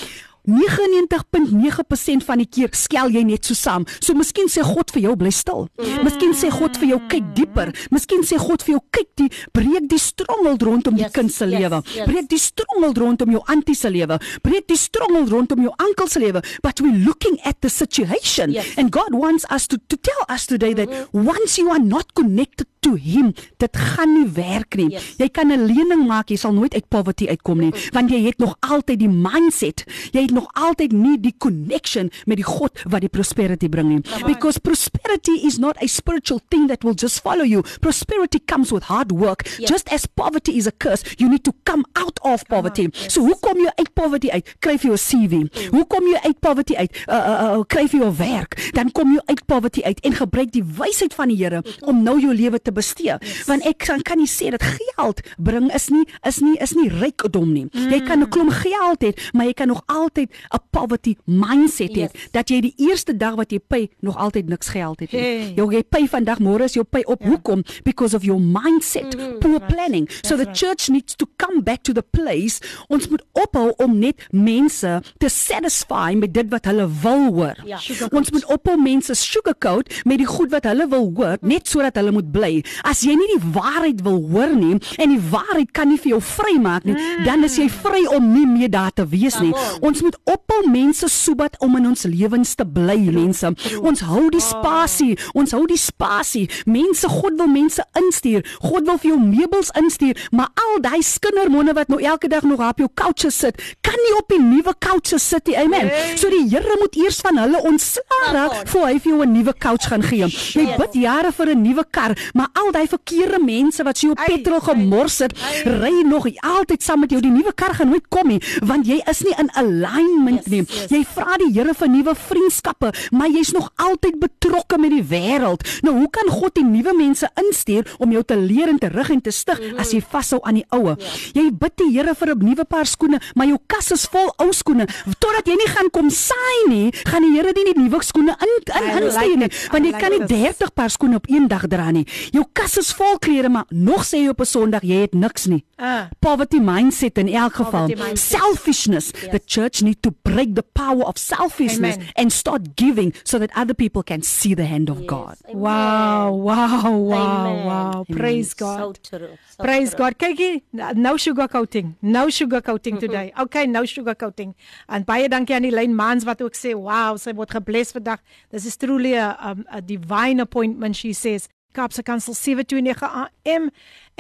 99.9% 0.49 2.25
van 2.27 2.41
die 2.43 2.47
keer 2.51 2.71
skel 2.77 3.11
jy 3.15 3.23
net 3.29 3.47
so 3.49 3.55
saam. 3.59 3.85
So 4.03 4.15
miskien 4.19 4.49
sê 4.53 4.63
God 4.67 4.91
vir 4.95 5.03
jou 5.07 5.15
bly 5.21 5.31
stil. 5.35 5.69
Miskien 6.05 6.35
sê 6.39 6.51
God 6.53 6.77
vir 6.81 6.89
jou 6.95 7.01
kyk 7.13 7.29
dieper. 7.37 7.73
Miskien 7.95 8.25
sê 8.27 8.39
God 8.41 8.65
vir 8.67 8.77
jou 8.77 8.83
kyk 8.97 9.11
die 9.23 9.29
breek 9.55 9.89
die 9.91 10.01
strongel 10.03 10.59
rondom 10.63 10.97
die 10.99 11.03
Yes, 11.03 11.13
kind 11.17 11.33
se 11.35 11.47
yes, 11.49 11.55
lewe. 11.59 11.83
yes. 11.97 12.07
Breek 12.07 12.29
die 12.31 12.39
strongel 12.39 12.93
rondom 12.95 13.33
jou 13.35 13.43
antie 13.51 13.75
se 13.75 13.91
lewe. 13.91 14.19
Breek 14.43 14.67
die 14.71 14.77
strongel 14.79 15.27
rondom 15.31 15.63
jou 15.67 15.73
oom 15.75 16.09
se 16.09 16.21
lewe. 16.23 16.43
But 16.63 16.81
we're 16.81 16.99
looking 17.07 17.39
at 17.45 17.61
the 17.61 17.69
situation 17.71 18.53
Yes. 18.53 18.75
and 18.77 18.91
God 18.93 19.13
wants 19.15 19.45
us 19.51 19.67
to 19.69 19.79
to 19.89 19.97
tell 19.97 20.23
us 20.29 20.47
today 20.47 20.73
that 20.75 20.89
once 21.13 21.59
you 21.59 21.71
are 21.71 21.79
not 21.83 22.15
connected 22.15 22.67
to 22.83 22.95
him, 22.99 23.33
dit 23.63 23.77
gaan 23.77 24.13
nie 24.13 24.27
werk 24.35 24.77
nie. 24.77 24.91
Yes. 24.93 25.15
Jy 25.19 25.29
kan 25.29 25.53
'n 25.53 25.67
lening 25.67 26.07
maak, 26.07 26.31
jy 26.31 26.37
sal 26.37 26.53
nooit 26.53 26.75
uit 26.75 26.89
poverty 26.89 27.27
uitkom 27.29 27.59
nie, 27.59 27.73
want 27.93 28.11
jy 28.11 28.23
het 28.27 28.39
nog 28.39 28.57
altyd 28.61 28.99
die 28.99 29.09
mindset. 29.09 29.85
Jy 30.13 30.23
het 30.23 30.31
nog 30.31 30.49
altyd 30.55 30.93
nie 30.93 31.19
die 31.21 31.35
connection 31.39 32.11
met 32.27 32.37
die 32.37 32.45
God 32.45 32.73
wat 32.89 33.01
die 33.01 33.09
prosperity 33.09 33.69
bring 33.69 33.89
nie. 33.89 34.03
Because 34.27 34.59
prosperity 34.59 35.47
is 35.47 35.59
not 35.59 35.77
a 35.83 35.87
spiritual 35.87 36.41
thing 36.49 36.67
that 36.69 36.83
will 36.85 36.95
just 36.95 37.21
follow 37.21 37.45
you. 37.45 37.63
Prosperity 37.81 38.41
comes 38.45 38.73
with 38.73 38.85
hard 38.85 39.13
work. 39.13 39.47
Yes. 39.59 39.71
Just 39.71 39.93
as 39.93 40.07
poverty 40.07 40.57
is 40.57 40.67
a 40.67 40.73
curse, 40.73 41.03
you 41.19 41.29
need 41.29 41.45
to 41.45 41.53
come 41.65 41.85
out 41.95 42.19
of 42.23 42.45
poverty. 42.49 42.89
So 43.09 43.21
hoe 43.21 43.37
kom 43.41 43.59
jy 43.59 43.71
uit 43.79 43.95
poverty 43.95 44.31
uit? 44.31 44.57
Kry 44.61 44.77
vir 44.79 44.95
jou 44.95 44.99
CV. 44.99 45.71
Hoe 45.71 45.87
kom 45.87 46.07
jy 46.07 46.19
uit 46.25 46.41
poverty 46.41 46.75
uit? 46.75 46.91
Uh, 47.07 47.15
uh, 47.15 47.57
uh, 47.59 47.63
kry 47.67 47.87
vir 47.89 48.01
jou 48.01 48.13
werk. 48.19 48.59
Dan 48.75 48.91
kom 48.91 49.15
jy 49.15 49.21
uit 49.27 49.47
poverty 49.47 49.83
uit 49.83 50.01
en 50.01 50.13
gebruik 50.13 50.53
die 50.53 50.65
wysheid 50.65 51.15
van 51.15 51.29
die 51.29 51.39
Here 51.43 51.63
om 51.89 52.03
nou 52.05 52.19
jou 52.21 52.35
lewe 52.35 52.59
te 52.63 52.72
bestee. 52.73 53.17
Want 53.47 53.67
ek 53.67 53.79
kan 53.87 54.03
kan 54.03 54.19
nie 54.19 54.29
sê 54.31 54.51
dat 54.51 54.63
geld 54.63 55.21
bring 55.39 55.71
is 55.75 55.89
nie 55.89 56.05
is 56.27 56.41
nie 56.41 56.57
is 56.61 56.75
nie 56.75 56.89
rykdom 56.89 57.53
nie. 57.53 57.67
Jy 57.73 58.01
kan 58.07 58.21
'n 58.23 58.29
klomp 58.29 58.51
geld 58.53 59.03
hê, 59.03 59.13
maar 59.33 59.47
jy 59.47 59.53
kan 59.53 59.69
nog 59.69 59.83
altyd 59.87 60.29
'n 60.31 60.59
poverty 60.71 61.17
mindset 61.25 61.91
hê 61.91 62.03
Yes. 62.03 62.31
dat 62.33 62.49
jy 62.49 62.61
die 62.61 62.75
eerste 62.77 63.17
dag 63.17 63.35
wat 63.35 63.51
jy 63.51 63.59
pay 63.59 63.91
nog 64.01 64.17
altyd 64.17 64.49
niks 64.49 64.69
geld 64.69 65.01
het 65.01 65.13
nie. 65.13 65.21
Hey. 65.21 65.53
Jou 65.57 65.71
jy 65.73 65.83
pay 65.83 66.07
vandag, 66.09 66.39
môre 66.39 66.65
is 66.65 66.75
jou 66.75 66.85
pay 66.85 67.03
op. 67.05 67.23
Hoekom? 67.23 67.63
Because 67.85 68.17
of 68.17 68.25
your 68.25 68.41
mindset, 68.41 69.17
poor 69.41 69.61
planning. 69.61 70.09
So 70.23 70.37
the 70.37 70.45
right. 70.45 70.57
church 70.57 70.89
needs 70.89 71.15
to 71.17 71.27
come 71.37 71.63
back 71.63 71.83
to 71.83 71.93
the 71.93 72.03
place 72.03 72.61
ons 72.89 73.09
moet 73.09 73.23
ophou 73.33 73.73
om 73.83 73.99
net 73.99 74.27
mense 74.31 75.01
te 75.19 75.29
satisfy 75.29 76.13
met 76.19 76.33
dit 76.35 76.49
wat 76.53 76.65
hulle 76.65 76.87
wil 77.03 77.27
hoor. 77.35 77.59
Ja. 77.67 77.79
Ons 78.11 78.31
moet 78.35 78.45
ophou 78.53 78.77
mense 78.81 79.15
sugarcoat 79.15 79.93
met 80.09 80.19
die 80.23 80.27
goed 80.29 80.51
wat 80.51 80.65
hulle 80.65 80.89
wil 80.89 81.11
hoor 81.17 81.39
net 81.41 81.69
sodat 81.69 81.97
hulle 82.01 82.13
moet 82.15 82.31
bly. 82.33 82.62
As 82.83 83.03
jy 83.07 83.15
nie 83.19 83.29
die 83.37 83.53
waarheid 83.55 84.03
wil 84.03 84.21
hoor 84.33 84.55
nie 84.57 84.79
en 84.99 85.09
die 85.15 85.21
waarheid 85.31 85.73
kan 85.73 85.89
nie 85.89 85.99
vir 85.99 86.17
jou 86.17 86.21
vrymaak 86.21 86.85
nie, 86.85 86.97
dan 87.25 87.45
is 87.45 87.59
jy 87.59 87.69
vry 87.69 88.07
om 88.17 88.33
nie 88.33 88.47
meer 88.47 88.71
daar 88.71 88.93
te 88.93 89.07
wees 89.09 89.39
nie. 89.41 89.53
Ons 89.81 90.03
moet 90.03 90.17
ophou 90.25 90.63
mense 90.71 91.09
sobat 91.09 91.57
om 91.61 91.77
in 91.77 91.87
ons 91.93 92.05
lewens 92.05 92.55
te 92.55 92.67
bly, 92.67 92.99
mense. 93.13 93.53
Ons 93.83 94.01
hou 94.09 94.29
die 94.31 94.41
spasie, 94.41 95.17
ons 95.35 95.53
hou 95.53 95.67
die 95.67 95.79
spasie. 95.81 96.49
Mense, 96.67 97.09
God 97.09 97.39
wil 97.41 97.51
mense 97.51 97.85
instuur. 97.99 98.45
God 98.63 98.87
wil 98.87 98.99
vir 99.03 99.11
jou 99.13 99.21
meubels 99.21 99.71
instuur, 99.79 100.19
maar 100.31 100.51
al 100.55 100.81
daai 100.85 101.03
skindermonne 101.03 101.75
wat 101.75 101.89
nou 101.93 102.01
elke 102.03 102.29
dag 102.29 102.43
nog 102.43 102.61
op 102.61 102.79
jou 102.79 102.89
couches 102.95 103.39
sit, 103.39 103.61
kan 103.81 103.97
nie 104.07 104.15
op 104.19 104.29
die 104.33 104.41
nuwe 104.43 104.75
couches 104.79 105.29
sit 105.29 105.47
nie. 105.47 105.57
Amen. 105.59 105.91
So 106.17 106.31
die 106.31 106.45
Here 106.53 106.77
moet 106.81 106.97
eers 106.97 107.21
van 107.25 107.39
hulle 107.41 107.63
ontslaa 107.69 108.33
raak 108.33 108.69
voor 108.69 108.87
hy 108.89 108.99
vir 108.99 109.13
jou 109.13 109.23
'n 109.25 109.33
nuwe 109.33 109.55
couch 109.59 109.89
gaan 109.89 110.03
gee. 110.03 110.27
Jy 110.27 110.77
bid 110.77 110.95
jare 110.95 111.33
vir 111.33 111.49
'n 111.55 111.63
nuwe 111.63 111.85
kar, 111.91 112.13
maar 112.35 112.49
al 112.55 112.71
daai 112.73 112.87
verkeerde 112.89 113.39
mense 113.45 113.83
wat 113.85 113.99
so 113.99 114.07
jou 114.09 114.15
petrol 114.17 114.61
gemors 114.61 115.19
het, 115.19 115.33
ry 115.65 116.03
nog 116.07 116.27
altyd 116.43 116.83
saam 116.83 117.01
met 117.01 117.11
jou. 117.11 117.21
Die 117.21 117.31
nuwe 117.31 117.53
kar 117.55 117.75
gaan 117.75 117.89
nooit 117.89 118.09
kom 118.09 118.29
nie, 118.29 118.41
want 118.63 118.87
jy 118.87 119.01
is 119.11 119.23
nie 119.23 119.35
in 119.39 119.51
alignment 119.55 120.47
Yes, 120.47 120.47
nie. 120.47 120.63
yes. 120.67 120.91
Jy 120.91 121.05
vra 121.15 121.37
die 121.39 121.51
Here 121.53 121.75
vir 121.75 121.89
nuwe 121.89 122.15
vriendskappe, 122.17 122.93
maar 123.13 123.29
jy's 123.29 123.53
nog 123.53 123.71
altyd 123.77 124.19
betrokke 124.21 124.79
met 124.79 124.91
die 124.91 125.03
wêreld. 125.05 125.63
Nou 125.83 125.95
hoe 125.99 126.09
kan 126.11 126.29
God 126.33 126.55
die 126.55 126.65
nuwe 126.65 126.95
mense 126.97 127.29
instuur 127.39 127.85
om 127.99 128.11
jou 128.13 128.23
te 128.25 128.37
leer 128.37 128.69
en 128.69 128.79
te 128.79 128.89
rig 128.89 129.11
en 129.11 129.21
te 129.21 129.31
stig 129.31 129.61
Mhm. 129.61 129.79
as 129.79 129.91
jy 129.93 130.01
vashou 130.01 130.41
aan 130.43 130.55
die 130.55 130.65
oue? 130.71 130.97
Jy 131.35 131.51
bid 131.53 131.73
die 131.77 131.91
Here 131.93 132.15
vir 132.15 132.29
'n 132.35 132.39
nuwe 132.45 132.65
paar 132.65 132.87
skoene, 132.87 133.21
maar 133.35 133.47
jou 133.47 133.59
kas 133.67 133.91
is 133.93 134.07
vol 134.07 134.33
ou 134.39 134.53
skoene. 134.53 134.87
Totdat 135.19 135.47
jy 135.47 135.55
nie 135.55 135.69
gaan 135.69 135.91
kom 135.91 136.11
saai 136.11 136.69
nie, 136.69 136.91
gaan 137.05 137.23
die 137.23 137.37
Here 137.37 137.53
nie 137.55 137.73
die 137.75 137.81
nuwe 137.83 138.03
skoene 138.03 138.35
in 138.41 138.49
in 138.75 138.83
I 138.83 138.95
like 138.95 139.05
instuur 139.05 139.37
nie, 139.37 139.49
want 139.71 139.85
jy 139.85 139.91
like 139.93 139.99
kan 140.01 140.11
nie 140.11 140.27
this. 140.27 140.57
30 140.59 140.75
paar 140.75 140.91
skoene 140.91 141.17
op 141.17 141.27
een 141.29 141.49
dag 141.49 141.67
dra 141.69 141.91
nie. 141.91 142.07
Jou 142.33 142.42
kas 142.53 142.77
is 142.77 142.93
vol 142.93 143.19
klere, 143.19 143.49
maar 143.49 143.65
nog 143.69 144.05
sê 144.05 144.19
jy 144.23 144.29
op 144.29 144.41
'n 144.41 144.45
Sondag 144.47 144.83
jy 144.83 145.01
het 145.01 145.15
niks 145.15 145.47
nie. 145.47 145.65
Ah. 145.77 146.07
Poverty 146.21 146.59
mindset 146.59 147.19
in 147.19 147.29
elk 147.29 147.55
geval. 147.55 147.89
Selfishness. 148.15 149.11
The 149.11 149.41
church 149.47 149.83
need 149.83 150.03
to 150.03 150.11
break 150.23 150.55
the 150.55 150.63
power 150.73 151.05
of 151.05 151.19
selfishness 151.19 151.97
Amen. 151.97 152.09
and 152.15 152.33
start 152.33 152.63
giving 152.77 153.15
so 153.25 153.39
that 153.39 153.51
other 153.57 153.75
people 153.75 154.03
can 154.03 154.23
see 154.23 154.55
the 154.55 154.65
hand 154.65 154.89
of 154.91 155.07
God. 155.07 155.37
Wow, 155.53 156.33
wow, 156.35 156.91
wow, 156.91 157.47
Amen. 157.47 157.65
wow. 157.67 158.05
Praise 158.09 158.55
So 158.57 158.65
God. 158.65 158.99
true. 159.03 159.37
So 159.57 159.63
Praise 159.63 159.91
true. 159.95 159.99
God. 160.05 160.19
Kyk 160.19 160.37
hier, 160.39 160.61
no 160.95 161.17
sugarcoating. 161.17 161.95
No 162.01 162.29
sugarcoating 162.29 162.99
today. 162.99 163.33
Okay, 163.43 163.67
no 163.67 163.85
sugarcoating. 163.85 164.55
En 164.89 165.05
baie 165.05 165.29
dankie 165.29 165.55
aan 165.57 165.63
die 165.63 165.71
lyn 165.75 165.95
Mans 165.95 166.25
wat 166.25 166.43
ook 166.43 166.55
sê, 166.55 166.75
"Wow, 166.75 167.17
sy 167.19 167.33
word 167.35 167.51
gebless 167.51 167.93
vandag. 167.93 168.19
This 168.51 168.67
is 168.67 168.77
truly 168.77 169.15
a, 169.15 169.37
um, 169.51 169.65
a 169.73 169.81
divine 169.81 170.41
appointment," 170.41 170.97
she 170.97 171.13
says. 171.13 171.49
Kaapse 171.73 172.03
Kansel 172.03 172.35
729 172.35 173.09
AM 173.09 173.71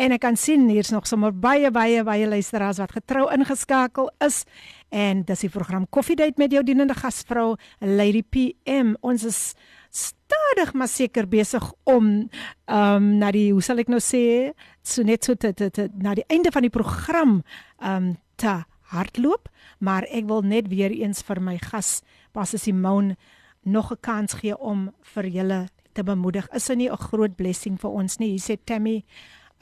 en 0.00 0.14
ek 0.16 0.22
kan 0.24 0.36
sien 0.36 0.68
hier's 0.72 0.92
nog 0.94 1.06
sommer 1.06 1.32
baie 1.32 1.70
baie 1.70 2.02
baie 2.04 2.28
luisteraars 2.28 2.80
wat 2.80 2.94
getrou 2.96 3.28
ingeskakel 3.34 4.10
is. 4.24 4.42
En 4.90 5.22
dis 5.28 5.44
die 5.44 5.52
program 5.52 5.86
Coffee 5.90 6.16
Date 6.16 6.40
met 6.40 6.52
jou 6.52 6.64
dienende 6.64 6.96
gasvrou 6.96 7.56
Lady 7.80 8.22
PM. 8.22 8.94
Ons 9.00 9.24
is 9.28 9.40
stadig 9.92 10.72
maar 10.72 10.88
seker 10.88 11.28
besig 11.28 11.64
om 11.84 12.08
ehm 12.66 12.96
um, 12.96 13.08
na 13.20 13.30
die 13.32 13.50
hoe 13.52 13.62
sal 13.62 13.80
ek 13.82 13.92
nou 13.92 14.00
sê 14.00 14.52
so 14.82 15.04
net 15.04 15.24
so 15.24 15.36
te, 15.36 15.52
te, 15.52 15.68
te 15.70 15.88
na 15.92 16.14
die 16.16 16.26
einde 16.32 16.52
van 16.52 16.64
die 16.64 16.72
program 16.72 17.42
ehm 17.80 17.96
um, 17.96 18.12
te 18.36 18.62
hardloop, 18.92 19.48
maar 19.78 20.04
ek 20.10 20.26
wil 20.28 20.42
net 20.44 20.68
weer 20.68 20.92
eens 20.92 21.22
vir 21.24 21.40
my 21.40 21.56
gas 21.60 22.00
Pastor 22.32 22.60
Simone 22.60 23.16
nog 23.62 23.92
'n 23.92 24.00
kans 24.00 24.32
gee 24.32 24.56
om 24.58 24.90
vir 25.14 25.26
julle 25.26 25.68
te 25.92 26.04
bemoedig. 26.04 26.48
Is 26.54 26.66
dit 26.66 26.76
nie 26.76 26.90
'n 26.90 26.96
groot 26.96 27.36
blessing 27.36 27.80
vir 27.80 27.90
ons 27.90 28.18
nie? 28.18 28.30
Hier 28.36 28.40
sê 28.40 28.56
Tammy 28.64 29.04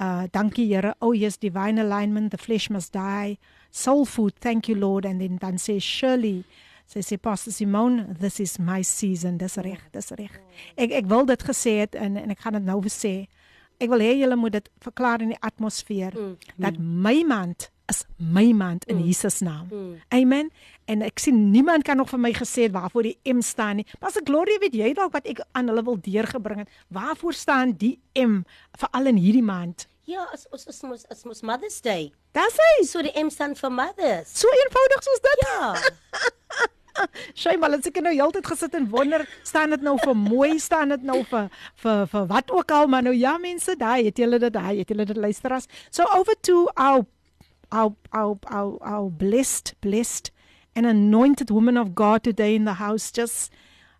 Uh 0.00 0.24
dankie 0.32 0.66
Here. 0.66 0.94
Oh 1.00 1.12
yes, 1.12 1.36
divine 1.36 1.78
alignment, 1.78 2.30
the 2.30 2.38
flesh 2.38 2.70
must 2.70 2.92
die. 2.92 3.38
Soul 3.70 4.06
food, 4.06 4.32
thank 4.40 4.66
you 4.68 4.78
Lord. 4.78 5.04
And 5.04 5.20
then 5.20 5.36
dan 5.36 5.58
sê 5.58 5.76
Shirley, 5.80 6.44
sy 6.88 7.02
sê 7.04 7.18
Pastor 7.20 7.52
Simone, 7.52 8.16
this 8.18 8.40
is 8.40 8.58
my 8.58 8.80
season. 8.80 9.36
Dis 9.36 9.58
reg, 9.60 9.82
dis 9.92 10.08
reg. 10.16 10.38
Ek 10.80 10.94
ek 11.02 11.10
wil 11.10 11.28
dit 11.28 11.44
gesê 11.44 11.76
het 11.82 11.98
en 12.00 12.16
en 12.16 12.32
ek 12.32 12.40
gaan 12.40 12.56
dit 12.56 12.64
nou 12.64 12.78
weer 12.80 12.94
sê. 12.94 13.14
Ek 13.76 13.92
wil 13.92 14.00
hê 14.00 14.14
julle 14.22 14.40
moet 14.40 14.56
dit 14.56 14.72
verklaar 14.80 15.20
in 15.20 15.34
die 15.34 15.42
atmosfeer 15.44 16.16
mm. 16.16 16.56
dat 16.64 16.80
my 16.80 17.20
maand 17.28 17.68
is 17.90 18.04
my 18.16 18.46
maand 18.54 18.86
in 18.86 19.00
mm. 19.00 19.06
Jesus 19.10 19.40
naam. 19.44 19.68
Mm. 19.70 20.00
Amen. 20.08 20.50
En 20.90 21.02
ek 21.06 21.18
sien 21.22 21.50
niemand 21.50 21.84
kan 21.86 21.98
nog 21.98 22.10
vir 22.10 22.22
my 22.22 22.32
gesê 22.36 22.70
waarvoor 22.72 23.10
die 23.10 23.34
M 23.34 23.42
staan 23.44 23.82
nie. 23.82 23.86
Pastor 24.02 24.24
Gloria, 24.26 24.58
weet 24.62 24.78
jy 24.78 24.92
dalk 24.96 25.14
wat 25.16 25.28
ek 25.30 25.42
aan 25.58 25.70
hulle 25.70 25.84
wil 25.86 26.00
deurgebring 26.00 26.64
het? 26.64 26.80
Waarvoor 26.94 27.36
staan 27.36 27.76
die 27.78 27.98
M 28.18 28.42
veral 28.78 29.12
in 29.12 29.20
hierdie 29.20 29.46
maand? 29.46 29.86
Ja, 30.10 30.26
is 30.34 30.46
is 30.56 30.66
is 30.66 30.82
mos 30.82 31.04
is 31.12 31.22
mos 31.28 31.42
Mother's 31.46 31.78
Day. 31.84 32.10
Dis 32.34 32.58
hy. 32.58 32.72
So 32.86 33.02
die 33.02 33.14
M 33.18 33.30
staan 33.30 33.54
vir 33.58 33.70
mothers. 33.70 34.32
So 34.40 34.50
eenvoudig 34.64 35.06
soos 35.06 35.22
dit. 35.26 35.46
Ja. 35.46 35.70
Sy 37.42 37.54
maar 37.60 37.72
het 37.76 37.86
seker 37.86 38.04
nou 38.04 38.12
heeltyd 38.12 38.48
gesit 38.50 38.74
en 38.76 38.88
wonder, 38.90 39.22
staan 39.46 39.72
dit 39.74 39.84
nou 39.86 39.94
vir 40.02 40.16
mooi, 40.18 40.50
staan 40.60 40.90
dit 40.94 41.06
nou 41.06 41.20
vir 41.30 41.46
vir 41.84 42.02
vir 42.12 42.26
wat 42.32 42.50
ook 42.50 42.74
al, 42.76 42.90
maar 42.92 43.06
nou 43.06 43.14
ja 43.16 43.36
mense, 43.40 43.76
daai 43.78 44.10
het 44.10 44.18
julle 44.20 44.40
dit, 44.42 44.52
daai 44.52 44.82
het 44.82 44.90
julle 44.90 45.06
dit 45.08 45.16
luisteras. 45.16 45.70
So 45.90 46.04
over 46.18 46.34
to 46.48 46.66
our 46.74 47.06
our 47.72 47.94
our 48.12 48.38
our, 48.46 48.78
our 48.82 49.10
blessed 49.10 49.74
blessed 49.80 50.30
and 50.74 50.86
anointed 50.86 51.50
woman 51.50 51.76
of 51.76 51.94
God 51.94 52.22
today 52.22 52.54
in 52.54 52.64
the 52.64 52.74
house 52.74 53.10
just 53.10 53.50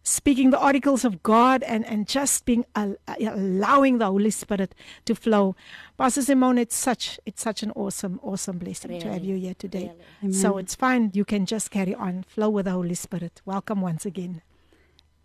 speaking 0.03 0.51
the 0.51 0.59
articles 0.59 1.05
of 1.05 1.23
God 1.23 1.63
and 1.63 1.85
and 1.87 2.07
just 2.07 2.45
being 2.45 2.65
uh, 2.75 2.93
allowing 3.19 3.99
the 3.99 4.07
Holy 4.07 4.31
Spirit 4.31 4.75
to 5.05 5.15
flow. 5.15 5.55
Pastor 5.99 6.23
Simone, 6.23 6.59
it's 6.59 6.77
such 6.77 7.21
it's 7.27 7.43
such 7.43 7.63
an 7.63 7.71
awesome 7.73 8.19
awesome 8.23 8.59
blessing 8.59 8.99
to 9.01 9.13
have 9.13 9.25
you 9.25 9.37
here 9.37 9.55
today. 9.55 9.93
Amen. 10.23 10.33
So 10.33 10.59
it's 10.59 10.75
fine. 10.75 11.11
You 11.15 11.25
can 11.25 11.47
just 11.47 11.71
carry 11.71 11.95
on, 11.95 12.25
flow 12.25 12.51
with 12.51 12.65
the 12.65 12.73
Holy 12.73 12.95
Spirit. 12.95 13.43
Welcome 13.45 13.81
once 13.81 14.07
again. 14.07 14.43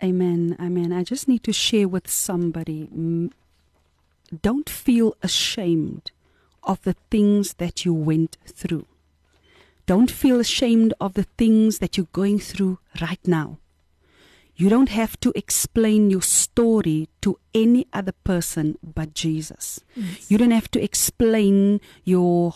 Amen. 0.03 0.57
Amen. 0.59 0.91
I 0.91 1.03
just 1.03 1.27
need 1.27 1.43
to 1.43 1.53
share 1.53 1.87
with 1.87 2.09
somebody 2.09 2.89
don't 4.41 4.69
feel 4.69 5.15
ashamed 5.21 6.11
of 6.65 6.81
the 6.83 6.95
things 7.09 7.55
that 7.55 7.85
you 7.85 7.93
went 7.93 8.37
through. 8.45 8.85
Don't 9.85 10.09
feel 10.09 10.39
ashamed 10.39 10.93
of 10.99 11.13
the 11.13 11.27
things 11.37 11.79
that 11.79 11.95
you're 11.95 12.07
going 12.11 12.39
through 12.39 12.79
right 12.99 13.19
now. 13.25 13.59
You 14.55 14.69
don't 14.69 14.89
have 14.89 15.19
to 15.19 15.33
explain 15.35 16.09
your 16.09 16.21
story 16.21 17.09
to 17.21 17.37
any 17.53 17.87
other 17.91 18.13
person 18.23 18.77
but 18.81 19.13
Jesus. 19.13 19.81
You 20.29 20.37
don't 20.37 20.51
have 20.51 20.71
to 20.71 20.81
explain 20.81 21.81
your 22.05 22.51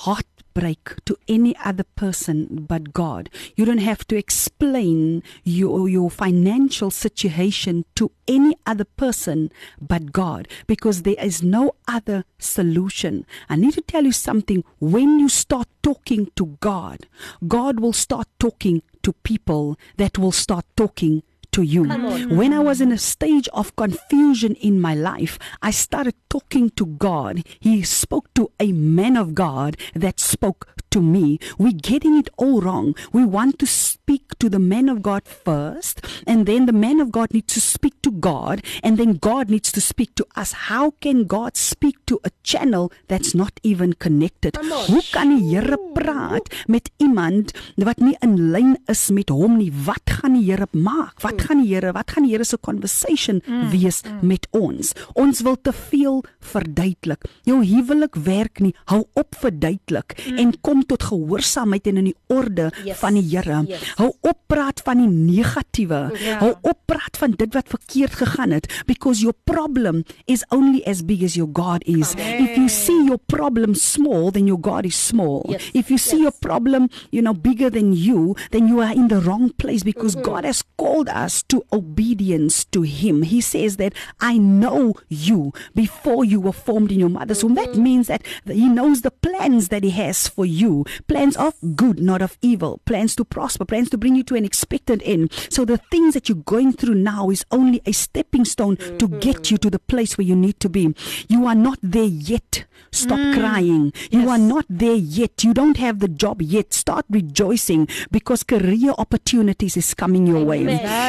heartbreak 0.49 0.95
to 1.05 1.17
any 1.27 1.55
other 1.63 1.83
person 1.95 2.65
but 2.67 2.93
God. 2.93 3.29
You 3.55 3.65
don't 3.65 3.79
have 3.79 4.05
to 4.07 4.17
explain 4.17 5.23
your, 5.43 5.89
your 5.89 6.09
financial 6.09 6.91
situation 6.91 7.85
to 7.95 8.11
any 8.27 8.55
other 8.65 8.85
person 8.85 9.51
but 9.81 10.11
God 10.11 10.47
because 10.67 11.03
there 11.03 11.15
is 11.19 11.43
no 11.43 11.75
other 11.87 12.23
solution. 12.37 13.25
I 13.49 13.55
need 13.55 13.73
to 13.73 13.81
tell 13.81 14.03
you 14.03 14.11
something. 14.11 14.63
When 14.79 15.19
you 15.19 15.29
start 15.29 15.67
talking 15.81 16.31
to 16.35 16.57
God, 16.59 17.07
God 17.47 17.79
will 17.79 17.93
start 17.93 18.27
talking 18.39 18.81
to 19.01 19.13
people 19.13 19.77
that 19.97 20.17
will 20.17 20.31
start 20.31 20.65
talking 20.75 21.23
to 21.51 21.61
you. 21.61 21.83
When 22.29 22.53
I 22.53 22.59
was 22.59 22.81
in 22.81 22.91
a 22.91 22.97
stage 22.97 23.47
of 23.53 23.75
confusion 23.75 24.55
in 24.55 24.79
my 24.79 24.93
life, 24.93 25.39
I 25.61 25.71
started 25.71 26.15
talking 26.29 26.69
to 26.71 26.85
God. 26.85 27.43
He 27.59 27.83
spoke 27.83 28.33
to 28.35 28.51
a 28.59 28.71
man 28.71 29.17
of 29.17 29.33
God 29.35 29.77
that 29.93 30.19
spoke 30.19 30.67
to 30.91 31.01
me. 31.01 31.39
We're 31.57 31.73
getting 31.73 32.17
it 32.17 32.29
all 32.37 32.61
wrong. 32.61 32.95
We 33.11 33.25
want 33.25 33.59
to 33.59 33.67
speak 33.67 34.37
to 34.39 34.49
the 34.49 34.59
man 34.59 34.89
of 34.89 35.01
God 35.01 35.27
first, 35.27 36.01
and 36.25 36.45
then 36.45 36.65
the 36.65 36.73
man 36.73 36.99
of 36.99 37.11
God 37.11 37.33
needs 37.33 37.53
to 37.53 37.61
speak 37.61 38.01
to 38.01 38.11
God, 38.11 38.61
and 38.83 38.97
then 38.97 39.13
God 39.13 39.49
needs 39.49 39.71
to 39.73 39.81
speak 39.81 40.15
to 40.15 40.25
us. 40.35 40.69
How 40.69 40.91
can 41.01 41.25
God 41.25 41.57
speak 41.57 41.95
to 42.07 42.19
a 42.23 42.31
channel 42.43 42.91
that's 43.07 43.35
not 43.35 43.59
even 43.63 43.93
connected? 43.93 44.57
Hoe 44.57 45.03
kan 45.11 45.35
die 45.35 45.45
Here 45.49 45.77
praat 45.93 46.49
met 46.67 46.89
iemand 46.97 47.53
wat 47.77 47.99
nie 47.99 48.15
in 48.21 48.51
lyn 48.53 48.75
is 48.91 49.09
met 49.13 49.29
hom 49.33 49.57
nie? 49.57 49.71
Wat 49.85 50.05
gaan 50.19 50.37
die 50.37 50.45
Here 50.49 50.67
maak? 50.71 51.21
Wat 51.21 51.41
gaan 51.41 51.63
die 51.63 51.73
Here, 51.73 51.93
wat 51.93 52.11
gaan 52.13 52.25
die 52.27 52.33
Here 52.33 52.45
se 52.45 52.57
conversation 52.57 53.41
wees 53.71 54.01
met 54.21 54.47
ons? 54.55 54.93
Ons 55.13 55.43
wil 55.45 55.57
te 55.61 55.73
veel 55.73 56.21
verduidelik. 56.39 57.25
Jou 57.47 57.61
huwelik 57.65 58.17
werk 58.25 58.61
nie. 58.63 58.73
Hou 58.91 59.03
op 59.19 59.37
verduidelik 59.37 60.17
en 60.37 60.53
kom 60.65 60.78
tot 60.85 61.03
gehoorsaamheid 61.03 61.87
en 61.87 61.97
in 61.97 62.03
die 62.11 62.15
orde 62.27 62.71
Yes. 62.85 62.97
van 62.97 63.13
die 63.13 63.23
Here. 63.29 63.63
Yes. 63.67 63.93
Hou 63.95 64.11
op 64.21 64.37
praat 64.47 64.81
van 64.85 64.97
die 64.97 65.07
negatiewe. 65.07 65.99
Ja. 66.19 66.37
Hou 66.39 66.53
op 66.61 66.77
praat 66.85 67.17
van 67.17 67.31
dit 67.37 67.53
wat 67.53 67.67
verkeerd 67.67 68.13
gegaan 68.19 68.51
het 68.51 68.67
because 68.85 69.21
your 69.21 69.35
problem 69.43 70.03
is 70.25 70.43
only 70.49 70.81
as 70.85 71.03
big 71.05 71.23
as 71.23 71.35
your 71.35 71.49
God 71.53 71.83
is. 71.85 72.13
If 72.17 72.55
you 72.55 72.69
see 72.69 73.03
your 73.05 73.19
problem 73.25 73.73
small, 73.75 74.31
then 74.31 74.45
your 74.47 74.59
God 74.61 74.85
is 74.85 74.97
small. 75.07 75.45
Yes. 75.49 75.69
If 75.73 75.89
you 75.89 75.97
see 75.97 76.17
Yes. 76.19 76.21
your 76.21 76.37
problem, 76.39 76.87
you 77.11 77.21
know, 77.21 77.33
bigger 77.33 77.69
than 77.71 77.93
you, 77.93 78.35
then 78.51 78.67
you 78.67 78.81
are 78.81 78.93
in 78.95 79.07
the 79.07 79.19
wrong 79.21 79.51
place 79.57 79.83
because 79.83 80.15
God 80.15 80.43
has 80.45 80.63
called 80.77 81.09
us 81.09 81.43
to 81.47 81.63
obedience 81.71 82.65
to 82.71 82.81
him. 82.83 83.21
He 83.23 83.41
says 83.41 83.77
that 83.77 83.93
I 84.19 84.37
know 84.37 84.93
you 85.07 85.51
before 85.75 86.25
you 86.25 86.39
were 86.41 86.55
formed 86.65 86.91
in 86.91 86.99
your 86.99 87.09
mother's 87.09 87.43
womb. 87.43 87.55
That 87.55 87.75
means 87.77 88.07
that 88.07 88.21
he 88.45 88.67
knows 88.67 89.01
the 89.01 89.11
plans 89.11 89.67
that 89.69 89.83
he 89.83 89.91
has 89.91 90.27
for 90.27 90.45
you. 90.45 90.68
You, 90.69 90.85
plans 91.07 91.35
of 91.37 91.53
good, 91.75 91.99
not 91.99 92.21
of 92.21 92.37
evil, 92.41 92.79
plans 92.85 93.15
to 93.15 93.25
prosper, 93.25 93.65
plans 93.65 93.89
to 93.89 93.97
bring 93.97 94.15
you 94.15 94.23
to 94.23 94.35
an 94.35 94.45
expected 94.45 95.01
end. 95.03 95.31
So 95.49 95.65
the 95.65 95.77
things 95.91 96.13
that 96.13 96.29
you're 96.29 96.45
going 96.45 96.73
through 96.73 96.95
now 96.95 97.29
is 97.29 97.45
only 97.51 97.81
a 97.85 97.91
stepping 97.91 98.45
stone 98.45 98.77
mm-hmm. 98.77 98.97
to 98.97 99.07
get 99.07 99.51
you 99.51 99.57
to 99.57 99.69
the 99.69 99.79
place 99.79 100.17
where 100.17 100.25
you 100.27 100.35
need 100.35 100.59
to 100.59 100.69
be. 100.69 100.93
You 101.27 101.45
are 101.45 101.55
not 101.55 101.79
there 101.81 102.03
yet. 102.03 102.65
Stop 102.91 103.19
mm. 103.19 103.37
crying. 103.37 103.93
You 104.09 104.21
yes. 104.21 104.29
are 104.29 104.37
not 104.37 104.65
there 104.69 104.95
yet. 104.95 105.43
You 105.43 105.53
don't 105.53 105.77
have 105.77 105.99
the 105.99 106.07
job 106.07 106.41
yet. 106.41 106.73
Start 106.73 107.05
rejoicing 107.09 107.87
because 108.09 108.43
career 108.43 108.93
opportunities 108.97 109.77
is 109.77 109.93
coming 109.93 110.25
your 110.25 110.43
way. 110.43 110.61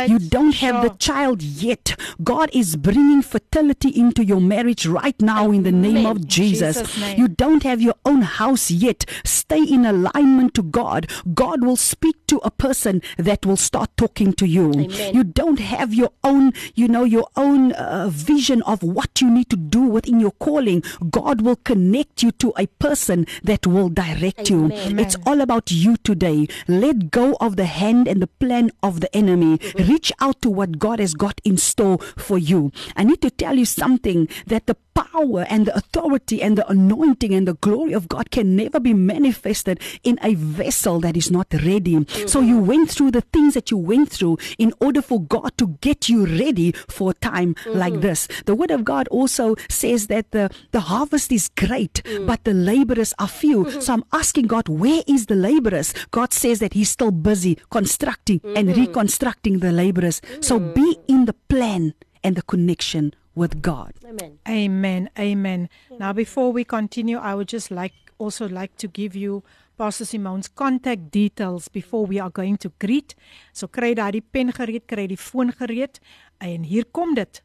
You 0.07 0.19
don't 0.19 0.53
sure. 0.53 0.73
have 0.73 0.83
the 0.83 0.91
child 0.99 1.43
yet. 1.43 1.97
God 2.23 2.51
is 2.53 2.77
bringing 2.77 3.23
fertility 3.23 3.89
into 3.89 4.25
your 4.25 4.41
marriage 4.41 4.85
right 4.85 5.21
now 5.23 5.45
Amen. 5.45 5.55
in 5.55 5.63
the 5.63 5.73
name 5.73 6.07
of 6.07 6.27
Jesus. 6.27 6.79
Jesus 6.79 7.19
you 7.19 7.29
don't 7.29 7.63
have 7.63 7.81
your 7.81 7.95
own 8.05 8.23
house 8.23 8.71
yet. 8.71 9.05
Stay 9.51 9.65
in 9.65 9.85
alignment 9.85 10.55
to 10.55 10.63
God. 10.63 11.11
God 11.35 11.65
will 11.65 11.75
speak 11.75 12.25
to 12.31 12.39
a 12.45 12.51
person 12.51 13.03
that 13.19 13.45
will 13.45 13.57
start 13.57 13.91
talking 13.97 14.33
to 14.35 14.47
you. 14.47 14.71
Amen. 14.71 15.15
You 15.15 15.25
don't 15.25 15.59
have 15.59 15.93
your 15.93 16.13
own, 16.23 16.53
you 16.75 16.87
know, 16.87 17.03
your 17.03 17.27
own 17.37 17.73
uh, 17.73 18.09
vision 18.09 18.63
of 18.63 18.83
what 18.83 19.21
you 19.21 19.29
need 19.29 19.51
to 19.51 19.57
do 19.57 19.81
within 19.83 20.21
your 20.21 20.31
calling. 20.33 20.85
God 21.11 21.41
will 21.41 21.57
connect 21.57 22.23
you 22.23 22.31
to 22.33 22.53
a 22.57 22.69
person 22.79 23.27
that 23.43 23.67
will 23.67 23.89
direct 23.89 24.51
Amen. 24.51 24.71
you. 24.71 24.77
Amen. 24.77 24.99
It's 25.01 25.17
all 25.27 25.41
about 25.41 25.73
you 25.73 25.97
today. 25.99 26.47
Let 26.69 27.11
go 27.11 27.37
of 27.41 27.57
the 27.57 27.67
hand 27.67 28.07
and 28.07 28.23
the 28.23 28.29
plan 28.29 28.71
of 28.81 29.01
the 29.01 29.15
enemy. 29.15 29.59
Mm-hmm. 29.59 29.91
Reach 29.91 30.13
out 30.21 30.41
to 30.43 30.51
what 30.51 30.79
God 30.79 31.01
has 31.01 31.15
got 31.15 31.41
in 31.45 31.57
store 31.57 31.99
for 32.17 32.39
you. 32.39 32.71
I 32.95 33.03
need 33.03 33.21
to 33.23 33.31
tell 33.31 33.57
you 33.57 33.65
something 33.65 34.29
that 34.47 34.67
the 34.67 34.77
power 34.95 35.47
and 35.49 35.67
the 35.67 35.75
authority 35.77 36.43
and 36.43 36.57
the 36.59 36.69
anointing 36.69 37.35
and 37.35 37.49
the 37.49 37.55
glory 37.55 37.93
of 37.93 38.09
God 38.09 38.31
can 38.31 38.55
never 38.57 38.79
be 38.79 38.95
manifested 38.95 39.81
in 40.03 40.19
a 40.23 40.35
vessel 40.35 41.01
that 41.01 41.17
is 41.17 41.31
not 41.31 41.47
ready. 41.53 42.05
Mm-hmm. 42.21 42.29
So 42.29 42.41
you 42.41 42.59
went 42.59 42.91
through 42.91 43.13
the 43.13 43.21
things 43.21 43.55
that 43.55 43.71
you 43.71 43.77
went 43.77 44.11
through 44.11 44.39
in 44.59 44.73
order 44.81 45.03
for 45.03 45.21
God 45.21 45.57
to 45.59 45.69
get 45.81 46.09
you 46.09 46.27
ready 46.27 46.73
for 46.73 47.11
a 47.11 47.15
time 47.15 47.55
mm-hmm. 47.55 47.79
like 47.79 48.01
this. 48.01 48.29
The 48.47 48.55
word 48.55 48.71
of 48.71 48.85
God 48.85 49.09
also 49.09 49.57
says 49.69 50.07
that 50.09 50.31
the, 50.31 50.51
the 50.73 50.81
harvest 50.81 51.33
is 51.33 51.49
great, 51.57 52.03
mm. 52.05 52.27
but 52.27 52.45
the 52.45 52.55
laborers 52.55 53.15
are 53.19 53.29
few. 53.29 53.65
Mm-hmm. 53.65 53.81
So 53.81 53.93
I'm 53.95 54.05
asking 54.13 54.47
God, 54.47 54.69
where 54.69 55.03
is 55.07 55.27
the 55.27 55.35
laborers? 55.37 55.93
God 56.11 56.33
says 56.33 56.59
that 56.61 56.75
He's 56.75 56.91
still 56.91 57.11
busy 57.11 57.59
constructing 57.71 58.41
and 58.57 58.69
mm-hmm. 58.69 58.81
reconstructing 58.81 59.61
the 59.61 59.73
laborers. 59.73 60.21
So 60.41 60.59
be 60.59 60.97
mm. 60.97 61.05
in 61.09 61.25
the 61.25 61.35
plan 61.49 61.95
and 62.23 62.37
the 62.37 62.43
connection 62.43 63.15
with 63.35 63.63
God. 63.63 63.95
Amen. 64.05 64.39
Amen. 64.49 65.11
Amen. 65.19 65.69
Now 65.99 66.13
before 66.13 66.53
we 66.53 66.65
continue, 66.65 67.19
I 67.19 67.35
would 67.35 67.49
just 67.49 67.71
like 67.71 67.93
also 68.19 68.49
like 68.49 68.77
to 68.77 68.89
give 68.89 69.17
you 69.17 69.43
Pastor 69.81 70.05
Simone's 70.05 70.53
contact 70.53 71.11
details 71.11 71.69
before 71.69 72.05
we 72.05 72.21
are 72.21 72.29
going 72.29 72.59
to 72.59 72.69
greet. 72.79 73.15
So 73.57 73.65
kry 73.67 73.95
daai 73.97 74.21
pen 74.21 74.53
gereed, 74.53 74.85
kry 74.85 75.07
die 75.09 75.17
foon 75.17 75.55
gereed 75.57 76.03
en 76.37 76.67
hier 76.69 76.85
kom 76.93 77.15
dit. 77.17 77.41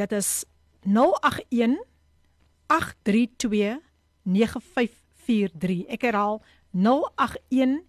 Dit 0.00 0.14
is 0.16 0.46
081 0.88 1.76
832 2.72 3.76
9543. 4.24 5.84
Ek 5.92 6.08
herhaal 6.08 6.40
081 6.72 7.84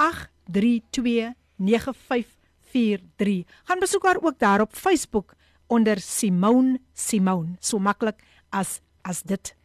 832 0.00 1.36
9543. 1.60 3.44
Gaan 3.68 3.84
besoek 3.84 4.08
haar 4.08 4.24
ook 4.24 4.40
daar 4.40 4.64
op 4.64 4.72
Facebook 4.72 5.36
onder 5.68 6.00
Simone 6.00 6.80
Simone. 6.96 7.60
So 7.60 7.76
maklik 7.76 8.24
as 8.48 8.80
as 9.04 9.20
dit. 9.28 9.59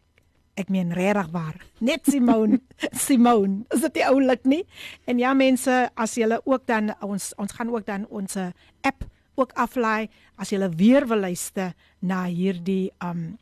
Ek 0.56 0.69
meen 0.72 0.94
regtig 0.95 1.32
waar. 1.34 1.57
Net 1.84 2.07
Simone 2.07 2.61
Simone. 3.07 3.65
Is 3.76 3.84
dit 3.84 3.99
oulik 4.07 4.45
nie? 4.48 4.64
En 5.06 5.19
ja 5.19 5.34
mense, 5.36 5.90
as 5.95 6.15
julle 6.15 6.40
ook 6.45 6.65
dan 6.68 6.94
ons 7.03 7.34
ons 7.38 7.57
gaan 7.57 7.73
ook 7.73 7.86
dan 7.86 8.07
ons 8.10 8.38
app 8.82 9.07
ook 9.36 9.52
aflaai 9.60 10.07
as 10.40 10.52
jy 10.52 10.69
weer 10.80 11.07
wil 11.07 11.19
luister 11.27 11.73
na 11.99 12.26
hierdie 12.32 12.91
um 13.03 13.36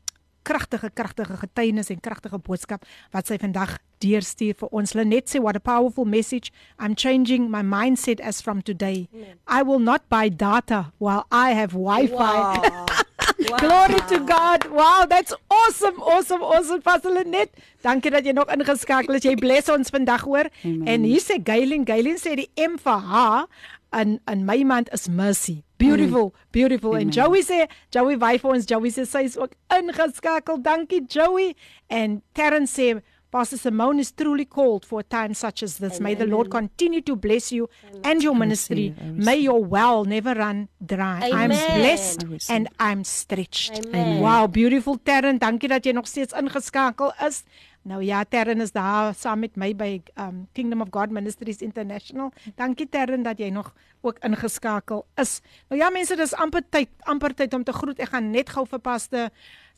kragtige 0.44 0.90
kragtige 0.90 1.38
getuienis 1.38 1.90
en 1.90 2.02
kragtige 2.04 2.38
boodskap 2.38 2.84
wat 3.14 3.30
sy 3.30 3.38
vandag 3.40 3.78
deurstuur 4.04 4.58
vir 4.60 4.74
ons. 4.76 4.94
Lenet 4.98 5.32
sê 5.32 5.40
what 5.40 5.56
a 5.56 5.64
powerful 5.64 6.06
message. 6.06 6.52
I'm 6.80 6.96
changing 6.96 7.50
my 7.50 7.64
mindset 7.64 8.20
as 8.20 8.42
from 8.42 8.62
today. 8.62 9.08
Amen. 9.14 9.40
I 9.48 9.64
will 9.64 9.80
not 9.80 10.10
buy 10.10 10.28
data 10.30 10.92
while 10.98 11.26
I 11.32 11.54
have 11.54 11.72
Wi-Fi. 11.72 12.60
Wow. 12.60 12.86
wow. 13.50 13.58
Glory 13.58 14.02
to 14.10 14.20
God. 14.26 14.66
Wow, 14.72 15.06
that's 15.10 15.34
awesome. 15.50 16.02
Awesome. 16.02 16.44
Awesome. 16.44 16.82
Pastor 16.82 17.12
Lenet, 17.12 17.54
dankie 17.82 18.12
dat 18.12 18.26
jy 18.26 18.34
nog 18.36 18.52
ingeskakel 18.54 19.20
is. 19.20 19.28
Jy 19.28 19.36
bless 19.40 19.72
ons 19.74 19.94
vandag 19.94 20.26
hoor. 20.28 20.50
Amen. 20.64 20.88
En 20.88 21.08
hier 21.08 21.24
sê 21.24 21.40
Gailin, 21.44 21.86
Gailin 21.88 22.20
sê 22.22 22.36
die 22.40 22.50
M 22.60 22.78
vir 22.82 23.08
haar 23.14 23.48
in 23.94 24.20
in 24.32 24.46
my 24.46 24.64
mind 24.64 24.90
is 24.94 25.08
mercy. 25.08 25.64
Beautiful, 25.78 26.30
mm. 26.32 26.52
beautiful. 26.52 26.96
Amen. 26.96 27.08
En 27.08 27.14
Joey 27.14 27.44
sê, 27.44 27.66
Joey 27.92 28.18
wy 28.18 28.38
vir 28.40 28.54
ons, 28.56 28.68
Joey 28.70 28.92
sê 28.96 29.06
sy 29.08 29.26
is 29.28 29.38
ook 29.38 29.56
ingeskakel. 29.76 30.62
Dankie 30.64 31.04
Joey. 31.12 31.54
En 31.92 32.22
Terren 32.34 32.68
sê 32.70 32.96
Pastor 33.34 33.58
Simone 33.58 33.98
is 33.98 34.12
truly 34.12 34.46
called 34.46 34.86
for 34.86 35.00
a 35.00 35.04
time 35.04 35.34
such 35.34 35.64
as 35.64 35.80
this. 35.80 35.94
Amen. 35.98 36.04
May 36.04 36.14
the 36.14 36.28
Lord 36.28 36.52
continue 36.52 37.02
to 37.02 37.16
bless 37.16 37.52
you 37.52 37.68
Amen. 37.90 38.02
and 38.04 38.22
your 38.22 38.36
ministry. 38.36 38.94
May 39.02 39.38
your 39.38 39.66
well 39.66 40.06
never 40.06 40.36
run 40.36 40.70
dry. 40.86 41.32
Amen. 41.34 41.34
I'm 41.34 41.80
blessed 41.80 42.26
and 42.48 42.70
I'm 42.80 43.04
stretched. 43.04 43.88
Amen. 43.88 44.22
Wow, 44.22 44.46
beautiful 44.46 45.00
Terren. 45.02 45.42
Dankie 45.42 45.68
dat 45.68 45.82
jy 45.86 45.96
nog 45.98 46.06
steeds 46.08 46.38
ingeskakel 46.38 47.10
is. 47.26 47.42
Nou 47.82 48.04
ja, 48.06 48.22
Terren 48.24 48.62
is 48.62 48.72
daar 48.72 49.16
saam 49.18 49.40
met 49.40 49.58
my 49.58 49.74
by 49.76 50.02
um 50.14 50.46
Kingdom 50.54 50.86
of 50.86 50.94
God 50.94 51.10
Ministries 51.10 51.66
International. 51.66 52.30
Dankie 52.56 52.90
Terren 52.90 53.26
dat 53.26 53.42
jy 53.42 53.50
nog 53.50 53.74
ook 54.02 54.22
ingeskakel 54.22 55.08
is. 55.18 55.40
Nou 55.74 55.82
ja, 55.82 55.90
mense, 55.90 56.16
dis 56.16 56.38
amper 56.38 56.62
tyd, 56.70 56.94
amper 57.10 57.34
tyd 57.34 57.54
om 57.54 57.64
te 57.66 57.74
groet. 57.74 57.98
Ek 57.98 58.14
gaan 58.14 58.30
net 58.30 58.54
gou 58.54 58.70
verpaste 58.70 59.32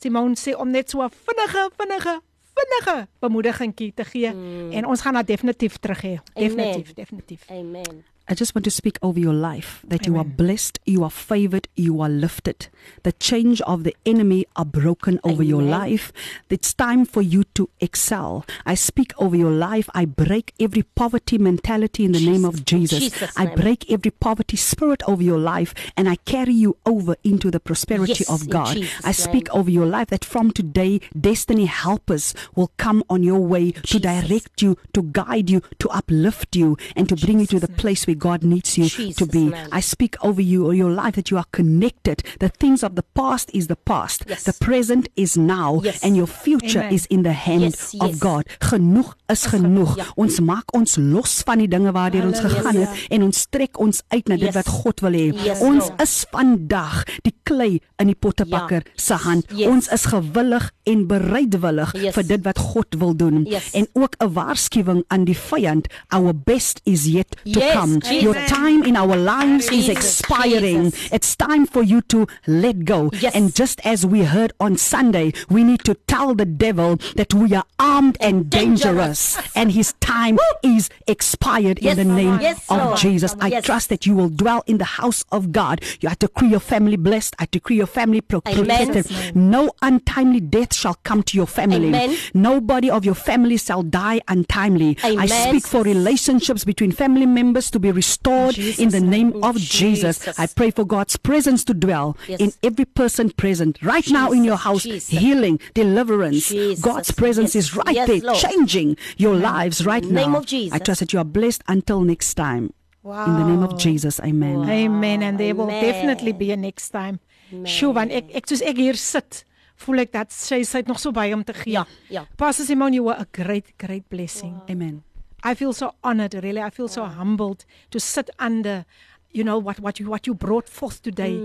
Simone 0.03 0.35
sê 0.35 0.59
om 0.59 0.75
net 0.75 0.89
so 0.91 1.07
'n 1.07 1.09
vinnige, 1.23 1.69
vinnige 1.79 2.21
vinnige 2.55 3.07
bemoedigingkie 3.19 3.91
te 3.93 4.05
gee 4.05 4.33
mm. 4.33 4.71
en 4.71 4.85
ons 4.85 5.01
gaan 5.01 5.19
dit 5.21 5.27
definitief 5.27 5.77
terug 5.77 6.01
hê. 6.01 6.17
Definitief, 6.33 6.93
definitief. 6.93 7.49
Amen. 7.49 8.03
I 8.27 8.33
just 8.33 8.55
want 8.55 8.65
to 8.65 8.71
speak 8.71 8.97
over 9.03 9.19
your 9.19 9.33
life 9.33 9.81
that 9.87 10.07
Amen. 10.07 10.13
you 10.13 10.19
are 10.19 10.25
blessed, 10.25 10.79
you 10.85 11.03
are 11.03 11.11
favored, 11.11 11.67
you 11.75 12.01
are 12.01 12.09
lifted. 12.09 12.69
The 13.03 13.11
change 13.11 13.61
of 13.61 13.83
the 13.83 13.95
enemy 14.03 14.45
are 14.55 14.65
broken 14.65 15.19
over 15.23 15.43
Amen. 15.43 15.47
your 15.47 15.61
life. 15.61 16.11
It's 16.49 16.73
time 16.73 17.05
for 17.05 17.21
you 17.21 17.43
to 17.53 17.69
excel. 17.79 18.43
I 18.65 18.73
speak 18.73 19.13
over 19.19 19.35
your 19.35 19.51
life. 19.51 19.89
I 19.93 20.05
break 20.05 20.53
every 20.59 20.83
poverty 20.83 21.37
mentality 21.37 22.03
in 22.03 22.13
the 22.13 22.19
Jesus. 22.19 22.33
name 22.33 22.45
of 22.45 22.65
Jesus. 22.65 22.99
Jesus 22.99 23.37
I 23.37 23.45
break 23.45 23.91
every 23.91 24.11
poverty 24.11 24.57
spirit 24.57 25.03
over 25.07 25.21
your 25.21 25.37
life 25.37 25.75
and 25.95 26.09
I 26.09 26.15
carry 26.15 26.53
you 26.53 26.77
over 26.85 27.15
into 27.23 27.51
the 27.51 27.59
prosperity 27.59 28.25
yes, 28.27 28.29
of 28.29 28.49
God. 28.49 28.79
I 29.03 29.11
speak 29.11 29.49
name. 29.49 29.59
over 29.59 29.69
your 29.69 29.85
life 29.85 30.07
that 30.07 30.25
from 30.25 30.49
today, 30.49 30.99
destiny 31.19 31.65
helpers 31.65 32.33
will 32.55 32.71
come 32.77 33.03
on 33.07 33.21
your 33.21 33.39
way 33.39 33.71
Jesus. 33.71 33.89
to 33.91 33.99
direct 33.99 34.63
you, 34.63 34.77
to 34.93 35.03
guide 35.03 35.49
you, 35.51 35.61
to 35.79 35.89
uplift 35.89 36.55
you, 36.55 36.75
and 36.95 37.07
to 37.09 37.15
bring 37.15 37.39
you 37.39 37.45
to 37.47 37.59
the 37.59 37.67
place 37.67 38.07
where 38.07 38.14
God 38.17 38.43
needs 38.43 38.77
you 38.77 38.85
Jesus, 38.85 39.15
to 39.17 39.25
be. 39.25 39.49
Man. 39.49 39.69
I 39.71 39.79
speak 39.79 40.15
over 40.23 40.41
you 40.41 40.65
or 40.65 40.73
your 40.73 40.91
life 40.91 41.15
that 41.15 41.31
you 41.31 41.37
are 41.37 41.45
connected. 41.51 42.23
The 42.39 42.49
things 42.49 42.83
of 42.83 42.95
the 42.95 43.03
past 43.03 43.49
is 43.53 43.67
the 43.67 43.75
past. 43.75 44.23
Yes. 44.27 44.43
The 44.43 44.53
present 44.53 45.09
is 45.15 45.37
now 45.37 45.81
yes. 45.83 46.03
and 46.03 46.15
your 46.15 46.27
future 46.27 46.79
Amen. 46.79 46.93
is 46.93 47.05
in 47.07 47.23
the 47.23 47.33
hand 47.33 47.61
yes, 47.61 47.95
of 47.99 48.19
God. 48.19 48.45
Genoeg 48.59 49.13
is 49.29 49.45
genoeg. 49.45 49.97
Ja. 49.97 50.05
Ons 50.15 50.39
maak 50.39 50.73
ons 50.75 50.97
los 50.97 51.41
van 51.45 51.61
die 51.63 51.69
dinge 51.71 51.91
waardeur 51.95 52.25
ons 52.27 52.39
gegaan 52.39 52.75
het 52.75 52.89
ja. 52.89 53.15
en 53.15 53.25
ons 53.27 53.45
trek 53.49 53.79
ons 53.81 54.01
uit 54.13 54.27
na 54.31 54.37
dit 54.41 54.53
wat 54.55 54.69
God 54.81 55.03
wil 55.05 55.17
hê. 55.17 55.27
Ons 55.65 55.91
is 56.03 56.15
vandag 56.31 57.03
die 57.25 57.33
klei 57.45 57.79
in 58.01 58.11
die 58.11 58.17
pottebakker 58.17 58.85
ja. 58.85 58.95
se 59.01 59.19
hand. 59.25 59.51
Ons 59.67 59.89
is 59.93 60.07
gewillig 60.11 60.69
en 60.89 61.05
bereidwillig 61.09 61.93
vir 62.15 62.27
dit 62.27 62.45
wat 62.45 62.61
God 62.71 62.99
wil 63.01 63.15
doen. 63.17 63.43
En 63.73 63.87
ook 63.93 64.15
'n 64.19 64.33
waarskuwing 64.33 65.03
aan 65.07 65.25
die 65.25 65.37
vyand. 65.37 65.87
Our 66.09 66.33
best 66.33 66.81
is 66.83 67.05
yet 67.05 67.37
to 67.43 67.59
come. 67.59 67.99
Jesus. 68.09 68.23
Your 68.23 68.33
time 68.47 68.83
in 68.83 68.95
our 68.95 69.15
lives 69.15 69.67
Jesus. 69.69 69.89
is 69.89 69.97
expiring. 69.97 70.91
Jesus. 70.91 71.11
It's 71.11 71.35
time 71.35 71.65
for 71.65 71.83
you 71.83 72.01
to 72.03 72.27
let 72.47 72.85
go. 72.85 73.09
Yes. 73.13 73.35
And 73.35 73.53
just 73.53 73.85
as 73.85 74.05
we 74.05 74.23
heard 74.23 74.53
on 74.59 74.77
Sunday, 74.77 75.33
we 75.49 75.63
need 75.63 75.83
to 75.85 75.95
tell 76.07 76.35
the 76.35 76.45
devil 76.45 76.97
that 77.15 77.33
we 77.33 77.53
are 77.53 77.65
armed 77.79 78.17
and 78.19 78.49
dangerous, 78.49 79.35
dangerous. 79.35 79.55
and 79.55 79.71
his 79.71 79.93
time 79.93 80.37
is 80.63 80.89
expired 81.07 81.79
yes, 81.81 81.97
in 81.97 82.07
the 82.07 82.13
name 82.13 82.39
yes, 82.39 82.65
of 82.69 82.77
Lord. 82.77 82.97
Jesus. 82.97 83.35
I 83.39 83.61
trust 83.61 83.89
that 83.89 84.05
you 84.05 84.15
will 84.15 84.29
dwell 84.29 84.63
in 84.67 84.77
the 84.77 84.85
house 84.85 85.23
of 85.31 85.51
God. 85.51 85.83
You 86.01 86.09
have 86.09 86.19
to 86.19 86.27
decree 86.27 86.49
your 86.49 86.59
family 86.59 86.97
blessed. 86.97 87.35
I 87.39 87.47
decree 87.49 87.77
your 87.77 87.87
family 87.87 88.21
pro- 88.21 88.41
protected. 88.41 89.35
No 89.35 89.71
untimely 89.81 90.39
death 90.39 90.75
shall 90.75 90.95
come 91.03 91.23
to 91.23 91.37
your 91.37 91.47
family. 91.47 91.87
Amen. 91.87 92.17
Nobody 92.33 92.89
of 92.89 93.05
your 93.05 93.15
family 93.15 93.57
shall 93.57 93.83
die 93.83 94.21
untimely. 94.27 94.97
Amen. 95.03 95.19
I 95.19 95.25
speak 95.27 95.65
for 95.65 95.83
relationships 95.83 96.65
between 96.65 96.91
family 96.91 97.25
members 97.25 97.71
to 97.71 97.79
be 97.79 97.91
restored 97.95 98.53
Jesus' 98.55 98.79
in 98.83 98.89
the 98.89 98.99
name 98.99 99.29
name. 99.31 99.43
of 99.43 99.55
Jesus. 99.55 100.19
Jesus. 100.19 100.37
I 100.39 100.45
pray 100.47 100.69
for 100.71 100.85
God's 100.85 101.15
presence 101.17 101.63
to 101.65 101.73
dwell 101.73 102.17
Yes. 102.27 102.39
in 102.43 102.51
every 102.61 102.85
person 102.85 103.31
present 103.31 103.79
right 103.81 104.07
now 104.11 104.31
in 104.31 104.43
your 104.43 104.57
house. 104.67 104.83
Jesus. 104.83 105.07
Healing, 105.09 105.59
deliverance. 105.73 106.49
Jesus. 106.49 106.81
God's 106.83 107.11
presence 107.11 107.55
Yes. 107.55 107.71
is 107.71 107.75
right 107.75 107.95
Yes, 107.95 108.07
there, 108.07 108.21
Lord. 108.21 108.37
changing 108.37 108.97
your 109.17 109.35
lives 109.35 109.85
right 109.85 110.03
Name 110.03 110.31
now. 110.33 110.39
of 110.39 110.45
Jesus. 110.45 110.73
I 110.75 110.79
trust 110.79 110.99
that 110.99 111.13
you 111.13 111.19
are 111.23 111.25
blessed 111.39 111.63
until 111.67 112.01
next 112.01 112.35
time. 112.35 112.73
Wow. 113.03 113.25
In 113.29 113.33
the 113.39 113.45
name 113.51 113.63
of 113.63 113.77
Jesus, 113.77 114.19
amen. 114.19 114.67
Amen 114.69 115.21
and 115.23 115.37
there 115.37 115.53
will 115.55 115.67
definitely 115.69 116.33
be 116.33 116.51
a 116.51 116.57
next 116.57 116.89
time. 116.89 117.19
Sjoe, 117.63 117.93
want 117.93 118.11
ek 118.11 118.33
ek 118.33 118.47
soos 118.49 118.61
ek 118.65 118.75
hier 118.81 118.97
sit, 118.97 119.43
voel 119.77 119.99
ek 120.01 120.11
dat 120.11 120.31
sy 120.33 120.63
sy 120.65 120.81
het 120.81 120.87
nog 120.89 120.97
so 120.99 121.11
baie 121.13 121.31
om 121.37 121.43
te 121.45 121.53
gee. 121.53 121.73
Ja, 121.77 121.85
ja. 122.09 122.25
Pastor 122.35 122.65
Simon, 122.65 122.93
you 122.97 123.03
were 123.05 123.13
a 123.21 123.27
great 123.31 123.69
great 123.77 124.09
blessing. 124.09 124.57
Amen. 124.67 125.03
I 125.45 125.53
feel 125.53 125.73
so 125.73 125.93
honored, 126.03 126.33
really. 126.33 126.59
I 126.59 126.71
feel 126.71 126.87
so 126.87 127.05
humbled 127.05 127.65
to 127.91 127.99
sit 127.99 128.31
under, 128.39 128.83
you 129.31 129.43
know, 129.43 129.59
what, 129.59 129.79
what 129.79 129.99
you 129.99 130.09
what 130.09 130.25
you 130.25 130.33
brought 130.33 130.67
forth 130.67 131.03
today 131.03 131.37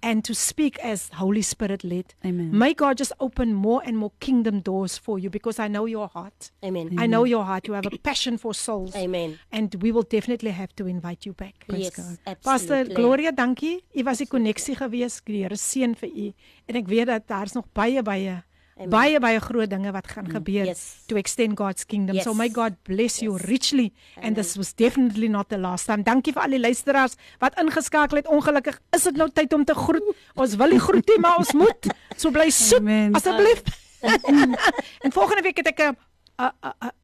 and 0.00 0.24
to 0.24 0.32
speak 0.32 0.78
as 0.78 1.10
Holy 1.14 1.42
Spirit 1.42 1.82
led. 1.82 2.14
Amen. 2.24 2.56
May 2.56 2.72
God 2.72 2.98
just 2.98 3.12
open 3.18 3.54
more 3.54 3.82
and 3.84 3.98
more 3.98 4.12
kingdom 4.20 4.60
doors 4.60 4.96
for 4.96 5.18
you 5.18 5.28
because 5.28 5.58
I 5.58 5.66
know 5.66 5.86
your 5.86 6.06
heart. 6.06 6.52
Amen. 6.62 6.94
I 6.98 7.06
know 7.08 7.24
your 7.24 7.44
heart. 7.44 7.66
You 7.66 7.74
have 7.74 7.86
a 7.86 7.98
passion 7.98 8.38
for 8.38 8.54
souls. 8.54 8.94
Amen. 8.94 9.40
And 9.50 9.74
we 9.82 9.90
will 9.90 10.04
definitely 10.04 10.52
have 10.52 10.72
to 10.76 10.86
invite 10.86 11.26
you 11.26 11.32
back. 11.32 11.64
Yes, 11.68 11.96
Pastor 12.44 12.74
absolutely. 12.74 12.94
Gloria, 12.94 13.32
dankie. 13.32 13.82
U 13.92 14.04
was 14.04 14.18
die 14.18 14.28
koneksie 14.28 14.76
gewees. 14.76 15.20
Die 15.26 15.42
Here 15.42 15.56
seën 15.56 15.96
vir 15.96 16.14
u. 16.14 16.32
En 16.68 16.76
ek 16.78 16.86
weet 16.86 17.10
dat 17.10 17.26
daar's 17.26 17.58
nog 17.58 17.66
baie 17.74 18.02
baie 18.02 18.44
Amen. 18.78 18.90
baie 18.90 19.18
baie 19.20 19.40
groot 19.40 19.70
dinge 19.70 19.90
wat 19.92 20.06
gaan 20.06 20.28
gebeur 20.30 20.64
Yes. 20.66 21.02
to 21.06 21.16
extend 21.16 21.56
God's 21.58 21.84
kingdom. 21.86 22.14
Yes. 22.16 22.24
So 22.24 22.34
may 22.34 22.48
God 22.48 22.76
bless 22.84 23.18
you 23.20 23.36
richly 23.36 23.92
and 24.22 24.36
this 24.36 24.56
was 24.56 24.72
definitely 24.74 25.28
not 25.28 25.48
the 25.48 25.58
last 25.58 25.86
time. 25.86 26.02
Dankie 26.02 26.32
vir 26.32 26.42
al 26.42 26.50
die 26.50 26.60
luisteraars 26.60 27.16
wat 27.38 27.58
ingeskakel 27.58 28.16
het. 28.22 28.26
Ongelukkig 28.28 28.78
is 28.94 29.02
dit 29.02 29.16
nou 29.16 29.28
tyd 29.30 29.52
om 29.52 29.64
te 29.64 29.74
groet. 29.74 30.02
Ons 30.34 30.54
wil 30.56 30.68
nie 30.68 30.80
groet 30.80 31.06
nie, 31.08 31.18
maar 31.18 31.38
ons 31.38 31.52
moet. 31.52 31.90
So 32.16 32.30
bly 32.30 32.50
soet 32.50 32.78
Amen. 32.80 33.14
asseblief. 33.14 33.62
en 35.04 35.12
volgende 35.12 35.42
week 35.42 35.56
het 35.56 35.66
ek 35.66 35.80
'n 35.80 35.96
'n 36.38 36.52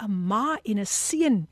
'n 0.07 0.27
ma 0.27 0.59
en 0.63 0.79
'n 0.79 0.87
seun 0.87 1.49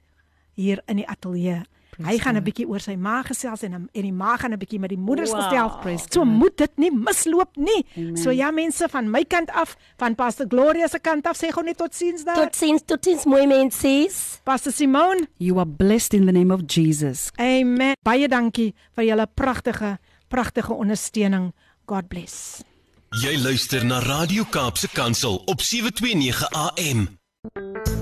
hier 0.55 0.83
in 0.87 0.97
die 0.97 1.09
ateljee. 1.09 1.63
Hy 2.05 2.19
gaan 2.19 2.37
'n 2.37 2.43
bietjie 2.45 2.67
oor 2.69 2.81
sy 2.81 2.95
ma 2.97 3.23
gesels 3.23 3.63
en 3.63 3.73
en 3.75 3.89
die 4.03 4.13
ma 4.13 4.37
gaan 4.37 4.53
'n 4.53 4.59
bietjie 4.59 4.79
met 4.81 4.91
die 4.91 4.99
moeders 4.99 5.31
Wow. 5.31 5.43
gesels. 5.43 5.73
Praise 5.83 6.07
So 6.11 6.25
moet 6.25 6.57
dit 6.57 6.71
nie 6.77 6.91
misloop 6.91 7.57
nie. 7.57 7.85
Amen. 7.97 8.17
So 8.17 8.31
ja 8.31 8.51
mense 8.51 8.89
van 8.89 9.11
my 9.11 9.25
kant 9.25 9.51
af, 9.51 9.77
van 9.99 10.15
Pastor 10.15 10.47
Gloria 10.49 10.89
se 10.89 10.99
kant 10.99 11.27
af, 11.27 11.37
sê 11.37 11.49
gou 11.53 11.63
net 11.65 11.77
totsiens 11.77 12.25
daar. 12.25 12.37
Totsiens, 12.37 12.83
totsiens 12.85 13.25
mooi 13.25 13.47
mensies. 13.47 14.41
Pastor 14.45 14.73
Simone, 14.73 15.27
You 15.39 15.59
are 15.59 15.67
blessed 15.69 16.15
in 16.15 16.27
the 16.27 16.33
name 16.33 16.53
of 16.55 16.61
Jesus. 16.67 17.31
amen. 17.39 17.95
Baie 18.03 18.29
dankie 18.29 18.75
vir 18.97 19.05
julle 19.05 19.27
pragtige 19.35 19.99
pragtige 20.29 20.73
ondersteuning. 20.73 21.53
God 21.87 22.09
bless. 22.09 22.63
Jy 23.11 23.37
luister 23.43 23.85
na 23.85 23.99
Radio 23.99 24.45
Kaapse 24.45 24.89
Kansel 24.89 25.43
op 25.47 25.61
729 25.61 26.49
AM. 26.53 28.02